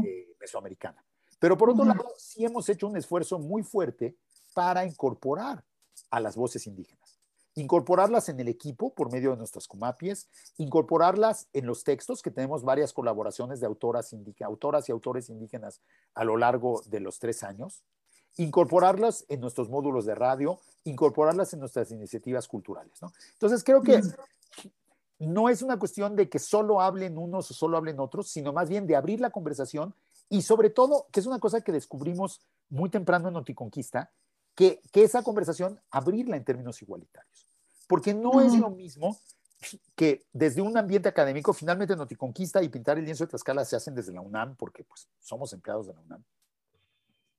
eh, 0.05 0.35
mesoamericana. 0.41 1.05
Pero 1.43 1.59
por 1.59 1.71
otro 1.71 1.85
lado, 1.85 2.07
sí 2.19 2.45
hemos 2.45 2.69
hecho 2.69 2.87
un 2.87 2.97
esfuerzo 2.97 3.37
muy 3.37 3.65
fuerte 3.65 4.15
para 4.55 4.87
incorporar 4.87 5.65
a 6.09 6.21
las 6.21 6.37
voces 6.37 6.69
indígenas. 6.69 7.19
Incorporarlas 7.57 8.29
en 8.29 8.39
el 8.39 8.47
equipo 8.47 8.95
por 8.95 9.11
medio 9.11 9.33
de 9.33 9.39
nuestras 9.39 9.67
comapies, 9.67 10.29
incorporarlas 10.59 11.49
en 11.53 11.67
los 11.67 11.83
textos, 11.83 12.23
que 12.23 12.31
tenemos 12.31 12.63
varias 12.63 12.93
colaboraciones 12.93 13.59
de 13.59 13.67
autoras, 13.67 14.15
autoras 14.45 14.89
y 14.89 14.93
autores 14.93 15.31
indígenas 15.31 15.81
a 16.15 16.23
lo 16.23 16.37
largo 16.37 16.81
de 16.87 17.01
los 17.01 17.19
tres 17.19 17.43
años, 17.43 17.83
incorporarlas 18.37 19.25
en 19.29 19.41
nuestros 19.41 19.69
módulos 19.69 20.05
de 20.05 20.15
radio, 20.15 20.61
incorporarlas 20.85 21.53
en 21.55 21.59
nuestras 21.59 21.91
iniciativas 21.91 22.47
culturales. 22.47 23.01
Entonces, 23.33 23.65
creo 23.65 23.83
que 23.83 24.01
no 25.19 25.49
es 25.49 25.61
una 25.61 25.77
cuestión 25.77 26.15
de 26.15 26.29
que 26.29 26.39
solo 26.39 26.81
hablen 26.81 27.19
unos 27.19 27.51
o 27.51 27.55
solo 27.55 27.79
hablen 27.79 27.99
otros, 27.99 28.29
sino 28.29 28.53
más 28.53 28.69
bien 28.69 28.87
de 28.87 28.95
abrir 28.95 29.21
la 29.21 29.31
conversación 29.31 29.93
y 30.33 30.41
sobre 30.41 30.71
todo, 30.71 31.09
que 31.13 31.21
es 31.21 31.27
una 31.27 31.39
cosa 31.39 31.61
que 31.61 31.73
descubrimos 31.73 32.41
muy 32.71 32.89
temprano 32.89 33.29
en 33.29 33.35
Noticonquista, 33.35 34.11
que, 34.55 34.81
que 34.91 35.05
esa 35.05 35.23
conversación 35.23 35.79
abrirla 35.91 36.39
en 36.39 36.45
términos 36.45 36.81
igualitarios. 36.81 37.51
Porque 37.87 38.15
no 38.15 38.41
es 38.41 38.55
lo 38.55 38.71
mismo 38.71 39.19
que 39.95 40.25
desde 40.33 40.63
un 40.63 40.75
ambiente 40.79 41.07
académico, 41.07 41.53
finalmente 41.53 41.95
Noticonquista 41.95 42.63
y 42.63 42.71
pintar 42.71 42.97
el 42.97 43.05
lienzo 43.05 43.25
de 43.25 43.29
Tlaxcala 43.29 43.67
se 43.67 43.77
hacen 43.77 43.95
desde 43.95 44.11
la 44.11 44.23
UNAM, 44.23 44.57
porque 44.57 44.85
pues 44.85 45.07
somos 45.21 45.53
empleados 45.53 45.87
de 45.87 45.93
la 45.93 46.01
UNAM. 46.01 46.25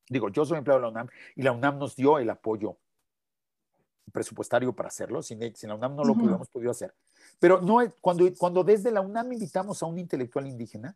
Digo, 0.07 0.29
yo 0.29 0.45
soy 0.45 0.59
empleado 0.59 0.79
de 0.79 0.83
la 0.83 0.91
UNAM 0.91 1.07
y 1.35 1.41
la 1.41 1.51
UNAM 1.51 1.79
nos 1.79 1.95
dio 1.95 2.19
el 2.19 2.29
apoyo 2.29 2.77
presupuestario 4.11 4.71
para 4.75 4.89
hacerlo, 4.89 5.23
sin, 5.23 5.55
sin 5.55 5.69
la 5.69 5.75
UNAM 5.75 5.95
no 5.95 6.03
lo 6.03 6.13
hubiéramos 6.13 6.47
podido 6.47 6.69
hacer. 6.69 6.93
Pero 7.39 7.59
no, 7.59 7.79
cuando, 8.01 8.31
cuando 8.37 8.63
desde 8.63 8.91
la 8.91 9.01
UNAM 9.01 9.33
invitamos 9.33 9.81
a 9.81 9.87
un 9.87 9.97
intelectual 9.97 10.45
indígena, 10.45 10.95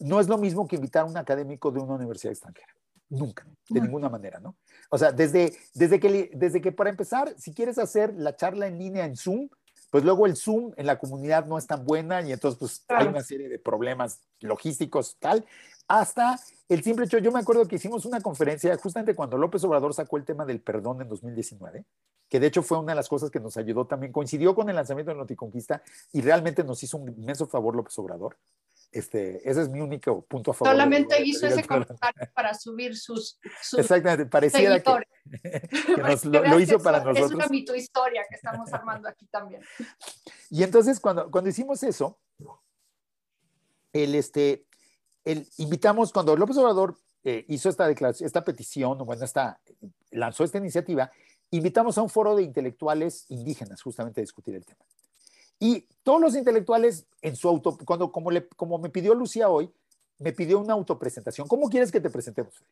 no 0.00 0.20
es 0.20 0.28
lo 0.28 0.38
mismo 0.38 0.66
que 0.66 0.76
invitar 0.76 1.02
a 1.02 1.06
un 1.06 1.16
académico 1.16 1.70
de 1.70 1.80
una 1.80 1.94
universidad 1.94 2.32
extranjera. 2.32 2.68
Nunca, 3.08 3.46
de 3.68 3.80
ninguna 3.80 4.08
manera, 4.08 4.40
¿no? 4.40 4.56
O 4.90 4.98
sea, 4.98 5.12
desde, 5.12 5.52
desde, 5.74 6.00
que, 6.00 6.30
desde 6.34 6.60
que 6.60 6.72
para 6.72 6.90
empezar, 6.90 7.32
si 7.38 7.54
quieres 7.54 7.78
hacer 7.78 8.12
la 8.16 8.34
charla 8.34 8.66
en 8.66 8.78
línea 8.78 9.04
en 9.04 9.16
Zoom, 9.16 9.48
pues 9.90 10.02
luego 10.02 10.26
el 10.26 10.36
Zoom 10.36 10.72
en 10.76 10.86
la 10.86 10.98
comunidad 10.98 11.46
no 11.46 11.56
es 11.56 11.66
tan 11.66 11.84
buena 11.84 12.20
y 12.22 12.32
entonces 12.32 12.58
pues 12.58 12.84
hay 12.88 13.06
una 13.06 13.22
serie 13.22 13.48
de 13.48 13.60
problemas 13.60 14.20
logísticos 14.40 15.16
tal, 15.20 15.46
hasta 15.88 16.40
el 16.68 16.82
simple 16.82 17.04
hecho, 17.04 17.18
yo 17.18 17.30
me 17.30 17.38
acuerdo 17.38 17.66
que 17.68 17.76
hicimos 17.76 18.04
una 18.06 18.20
conferencia 18.20 18.76
justamente 18.76 19.14
cuando 19.14 19.38
López 19.38 19.62
Obrador 19.64 19.94
sacó 19.94 20.16
el 20.16 20.24
tema 20.24 20.44
del 20.44 20.60
perdón 20.60 21.00
en 21.00 21.08
2019, 21.08 21.84
que 22.28 22.40
de 22.40 22.46
hecho 22.48 22.62
fue 22.62 22.78
una 22.78 22.92
de 22.92 22.96
las 22.96 23.08
cosas 23.08 23.30
que 23.30 23.38
nos 23.38 23.56
ayudó 23.56 23.86
también, 23.86 24.12
coincidió 24.12 24.54
con 24.54 24.68
el 24.68 24.74
lanzamiento 24.74 25.12
de 25.12 25.18
Noticonquista 25.18 25.82
y 26.12 26.22
realmente 26.22 26.64
nos 26.64 26.82
hizo 26.82 26.98
un 26.98 27.08
inmenso 27.10 27.46
favor 27.46 27.76
López 27.76 27.96
Obrador. 28.00 28.36
Este, 28.92 29.48
ese 29.48 29.62
es 29.62 29.68
mi 29.68 29.80
único 29.80 30.24
punto 30.24 30.52
a 30.52 30.54
favor. 30.54 30.72
Solamente 30.72 31.22
hizo 31.22 31.46
ese 31.46 31.64
comentario 31.64 32.30
para 32.34 32.54
subir 32.54 32.96
sus, 32.96 33.38
Exactamente, 33.76 34.26
pareciera 34.26 34.80
que, 34.80 34.90
nos, 35.98 36.24
lo, 36.24 36.60
hizo 36.60 36.78
para 36.78 37.00
nosotros. 37.00 37.30
Es 37.30 37.34
una 37.36 37.48
mito 37.48 37.74
historia 37.74 38.24
que 38.28 38.36
estamos 38.36 38.72
armando 38.72 39.08
aquí 39.08 39.26
también. 39.26 39.62
Y 40.50 40.62
entonces 40.62 41.00
cuando, 41.00 41.30
cuando 41.30 41.50
hicimos 41.50 41.82
eso, 41.82 42.18
el, 43.92 44.14
este, 44.14 44.64
el, 45.24 45.46
invitamos, 45.58 46.12
cuando 46.12 46.36
López 46.36 46.56
Obrador 46.56 46.96
eh, 47.24 47.44
hizo 47.48 47.68
esta 47.68 47.88
declaración, 47.88 48.26
esta 48.26 48.44
petición, 48.44 48.98
bueno, 48.98 49.24
esta, 49.24 49.60
lanzó 50.10 50.44
esta 50.44 50.58
iniciativa, 50.58 51.10
invitamos 51.50 51.98
a 51.98 52.02
un 52.02 52.08
foro 52.08 52.36
de 52.36 52.44
intelectuales 52.44 53.26
indígenas 53.28 53.82
justamente 53.82 54.20
a 54.20 54.22
discutir 54.22 54.54
el 54.54 54.64
tema. 54.64 54.84
Y 55.58 55.88
todos 56.02 56.20
los 56.20 56.36
intelectuales, 56.36 57.06
en 57.22 57.36
su 57.36 57.48
auto, 57.48 57.78
cuando, 57.84 58.12
como, 58.12 58.30
le, 58.30 58.48
como 58.48 58.78
me 58.78 58.90
pidió 58.90 59.14
Lucía 59.14 59.48
hoy, 59.48 59.72
me 60.18 60.32
pidió 60.32 60.58
una 60.58 60.74
autopresentación. 60.74 61.48
¿Cómo 61.48 61.68
quieres 61.68 61.92
que 61.92 62.00
te 62.00 62.10
presentemos? 62.10 62.64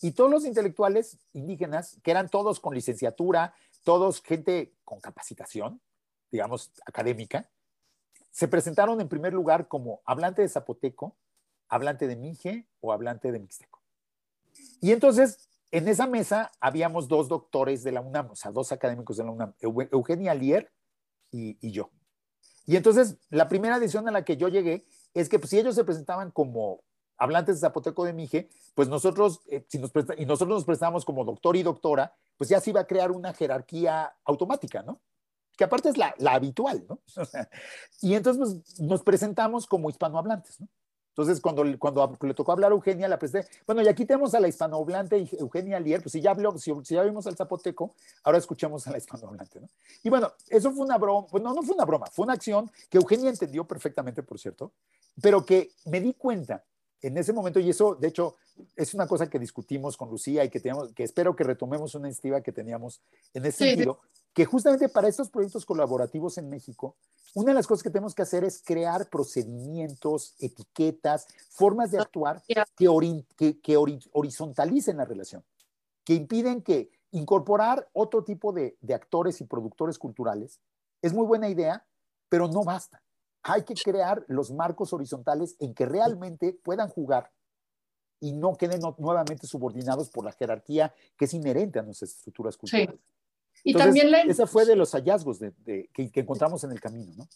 Y 0.00 0.12
todos 0.12 0.30
los 0.30 0.44
intelectuales 0.44 1.18
indígenas, 1.32 1.98
que 2.02 2.10
eran 2.10 2.28
todos 2.28 2.60
con 2.60 2.74
licenciatura, 2.74 3.54
todos 3.82 4.22
gente 4.22 4.74
con 4.84 5.00
capacitación, 5.00 5.80
digamos, 6.30 6.72
académica, 6.86 7.50
se 8.30 8.48
presentaron 8.48 9.00
en 9.00 9.08
primer 9.08 9.32
lugar 9.32 9.68
como 9.68 10.02
hablante 10.04 10.42
de 10.42 10.48
zapoteco, 10.48 11.16
hablante 11.68 12.06
de 12.06 12.16
mije 12.16 12.66
o 12.80 12.92
hablante 12.92 13.32
de 13.32 13.38
mixteco. 13.38 13.80
Y 14.80 14.92
entonces, 14.92 15.48
en 15.70 15.88
esa 15.88 16.06
mesa 16.06 16.52
habíamos 16.60 17.08
dos 17.08 17.28
doctores 17.28 17.82
de 17.82 17.92
la 17.92 18.00
UNAM, 18.00 18.30
o 18.30 18.36
sea, 18.36 18.50
dos 18.50 18.72
académicos 18.72 19.16
de 19.16 19.24
la 19.24 19.30
UNAM, 19.30 19.54
Eugenia 19.60 20.32
Alier 20.32 20.70
y 21.30 21.70
yo. 21.70 21.90
Y 22.66 22.76
entonces, 22.76 23.16
la 23.30 23.48
primera 23.48 23.78
decisión 23.78 24.08
a 24.08 24.10
la 24.12 24.24
que 24.24 24.36
yo 24.36 24.48
llegué 24.48 24.84
es 25.14 25.28
que 25.28 25.38
pues, 25.38 25.50
si 25.50 25.58
ellos 25.58 25.74
se 25.74 25.84
presentaban 25.84 26.30
como 26.30 26.82
hablantes 27.16 27.56
de 27.56 27.60
zapoteco 27.60 28.04
de 28.04 28.12
Mije, 28.12 28.48
pues 28.74 28.88
nosotros, 28.88 29.40
eh, 29.46 29.64
si 29.68 29.78
nos 29.78 29.90
y 30.18 30.26
nosotros 30.26 30.56
nos 30.56 30.64
prestábamos 30.64 31.04
como 31.04 31.24
doctor 31.24 31.56
y 31.56 31.62
doctora, 31.62 32.14
pues 32.36 32.50
ya 32.50 32.60
se 32.60 32.70
iba 32.70 32.80
a 32.80 32.86
crear 32.86 33.10
una 33.10 33.32
jerarquía 33.32 34.14
automática, 34.24 34.82
¿no? 34.82 35.00
Que 35.56 35.64
aparte 35.64 35.88
es 35.88 35.96
la, 35.96 36.14
habitual, 36.26 36.84
¿no? 36.88 37.00
y 38.02 38.14
entonces 38.14 38.78
nos 38.80 39.02
presentamos 39.02 39.66
como 39.66 39.88
hispanohablantes, 39.88 40.60
¿no? 40.60 40.68
Entonces, 41.16 41.40
cuando, 41.40 41.64
cuando 41.78 42.14
le 42.20 42.34
tocó 42.34 42.52
hablar 42.52 42.72
a 42.72 42.74
Eugenia, 42.74 43.08
la 43.08 43.18
presenté, 43.18 43.48
bueno, 43.66 43.80
y 43.80 43.88
aquí 43.88 44.04
tenemos 44.04 44.34
a 44.34 44.40
la 44.40 44.48
hispanohablante 44.48 45.26
Eugenia 45.38 45.80
Lier, 45.80 46.02
pues 46.02 46.12
si 46.12 46.20
ya, 46.20 46.32
habló, 46.32 46.58
si, 46.58 46.70
ya 46.84 47.02
vimos 47.04 47.26
al 47.26 47.34
zapoteco, 47.34 47.94
ahora 48.22 48.36
escuchamos 48.36 48.86
a 48.86 48.90
la 48.90 48.98
hispanohablante, 48.98 49.60
¿no? 49.60 49.70
Y 50.02 50.10
bueno, 50.10 50.30
eso 50.50 50.70
fue 50.72 50.84
una 50.84 50.98
broma, 50.98 51.26
pues 51.26 51.42
no, 51.42 51.54
fue 51.62 51.74
una 51.74 51.86
broma, 51.86 52.06
fue 52.12 52.24
una 52.24 52.34
acción 52.34 52.70
que 52.90 52.98
Eugenia 52.98 53.30
entendió 53.30 53.64
perfectamente, 53.64 54.22
por 54.22 54.38
cierto, 54.38 54.72
pero 55.22 55.42
que 55.42 55.70
me 55.86 56.02
di 56.02 56.12
cuenta 56.12 56.62
en 57.00 57.16
ese 57.16 57.32
momento, 57.32 57.60
y 57.60 57.70
eso, 57.70 57.94
de 57.94 58.08
hecho, 58.08 58.36
es 58.74 58.92
una 58.92 59.06
cosa 59.06 59.30
que 59.30 59.38
discutimos 59.38 59.96
con 59.96 60.10
Lucía 60.10 60.44
y 60.44 60.50
que, 60.50 60.60
tenemos, 60.60 60.92
que 60.92 61.04
espero 61.04 61.34
que 61.34 61.44
retomemos 61.44 61.94
una 61.94 62.08
iniciativa 62.08 62.42
que 62.42 62.52
teníamos 62.52 63.00
en 63.32 63.46
ese 63.46 63.68
sentido, 63.68 64.00
que 64.36 64.44
justamente 64.44 64.90
para 64.90 65.08
estos 65.08 65.30
proyectos 65.30 65.64
colaborativos 65.64 66.36
en 66.36 66.50
México, 66.50 66.94
una 67.34 67.52
de 67.52 67.54
las 67.54 67.66
cosas 67.66 67.82
que 67.82 67.88
tenemos 67.88 68.14
que 68.14 68.20
hacer 68.20 68.44
es 68.44 68.62
crear 68.62 69.08
procedimientos, 69.08 70.34
etiquetas, 70.38 71.26
formas 71.48 71.90
de 71.90 72.00
actuar 72.00 72.42
que, 72.76 73.60
que, 73.62 73.76
horizontalicen 74.12 74.98
la 74.98 75.06
relación, 75.06 75.42
que 76.04 76.12
impiden 76.12 76.60
que 76.60 76.90
incorporar 77.12 77.88
otro 77.94 78.24
tipo 78.24 78.52
de, 78.52 78.76
de 78.82 78.92
actores 78.92 79.40
y 79.40 79.44
productores 79.44 79.98
culturales 79.98 80.60
es 81.00 81.14
muy 81.14 81.24
buena 81.24 81.48
idea, 81.48 81.86
pero 82.28 82.46
no 82.46 82.62
basta. 82.62 83.02
Hay 83.42 83.62
que 83.62 83.72
crear 83.72 84.22
los 84.28 84.52
marcos 84.52 84.92
horizontales 84.92 85.56
en 85.60 85.72
que 85.72 85.86
realmente 85.86 86.52
puedan 86.62 86.90
jugar 86.90 87.32
y 88.20 88.34
no 88.34 88.54
queden 88.56 88.82
nuevamente 88.98 89.46
subordinados 89.46 90.10
por 90.10 90.26
la 90.26 90.32
jerarquía 90.32 90.92
que 91.16 91.24
es 91.24 91.32
inherente 91.32 91.78
a 91.78 91.82
nuestras 91.82 92.10
estructuras 92.10 92.58
culturales. 92.58 93.00
Y 93.66 93.74
también 93.74 94.12
la... 94.12 94.20
Esa 94.20 94.46
fue 94.46 94.64
de 94.64 94.76
los 94.76 94.92
hallazgos 94.92 95.40
de, 95.40 95.52
que, 95.92 96.10
encontramos 96.14 96.62
en 96.62 96.70
el 96.70 96.80
camino, 96.80 97.12
¿no? 97.16 97.26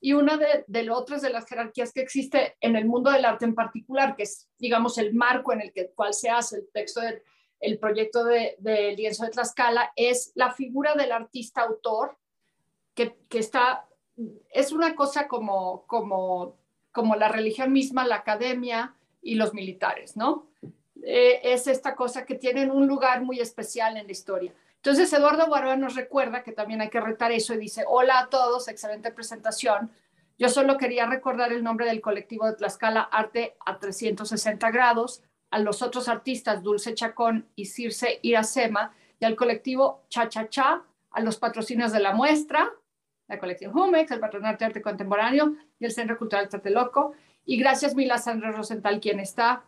Y 0.00 0.12
una 0.12 0.36
de, 0.36 0.64
de 0.68 0.88
otras 0.88 1.20
de 1.20 1.30
las 1.30 1.46
jerarquías 1.46 1.92
que 1.92 2.00
existe 2.00 2.56
en 2.60 2.76
el 2.76 2.86
mundo 2.86 3.10
del 3.10 3.24
arte 3.24 3.44
en 3.44 3.56
particular, 3.56 4.14
que 4.14 4.22
es, 4.22 4.48
digamos, 4.56 4.98
el 4.98 5.12
marco 5.14 5.52
en 5.52 5.62
el 5.62 5.72
que, 5.72 5.90
cual 5.90 6.14
se 6.14 6.30
hace 6.30 6.58
el 6.58 6.68
texto 6.72 7.00
de, 7.00 7.22
el 7.58 7.78
proyecto 7.80 8.22
de, 8.24 8.54
de 8.60 8.92
lienzo 8.92 9.24
de 9.24 9.30
Tlaxcala, 9.30 9.90
es 9.96 10.30
la 10.36 10.52
figura 10.52 10.94
del 10.94 11.10
artista 11.10 11.62
autor 11.62 12.16
que, 12.94 13.16
que 13.28 13.40
está, 13.40 13.88
es 14.50 14.70
una 14.70 14.94
cosa 14.94 15.26
como, 15.26 15.84
como, 15.88 16.56
como 16.92 17.16
la 17.16 17.28
religión 17.28 17.72
misma, 17.72 18.06
la 18.06 18.16
academia 18.16 18.94
y 19.20 19.34
los 19.34 19.52
militares, 19.54 20.16
¿no? 20.16 20.46
Eh, 21.02 21.40
es 21.42 21.66
esta 21.66 21.96
cosa 21.96 22.24
que 22.24 22.36
tienen 22.36 22.70
un 22.70 22.86
lugar 22.86 23.22
muy 23.22 23.40
especial 23.40 23.96
en 23.96 24.06
la 24.06 24.12
historia. 24.12 24.54
Entonces, 24.82 25.12
Eduardo 25.12 25.48
Baroa 25.48 25.76
nos 25.76 25.94
recuerda 25.94 26.42
que 26.42 26.52
también 26.52 26.80
hay 26.80 26.88
que 26.88 27.00
retar 27.00 27.32
eso 27.32 27.52
y 27.52 27.58
dice, 27.58 27.84
hola 27.86 28.18
a 28.18 28.30
todos, 28.30 28.66
excelente 28.66 29.12
presentación. 29.12 29.90
Yo 30.38 30.48
solo 30.48 30.78
quería 30.78 31.04
recordar 31.04 31.52
el 31.52 31.62
nombre 31.62 31.84
del 31.84 32.00
colectivo 32.00 32.46
de 32.46 32.54
Tlaxcala 32.54 33.02
Arte 33.02 33.58
a 33.66 33.78
360 33.78 34.70
grados, 34.70 35.22
a 35.50 35.58
los 35.58 35.82
otros 35.82 36.08
artistas 36.08 36.62
Dulce 36.62 36.94
Chacón 36.94 37.46
y 37.56 37.66
Circe 37.66 38.20
Iracema, 38.22 38.94
y 39.18 39.26
al 39.26 39.36
colectivo 39.36 40.06
Cha 40.08 40.30
Cha 40.30 40.48
Cha, 40.48 40.82
a 41.10 41.20
los 41.20 41.36
patrocinios 41.36 41.92
de 41.92 42.00
la 42.00 42.14
muestra, 42.14 42.70
la 43.28 43.38
colección 43.38 43.76
Humex, 43.76 44.10
el 44.10 44.20
Patronato 44.20 44.60
de 44.60 44.64
Arte 44.64 44.80
Contemporáneo 44.80 45.56
y 45.78 45.84
el 45.84 45.92
Centro 45.92 46.16
Cultural 46.16 46.48
Tlatelolco. 46.48 47.12
Y 47.44 47.58
gracias, 47.58 47.94
Mila 47.94 48.16
Sandra 48.16 48.50
Rosenthal, 48.50 48.98
quien 48.98 49.20
está 49.20 49.62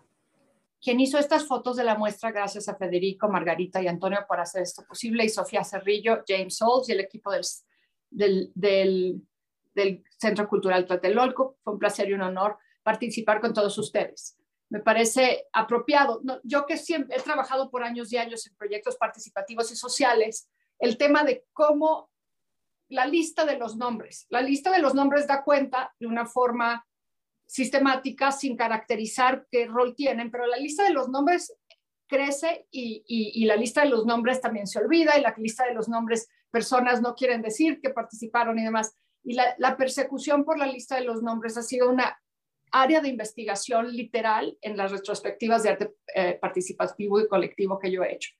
quien 0.82 0.98
hizo 0.98 1.16
estas 1.16 1.46
fotos 1.46 1.76
de 1.76 1.84
la 1.84 1.96
muestra, 1.96 2.32
gracias 2.32 2.68
a 2.68 2.74
Federico, 2.74 3.28
Margarita 3.28 3.80
y 3.80 3.86
Antonio 3.86 4.24
por 4.26 4.40
hacer 4.40 4.62
esto 4.62 4.84
posible, 4.84 5.24
y 5.24 5.28
Sofía 5.28 5.62
Cerrillo, 5.62 6.24
James 6.26 6.56
Souls 6.56 6.88
y 6.88 6.92
el 6.92 7.00
equipo 7.00 7.30
del, 7.30 8.50
del, 8.54 9.22
del, 9.74 10.04
Centro 10.18 10.48
Cultural 10.48 10.84
Tlatelolco. 10.84 11.56
Fue 11.62 11.74
un 11.74 11.78
placer 11.78 12.10
y 12.10 12.14
un 12.14 12.22
honor 12.22 12.58
participar 12.82 13.40
con 13.40 13.54
todos 13.54 13.78
ustedes. 13.78 14.36
Me 14.70 14.80
parece 14.80 15.46
apropiado. 15.52 16.20
yo 16.42 16.66
que 16.66 16.76
siempre 16.76 17.16
he 17.16 17.20
trabajado 17.20 17.70
por 17.70 17.84
años 17.84 18.12
y 18.12 18.16
años 18.16 18.44
en 18.48 18.56
proyectos 18.56 18.96
participativos 18.96 19.70
y 19.70 19.76
sociales, 19.76 20.48
el 20.80 20.96
tema 20.96 21.22
de 21.22 21.44
cómo 21.52 22.10
la 22.88 23.06
lista 23.06 23.44
de 23.44 23.56
los 23.56 23.76
nombres. 23.76 24.26
La 24.30 24.42
lista 24.42 24.72
de 24.72 24.80
los 24.80 24.94
nombres 24.94 25.28
da 25.28 25.44
cuenta 25.44 25.94
de 26.00 26.08
una 26.08 26.26
forma 26.26 26.84
sistemática 27.52 28.32
sin 28.32 28.56
caracterizar 28.56 29.46
qué 29.50 29.66
rol 29.66 29.94
tienen, 29.94 30.30
pero 30.30 30.46
la 30.46 30.56
lista 30.56 30.84
de 30.84 30.94
los 30.94 31.10
nombres 31.10 31.54
crece 32.06 32.66
y, 32.70 33.44
la 33.44 33.56
lista 33.56 33.82
de 33.82 33.90
los 33.90 34.06
nombres 34.06 34.40
también 34.40 34.66
se 34.66 34.78
olvida 34.78 35.18
y 35.18 35.20
la 35.20 35.34
lista 35.36 35.66
de 35.66 35.74
los 35.74 35.86
nombres 35.86 36.30
personas 36.50 37.02
no 37.02 37.14
quieren 37.14 37.42
decir 37.42 37.78
que 37.82 37.90
participaron 37.90 38.58
y 38.58 38.64
demás. 38.64 38.94
Y 39.22 39.34
la, 39.34 39.76
persecución 39.76 40.46
por 40.46 40.58
la 40.58 40.66
lista 40.66 40.96
de 40.96 41.04
los 41.04 41.22
nombres 41.22 41.58
ha 41.58 41.62
sido 41.62 41.90
una 41.90 42.18
área 42.70 43.02
de 43.02 43.10
investigación 43.10 43.92
literal 43.92 44.56
en 44.62 44.78
las 44.78 44.90
retrospectivas 44.90 45.62
de 45.62 45.68
arte 45.68 45.94
eh, 46.14 46.38
participativo 46.40 47.20
y 47.20 47.28
colectivo 47.28 47.78
que 47.78 47.92
yo 47.92 48.02
he 48.02 48.14
hecho. 48.14 48.30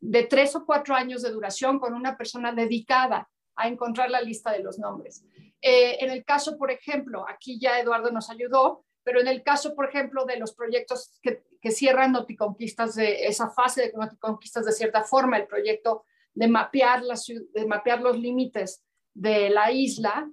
De 0.00 0.22
tres 0.22 0.56
o 0.56 0.64
cuatro 0.64 0.94
años 0.94 1.20
de 1.20 1.30
duración 1.30 1.78
con 1.78 1.92
una 1.92 2.16
persona 2.16 2.52
dedicada 2.54 3.28
a 3.54 3.68
encontrar 3.68 4.10
la 4.10 4.22
lista 4.22 4.50
de 4.50 4.60
los 4.60 4.78
nombres. 4.78 5.26
Eh, 5.68 6.04
en 6.04 6.10
el 6.12 6.24
caso, 6.24 6.56
por 6.56 6.70
ejemplo, 6.70 7.26
aquí 7.28 7.58
ya 7.58 7.80
Eduardo 7.80 8.12
nos 8.12 8.30
ayudó, 8.30 8.84
pero 9.02 9.20
en 9.20 9.26
el 9.26 9.42
caso, 9.42 9.74
por 9.74 9.88
ejemplo, 9.88 10.24
de 10.24 10.36
los 10.36 10.54
proyectos 10.54 11.18
que, 11.20 11.42
cierran 11.72 12.12
Noticonquistas, 12.12 12.94
de 12.94 13.26
esa 13.26 13.50
fase 13.50 13.82
de 13.82 13.92
Noticonquistas, 13.92 14.64
de 14.64 14.70
cierta 14.70 15.02
forma, 15.02 15.36
el 15.36 15.48
proyecto 15.48 16.04
de 16.34 16.46
mapear, 16.46 17.02
de 17.02 17.66
mapear 17.66 18.00
los 18.00 18.16
límites 18.16 18.84
de 19.12 19.50
la 19.50 19.72
isla, 19.72 20.30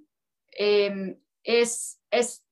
em, 0.52 1.18
es, 1.42 2.00
es, 2.12 2.44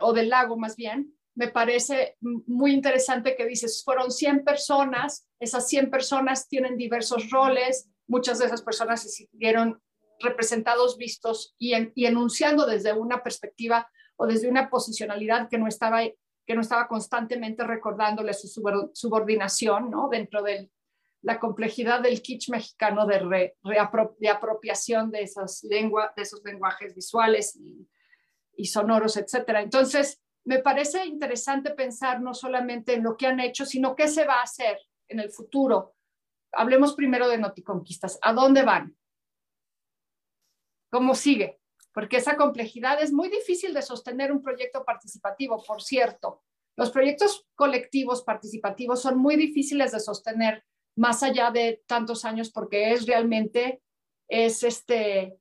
o 0.00 0.12
del 0.12 0.28
lago 0.28 0.56
más 0.56 0.76
bien, 0.76 1.12
me 1.34 1.48
parece 1.48 2.16
muy 2.20 2.70
interesante 2.72 3.34
que 3.34 3.44
dices, 3.44 3.82
fueron 3.84 4.12
100 4.12 4.44
personas, 4.44 5.28
esas 5.40 5.66
100 5.66 5.90
personas 5.90 6.46
tienen 6.46 6.76
diversos 6.76 7.28
roles, 7.30 7.90
muchas 8.06 8.38
de 8.38 8.46
esas 8.46 8.62
personas 8.62 9.02
se 9.02 9.08
siguieron 9.08 9.82
representados, 10.24 10.96
vistos 10.98 11.54
y, 11.58 11.74
enunciando 12.04 12.66
desde 12.66 12.92
una 12.92 13.22
perspectiva 13.22 13.88
o 14.16 14.26
desde 14.26 14.48
una 14.48 14.70
posicionalidad 14.70 15.48
que 15.48 15.58
no 15.58 15.66
estaba, 15.66 16.02
que 16.02 16.54
no 16.54 16.60
estaba 16.60 16.88
constantemente 16.88 17.64
recordándole 17.64 18.34
su 18.34 18.48
subordinación 18.92 19.90
¿no? 19.90 20.08
dentro 20.08 20.42
de 20.42 20.70
la 21.22 21.40
complejidad 21.40 22.00
del 22.00 22.20
kitsch 22.20 22.50
mexicano 22.50 23.06
de, 23.06 23.54
de 23.62 24.28
apropiación 24.28 25.10
de, 25.10 25.22
esas 25.22 25.64
lengua, 25.64 26.12
de 26.16 26.22
esos 26.22 26.42
lenguajes 26.44 26.94
visuales 26.94 27.56
y, 27.56 27.88
y 28.56 28.66
sonoros, 28.66 29.16
etcétera. 29.16 29.62
Entonces, 29.62 30.20
me 30.44 30.58
parece 30.58 31.06
interesante 31.06 31.70
pensar 31.70 32.20
no 32.20 32.34
solamente 32.34 32.94
en 32.94 33.02
lo 33.02 33.16
que 33.16 33.26
han 33.26 33.40
hecho, 33.40 33.64
sino 33.64 33.96
qué 33.96 34.08
se 34.08 34.24
va 34.24 34.34
a 34.34 34.42
hacer 34.42 34.78
en 35.08 35.20
el 35.20 35.30
futuro. 35.30 35.94
Hablemos 36.52 36.94
primero 36.94 37.28
de 37.28 37.38
Noticonquistas. 37.38 38.18
¿A 38.22 38.32
dónde 38.32 38.62
van? 38.62 38.94
Cómo 40.94 41.16
sigue, 41.16 41.58
porque 41.92 42.18
esa 42.18 42.36
complejidad 42.36 43.02
es 43.02 43.12
muy 43.12 43.28
difícil 43.28 43.74
de 43.74 43.82
sostener 43.82 44.30
un 44.30 44.40
proyecto 44.40 44.84
participativo, 44.84 45.60
por 45.66 45.82
cierto. 45.82 46.44
Los 46.76 46.92
proyectos 46.92 47.48
colectivos 47.56 48.22
participativos 48.22 49.02
son 49.02 49.18
muy 49.18 49.34
difíciles 49.34 49.90
de 49.90 49.98
sostener 49.98 50.64
más 50.96 51.24
allá 51.24 51.50
de 51.50 51.82
tantos 51.88 52.24
años 52.24 52.52
porque 52.52 52.92
es 52.92 53.06
realmente, 53.06 53.82
es 54.28 54.62
este, 54.62 55.36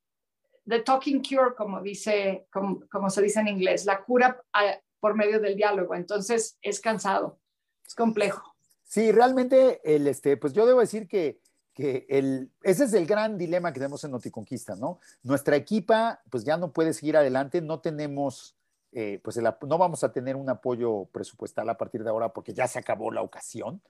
the 0.66 0.80
talking 0.80 1.22
cure, 1.22 1.54
como, 1.56 1.84
dice, 1.84 2.48
como, 2.52 3.12
se 3.12 3.22
dice 3.22 3.42
en 3.42 3.50
inglés, 3.50 3.86
la 3.86 4.04
cura 4.04 4.44
ah, 4.54 4.80
por 5.00 5.14
medio 5.14 5.40
del 5.40 5.56
diálogo. 5.56 5.94
Entonces 5.94 6.58
es 6.64 6.82
cansado, 6.82 7.40
es 7.86 7.94
complejo. 7.94 8.56
Sí, 8.86 9.12
realmente, 9.12 9.82
el, 9.84 10.08
este, 10.08 10.36
pues 10.36 10.54
yo 10.54 10.66
debo 10.66 10.80
decir 10.80 11.08
que 11.08 11.40
que 11.74 12.06
el, 12.10 12.52
ese 12.62 12.86
es 12.86 12.94
el 12.94 13.06
gran 13.06 13.38
dilema 13.38 13.72
que 13.72 13.80
tenemos 13.80 14.04
en 14.04 14.12
Noticonquista, 14.12 14.76
¿no? 14.76 15.00
Nuestra 15.24 15.56
equipa, 15.56 16.22
pues 16.30 16.44
ya 16.44 16.58
no 16.58 16.72
puede 16.72 16.94
seguir 16.94 17.18
adelante, 17.18 17.62
no 17.62 17.80
tenemos, 17.80 18.56
eh, 18.92 19.20
pues 19.24 19.38
no 19.38 19.78
vamos 19.78 20.04
a 20.04 20.12
tener 20.12 20.36
un 20.36 20.50
apoyo 20.50 21.06
presupuestal 21.06 21.70
a 21.70 21.78
partir 21.78 22.04
de 22.04 22.10
ahora 22.10 22.30
porque 22.30 22.54
ya 22.54 22.68
se 22.68 22.80
acabó 22.80 23.12
la 23.12 23.22
ocasión. 23.22 23.82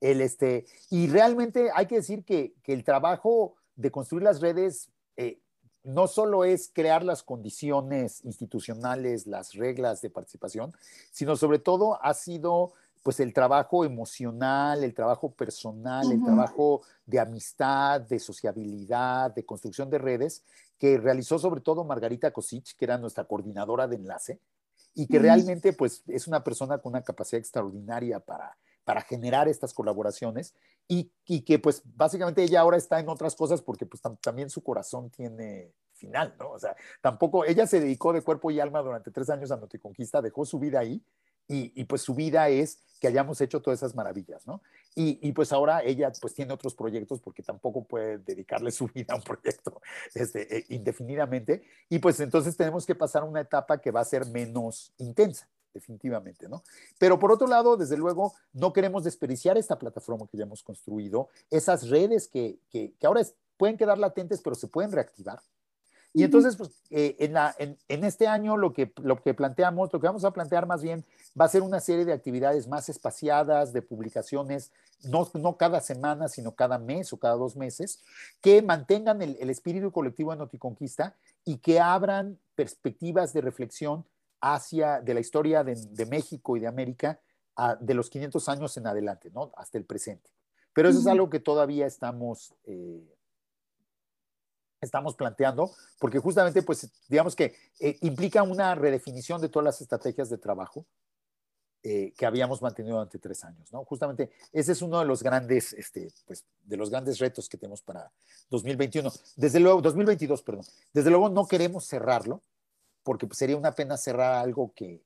El, 0.00 0.20
este, 0.20 0.66
y 0.90 1.08
realmente 1.08 1.70
hay 1.74 1.86
que 1.86 1.96
decir 1.96 2.24
que, 2.24 2.54
que 2.62 2.72
el 2.72 2.84
trabajo 2.84 3.56
de 3.76 3.90
construir 3.90 4.24
las 4.24 4.40
redes 4.40 4.90
eh, 5.16 5.40
no 5.84 6.06
solo 6.06 6.44
es 6.44 6.70
crear 6.72 7.04
las 7.04 7.22
condiciones 7.22 8.24
institucionales, 8.24 9.26
las 9.26 9.54
reglas 9.54 10.02
de 10.02 10.10
participación, 10.10 10.72
sino 11.10 11.36
sobre 11.36 11.58
todo 11.58 12.02
ha 12.04 12.14
sido 12.14 12.72
pues 13.02 13.20
el 13.20 13.32
trabajo 13.32 13.84
emocional, 13.84 14.84
el 14.84 14.94
trabajo 14.94 15.30
personal, 15.30 16.10
el 16.10 16.22
trabajo 16.22 16.82
de 17.06 17.20
amistad, 17.20 18.00
de 18.00 18.18
sociabilidad, 18.18 19.34
de 19.34 19.44
construcción 19.44 19.90
de 19.90 19.98
redes, 19.98 20.42
que 20.78 20.98
realizó 20.98 21.38
sobre 21.38 21.60
todo 21.60 21.84
Margarita 21.84 22.30
Kosich, 22.30 22.76
que 22.76 22.84
era 22.84 22.98
nuestra 22.98 23.24
coordinadora 23.24 23.88
de 23.88 23.96
enlace, 23.96 24.40
y 24.94 25.06
que 25.06 25.18
realmente 25.18 25.72
pues 25.72 26.02
es 26.06 26.26
una 26.26 26.42
persona 26.42 26.78
con 26.78 26.90
una 26.90 27.02
capacidad 27.02 27.38
extraordinaria 27.38 28.20
para, 28.20 28.56
para 28.84 29.02
generar 29.02 29.48
estas 29.48 29.72
colaboraciones 29.72 30.54
y, 30.88 31.10
y, 31.26 31.42
que 31.42 31.58
pues 31.58 31.82
básicamente 31.84 32.42
ella 32.42 32.60
ahora 32.60 32.78
está 32.78 32.98
en 32.98 33.08
otras 33.08 33.36
cosas 33.36 33.62
porque 33.62 33.86
pues 33.86 34.02
también 34.20 34.50
su 34.50 34.62
corazón 34.62 35.10
tiene 35.10 35.72
final, 35.92 36.34
¿no? 36.38 36.52
O 36.52 36.58
sea, 36.58 36.74
tampoco, 37.00 37.44
ella 37.44 37.66
se 37.66 37.80
dedicó 37.80 38.12
de 38.12 38.22
cuerpo 38.22 38.50
y 38.50 38.60
alma 38.60 38.80
durante 38.80 39.10
tres 39.10 39.28
años 39.28 39.50
a 39.50 39.56
Noticonquista, 39.56 40.22
dejó 40.22 40.44
su 40.46 40.58
vida 40.58 40.80
ahí 40.80 41.02
y, 41.48 41.84
pues 41.84 42.02
su 42.02 42.14
vida 42.14 42.48
es 42.50 42.78
que 43.00 43.08
hayamos 43.08 43.40
hecho 43.40 43.62
todas 43.62 43.78
esas 43.78 43.94
maravillas, 43.94 44.46
¿no? 44.46 44.60
Y, 44.94 45.32
pues 45.32 45.52
ahora 45.52 45.82
ella 45.84 46.10
pues 46.20 46.34
tiene 46.34 46.52
otros 46.52 46.74
proyectos 46.74 47.20
porque 47.20 47.42
tampoco 47.42 47.84
puede 47.84 48.18
dedicarle 48.18 48.72
su 48.72 48.86
vida 48.94 49.14
a 49.14 49.16
un 49.16 49.22
proyecto 49.22 49.80
este, 50.14 50.58
eh, 50.58 50.66
indefinidamente. 50.70 51.62
Y 51.88 52.00
pues 52.00 52.18
entonces 52.20 52.56
tenemos 52.56 52.84
que 52.84 52.96
pasar 52.96 53.22
una 53.22 53.40
etapa 53.40 53.80
que 53.80 53.92
va 53.92 54.00
a 54.00 54.04
ser 54.04 54.26
menos 54.26 54.92
intensa, 54.98 55.48
definitivamente, 55.72 56.48
¿no? 56.48 56.64
Pero 56.98 57.18
por 57.18 57.30
otro 57.30 57.46
lado, 57.46 57.76
desde 57.76 57.96
luego, 57.96 58.34
no 58.52 58.72
queremos 58.72 59.04
desperdiciar 59.04 59.56
esta 59.56 59.78
plataforma 59.78 60.26
que 60.26 60.36
ya 60.36 60.44
hemos 60.44 60.64
construido, 60.64 61.28
esas 61.48 61.88
redes 61.88 62.26
que, 62.26 62.58
que, 62.68 62.92
que 62.98 63.06
ahora 63.06 63.22
pueden 63.56 63.76
quedar 63.76 63.98
latentes, 63.98 64.40
pero 64.42 64.56
se 64.56 64.66
pueden 64.66 64.90
reactivar 64.90 65.40
y 66.14 66.24
entonces, 66.24 66.56
pues, 66.56 66.70
eh, 66.90 67.16
en, 67.18 67.34
la, 67.34 67.54
en, 67.58 67.76
en, 67.88 68.04
este 68.04 68.26
año 68.26 68.56
lo 68.56 68.72
que, 68.72 68.92
lo 69.02 69.22
que 69.22 69.34
planteamos, 69.34 69.92
lo 69.92 70.00
que 70.00 70.06
vamos 70.06 70.24
a 70.24 70.32
plantear 70.32 70.66
más 70.66 70.82
bien 70.82 71.04
va 71.38 71.44
a 71.44 71.48
ser 71.48 71.62
una 71.62 71.80
serie 71.80 72.04
de 72.04 72.12
actividades 72.12 72.66
más 72.66 72.88
espaciadas, 72.88 73.72
de 73.72 73.82
publicaciones, 73.82 74.72
no, 75.04 75.28
no 75.34 75.56
cada 75.56 75.80
semana, 75.80 76.28
sino 76.28 76.54
cada 76.54 76.78
mes 76.78 77.12
o 77.12 77.18
cada 77.18 77.34
dos 77.34 77.56
meses, 77.56 78.02
que 78.40 78.62
mantengan 78.62 79.22
el, 79.22 79.36
el 79.38 79.50
espíritu 79.50 79.92
colectivo 79.92 80.32
de 80.32 80.38
Noticonquista 80.38 81.14
y 81.44 81.58
que 81.58 81.78
abran 81.78 82.38
perspectivas 82.54 83.32
de 83.32 83.42
reflexión 83.42 84.04
hacia 84.40 85.00
de 85.00 85.14
la 85.14 85.20
historia 85.20 85.62
de, 85.62 85.74
de 85.74 86.06
México 86.06 86.56
y 86.56 86.60
de 86.60 86.66
América 86.68 87.20
a, 87.54 87.76
de 87.76 87.94
los 87.94 88.08
500 88.08 88.48
años 88.48 88.76
en 88.76 88.86
adelante, 88.86 89.30
¿no? 89.32 89.52
Hasta 89.56 89.78
el 89.78 89.84
presente. 89.84 90.30
Pero 90.72 90.88
eso 90.88 91.00
es 91.00 91.06
algo 91.06 91.28
que 91.28 91.40
todavía 91.40 91.86
estamos... 91.86 92.54
Eh, 92.64 93.17
estamos 94.80 95.14
planteando, 95.16 95.70
porque 95.98 96.18
justamente, 96.18 96.62
pues, 96.62 96.90
digamos 97.08 97.34
que 97.34 97.54
eh, 97.80 97.98
implica 98.02 98.42
una 98.42 98.74
redefinición 98.74 99.40
de 99.40 99.48
todas 99.48 99.64
las 99.64 99.80
estrategias 99.80 100.30
de 100.30 100.38
trabajo. 100.38 100.86
eh, 101.84 102.12
que 102.18 102.26
habíamos 102.26 102.60
mantenido 102.60 102.96
durante 102.96 103.18
tres 103.20 103.44
años, 103.44 103.72
¿no? 103.72 103.84
Justamente 103.84 104.30
ese 104.52 104.72
es 104.72 104.82
uno 104.82 104.98
de 104.98 105.04
los 105.04 105.22
grandes, 105.22 105.72
este, 105.72 106.12
pues, 106.26 106.44
de 106.64 106.76
los 106.76 106.90
grandes 106.90 107.18
retos 107.18 107.48
que 107.48 107.56
tenemos 107.56 107.82
para 107.82 108.10
2021. 108.50 109.10
Desde 109.36 109.60
luego, 109.60 109.80
2022, 109.80 110.42
perdón. 110.42 110.64
Desde 110.92 111.10
luego 111.10 111.28
no 111.28 111.46
queremos 111.46 111.86
cerrarlo, 111.86 112.42
porque 113.04 113.26
pues, 113.28 113.38
sería 113.38 113.56
una 113.56 113.72
pena 113.72 113.96
cerrar 113.96 114.34
algo 114.34 114.72
que, 114.74 115.04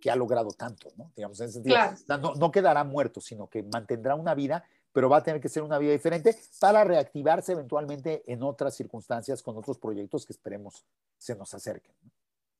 que 0.00 0.10
ha 0.10 0.16
logrado 0.16 0.50
tanto, 0.50 0.90
¿no? 0.96 1.12
Digamos, 1.14 1.38
en 1.40 1.46
ese 1.46 1.62
sentido, 1.62 1.76
no, 2.18 2.34
no 2.34 2.50
quedará 2.50 2.82
muerto, 2.82 3.20
sino 3.20 3.48
que 3.48 3.62
mantendrá 3.62 4.16
una 4.16 4.34
vida, 4.34 4.64
pero 4.96 5.10
va 5.10 5.18
a 5.18 5.22
tener 5.22 5.42
que 5.42 5.50
ser 5.50 5.62
una 5.62 5.76
vida 5.78 5.92
diferente 5.92 6.34
para 6.58 6.82
reactivarse 6.82 7.52
eventualmente 7.52 8.22
en 8.26 8.42
otras 8.42 8.74
circunstancias 8.74 9.42
con 9.42 9.54
otros 9.58 9.76
proyectos 9.76 10.24
que 10.24 10.32
esperemos 10.32 10.86
se 11.18 11.36
nos 11.36 11.52
acerquen. 11.52 11.94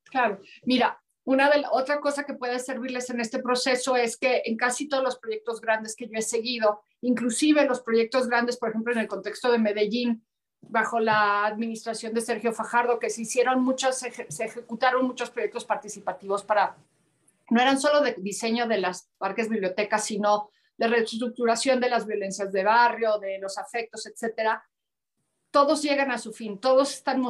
Claro, 0.05 0.43
mira, 0.65 1.03
una 1.25 1.49
de 1.49 1.65
otra 1.73 1.99
cosa 1.99 2.25
que 2.25 2.35
puede 2.35 2.59
servirles 2.59 3.09
en 3.09 3.23
este 3.23 3.39
proceso 3.39 3.97
es 3.97 4.19
que 4.19 4.43
en 4.45 4.59
casi 4.59 4.87
todos 4.87 5.03
los 5.03 5.19
proyectos 5.19 5.63
grandes 5.63 5.97
que 5.97 6.09
yo 6.09 6.19
he 6.19 6.21
seguido, 6.21 6.83
inclusive 7.01 7.65
los 7.65 7.81
proyectos 7.81 8.29
grandes, 8.29 8.59
por 8.59 8.69
ejemplo, 8.69 8.93
en 8.93 8.99
el 8.99 9.09
contexto 9.09 9.51
de 9.51 9.57
Medellín, 9.57 10.23
bajo 10.61 11.01
la 11.01 11.47
administración 11.47 12.13
de 12.13 12.21
Sergio 12.21 12.53
Fajardo, 12.53 12.99
que 12.99 13.09
se 13.09 13.23
hicieron 13.23 13.65
muchos, 13.65 13.97
se 13.97 14.45
ejecutaron 14.45 15.07
muchos 15.07 15.31
proyectos 15.31 15.65
participativos 15.65 16.45
para, 16.45 16.77
no 17.49 17.63
eran 17.63 17.81
solo 17.81 18.03
de 18.03 18.13
diseño 18.19 18.69
de 18.69 18.77
las 18.77 19.09
parques 19.17 19.49
bibliotecas, 19.49 20.05
sino 20.05 20.51
de 20.77 20.89
reestructuración 20.89 21.81
de 21.81 21.91
las 21.91 22.07
violencias 22.07 22.53
de 22.53 22.65
barrio, 22.65 23.19
de 23.19 23.39
los 23.39 23.59
afectos, 23.59 24.07
etcétera 24.07 24.63
todos 25.57 25.81
llegan 25.81 26.11
a 26.11 26.19
su 26.19 26.35
fin, 26.35 26.59
todos 26.59 26.93
están 26.93 27.23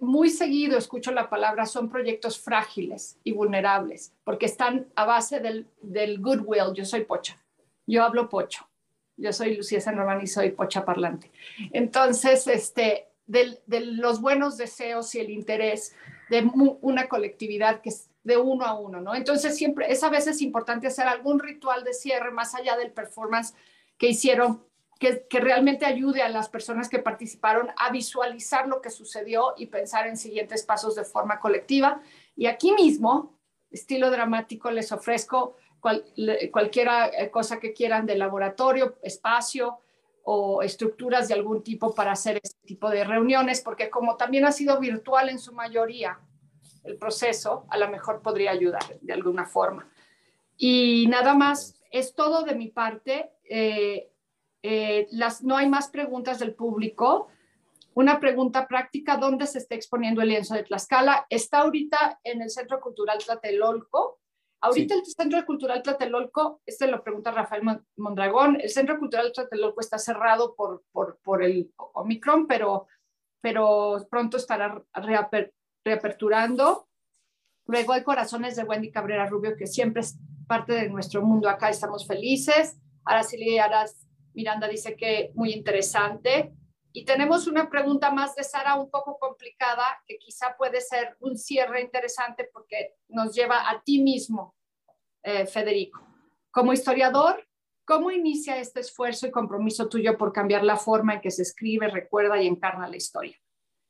muy 0.00 0.28
seguido, 0.28 0.76
escucho 0.76 1.12
la 1.12 1.30
palabra, 1.30 1.66
son 1.66 1.88
proyectos 1.88 2.40
frágiles 2.40 3.16
y 3.22 3.30
vulnerables, 3.30 4.12
porque 4.24 4.46
están 4.46 4.88
a 4.96 5.04
base 5.04 5.38
del, 5.38 5.68
del 5.80 6.20
goodwill. 6.20 6.74
Yo 6.74 6.84
soy 6.84 7.04
pocha, 7.04 7.40
yo 7.86 8.02
hablo 8.02 8.28
pocho, 8.28 8.68
yo 9.16 9.32
soy 9.32 9.56
Lucía 9.56 9.80
San 9.80 9.96
Román 9.96 10.20
y 10.20 10.26
soy 10.26 10.50
pocha 10.50 10.84
parlante. 10.84 11.30
Entonces, 11.72 12.48
este, 12.48 13.06
de, 13.26 13.60
de 13.66 13.80
los 13.82 14.20
buenos 14.20 14.56
deseos 14.56 15.14
y 15.14 15.20
el 15.20 15.30
interés 15.30 15.94
de 16.28 16.50
una 16.80 17.06
colectividad 17.06 17.82
que 17.82 17.92
de 18.22 18.36
uno 18.36 18.64
a 18.64 18.78
uno, 18.78 19.00
¿no? 19.00 19.14
Entonces, 19.14 19.56
siempre 19.56 19.90
es 19.90 20.02
a 20.02 20.10
veces 20.10 20.42
importante 20.42 20.86
hacer 20.86 21.06
algún 21.06 21.38
ritual 21.38 21.84
de 21.84 21.94
cierre 21.94 22.30
más 22.30 22.54
allá 22.54 22.76
del 22.76 22.92
performance 22.92 23.54
que 23.96 24.08
hicieron 24.08 24.64
que, 24.98 25.26
realmente 25.30 25.86
ayude 25.86 26.22
a 26.22 26.28
las 26.28 26.50
personas 26.50 26.90
que 26.90 26.98
participaron 26.98 27.70
a 27.78 27.90
visualizar 27.90 28.68
lo 28.68 28.82
que 28.82 28.90
sucedió 28.90 29.54
y 29.56 29.66
pensar 29.66 30.06
en 30.06 30.18
siguientes 30.18 30.62
pasos 30.62 30.94
de 30.94 31.04
forma 31.04 31.40
colectiva. 31.40 32.02
Y 32.36 32.46
aquí 32.46 32.72
mismo, 32.72 33.38
estilo 33.70 34.10
dramático, 34.10 34.70
les 34.70 34.92
ofrezco 34.92 35.56
cualquier 35.80 36.88
eh, 37.16 37.30
cosa 37.30 37.58
que 37.58 37.72
quieran 37.72 38.04
de 38.04 38.16
laboratorio, 38.16 38.98
espacio 39.02 39.78
o 40.22 40.60
estructuras 40.60 41.28
de 41.28 41.34
algún 41.34 41.62
tipo 41.62 41.94
para 41.94 42.12
hacer 42.12 42.38
este 42.42 42.60
tipo 42.66 42.90
de 42.90 43.02
reuniones, 43.04 43.62
porque 43.62 43.88
como 43.88 44.18
también 44.18 44.44
ha 44.44 44.52
sido 44.52 44.78
virtual 44.78 45.30
en 45.30 45.38
su 45.38 45.54
mayoría 45.54 46.20
el 46.84 46.96
proceso, 46.96 47.66
a 47.68 47.78
lo 47.78 47.88
mejor 47.88 48.22
podría 48.22 48.50
ayudar 48.50 48.84
de 49.00 49.12
alguna 49.12 49.46
forma. 49.46 49.88
Y 50.56 51.06
nada 51.08 51.34
más, 51.34 51.80
es 51.90 52.14
todo 52.14 52.42
de 52.42 52.54
mi 52.54 52.68
parte. 52.68 53.32
Eh, 53.48 54.10
eh, 54.62 55.06
las, 55.10 55.42
no 55.42 55.56
hay 55.56 55.68
más 55.68 55.88
preguntas 55.88 56.38
del 56.38 56.54
público. 56.54 57.28
Una 57.94 58.20
pregunta 58.20 58.68
práctica, 58.68 59.16
¿dónde 59.16 59.46
se 59.46 59.58
está 59.58 59.74
exponiendo 59.74 60.22
el 60.22 60.28
lienzo 60.28 60.54
de 60.54 60.62
Tlaxcala? 60.62 61.26
Está 61.28 61.60
ahorita 61.60 62.20
en 62.24 62.42
el 62.42 62.50
Centro 62.50 62.80
Cultural 62.80 63.18
Tlatelolco. 63.18 64.20
Ahorita 64.62 64.94
el 64.94 65.04
Centro 65.06 65.44
Cultural 65.46 65.82
Tlatelolco, 65.82 66.60
este 66.66 66.86
lo 66.86 67.02
pregunta 67.02 67.30
Rafael 67.30 67.62
Mondragón, 67.96 68.60
el 68.60 68.68
Centro 68.68 68.98
Cultural 68.98 69.32
Tlatelolco 69.32 69.80
está 69.80 69.98
cerrado 69.98 70.54
por, 70.54 70.84
por, 70.92 71.18
por 71.22 71.42
el 71.42 71.72
Omicron, 71.94 72.46
pero, 72.46 72.86
pero 73.40 74.06
pronto 74.10 74.36
estará 74.36 74.84
reaperturando. 75.84 76.88
Luego 77.66 77.92
hay 77.92 78.02
Corazones 78.02 78.56
de 78.56 78.64
Wendy 78.64 78.90
Cabrera 78.90 79.26
Rubio, 79.26 79.56
que 79.56 79.66
siempre 79.66 80.02
es 80.02 80.18
parte 80.46 80.72
de 80.72 80.88
nuestro 80.88 81.22
mundo 81.22 81.48
acá, 81.48 81.70
estamos 81.70 82.06
felices. 82.06 82.76
Araceli 83.04 83.58
Aras 83.58 84.06
Miranda 84.34 84.68
dice 84.68 84.96
que 84.96 85.30
muy 85.34 85.52
interesante. 85.52 86.52
Y 86.92 87.04
tenemos 87.04 87.46
una 87.46 87.70
pregunta 87.70 88.10
más 88.10 88.34
de 88.34 88.42
Sara 88.42 88.74
un 88.74 88.90
poco 88.90 89.16
complicada, 89.18 89.84
que 90.06 90.18
quizá 90.18 90.56
puede 90.56 90.80
ser 90.80 91.16
un 91.20 91.38
cierre 91.38 91.80
interesante 91.80 92.48
porque 92.52 92.96
nos 93.08 93.32
lleva 93.32 93.70
a 93.70 93.80
ti 93.82 94.02
mismo, 94.02 94.56
eh, 95.22 95.46
Federico. 95.46 96.04
Como 96.50 96.72
historiador, 96.72 97.46
¿cómo 97.84 98.10
inicia 98.10 98.58
este 98.58 98.80
esfuerzo 98.80 99.28
y 99.28 99.30
compromiso 99.30 99.88
tuyo 99.88 100.18
por 100.18 100.32
cambiar 100.32 100.64
la 100.64 100.76
forma 100.76 101.14
en 101.14 101.20
que 101.20 101.30
se 101.30 101.42
escribe, 101.42 101.86
recuerda 101.88 102.42
y 102.42 102.48
encarna 102.48 102.88
la 102.88 102.96
historia? 102.96 103.36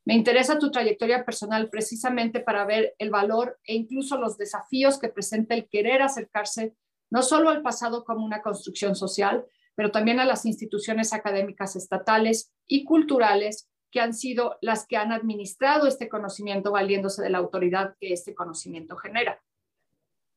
Me 0.04 0.14
interesa 0.14 0.58
tu 0.58 0.70
trayectoria 0.70 1.24
personal 1.24 1.68
precisamente 1.68 2.40
para 2.40 2.64
ver 2.64 2.94
el 2.98 3.10
valor 3.10 3.58
e 3.64 3.74
incluso 3.74 4.16
los 4.16 4.38
desafíos 4.38 4.98
que 4.98 5.08
presenta 5.08 5.54
el 5.54 5.68
querer 5.68 6.02
acercarse 6.02 6.74
no 7.10 7.22
solo 7.22 7.50
al 7.50 7.62
pasado 7.62 8.04
como 8.04 8.24
una 8.24 8.40
construcción 8.40 8.94
social, 8.94 9.44
pero 9.74 9.90
también 9.90 10.20
a 10.20 10.24
las 10.24 10.46
instituciones 10.46 11.12
académicas 11.12 11.76
estatales 11.76 12.52
y 12.66 12.84
culturales 12.84 13.68
que 13.90 14.00
han 14.00 14.14
sido 14.14 14.56
las 14.60 14.86
que 14.86 14.96
han 14.96 15.12
administrado 15.12 15.86
este 15.86 16.08
conocimiento 16.08 16.70
valiéndose 16.70 17.22
de 17.22 17.30
la 17.30 17.38
autoridad 17.38 17.96
que 17.98 18.12
este 18.12 18.34
conocimiento 18.34 18.96
genera. 18.96 19.42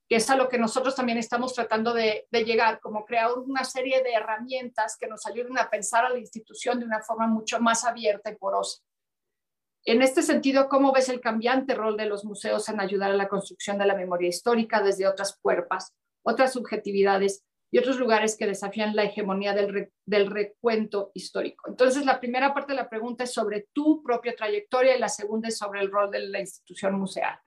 Que 0.09 0.17
es 0.17 0.29
a 0.29 0.35
lo 0.35 0.49
que 0.49 0.57
nosotros 0.57 0.95
también 0.95 1.17
estamos 1.17 1.53
tratando 1.53 1.93
de, 1.93 2.27
llegar, 2.31 2.79
como 2.79 3.05
crear 3.05 3.31
una 3.33 3.63
serie 3.63 4.01
de 4.03 4.13
herramientas 4.13 4.97
que 4.99 5.07
nos 5.07 5.25
ayuden 5.25 5.57
a 5.57 5.69
pensar 5.69 6.05
a 6.05 6.09
la 6.09 6.19
institución 6.19 6.79
de 6.79 6.85
una 6.85 7.01
forma 7.01 7.27
mucho 7.27 7.59
más 7.59 7.85
abierta 7.85 8.31
y 8.31 8.35
porosa. 8.35 8.81
En 9.85 10.01
este 10.01 10.21
sentido, 10.21 10.69
¿cómo 10.69 10.93
ves 10.93 11.09
el 11.09 11.19
cambiante 11.19 11.75
rol 11.75 11.97
de 11.97 12.05
los 12.05 12.23
museos 12.23 12.69
en 12.69 12.79
ayudar 12.79 13.11
a 13.11 13.15
la 13.15 13.27
construcción 13.27 13.77
de 13.77 13.85
la 13.85 13.95
memoria 13.95 14.29
histórica 14.29 14.81
desde 14.81 15.07
otras 15.07 15.37
cuerpas, 15.41 15.93
otras 16.23 16.53
subjetividades 16.53 17.43
y 17.69 17.79
otros 17.79 17.97
lugares 17.99 18.37
que 18.37 18.45
desafían 18.45 18.95
la 18.95 19.03
hegemonía 19.03 19.53
del, 19.53 20.29
recuento 20.29 21.11
histórico. 21.13 21.69
Entonces, 21.69 22.05
la 22.05 22.19
primera 22.19 22.53
parte 22.53 22.71
de 22.71 22.77
la 22.77 22.87
pregunta 22.87 23.25
es 23.25 23.33
sobre 23.33 23.67
tu 23.73 24.01
propia 24.03 24.35
trayectoria 24.35 24.95
y 24.95 24.99
la 24.99 25.09
segunda 25.09 25.49
es 25.49 25.57
sobre 25.57 25.81
el 25.81 25.91
rol 25.91 26.11
de 26.11 26.19
la 26.19 26.39
institución 26.39 26.93
museal. 26.93 27.37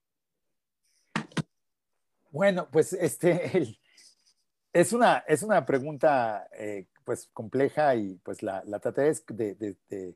Bueno, 2.29 2.69
pues 2.71 2.93
este, 2.93 3.79
es, 4.73 4.93
una, 4.93 5.25
es 5.27 5.43
una 5.43 5.65
pregunta 5.65 6.49
eh, 6.53 6.89
pues 7.05 7.31
compleja 7.33 7.95
y 7.95 8.17
pues 8.17 8.43
la, 8.43 8.63
la 8.67 8.79
trataré 8.79 9.15
de, 9.29 9.55
de, 9.55 9.77
de, 9.89 10.15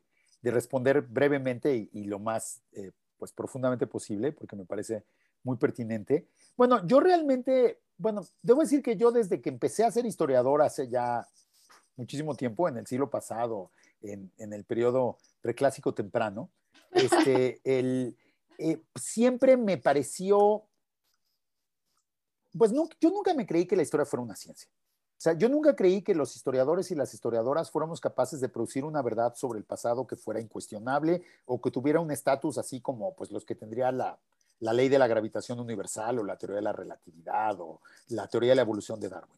responder 0.49 1.01
brevemente 1.01 1.89
y, 1.91 2.05
lo 2.05 2.17
más 2.17 2.61
eh, 2.71 2.91
pues 3.17 3.31
profundamente 3.31 3.85
posible 3.85 4.31
porque 4.31 4.55
me 4.55 4.65
parece 4.65 5.03
muy 5.43 5.57
pertinente. 5.57 6.27
Bueno, 6.57 6.85
yo 6.87 6.99
realmente 6.99 7.79
bueno, 8.01 8.25
debo 8.41 8.61
decir 8.61 8.81
que 8.81 8.97
yo 8.97 9.11
desde 9.11 9.41
que 9.41 9.49
empecé 9.49 9.83
a 9.83 9.91
ser 9.91 10.07
historiador 10.07 10.63
hace 10.63 10.89
ya 10.89 11.27
muchísimo 11.95 12.35
tiempo, 12.35 12.67
en 12.67 12.77
el 12.77 12.87
siglo 12.87 13.11
pasado, 13.11 13.71
en, 14.01 14.31
el 14.39 14.63
periodo 14.63 15.19
preclásico 15.39 15.93
temprano, 15.93 16.49
este, 16.91 17.61
el, 17.63 18.17
eh, 18.57 18.81
siempre 18.95 19.55
me 19.55 19.77
pareció, 19.77 20.65
pues 22.57 22.71
yo 22.71 23.11
nunca 23.11 23.35
me 23.35 23.45
creí 23.45 23.67
que 23.67 23.75
la 23.75 23.83
historia 23.83 24.05
fuera 24.05 24.23
una 24.23 24.35
ciencia. 24.35 24.67
O 25.21 25.23
sea, 25.23 25.33
yo 25.33 25.49
nunca 25.49 25.75
creí 25.75 26.01
que 26.01 26.15
los 26.15 26.35
historiadores 26.35 26.89
y 26.89 26.95
las 26.95 27.13
historiadoras 27.13 27.69
fuéramos 27.69 28.01
capaces 28.01 28.41
de 28.41 28.49
producir 28.49 28.83
una 28.83 29.03
verdad 29.03 29.35
sobre 29.35 29.59
el 29.59 29.65
pasado 29.65 30.07
que 30.07 30.15
fuera 30.15 30.41
incuestionable 30.41 31.21
o 31.45 31.61
que 31.61 31.69
tuviera 31.69 31.99
un 31.99 32.09
estatus 32.09 32.57
así 32.57 32.81
como 32.81 33.13
pues 33.13 33.29
los 33.29 33.45
que 33.45 33.53
tendría 33.53 33.91
la, 33.91 34.17
la 34.61 34.73
ley 34.73 34.89
de 34.89 34.97
la 34.97 35.05
gravitación 35.05 35.59
universal 35.59 36.17
o 36.17 36.23
la 36.23 36.39
teoría 36.39 36.55
de 36.55 36.63
la 36.63 36.73
relatividad 36.73 37.55
o 37.59 37.81
la 38.07 38.27
teoría 38.29 38.49
de 38.49 38.55
la 38.55 38.61
evolución 38.63 38.99
de 38.99 39.09
Darwin. 39.09 39.37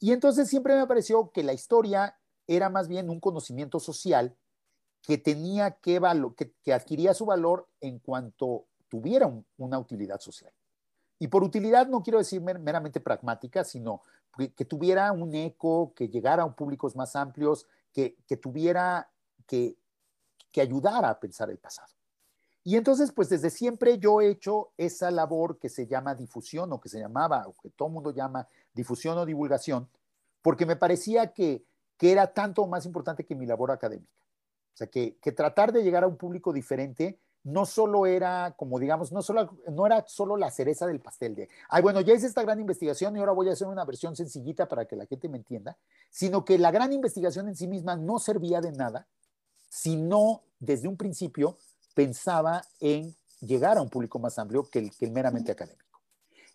Y 0.00 0.10
entonces 0.10 0.48
siempre 0.48 0.74
me 0.74 0.88
pareció 0.88 1.30
que 1.30 1.44
la 1.44 1.52
historia 1.52 2.18
era 2.48 2.68
más 2.68 2.88
bien 2.88 3.08
un 3.08 3.20
conocimiento 3.20 3.78
social 3.78 4.34
que 5.00 5.16
tenía 5.16 5.76
que, 5.76 6.00
que, 6.36 6.52
que 6.60 6.72
adquiría 6.72 7.14
su 7.14 7.24
valor 7.24 7.68
en 7.80 8.00
cuanto 8.00 8.64
tuviera 8.88 9.32
una 9.58 9.78
utilidad 9.78 10.18
social. 10.18 10.52
Y 11.22 11.28
por 11.28 11.44
utilidad 11.44 11.86
no 11.86 12.02
quiero 12.02 12.18
decir 12.18 12.40
meramente 12.40 12.98
pragmática, 12.98 13.62
sino 13.62 14.00
que, 14.56 14.64
tuviera 14.64 15.12
un 15.12 15.34
eco, 15.34 15.92
que 15.94 16.08
llegara 16.08 16.42
a 16.42 16.56
públicos 16.56 16.96
más 16.96 17.14
amplios, 17.14 17.66
que, 17.92 18.16
que 18.26 18.38
tuviera, 18.38 19.10
que, 19.46 19.76
que 20.50 20.62
ayudara 20.62 21.10
a 21.10 21.20
pensar 21.20 21.50
el 21.50 21.58
pasado. 21.58 21.92
Y 22.64 22.76
entonces, 22.76 23.12
pues 23.12 23.28
desde 23.28 23.50
siempre 23.50 23.98
yo 23.98 24.22
he 24.22 24.30
hecho 24.30 24.72
esa 24.78 25.10
labor 25.10 25.58
que 25.58 25.68
se 25.68 25.86
llama 25.86 26.14
difusión 26.14 26.72
o 26.72 26.80
que 26.80 26.88
se 26.88 26.98
llamaba, 26.98 27.46
o 27.46 27.54
que 27.54 27.68
todo 27.68 27.88
el 27.88 27.94
mundo 27.94 28.12
llama 28.12 28.48
difusión 28.72 29.18
o 29.18 29.26
divulgación, 29.26 29.90
porque 30.40 30.64
me 30.64 30.76
parecía 30.76 31.34
que, 31.34 31.66
que 31.98 32.12
era 32.12 32.32
tanto 32.32 32.66
más 32.66 32.86
importante 32.86 33.26
que 33.26 33.34
mi 33.34 33.44
labor 33.44 33.72
académica. 33.72 34.24
O 34.72 34.76
sea, 34.76 34.86
que, 34.86 35.18
que 35.20 35.32
tratar 35.32 35.70
de 35.70 35.82
llegar 35.82 36.04
a 36.04 36.06
un 36.06 36.16
público 36.16 36.50
diferente 36.50 37.18
no 37.44 37.64
solo 37.64 38.06
era, 38.06 38.54
como 38.56 38.78
digamos, 38.78 39.12
no, 39.12 39.22
solo, 39.22 39.56
no 39.70 39.86
era 39.86 40.04
solo 40.06 40.36
la 40.36 40.50
cereza 40.50 40.86
del 40.86 41.00
pastel 41.00 41.34
de, 41.34 41.48
ay, 41.68 41.82
bueno, 41.82 42.00
ya 42.00 42.14
hice 42.14 42.26
esta 42.26 42.42
gran 42.42 42.60
investigación 42.60 43.16
y 43.16 43.20
ahora 43.20 43.32
voy 43.32 43.48
a 43.48 43.52
hacer 43.52 43.66
una 43.66 43.84
versión 43.84 44.14
sencillita 44.14 44.68
para 44.68 44.84
que 44.84 44.96
la 44.96 45.06
gente 45.06 45.28
me 45.28 45.38
entienda, 45.38 45.76
sino 46.10 46.44
que 46.44 46.58
la 46.58 46.70
gran 46.70 46.92
investigación 46.92 47.48
en 47.48 47.56
sí 47.56 47.66
misma 47.66 47.96
no 47.96 48.18
servía 48.18 48.60
de 48.60 48.72
nada 48.72 49.06
si 49.68 49.96
no 49.96 50.42
desde 50.58 50.88
un 50.88 50.96
principio 50.96 51.56
pensaba 51.94 52.62
en 52.80 53.14
llegar 53.40 53.78
a 53.78 53.82
un 53.82 53.88
público 53.88 54.18
más 54.18 54.38
amplio 54.38 54.64
que 54.64 54.80
el, 54.80 54.90
que 54.90 55.06
el 55.06 55.12
meramente 55.12 55.52
académico. 55.52 56.00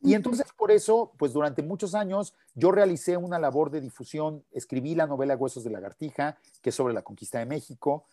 Y 0.01 0.13
entonces 0.13 0.45
por 0.55 0.71
eso, 0.71 1.13
pues 1.17 1.33
durante 1.33 1.63
muchos 1.63 1.95
años 1.95 2.35
yo 2.53 2.71
realicé 2.71 3.17
una 3.17 3.39
labor 3.39 3.71
de 3.71 3.81
difusión, 3.81 4.43
escribí 4.51 4.93
la 4.93 5.07
novela 5.07 5.35
Huesos 5.35 5.63
de 5.63 5.71
Lagartija, 5.71 6.37
que 6.61 6.69
es 6.69 6.75
sobre 6.75 6.93
la 6.93 7.01
conquista 7.01 7.39
de 7.39 7.47
México, 7.47 8.05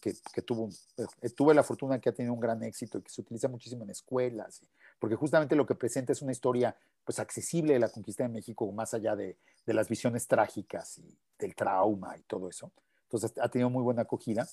que, 0.00 0.14
que, 0.34 0.42
tuvo, 0.42 0.70
eh, 0.96 1.30
tuve 1.30 1.54
la 1.54 1.62
fortuna 1.62 2.00
que 2.00 2.08
ha 2.08 2.12
tenido 2.12 2.34
un 2.34 2.40
gran 2.40 2.62
éxito 2.62 2.98
y 2.98 3.02
que 3.02 3.10
se 3.10 3.20
utiliza 3.20 3.48
muchísimo 3.48 3.84
en 3.84 3.90
escuelas, 3.90 4.62
porque 4.98 5.16
justamente 5.16 5.56
lo 5.56 5.66
que 5.66 5.74
presenta 5.74 6.12
es 6.12 6.22
una 6.22 6.32
historia 6.32 6.76
pues 7.04 7.18
accesible 7.18 7.74
de 7.74 7.78
la 7.78 7.88
conquista 7.88 8.22
de 8.24 8.28
México, 8.28 8.70
más 8.72 8.94
allá 8.94 9.16
de, 9.16 9.36
de 9.66 9.74
las 9.74 9.88
visiones 9.88 10.26
trágicas 10.26 10.98
y 10.98 11.16
del 11.38 11.54
trauma 11.54 12.16
y 12.16 12.22
todo 12.22 12.48
eso. 12.48 12.72
Entonces 13.04 13.32
ha 13.40 13.48
tenido 13.48 13.70
muy 13.70 13.82
buena 13.82 14.02
acogida. 14.02 14.48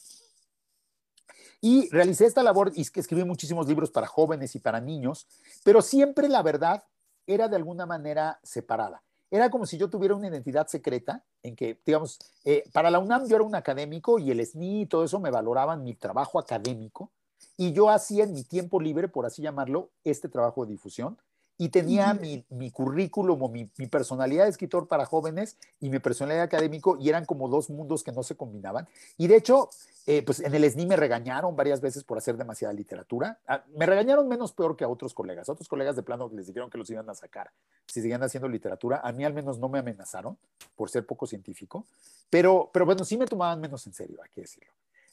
Y 1.62 1.90
realicé 1.90 2.26
esta 2.26 2.44
labor 2.44 2.72
y 2.76 2.82
escribí 2.82 3.24
muchísimos 3.24 3.68
libros 3.68 3.92
para 3.92 4.08
jóvenes 4.08 4.56
y 4.56 4.60
para 4.60 4.82
niños, 4.82 5.28
pero 5.64 5.82
siempre 5.82 6.28
la 6.28 6.42
verdad 6.42 6.84
era 7.28 7.48
de 7.48 7.56
alguna 7.56 7.86
manera 7.86 8.40
separada. 8.44 9.04
Era 9.32 9.50
como 9.50 9.66
si 9.66 9.78
yo 9.78 9.90
tuviera 9.90 10.14
una 10.14 10.28
identidad 10.28 10.68
secreta 10.68 11.24
en 11.42 11.56
que, 11.56 11.80
digamos, 11.86 12.20
eh, 12.44 12.66
para 12.74 12.92
la 12.92 13.00
UNAM 13.00 13.28
yo 13.28 13.38
era 13.38 13.46
un 13.46 13.56
académico 13.56 14.20
y 14.20 14.30
el 14.30 14.46
SNI 14.46 14.82
y 14.82 14.86
todo 14.86 15.06
eso 15.06 15.22
me 15.22 15.32
valoraban 15.32 15.84
mi 15.84 15.96
trabajo 15.96 16.38
académico 16.38 17.12
y 17.56 17.72
yo 17.72 17.90
hacía 17.90 18.26
en 18.26 18.34
mi 18.34 18.44
tiempo 18.44 18.82
libre, 18.82 19.08
por 19.08 19.26
así 19.26 19.42
llamarlo, 19.42 19.90
este 20.04 20.28
trabajo 20.28 20.66
de 20.66 20.74
difusión 20.74 21.18
y 21.62 21.70
tenía 21.70 22.16
mi, 22.16 22.44
mi, 22.50 22.72
currículum 22.72 23.40
o 23.44 23.48
mi, 23.48 23.70
mi, 23.78 23.86
personalidad 23.86 24.46
de 24.46 24.50
escritor 24.50 24.88
para 24.88 25.06
jóvenes 25.06 25.60
y 25.80 25.92
mi 25.92 26.00
personalidad 26.00 26.42
académico 26.42 26.98
y 27.00 27.08
eran 27.08 27.24
como 27.24 27.48
dos 27.50 27.70
mundos 27.70 28.04
que 28.04 28.12
no 28.12 28.24
se 28.24 28.36
combinaban. 28.36 28.88
Y 29.16 29.28
de 29.28 29.36
hecho, 29.36 29.70
eh, 30.08 30.24
pues 30.24 30.40
en 30.40 30.56
el 30.56 30.64
SNI 30.64 30.88
me 30.88 30.96
regañaron 30.96 31.56
varias 31.56 31.80
veces 31.80 32.04
por 32.04 32.18
hacer 32.18 32.36
demasiada 32.36 32.74
literatura. 32.74 33.40
Ah, 33.46 33.64
me 33.78 33.86
regañaron 33.86 34.28
menos 34.28 34.54
peor 34.54 34.76
que 34.76 34.86
a 34.86 34.88
otros 34.88 35.14
colegas. 35.14 35.50
Otros 35.50 35.70
colegas 35.70 35.96
de 35.96 36.02
plano 36.02 36.32
les 36.34 36.48
dijeron 36.48 36.72
que 36.72 36.80
los 36.80 36.90
iban 36.90 37.08
a 37.12 37.14
sacar 37.14 37.52
si 37.86 38.02
seguían 38.02 38.24
haciendo 38.24 38.50
literatura. 38.50 39.00
A 39.04 39.12
mí 39.12 39.24
al 39.24 39.36
menos 39.36 39.60
no 39.60 39.70
me 39.70 39.78
amenazaron 39.78 40.40
por 40.76 40.90
ser 40.90 41.06
poco 41.06 41.28
científico, 41.28 41.86
pero, 42.32 42.72
pero 42.74 42.88
bueno, 42.88 43.06
sí 43.06 43.20
me 43.20 43.28
tomaban 43.28 43.62
menos 43.62 43.86
en 43.86 43.94
serio, 43.94 44.18
hay 44.24 44.32
que 44.32 44.42
decirlo. 44.42 44.72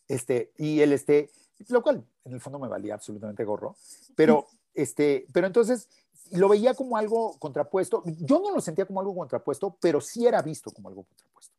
Este, 0.09 0.53
y 0.57 0.81
el 0.81 0.95
este, 0.95 1.29
lo 1.69 1.83
cual 1.83 2.03
en 2.25 2.33
el 2.33 2.41
fondo 2.41 2.59
me 2.59 2.69
valía 2.69 2.95
absolutamente 2.95 3.45
gorro, 3.45 3.77
pero, 4.17 4.47
este, 4.75 5.27
pero 5.31 5.47
entonces 5.47 5.91
lo 6.33 6.49
veía 6.49 6.75
como 6.75 6.97
algo 6.97 7.39
contrapuesto. 7.39 8.03
Yo 8.05 8.41
no 8.41 8.51
lo 8.55 8.61
sentía 8.61 8.87
como 8.87 9.01
algo 9.01 9.15
contrapuesto, 9.15 9.77
pero 9.81 10.01
sí 10.01 10.27
era 10.27 10.43
visto 10.43 10.71
como 10.71 10.89
algo 10.89 11.05
contrapuesto. 11.05 11.55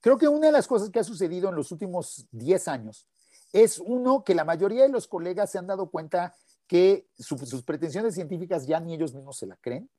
Creo 0.00 0.18
que 0.18 0.28
una 0.28 0.46
de 0.46 0.52
las 0.52 0.66
cosas 0.66 0.90
que 0.90 0.98
ha 0.98 1.04
sucedido 1.04 1.48
en 1.48 1.54
los 1.54 1.70
últimos 1.72 2.26
10 2.32 2.68
años 2.68 3.06
es 3.52 3.78
uno 3.78 4.24
que 4.24 4.34
la 4.34 4.44
mayoría 4.44 4.82
de 4.82 4.88
los 4.88 5.06
colegas 5.06 5.50
se 5.50 5.58
han 5.58 5.66
dado 5.66 5.90
cuenta 5.90 6.34
que 6.66 7.08
sus 7.18 7.62
pretensiones 7.62 8.14
científicas 8.14 8.66
ya 8.66 8.80
ni 8.80 8.94
ellos 8.94 9.12
mismos 9.12 9.36
se 9.36 9.46
la 9.46 9.56
creen 9.56 9.90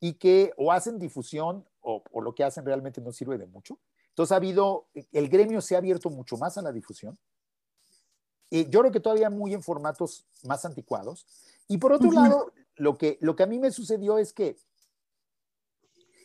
y 0.00 0.14
que 0.14 0.52
o 0.56 0.72
hacen 0.72 0.98
difusión 0.98 1.64
o, 1.80 2.02
o 2.10 2.20
lo 2.20 2.34
que 2.34 2.44
hacen 2.44 2.64
realmente 2.64 3.00
no 3.00 3.12
sirve 3.12 3.38
de 3.38 3.46
mucho. 3.46 3.78
Entonces 4.08 4.32
ha 4.32 4.36
habido, 4.36 4.86
el 5.12 5.28
gremio 5.28 5.60
se 5.60 5.74
ha 5.74 5.78
abierto 5.78 6.10
mucho 6.10 6.36
más 6.36 6.56
a 6.58 6.62
la 6.62 6.72
difusión. 6.72 7.18
Y 8.50 8.68
yo 8.68 8.80
creo 8.80 8.92
que 8.92 9.00
todavía 9.00 9.30
muy 9.30 9.54
en 9.54 9.62
formatos 9.62 10.24
más 10.44 10.64
anticuados. 10.64 11.26
Y 11.68 11.78
por 11.78 11.92
otro 11.92 12.10
lado, 12.10 12.52
lo 12.76 12.96
que, 12.96 13.18
lo 13.20 13.34
que 13.36 13.42
a 13.42 13.46
mí 13.46 13.58
me 13.58 13.70
sucedió 13.70 14.18
es 14.18 14.32
que, 14.32 14.56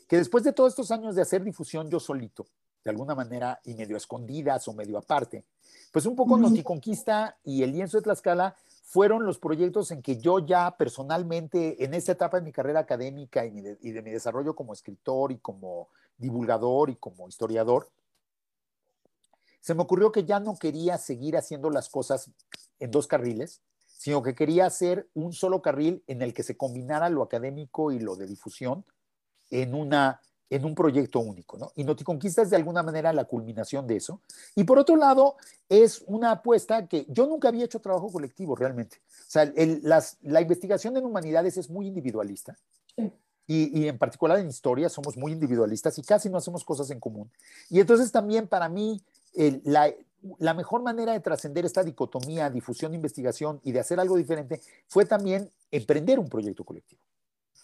que 0.07 0.17
después 0.17 0.43
de 0.43 0.53
todos 0.53 0.73
estos 0.73 0.91
años 0.91 1.15
de 1.15 1.21
hacer 1.21 1.43
difusión 1.43 1.89
yo 1.89 1.99
solito, 1.99 2.47
de 2.83 2.89
alguna 2.89 3.15
manera, 3.15 3.59
y 3.63 3.75
medio 3.75 3.95
escondidas 3.95 4.67
o 4.67 4.73
medio 4.73 4.97
aparte, 4.97 5.45
pues 5.91 6.05
un 6.05 6.15
poco 6.15 6.37
Noticonquista 6.37 7.37
y 7.43 7.63
el 7.63 7.71
lienzo 7.71 7.97
de 7.97 8.03
Tlaxcala 8.03 8.55
fueron 8.83 9.25
los 9.25 9.37
proyectos 9.37 9.91
en 9.91 10.01
que 10.01 10.17
yo 10.17 10.39
ya 10.39 10.75
personalmente, 10.77 11.83
en 11.83 11.93
esta 11.93 12.13
etapa 12.13 12.37
de 12.37 12.43
mi 12.43 12.51
carrera 12.51 12.79
académica 12.79 13.45
y, 13.45 13.59
y 13.81 13.91
de 13.91 14.01
mi 14.01 14.11
desarrollo 14.11 14.55
como 14.55 14.73
escritor 14.73 15.31
y 15.31 15.37
como 15.37 15.89
divulgador 16.17 16.89
y 16.89 16.95
como 16.95 17.27
historiador, 17.27 17.89
se 19.61 19.75
me 19.75 19.83
ocurrió 19.83 20.11
que 20.11 20.25
ya 20.25 20.39
no 20.39 20.57
quería 20.57 20.97
seguir 20.97 21.37
haciendo 21.37 21.69
las 21.69 21.87
cosas 21.87 22.31
en 22.79 22.89
dos 22.89 23.05
carriles, 23.07 23.61
sino 24.01 24.23
que 24.23 24.33
quería 24.33 24.65
hacer 24.65 25.07
un 25.13 25.31
solo 25.31 25.61
carril 25.61 26.03
en 26.07 26.23
el 26.23 26.33
que 26.33 26.41
se 26.41 26.57
combinara 26.57 27.07
lo 27.07 27.21
académico 27.21 27.91
y 27.91 27.99
lo 27.99 28.15
de 28.15 28.25
difusión 28.25 28.83
en, 29.51 29.75
una, 29.75 30.19
en 30.49 30.65
un 30.65 30.73
proyecto 30.73 31.19
único. 31.19 31.59
¿no? 31.59 31.71
Y 31.75 31.83
Noticonquista 31.83 32.41
es 32.41 32.49
de 32.49 32.55
alguna 32.55 32.81
manera 32.81 33.13
la 33.13 33.25
culminación 33.25 33.85
de 33.85 33.97
eso. 33.97 34.19
Y 34.55 34.63
por 34.63 34.79
otro 34.79 34.95
lado, 34.95 35.35
es 35.69 36.03
una 36.07 36.31
apuesta 36.31 36.87
que 36.87 37.05
yo 37.09 37.27
nunca 37.27 37.49
había 37.49 37.65
hecho 37.65 37.79
trabajo 37.79 38.11
colectivo 38.11 38.55
realmente. 38.55 38.97
O 39.05 39.29
sea, 39.29 39.53
la 40.23 40.41
investigación 40.41 40.97
en 40.97 41.05
humanidades 41.05 41.57
es 41.57 41.69
muy 41.69 41.85
individualista. 41.85 42.57
Y, 43.45 43.79
y, 43.79 43.87
en 43.87 43.99
particular 43.99 44.39
en 44.39 44.49
historia 44.49 44.89
somos 44.89 45.15
muy 45.15 45.31
individualistas 45.31 45.95
y 45.99 46.01
casi 46.01 46.27
no 46.27 46.37
hacemos 46.37 46.63
cosas 46.63 46.89
en 46.89 46.99
común. 46.99 47.29
Y 47.69 47.79
entonces 47.79 48.11
también 48.11 48.47
para 48.47 48.67
mí 48.67 48.99
el, 49.35 49.61
la, 49.63 49.93
la 50.39 50.53
mejor 50.53 50.83
manera 50.83 51.13
de 51.13 51.19
trascender 51.19 51.65
esta 51.65 51.83
dicotomía, 51.83 52.49
difusión, 52.49 52.93
investigación 52.93 53.59
y 53.63 53.71
de 53.71 53.79
hacer 53.79 53.99
algo 53.99 54.17
diferente 54.17 54.61
fue 54.87 55.05
también 55.05 55.49
emprender 55.71 56.19
un 56.19 56.29
proyecto 56.29 56.63
colectivo. 56.63 57.01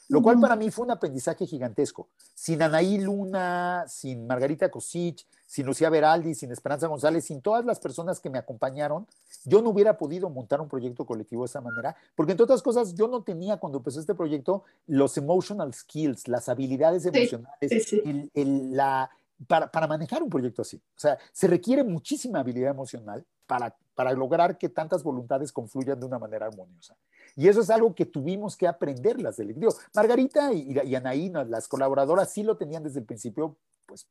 Lo 0.09 0.21
cual 0.21 0.39
para 0.39 0.55
mí 0.55 0.71
fue 0.71 0.85
un 0.85 0.91
aprendizaje 0.91 1.45
gigantesco. 1.45 2.07
Sin 2.33 2.61
Anaí 2.61 2.97
Luna, 2.97 3.83
sin 3.87 4.25
Margarita 4.25 4.71
Kosich, 4.71 5.25
sin 5.45 5.65
Lucía 5.65 5.89
Veraldi, 5.89 6.33
sin 6.33 6.51
Esperanza 6.51 6.87
González, 6.87 7.25
sin 7.25 7.41
todas 7.41 7.65
las 7.65 7.79
personas 7.79 8.21
que 8.21 8.29
me 8.29 8.37
acompañaron, 8.37 9.05
yo 9.43 9.61
no 9.61 9.69
hubiera 9.69 9.97
podido 9.97 10.29
montar 10.29 10.61
un 10.61 10.69
proyecto 10.69 11.05
colectivo 11.05 11.43
de 11.43 11.47
esa 11.47 11.61
manera, 11.61 11.95
porque 12.15 12.31
entre 12.31 12.45
otras 12.45 12.61
cosas 12.61 12.95
yo 12.95 13.07
no 13.07 13.23
tenía 13.23 13.57
cuando 13.57 13.79
empezó 13.79 13.99
este 13.99 14.15
proyecto 14.15 14.63
los 14.87 15.17
emotional 15.17 15.73
skills, 15.73 16.27
las 16.27 16.47
habilidades 16.47 17.05
emocionales, 17.05 17.93
la, 18.33 19.09
para, 19.45 19.69
para, 19.71 19.87
manejar 19.87 20.23
un 20.23 20.29
proyecto 20.29 20.61
así. 20.61 20.77
O 20.77 20.99
sea, 20.99 21.17
se 21.31 21.47
requiere 21.47 21.83
muchísima 21.83 22.39
habilidad 22.39 22.71
emocional 22.71 23.25
para, 23.45 23.75
para 23.93 24.13
lograr 24.13 24.57
que 24.57 24.69
tantas 24.69 25.03
voluntades 25.03 25.51
confluyan 25.51 25.99
de 25.99 26.05
una 26.05 26.19
manera 26.19 26.47
armoniosa. 26.47 26.95
Y 27.35 27.47
eso 27.47 27.61
es 27.61 27.69
algo 27.69 27.93
que 27.93 28.05
tuvimos 28.05 28.57
que 28.57 28.67
aprender 28.67 29.21
las 29.21 29.37
del 29.37 29.53
digo, 29.53 29.73
Margarita 29.93 30.53
y, 30.53 30.75
y 30.83 30.95
Anaí, 30.95 31.29
las 31.29 31.67
colaboradoras, 31.67 32.31
sí 32.31 32.43
lo 32.43 32.57
tenían 32.57 32.83
desde 32.83 32.99
el 32.99 33.05
principio, 33.05 33.57
pues, 33.85 34.07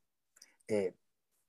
eh, 0.69 0.95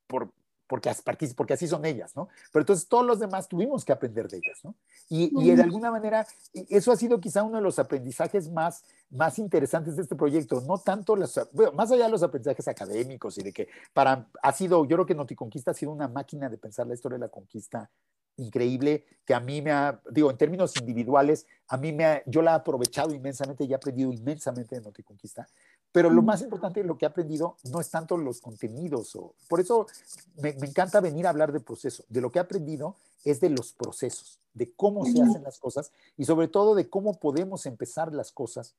por, 0.08 0.32
porque, 0.68 0.92
porque 1.36 1.54
así 1.54 1.68
son 1.68 1.86
ellas, 1.86 2.16
¿no? 2.16 2.28
Pero 2.52 2.62
entonces 2.62 2.88
todos 2.88 3.06
los 3.06 3.20
demás 3.20 3.48
tuvimos 3.48 3.86
que 3.86 3.94
aprender 3.94 4.28
de 4.28 4.38
ellas, 4.38 4.60
¿no? 4.64 4.76
Y, 5.10 5.32
y, 5.42 5.56
de 5.56 5.64
alguna 5.64 5.92
manera, 5.92 6.28
eso 6.54 6.92
ha 6.92 6.96
sido 6.96 7.20
quizá 7.20 7.44
uno 7.44 7.58
de 7.58 7.64
los 7.64 7.80
aprendizajes 7.80 8.52
más, 8.52 8.84
más 9.10 9.40
interesantes 9.40 9.96
de 9.96 10.04
este 10.04 10.16
proyecto, 10.16 10.62
no 10.62 10.78
tanto, 10.78 11.16
los, 11.16 11.40
bueno, 11.54 11.72
más 11.72 11.92
allá 11.92 12.06
de 12.06 12.12
los 12.12 12.24
aprendizajes 12.24 12.68
académicos 12.68 13.38
y 13.38 13.44
de 13.44 13.54
que 13.54 13.68
para, 13.94 14.28
ha 14.42 14.52
sido, 14.52 14.86
yo 14.86 14.98
creo 14.98 15.06
que 15.06 15.16
Noticonquista 15.16 15.72
ha 15.72 15.74
sido 15.74 15.92
una 15.92 16.08
máquina 16.08 16.50
de 16.50 16.58
pensar 16.58 16.88
la 16.88 16.94
historia 16.94 17.18
de 17.18 17.26
la 17.26 17.30
conquista 17.30 17.90
increíble 18.38 19.04
que 19.26 19.34
a 19.34 19.40
mí 19.40 19.62
me 19.62 19.72
ha, 19.72 20.00
digo, 20.10 20.30
en 20.32 20.38
términos 20.38 20.78
individuales, 20.78 21.46
a 21.68 21.78
mí 21.78 21.92
me 21.92 22.06
ha, 22.06 22.24
yo 22.26 22.42
la 22.42 22.52
he 22.52 22.56
aprovechado 22.56 23.14
inmensamente 23.14 23.64
y 23.66 23.72
he 23.72 23.76
aprendido 23.76 24.12
inmensamente 24.14 24.76
de 24.76 24.82
Noticonquista, 24.82 25.48
pero 25.92 26.10
lo 26.10 26.22
más 26.22 26.42
importante 26.42 26.82
de 26.82 26.88
lo 26.88 26.98
que 26.98 27.06
he 27.06 27.08
aprendido 27.08 27.58
no 27.72 27.80
es 27.80 27.90
tanto 27.90 28.18
los 28.18 28.42
contenidos, 28.42 29.16
o, 29.16 29.34
por 29.48 29.60
eso 29.60 29.88
me, 30.36 30.54
me, 30.54 30.68
encanta 30.68 31.00
venir 31.00 31.26
a 31.26 31.30
hablar 31.30 31.52
de 31.52 31.60
proceso. 31.60 32.04
De 32.10 32.22
lo 32.22 32.32
que 32.32 32.40
he 32.40 32.42
aprendido 32.42 32.96
es 33.24 33.40
de 33.40 33.50
los 33.50 33.74
procesos, 33.74 34.40
de 34.54 34.72
cómo 34.74 35.06
se 35.06 35.22
hacen 35.22 35.44
las 35.44 35.60
cosas 35.60 35.92
y 36.18 36.26
sobre 36.26 36.48
todo 36.48 36.76
de 36.76 36.90
cómo 36.90 37.20
podemos 37.20 37.66
empezar 37.66 38.14
las 38.14 38.32
cosas 38.32 38.76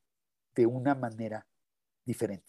de 0.55 0.67
una 0.67 0.95
manera 0.95 1.47
diferente. 2.05 2.47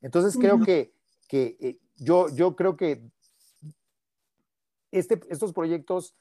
Entonces 0.00 0.36
creo 0.36 0.60
que, 0.60 0.92
que 1.28 1.56
eh, 1.60 1.78
yo, 1.96 2.28
yo 2.30 2.56
creo 2.56 2.76
que 2.76 3.02
este, 4.90 5.20
estos 5.30 5.52
proyectos 5.52 6.14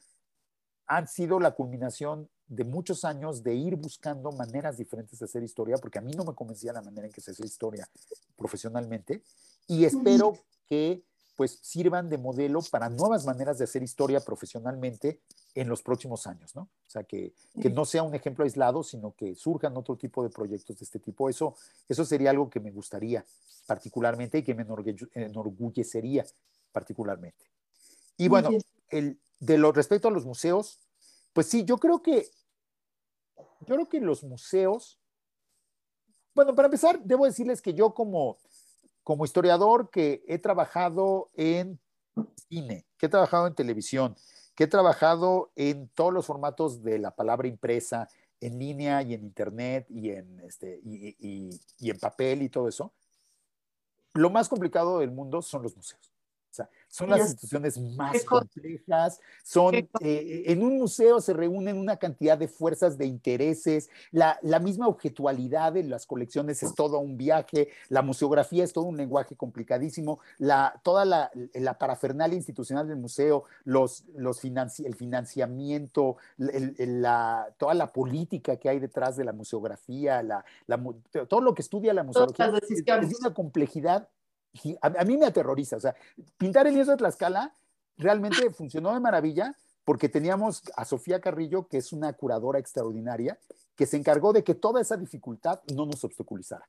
han 0.85 1.07
sido 1.07 1.39
la 1.39 1.51
culminación 1.51 2.29
de 2.51 2.65
muchos 2.65 3.05
años 3.05 3.43
de 3.43 3.55
ir 3.55 3.77
buscando 3.77 4.29
maneras 4.33 4.77
diferentes 4.77 5.17
de 5.17 5.25
hacer 5.25 5.41
historia, 5.41 5.77
porque 5.77 5.99
a 5.99 6.01
mí 6.01 6.11
no 6.11 6.25
me 6.25 6.35
convencía 6.35 6.73
la 6.73 6.81
manera 6.81 7.07
en 7.07 7.13
que 7.13 7.21
se 7.21 7.31
hace 7.31 7.45
historia 7.45 7.87
profesionalmente, 8.35 9.23
y 9.67 9.85
espero 9.85 10.37
que 10.67 11.01
pues 11.37 11.59
sirvan 11.61 12.09
de 12.09 12.17
modelo 12.17 12.59
para 12.69 12.89
nuevas 12.89 13.25
maneras 13.25 13.57
de 13.57 13.63
hacer 13.63 13.81
historia 13.81 14.19
profesionalmente 14.19 15.21
en 15.55 15.69
los 15.69 15.81
próximos 15.81 16.27
años, 16.27 16.53
¿no? 16.53 16.63
O 16.63 16.89
sea, 16.89 17.03
que, 17.03 17.33
que 17.61 17.69
no 17.69 17.85
sea 17.85 18.03
un 18.03 18.13
ejemplo 18.13 18.43
aislado, 18.43 18.83
sino 18.83 19.15
que 19.15 19.33
surjan 19.33 19.75
otro 19.77 19.95
tipo 19.95 20.21
de 20.21 20.29
proyectos 20.29 20.77
de 20.77 20.83
este 20.83 20.99
tipo. 20.99 21.29
Eso, 21.29 21.55
eso 21.87 22.03
sería 22.03 22.31
algo 22.31 22.49
que 22.49 22.59
me 22.59 22.69
gustaría 22.69 23.25
particularmente 23.65 24.39
y 24.39 24.43
que 24.43 24.53
me 24.53 24.65
enorgullecería 25.15 26.25
particularmente. 26.73 27.45
Y 28.17 28.27
bueno, 28.27 28.49
el, 28.89 29.19
de 29.39 29.57
lo 29.57 29.71
respecto 29.71 30.09
a 30.09 30.11
los 30.11 30.25
museos, 30.25 30.79
pues 31.33 31.47
sí, 31.47 31.63
yo 31.63 31.77
creo 31.77 32.01
que 32.01 32.29
yo 33.61 33.75
creo 33.75 33.89
que 33.89 33.99
los 33.99 34.23
museos, 34.23 34.99
bueno, 36.33 36.55
para 36.55 36.67
empezar, 36.67 37.01
debo 37.03 37.25
decirles 37.25 37.61
que 37.61 37.73
yo 37.73 37.93
como, 37.93 38.37
como 39.03 39.25
historiador 39.25 39.89
que 39.89 40.23
he 40.27 40.37
trabajado 40.37 41.29
en 41.33 41.79
cine, 42.49 42.85
que 42.97 43.05
he 43.05 43.09
trabajado 43.09 43.47
en 43.47 43.55
televisión, 43.55 44.15
que 44.55 44.65
he 44.65 44.67
trabajado 44.67 45.51
en 45.55 45.89
todos 45.89 46.13
los 46.13 46.25
formatos 46.25 46.83
de 46.83 46.99
la 46.99 47.15
palabra 47.15 47.47
impresa, 47.47 48.07
en 48.39 48.57
línea 48.57 49.01
y 49.03 49.13
en 49.13 49.23
internet 49.23 49.85
y 49.89 50.09
en, 50.09 50.39
este, 50.41 50.79
y, 50.83 51.49
y 51.77 51.89
en 51.89 51.99
papel 51.99 52.41
y 52.41 52.49
todo 52.49 52.67
eso, 52.67 52.93
lo 54.13 54.29
más 54.29 54.49
complicado 54.49 54.99
del 54.99 55.11
mundo 55.11 55.41
son 55.41 55.63
los 55.63 55.75
museos. 55.75 56.10
O 56.51 56.53
sea, 56.53 56.69
son 56.89 57.09
las 57.09 57.21
instituciones 57.21 57.79
más 57.95 58.25
complejas, 58.25 59.21
son, 59.41 59.73
eh, 59.75 60.43
en 60.47 60.61
un 60.61 60.77
museo 60.77 61.21
se 61.21 61.31
reúnen 61.31 61.77
una 61.77 61.95
cantidad 61.95 62.37
de 62.37 62.49
fuerzas 62.49 62.97
de 62.97 63.05
intereses, 63.05 63.89
la, 64.11 64.37
la, 64.41 64.59
misma 64.59 64.89
objetualidad 64.89 65.71
de 65.71 65.83
las 65.83 66.05
colecciones 66.05 66.61
es 66.61 66.75
todo 66.75 66.99
un 66.99 67.15
viaje, 67.15 67.69
la 67.87 68.01
museografía 68.01 68.65
es 68.65 68.73
todo 68.73 68.83
un 68.83 68.97
lenguaje 68.97 69.37
complicadísimo, 69.37 70.19
la, 70.39 70.77
toda 70.83 71.05
la, 71.05 71.31
la 71.53 71.77
parafernalia 71.77 72.35
institucional 72.35 72.85
del 72.85 72.97
museo, 72.97 73.45
los, 73.63 74.03
los 74.17 74.41
financi 74.41 74.85
el 74.85 74.95
financiamiento, 74.95 76.17
el, 76.37 77.01
la, 77.01 77.47
toda 77.57 77.75
la 77.75 77.93
política 77.93 78.57
que 78.57 78.67
hay 78.67 78.79
detrás 78.79 79.15
de 79.15 79.23
la 79.23 79.31
museografía, 79.31 80.21
la, 80.21 80.43
todo 81.29 81.39
lo 81.39 81.53
que 81.53 81.61
estudia 81.61 81.93
la 81.93 82.03
museografía 82.03 82.59
es, 82.61 82.83
es 82.85 83.19
una 83.21 83.33
complejidad 83.33 84.09
a, 84.81 85.03
mí 85.05 85.17
me 85.17 85.25
aterroriza. 85.25 85.77
O 85.77 85.79
sea, 85.79 85.95
pintar 86.37 86.67
el 86.67 86.73
lienzo 86.73 86.91
de 86.91 86.97
Tlaxcala 86.97 87.53
realmente 87.97 88.49
funcionó 88.51 88.93
de 88.93 88.99
maravilla 88.99 89.55
porque 89.83 90.09
teníamos 90.09 90.63
a 90.75 90.85
Sofía 90.85 91.19
Carrillo, 91.19 91.67
que 91.67 91.77
es 91.77 91.91
una 91.91 92.13
curadora 92.13 92.59
extraordinaria, 92.59 93.39
que 93.75 93.85
se 93.85 93.97
encargó 93.97 94.31
de 94.33 94.43
que 94.43 94.55
toda 94.55 94.81
esa 94.81 94.97
dificultad 94.97 95.61
no 95.75 95.85
nos 95.85 96.03
obstaculizara. 96.03 96.67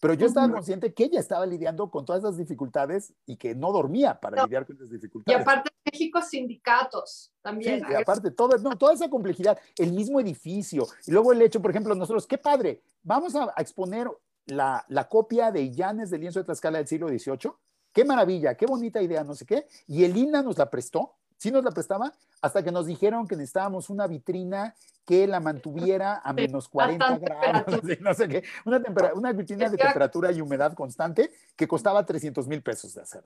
Pero 0.00 0.14
yo 0.14 0.26
estaba 0.26 0.50
consciente 0.50 0.92
que 0.92 1.04
ella 1.04 1.20
estaba 1.20 1.46
lidiando 1.46 1.88
con 1.88 2.04
todas 2.04 2.24
esas 2.24 2.36
dificultades 2.36 3.12
y 3.24 3.36
que 3.36 3.54
no 3.54 3.70
dormía 3.70 4.18
para 4.18 4.42
lidiar 4.42 4.66
con 4.66 4.74
esas 4.74 4.90
dificultades. 4.90 5.38
Y 5.38 5.40
aparte 5.40 5.70
México, 5.84 6.20
sindicatos 6.20 7.32
también. 7.40 7.80
Sí, 7.80 7.92
y 7.92 7.94
aparte, 7.94 8.32
toda, 8.32 8.58
no, 8.58 8.76
toda 8.76 8.94
esa 8.94 9.08
complejidad, 9.08 9.60
el 9.76 9.92
mismo 9.92 10.18
edificio. 10.18 10.88
Y 11.06 11.12
luego 11.12 11.32
el 11.32 11.42
hecho, 11.42 11.62
por 11.62 11.70
ejemplo, 11.70 11.94
nosotros, 11.94 12.26
qué 12.26 12.36
padre, 12.36 12.82
vamos 13.04 13.36
a, 13.36 13.52
a 13.54 13.62
exponer 13.62 14.08
la, 14.46 14.84
copia 15.08 15.50
de 15.50 15.62
Illanes 15.62 16.10
del 16.10 16.20
lienzo 16.22 16.40
de 16.40 16.44
Tlaxcala 16.44 16.78
del 16.78 16.86
siglo 16.86 17.08
XVIII. 17.08 17.52
Qué 17.92 18.04
maravilla, 18.04 18.54
qué 18.54 18.66
bonita 18.66 19.02
idea, 19.02 19.22
no 19.24 19.34
sé 19.34 19.44
qué. 19.46 19.66
Y 19.86 20.04
el 20.04 20.16
INA 20.16 20.42
nos 20.42 20.58
la 20.58 20.70
prestó, 20.70 21.14
sí 21.36 21.50
nos 21.50 21.64
la 21.64 21.70
prestaba, 21.70 22.12
hasta 22.40 22.62
que 22.62 22.72
nos 22.72 22.86
dijeron 22.86 23.26
que 23.26 23.36
necesitábamos 23.36 23.90
una 23.90 24.06
vitrina 24.06 24.74
que 25.04 25.26
la 25.26 25.40
mantuviera 25.40 26.20
a 26.24 26.32
menos 26.32 26.68
40 26.68 27.18
grados, 27.18 27.66
no 28.00 28.14
sé 28.14 28.28
qué, 28.28 28.44
una, 28.64 28.82
una 29.14 29.32
vitrina 29.32 29.68
de 29.68 29.76
temperatura 29.76 30.32
y 30.32 30.40
humedad 30.40 30.74
constante 30.74 31.30
que 31.56 31.68
costaba 31.68 32.06
300 32.06 32.46
mil 32.46 32.62
pesos 32.62 32.94
de 32.94 33.02
hacer. 33.02 33.24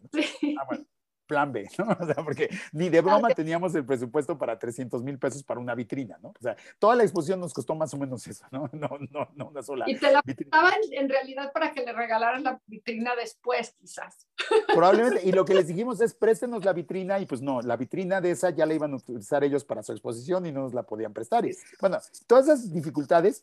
Ah, 0.59 0.65
bueno 0.67 0.87
plan 1.27 1.53
B, 1.53 1.69
¿no? 1.79 1.87
O 2.01 2.07
sea, 2.07 2.25
porque 2.25 2.49
ni 2.73 2.89
de 2.89 3.01
broma 3.01 3.29
teníamos 3.31 3.75
el 3.75 3.85
presupuesto 3.85 4.39
para 4.39 4.59
300 4.59 5.03
mil 5.03 5.19
pesos 5.19 5.43
para 5.43 5.61
una 5.61 5.75
vitrina, 5.75 6.19
¿no? 6.23 6.29
O 6.29 6.41
sea, 6.41 6.57
toda 6.79 6.95
la 6.95 7.03
exposición 7.03 7.41
nos 7.41 7.53
costó 7.53 7.75
más 7.75 7.93
o 7.95 7.99
menos 7.99 8.27
eso, 8.27 8.45
¿no? 8.51 8.71
No, 8.77 8.91
no, 9.11 9.29
no 9.35 9.49
una 9.49 9.63
sola. 9.63 9.85
Y 9.89 9.97
te 9.97 10.13
la 10.13 10.23
prestaban 10.23 10.75
en 10.93 11.09
realidad 11.09 11.53
para 11.53 11.73
que 11.73 11.83
le 11.83 11.93
regalaran 11.93 12.43
la 12.45 12.61
vitrina 12.67 13.17
después, 13.17 13.75
quizás. 13.79 14.27
Probablemente, 14.73 15.27
y 15.27 15.33
lo 15.33 15.45
que 15.45 15.55
les 15.55 15.67
dijimos 15.69 16.01
es 16.01 16.15
préstenos 16.15 16.65
la 16.65 16.73
vitrina, 16.73 17.19
y 17.19 17.27
pues 17.27 17.41
no, 17.41 17.63
la 17.63 17.77
vitrina 17.77 18.21
de 18.21 18.33
esa 18.33 18.51
ya 18.51 18.67
la 18.67 18.75
iban 18.75 18.93
a 18.93 18.97
utilizar 18.97 19.43
ellos 19.45 19.65
para 19.65 19.83
su 19.83 19.93
exposición 19.93 20.47
y 20.47 20.53
no 20.53 20.63
nos 20.63 20.75
la 20.75 20.83
podían 20.83 21.13
prestar. 21.13 21.47
Y, 21.47 21.57
bueno, 21.81 21.99
todas 22.27 22.45
esas 22.45 22.73
dificultades 22.73 23.43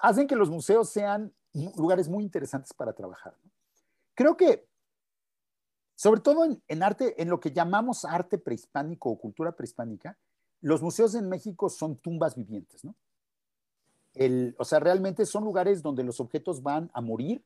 hacen 0.00 0.26
que 0.26 0.36
los 0.36 0.50
museos 0.50 0.90
sean 0.90 1.32
lugares 1.76 2.08
muy 2.08 2.24
interesantes 2.24 2.72
para 2.72 2.92
trabajar. 2.92 3.34
¿no? 3.42 3.50
Creo 4.14 4.36
que 4.36 4.66
sobre 6.02 6.20
todo 6.20 6.44
en, 6.66 6.82
arte, 6.82 7.22
en 7.22 7.30
lo 7.30 7.38
que 7.38 7.52
llamamos 7.52 8.04
arte 8.04 8.36
prehispánico 8.36 9.08
o 9.08 9.20
cultura 9.20 9.52
prehispánica, 9.52 10.18
los 10.60 10.82
museos 10.82 11.14
en 11.14 11.28
México 11.28 11.68
son 11.68 11.96
tumbas 11.96 12.34
vivientes, 12.34 12.84
¿no? 12.84 12.96
o 14.58 14.64
sea, 14.64 14.80
realmente 14.80 15.24
son 15.26 15.44
lugares 15.44 15.80
donde 15.80 16.02
los 16.02 16.18
objetos 16.18 16.60
van 16.60 16.90
a 16.92 17.00
morir 17.00 17.44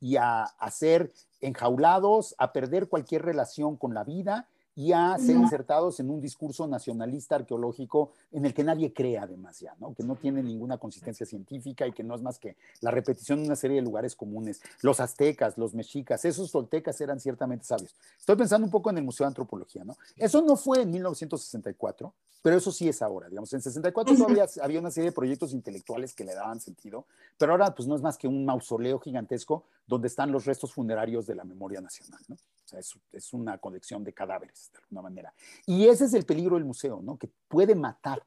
y 0.00 0.16
a, 0.16 0.42
a, 0.42 0.70
ser 0.70 1.14
enjaulados, 1.40 2.34
a 2.36 2.52
perder 2.52 2.90
cualquier 2.90 3.22
relación 3.22 3.78
con 3.78 3.94
la 3.94 4.04
vida 4.04 4.50
y 4.76 4.92
a 4.92 5.16
ser 5.18 5.36
insertados 5.36 6.00
en 6.00 6.10
un 6.10 6.20
discurso 6.20 6.66
nacionalista 6.66 7.36
arqueológico 7.36 8.12
en 8.32 8.44
el 8.44 8.54
que 8.54 8.64
nadie 8.64 8.92
cree 8.92 9.18
además 9.18 9.60
ya, 9.60 9.74
¿no? 9.78 9.94
que 9.94 10.02
no 10.02 10.16
tiene 10.16 10.42
ninguna 10.42 10.78
consistencia 10.78 11.24
científica 11.24 11.86
y 11.86 11.92
que 11.92 12.02
no 12.02 12.14
es 12.14 12.22
más 12.22 12.38
que 12.38 12.56
la 12.80 12.90
repetición 12.90 13.40
de 13.40 13.46
una 13.46 13.56
serie 13.56 13.76
de 13.76 13.82
lugares 13.82 14.16
comunes. 14.16 14.60
Los 14.82 14.98
aztecas, 14.98 15.56
los 15.58 15.74
mexicas, 15.74 16.24
esos 16.24 16.50
toltecas 16.50 17.00
eran 17.00 17.20
ciertamente 17.20 17.64
sabios. 17.64 17.94
Estoy 18.18 18.36
pensando 18.36 18.64
un 18.64 18.70
poco 18.70 18.90
en 18.90 18.98
el 18.98 19.04
Museo 19.04 19.24
de 19.24 19.28
Antropología, 19.28 19.84
¿no? 19.84 19.96
Eso 20.16 20.42
no 20.42 20.56
fue 20.56 20.82
en 20.82 20.90
1964, 20.90 22.12
pero 22.42 22.56
eso 22.56 22.72
sí 22.72 22.88
es 22.88 23.00
ahora, 23.00 23.28
digamos. 23.28 23.52
En 23.52 23.62
64 23.62 24.16
todavía 24.16 24.46
había 24.60 24.80
una 24.80 24.90
serie 24.90 25.10
de 25.10 25.14
proyectos 25.14 25.52
intelectuales 25.52 26.14
que 26.14 26.24
le 26.24 26.34
daban 26.34 26.60
sentido, 26.60 27.06
pero 27.38 27.52
ahora 27.52 27.74
pues 27.74 27.86
no 27.86 27.94
es 27.94 28.02
más 28.02 28.18
que 28.18 28.26
un 28.26 28.44
mausoleo 28.44 28.98
gigantesco 28.98 29.64
donde 29.86 30.08
están 30.08 30.32
los 30.32 30.44
restos 30.44 30.72
funerarios 30.72 31.26
de 31.26 31.36
la 31.36 31.44
memoria 31.44 31.80
nacional, 31.80 32.20
¿no? 32.28 32.34
O 32.34 32.68
sea, 32.68 32.80
es, 32.80 32.94
es 33.12 33.32
una 33.32 33.58
colección 33.58 34.02
de 34.02 34.12
cadáveres 34.12 34.63
de 34.72 34.78
alguna 34.78 35.02
manera. 35.02 35.34
Y 35.66 35.86
ese 35.86 36.04
es 36.04 36.14
el 36.14 36.24
peligro 36.24 36.56
del 36.56 36.64
museo, 36.64 37.00
¿no? 37.02 37.16
Que 37.18 37.30
puede 37.48 37.74
matar 37.74 38.24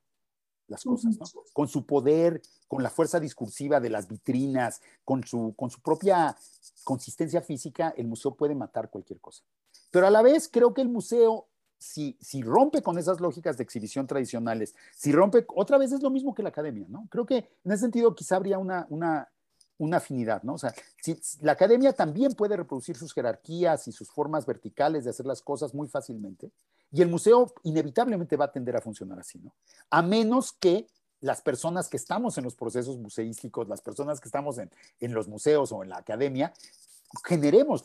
las 0.68 0.84
cosas, 0.84 1.18
¿no? 1.18 1.26
Con 1.54 1.68
su 1.68 1.86
poder, 1.86 2.42
con 2.68 2.84
la 2.84 2.90
fuerza 2.90 3.20
discursiva 3.20 3.80
de 3.80 3.90
las 3.90 4.08
vitrinas, 4.08 4.82
con 5.04 5.24
su, 5.24 5.54
con 5.56 5.70
su 5.70 5.82
propia 5.82 6.36
consistencia 6.84 7.42
física, 7.42 7.94
el 7.98 8.08
museo 8.08 8.36
puede 8.36 8.56
matar 8.56 8.90
cualquier 8.90 9.20
cosa. 9.20 9.44
Pero 9.92 10.08
a 10.08 10.12
la 10.12 10.22
vez 10.22 10.50
creo 10.50 10.74
que 10.74 10.82
el 10.82 10.90
museo, 10.90 11.48
si, 11.78 12.18
si 12.20 12.42
rompe 12.42 12.82
con 12.82 12.98
esas 12.98 13.20
lógicas 13.20 13.58
de 13.58 13.64
exhibición 13.64 14.08
tradicionales, 14.08 14.76
si 14.94 15.12
rompe, 15.12 15.46
otra 15.56 15.78
vez 15.78 15.92
es 15.92 16.02
lo 16.02 16.10
mismo 16.10 16.34
que 16.34 16.44
la 16.44 16.50
academia, 16.50 16.88
¿no? 16.90 17.08
Creo 17.10 17.26
que 17.26 17.50
en 17.64 17.72
ese 17.72 17.82
sentido 17.82 18.14
quizá 18.16 18.36
habría 18.36 18.58
una, 18.58 18.86
una, 18.90 19.30
una 19.78 19.98
afinidad, 19.98 20.44
¿no? 20.44 20.56
O 20.56 20.58
sea, 20.58 20.74
si, 21.02 21.20
la 21.42 21.54
academia 21.54 21.94
también 21.94 22.34
puede 22.34 22.58
reproducir 22.58 22.98
sus 22.98 23.14
jerarquías 23.14 23.88
y 23.88 23.92
sus 23.92 24.10
formas 24.10 24.46
verticales 24.46 25.04
de 25.04 25.12
hacer 25.12 25.26
las 25.26 25.42
cosas 25.42 25.74
muy 25.74 25.88
fácilmente, 25.88 26.52
y 26.92 27.02
el 27.02 27.10
museo 27.10 27.54
inevitablemente 27.64 28.38
va 28.38 28.46
a 28.46 28.52
tender 28.52 28.76
a 28.76 28.82
funcionar 28.82 29.20
así, 29.20 29.40
¿no? 29.40 29.54
A 29.90 30.02
menos 30.02 30.54
que 30.54 30.88
las 31.20 31.42
personas 31.42 31.90
que 31.90 31.98
estamos 31.98 32.38
en 32.38 32.44
los 32.44 32.56
procesos 32.56 32.98
museísticos, 32.98 33.68
las 33.68 33.82
personas 33.82 34.20
que 34.20 34.28
estamos 34.28 34.58
en, 34.58 34.72
en 35.00 35.14
los 35.14 35.28
museos 35.28 35.72
o 35.72 35.84
en 35.84 35.90
la 35.90 35.98
academia, 35.98 36.54
generemos 37.24 37.84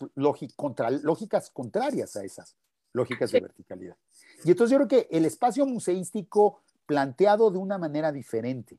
contra, 0.56 0.90
lógicas 0.90 1.50
contrarias 1.50 2.16
a 2.16 2.24
esas 2.24 2.56
lógicas 2.92 3.30
de 3.32 3.40
verticalidad. 3.40 3.96
Y 4.44 4.50
entonces 4.50 4.72
yo 4.72 4.86
creo 4.86 4.88
que 4.88 5.16
el 5.16 5.24
espacio 5.24 5.64
museístico 5.66 6.60
planteado 6.86 7.50
de 7.50 7.58
una 7.58 7.78
manera 7.78 8.12
diferente 8.12 8.78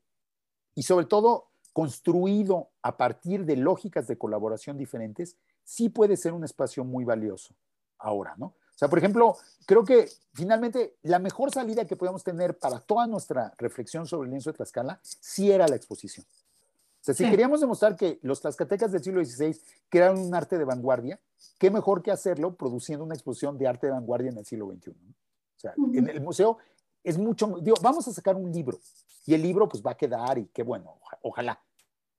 y 0.76 0.84
sobre 0.84 1.06
todo 1.06 1.48
construido 1.74 2.70
a 2.82 2.96
partir 2.98 3.46
de 3.46 3.58
lógicas 3.58 4.08
de 4.08 4.18
colaboración 4.18 4.78
diferentes, 4.78 5.38
sí 5.64 5.90
puede 5.90 6.16
ser 6.18 6.34
un 6.34 6.44
espacio 6.44 6.84
muy 6.84 7.04
valioso 7.04 7.56
ahora, 7.98 8.36
¿no? 8.38 8.46
O 8.46 8.78
sea, 8.78 8.88
por 8.88 8.98
ejemplo, 8.98 9.36
creo 9.66 9.84
que 9.84 10.10
finalmente 10.34 10.96
la 11.04 11.20
mejor 11.20 11.52
salida 11.52 11.86
que 11.86 11.96
podemos 11.96 12.24
tener 12.24 12.58
para 12.58 12.80
toda 12.80 13.08
nuestra 13.08 13.54
reflexión 13.58 14.08
sobre 14.08 14.26
el 14.26 14.32
lienzo 14.32 14.52
de 14.52 14.58
Tlaxcala 14.58 15.00
sí 15.04 15.52
era 15.52 15.68
la 15.68 15.76
exposición. 15.76 16.26
O 16.26 17.06
sea, 17.06 17.14
si 17.14 17.30
queríamos 17.30 17.60
demostrar 17.60 17.98
que 17.98 18.18
los 18.22 18.40
tlaxcatecas 18.40 18.94
del 18.94 19.04
siglo 19.04 19.26
XVI 19.26 19.60
crearon 19.90 20.20
un 20.20 20.34
arte 20.34 20.58
de 20.58 20.64
vanguardia, 20.64 21.20
qué 21.60 21.70
mejor 21.70 22.02
que 22.02 22.12
hacerlo 22.12 22.56
produciendo 22.56 23.04
una 23.04 23.14
exposición 23.14 23.58
de 23.58 23.68
arte 23.68 23.88
de 23.88 23.92
vanguardia 23.92 24.32
en 24.32 24.38
el 24.38 24.46
siglo 24.46 24.72
XXI. 24.72 24.92
O 24.92 25.60
sea, 25.60 25.74
en 25.94 26.08
el 26.08 26.22
museo 26.22 26.60
es 27.04 27.18
mucho, 27.18 27.58
digo, 27.62 27.78
vamos 27.82 28.08
a 28.08 28.14
sacar 28.14 28.36
un 28.36 28.52
libro 28.52 28.80
y 29.26 29.34
el 29.34 29.42
libro 29.42 29.68
pues 29.68 29.84
va 29.84 29.92
a 29.92 29.98
quedar 29.98 30.38
y 30.38 30.48
qué 30.48 30.64
bueno, 30.64 31.00
ojalá. 31.22 31.62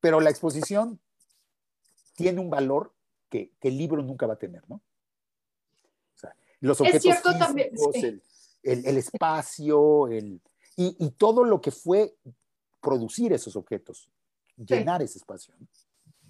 Pero 0.01 0.21
la 0.21 0.31
exposición 0.31 1.01
tiene 2.15 2.41
un 2.41 2.51
valor 2.51 2.95
que, 3.29 3.53
que 3.61 3.69
el 3.69 3.79
libro 3.79 4.03
nunca 4.03 4.27
va 4.27 4.35
a 4.35 4.39
tener, 4.39 4.63
¿no? 4.69 4.77
O 4.77 6.19
sea, 6.19 6.37
los 6.61 6.81
objetos 6.81 7.03
cierto, 7.03 7.31
físicos, 7.31 7.47
también, 7.47 7.71
el, 7.95 8.23
el, 8.63 8.87
el, 8.87 8.97
espacio, 8.97 10.09
el, 10.09 10.41
y, 10.77 10.97
y, 10.99 11.11
todo 11.13 11.45
lo 11.45 11.61
que 11.61 11.71
fue 11.71 12.17
producir 12.81 13.33
esos 13.33 13.57
objetos, 13.57 14.11
llenar 14.57 15.01
sí. 15.01 15.05
ese 15.05 15.19
espacio. 15.19 15.55
¿no? 15.59 15.67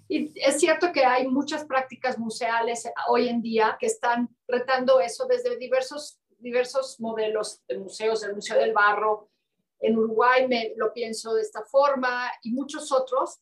Y 0.07 0.33
es 0.35 0.59
cierto 0.59 0.91
que 0.91 1.03
hay 1.03 1.27
muchas 1.27 1.65
prácticas 1.65 2.17
museales 2.19 2.87
hoy 3.07 3.27
en 3.27 3.41
día 3.41 3.75
que 3.79 3.87
están 3.87 4.29
tratando 4.45 4.99
eso 4.99 5.25
desde 5.25 5.57
diversos 5.57 6.19
diversos 6.45 6.99
modelos 6.99 7.63
de 7.67 7.79
museos, 7.79 8.23
el 8.23 8.35
Museo 8.35 8.59
del 8.59 8.71
Barro, 8.71 9.31
en 9.79 9.97
Uruguay 9.97 10.47
me 10.47 10.73
lo 10.77 10.93
pienso 10.93 11.33
de 11.33 11.41
esta 11.41 11.63
forma 11.63 12.31
y 12.43 12.51
muchos 12.51 12.91
otros. 12.91 13.39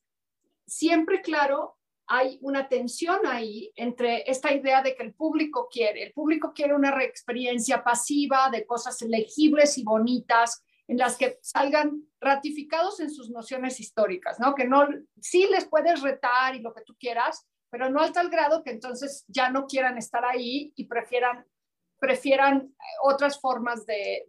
Siempre, 0.66 1.22
claro, 1.22 1.78
hay 2.08 2.40
una 2.42 2.70
tensión 2.70 3.20
ahí 3.26 3.72
entre 3.76 4.24
esta 4.30 4.54
idea 4.54 4.82
de 4.82 4.96
que 4.96 5.04
el 5.04 5.14
público 5.14 5.68
quiere, 5.70 6.04
el 6.04 6.14
público 6.14 6.54
quiere 6.56 6.74
una 6.74 7.04
experiencia 7.04 7.84
pasiva 7.84 8.50
de 8.50 8.66
cosas 8.66 9.02
legibles 9.02 9.78
y 9.78 9.84
bonitas 9.84 10.64
en 10.88 10.98
las 10.98 11.18
que 11.18 11.40
salgan 11.42 12.04
ratificados 12.22 13.02
en 13.02 13.10
sus 13.10 13.30
nociones 13.30 13.80
históricas, 13.80 14.40
¿no? 14.40 14.56
Que 14.56 14.66
no, 14.66 14.88
sí 15.22 15.48
les 15.52 15.66
puedes 15.66 16.02
retar 16.02 16.56
y 16.56 16.62
lo 16.62 16.74
que 16.74 16.84
tú 16.84 16.96
quieras, 16.98 17.46
pero 17.70 17.90
no 17.90 18.02
al 18.02 18.14
tal 18.14 18.30
grado 18.30 18.64
que 18.64 18.72
entonces 18.72 19.26
ya 19.28 19.50
no 19.50 19.66
quieran 19.66 19.98
estar 19.98 20.24
ahí 20.24 20.72
y 20.76 20.86
prefieran, 20.86 21.46
prefieran 22.04 22.76
otras 23.02 23.40
formas 23.40 23.86
de, 23.86 24.26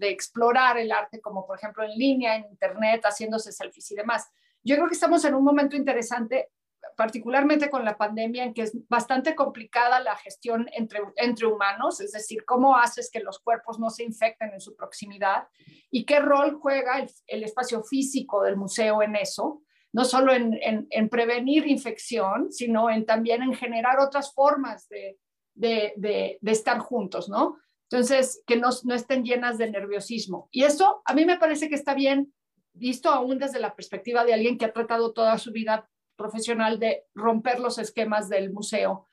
explorar 0.00 0.78
el 0.78 0.92
arte, 0.92 1.20
como 1.20 1.46
por 1.46 1.58
ejemplo 1.58 1.84
en 1.84 1.90
línea, 1.90 2.36
en 2.36 2.46
internet, 2.46 3.02
haciéndose 3.04 3.52
selfies 3.52 3.90
y 3.90 3.94
demás. 3.94 4.30
Yo 4.62 4.76
creo 4.76 4.88
que 4.88 4.94
estamos 4.94 5.22
en 5.26 5.34
un 5.34 5.44
momento 5.44 5.76
interesante 5.76 6.48
particularmente 6.96 7.68
con 7.68 7.84
la 7.84 7.98
pandemia, 7.98 8.44
en 8.44 8.54
que 8.54 8.62
es 8.62 8.72
bastante 8.88 9.34
complicada 9.34 10.00
la 10.00 10.16
gestión 10.16 10.66
entre, 10.72 11.00
entre 11.16 11.46
humanos, 11.46 12.00
es 12.00 12.12
decir, 12.12 12.46
cómo 12.46 12.76
haces 12.76 13.10
que 13.10 13.20
los 13.20 13.40
cuerpos 13.40 13.78
no 13.78 13.90
se 13.90 14.04
infecten 14.04 14.54
en 14.54 14.60
su 14.60 14.74
proximidad 14.74 15.48
y 15.90 16.06
qué 16.06 16.20
rol 16.20 16.58
juega 16.62 17.06
el, 17.26 17.44
espacio 17.44 17.82
físico 17.82 18.42
del 18.42 18.56
museo 18.56 19.02
en 19.02 19.16
eso, 19.16 19.60
no 19.92 20.04
solo 20.04 20.32
en, 20.32 20.58
en, 20.62 21.08
prevenir 21.10 21.66
infección, 21.66 22.50
sino 22.52 22.86
también 23.06 23.42
en 23.42 23.54
generar 23.54 23.98
otras 23.98 24.32
formas 24.32 24.88
de, 24.88 25.18
de, 25.54 25.94
de, 25.96 26.38
estar 26.50 26.78
juntos, 26.78 27.28
¿no? 27.28 27.58
Entonces, 27.90 28.42
que 28.46 28.56
no, 28.56 28.70
no 28.84 28.94
estén 28.94 29.24
llenas 29.24 29.58
de 29.58 29.70
nerviosismo. 29.70 30.48
Y 30.50 30.64
eso 30.64 31.02
a 31.04 31.14
mí 31.14 31.24
me 31.24 31.38
parece 31.38 31.68
que 31.68 31.74
está 31.74 31.94
bien 31.94 32.32
visto 32.72 33.08
aún 33.08 33.38
desde 33.38 33.60
la 33.60 33.74
perspectiva 33.74 34.24
de 34.24 34.34
alguien 34.34 34.58
que 34.58 34.64
ha 34.64 34.72
tratado 34.72 35.12
toda 35.12 35.38
su 35.38 35.52
vida 35.52 35.88
profesional 36.16 36.78
de 36.78 37.04
romper 37.14 37.60
los 37.60 37.78
esquemas 37.78 38.28
del 38.28 38.52
museo 38.52 39.06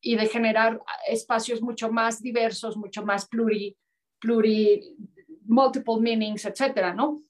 y 0.00 0.16
de 0.16 0.26
generar 0.26 0.80
espacios 1.08 1.62
mucho 1.62 1.90
más 1.90 2.22
diversos, 2.22 2.76
mucho 2.76 3.04
más 3.04 3.26
pluri, 3.28 3.76
pluri 4.20 4.96
multiple 5.44 6.00
meanings, 6.00 6.44
etcétera, 6.44 6.94
¿no? 6.94 7.20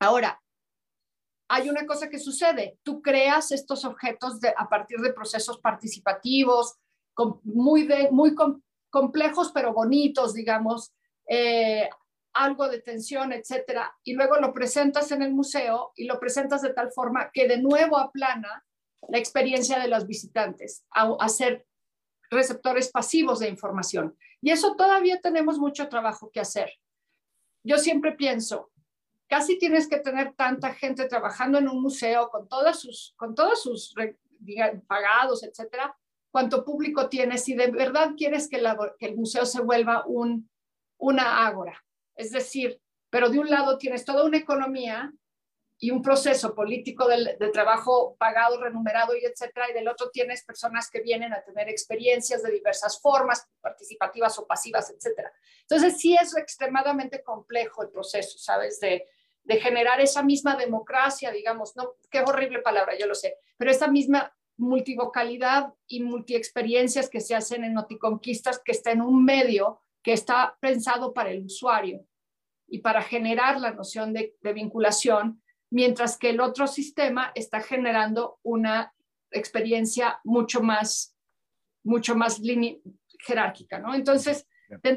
Ahora, 0.00 0.40
hay 1.48 1.70
una 1.70 1.86
cosa 1.86 2.10
que 2.10 2.18
sucede, 2.18 2.78
tú 2.82 3.00
creas 3.00 3.52
estos 3.52 3.84
objetos 3.84 4.38
a 4.56 4.68
partir 4.68 4.98
de 4.98 5.14
procesos 5.14 5.58
participativos, 5.58 6.76
muy, 7.44 7.88
muy 8.10 8.34
complejos 8.90 9.50
pero 9.52 9.72
bonitos, 9.72 10.34
digamos, 10.34 10.94
eh, 11.28 11.88
algo 12.34 12.68
de 12.68 12.80
tensión, 12.80 13.32
etcétera, 13.32 13.92
y 14.04 14.14
luego 14.14 14.36
lo 14.36 14.52
presentas 14.52 15.10
en 15.12 15.22
el 15.22 15.32
museo 15.32 15.92
y 15.96 16.04
lo 16.04 16.20
presentas 16.20 16.62
de 16.62 16.72
tal 16.72 16.92
forma 16.92 17.30
que 17.32 17.48
de 17.48 17.58
nuevo 17.58 17.98
aplana 17.98 18.64
la 19.08 19.18
experiencia 19.18 19.78
de 19.78 19.88
los 19.88 20.06
visitantes 20.06 20.84
a, 20.90 21.28
ser 21.28 21.66
receptores 22.30 22.90
pasivos 22.90 23.40
de 23.40 23.48
información. 23.48 24.16
Y 24.40 24.50
eso 24.50 24.76
todavía 24.76 25.20
tenemos 25.20 25.58
mucho 25.58 25.88
trabajo 25.88 26.30
que 26.30 26.40
hacer. 26.40 26.70
Yo 27.64 27.78
siempre 27.78 28.12
pienso, 28.12 28.70
casi 29.28 29.58
tienes 29.58 29.88
que 29.88 29.98
tener 29.98 30.34
tanta 30.34 30.74
gente 30.74 31.08
trabajando 31.08 31.58
en 31.58 31.68
un 31.68 31.82
museo 31.82 32.28
con 32.28 32.48
todas 32.48 32.80
sus, 32.80 33.14
con 33.16 33.34
todos 33.34 33.62
sus 33.62 33.94
pagados, 34.86 35.42
etcétera, 35.42 35.96
cuánto 36.30 36.64
público 36.64 37.08
tienes 37.08 37.44
si 37.44 37.54
de 37.54 37.70
verdad 37.70 38.10
quieres 38.16 38.48
que, 38.48 38.62
el 39.00 39.16
museo 39.16 39.46
se 39.46 39.62
vuelva 39.62 40.04
un, 40.06 40.50
una 40.98 41.46
ágora. 41.46 41.84
Es 42.14 42.32
decir, 42.32 42.80
pero 43.10 43.30
de 43.30 43.38
un 43.38 43.50
lado 43.50 43.78
tienes 43.78 44.04
toda 44.04 44.24
una 44.24 44.36
economía 44.36 45.12
y 45.80 45.92
un 45.92 46.02
proceso 46.02 46.54
político 46.54 47.06
de, 47.06 47.36
trabajo 47.52 48.16
pagado, 48.18 48.60
remunerado 48.60 49.16
y 49.16 49.24
etcétera, 49.24 49.70
y 49.70 49.74
del 49.74 49.86
otro 49.86 50.10
tienes 50.10 50.44
personas 50.44 50.90
que 50.90 51.00
vienen 51.00 51.32
a 51.32 51.42
tener 51.42 51.68
experiencias 51.68 52.42
de 52.42 52.50
diversas 52.50 53.00
formas, 53.00 53.48
participativas 53.60 54.36
o 54.40 54.46
pasivas, 54.46 54.90
etcétera. 54.90 55.32
Entonces 55.62 55.98
sí 55.98 56.16
es 56.20 56.36
extremadamente 56.36 57.22
complejo 57.22 57.84
el 57.84 57.90
proceso, 57.90 58.38
¿sabes? 58.38 58.80
De, 58.80 59.06
de 59.44 59.60
generar 59.60 60.00
esa 60.00 60.22
misma 60.24 60.56
democracia, 60.56 61.30
digamos, 61.30 61.76
no, 61.76 61.94
qué 62.10 62.20
horrible 62.20 62.60
palabra, 62.60 62.98
yo 62.98 63.06
lo 63.06 63.14
sé, 63.14 63.36
pero 63.56 63.70
esa 63.70 63.86
misma 63.86 64.36
multivocalidad 64.58 65.72
y 65.86 66.02
multiexperiencias 66.02 67.08
que 67.08 67.20
se 67.20 67.34
hacen 67.34 67.64
en 67.64 67.74
Noticonquistas, 67.74 68.60
que 68.62 68.72
está 68.72 68.90
en 68.90 69.02
un 69.02 69.24
medio 69.24 69.80
que 70.02 70.12
está 70.12 70.56
pensado 70.60 71.14
para 71.14 71.30
el 71.30 71.44
usuario 71.44 72.04
y 72.66 72.80
para 72.80 73.02
generar 73.02 73.60
la 73.60 73.72
noción 73.72 74.12
de, 74.12 74.34
vinculación, 74.52 75.42
mientras 75.70 76.18
que 76.18 76.30
el 76.30 76.40
otro 76.40 76.66
sistema 76.66 77.32
está 77.34 77.60
generando 77.60 78.38
una 78.42 78.92
experiencia 79.30 80.20
mucho 80.24 80.60
más, 80.60 81.16
mucho 81.84 82.14
más 82.14 82.40
jerárquica, 83.20 83.78
¿no? 83.78 83.94
Entonces, 83.94 84.46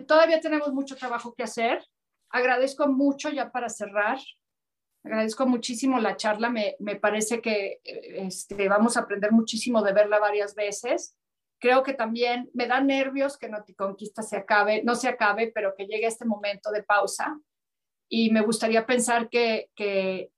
todavía 0.08 0.40
tenemos 0.40 0.74
mucho 0.74 0.96
trabajo 0.96 1.34
que 1.34 1.44
hacer. 1.44 1.86
Agradezco 2.30 2.88
mucho 2.88 3.30
ya 3.30 3.52
para 3.52 3.70
cerrar. 3.70 4.20
Agradezco 5.04 5.48
muchísimo 5.48 6.00
la 6.00 6.16
charla. 6.16 6.50
Me, 6.50 6.76
me 6.80 6.96
parece 6.96 7.42
que 7.42 7.82
este, 7.84 8.70
vamos 8.70 8.98
a 8.98 9.02
aprender 9.02 9.32
muchísimo 9.32 9.82
de 9.82 9.94
verla 9.94 10.20
varias 10.20 10.56
veces 10.56 11.18
creo 11.62 11.84
que 11.84 11.94
también 11.94 12.50
me 12.54 12.68
da 12.68 12.82
nervios 12.82 13.38
que 13.38 13.48
Noticonquista 13.48 14.24
se 14.24 14.36
acabe, 14.36 14.84
no 14.84 14.96
se 14.96 15.08
acabe, 15.08 15.52
pero 15.54 15.76
que 15.78 15.86
llegue 15.86 16.08
este 16.08 16.26
momento 16.26 16.72
de 16.72 16.84
pausa. 16.84 17.40
Y 18.10 18.32
me 18.32 18.42
gustaría 18.42 18.86
pensar 18.86 19.30
que, 19.30 19.70
que, 19.76 20.32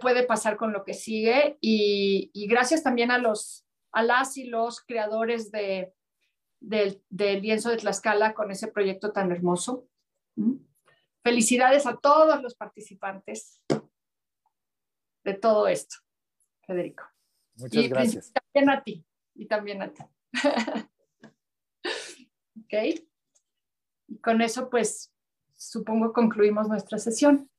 puede 0.00 0.24
pasar 0.24 0.56
con 0.56 0.72
lo 0.72 0.84
que 0.84 0.94
sigue. 0.94 1.56
Y, 1.60 2.46
gracias 2.48 2.82
también 2.82 3.10
a, 3.10 3.18
los, 3.18 3.66
a 3.92 4.02
las 4.02 4.36
y 4.36 4.44
los 4.44 4.84
creadores 4.84 5.50
de, 5.50 5.94
del, 6.60 7.02
del 7.08 7.40
lienzo 7.40 7.70
de 7.70 7.78
Tlaxcala 7.78 8.34
con 8.34 8.50
ese 8.50 8.68
proyecto 8.68 9.12
tan 9.12 9.32
hermoso. 9.32 9.88
¿Mm? 10.36 10.56
Felicidades 11.26 11.86
a 11.86 11.96
todos 11.96 12.40
los 12.40 12.54
participantes 12.54 13.60
de 15.24 15.34
todo 15.34 15.66
esto, 15.66 15.96
Federico. 16.64 17.02
Muchas 17.56 17.88
gracias. 17.88 18.32
También 18.32 18.70
a 18.70 18.84
ti 18.84 19.04
y 19.34 19.46
también 19.46 19.82
a 19.82 19.92
ti. 19.92 20.04
ok. 22.62 24.22
con 24.22 24.40
eso, 24.40 24.70
pues, 24.70 25.12
supongo 25.56 26.12
concluimos 26.12 26.68
nuestra 26.68 26.96
sesión. 26.96 27.50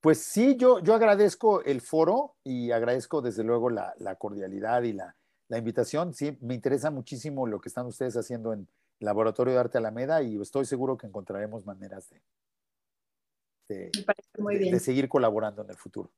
Pues 0.00 0.22
sí, 0.22 0.56
yo, 0.56 0.78
yo 0.78 0.94
agradezco 0.94 1.62
el 1.62 1.82
foro 1.82 2.36
y 2.42 2.70
agradezco 2.70 3.20
desde 3.20 3.44
luego 3.44 3.68
la, 3.68 4.16
cordialidad 4.18 4.82
y 4.84 4.94
la, 4.94 5.14
invitación. 5.50 6.14
Sí, 6.14 6.38
me 6.40 6.54
interesa 6.54 6.90
muchísimo 6.90 7.46
lo 7.46 7.60
que 7.60 7.68
están 7.68 7.84
ustedes 7.84 8.16
haciendo 8.16 8.54
en 8.54 8.66
Laboratorio 9.00 9.54
de 9.54 9.60
Arte 9.60 9.78
Alameda 9.78 10.22
y 10.22 10.40
estoy 10.40 10.64
seguro 10.64 10.96
que 10.96 11.06
encontraremos 11.06 11.66
maneras 11.66 12.08
de, 13.68 13.90
de 14.48 14.80
seguir 14.80 15.08
colaborando 15.08 15.62
en 15.62 15.70
el 15.70 15.76
futuro. 15.76 16.12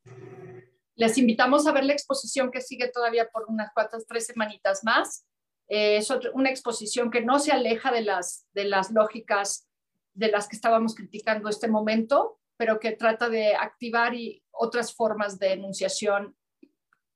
Les 0.95 1.17
invitamos 1.17 1.67
a 1.67 1.73
ver 1.73 1.85
la 1.85 1.93
exposición 1.93 2.51
que 2.51 2.61
sigue 2.61 2.89
todavía 2.89 3.29
por 3.29 3.47
unas 3.49 3.73
cuantas, 3.73 4.07
tres 4.07 4.27
semanitas 4.27 4.83
más. 4.85 5.27
Eh, 5.69 5.99
es 5.99 6.11
una 6.33 6.51
exposición 6.51 7.11
que 7.11 7.23
no 7.23 7.39
se 7.39 7.53
aleja 7.53 7.93
de 7.93 8.03
las, 8.03 8.47
de 8.53 8.65
las 8.65 8.91
lógicas 8.91 9.69
de 10.15 10.29
las 10.29 10.49
que 10.49 10.57
estábamos 10.57 10.95
criticando 10.95 11.49
este 11.49 11.69
momento, 11.69 12.41
pero 12.57 12.81
que 12.81 12.93
trata 12.93 13.29
de 13.29 13.55
activar 13.55 14.15
y 14.15 14.43
otras 14.51 14.93
formas 14.93 15.39
de 15.39 15.53
enunciación 15.53 16.37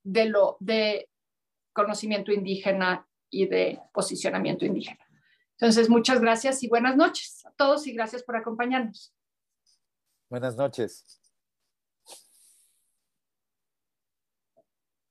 de, 0.04 0.26
lo, 0.26 0.56
de 0.60 1.08
conocimiento 1.72 2.30
indígena 2.30 3.08
y 3.30 3.46
de 3.46 3.80
posicionamiento 3.92 4.64
indígena. 4.64 5.04
Entonces, 5.58 5.88
muchas 5.88 6.20
gracias 6.20 6.62
y 6.62 6.68
buenas 6.68 6.96
noches 6.96 7.44
a 7.46 7.52
todos 7.52 7.86
y 7.86 7.92
gracias 7.92 8.22
por 8.22 8.36
acompañarnos. 8.36 9.14
Buenas 10.28 10.56
noches. 10.56 11.21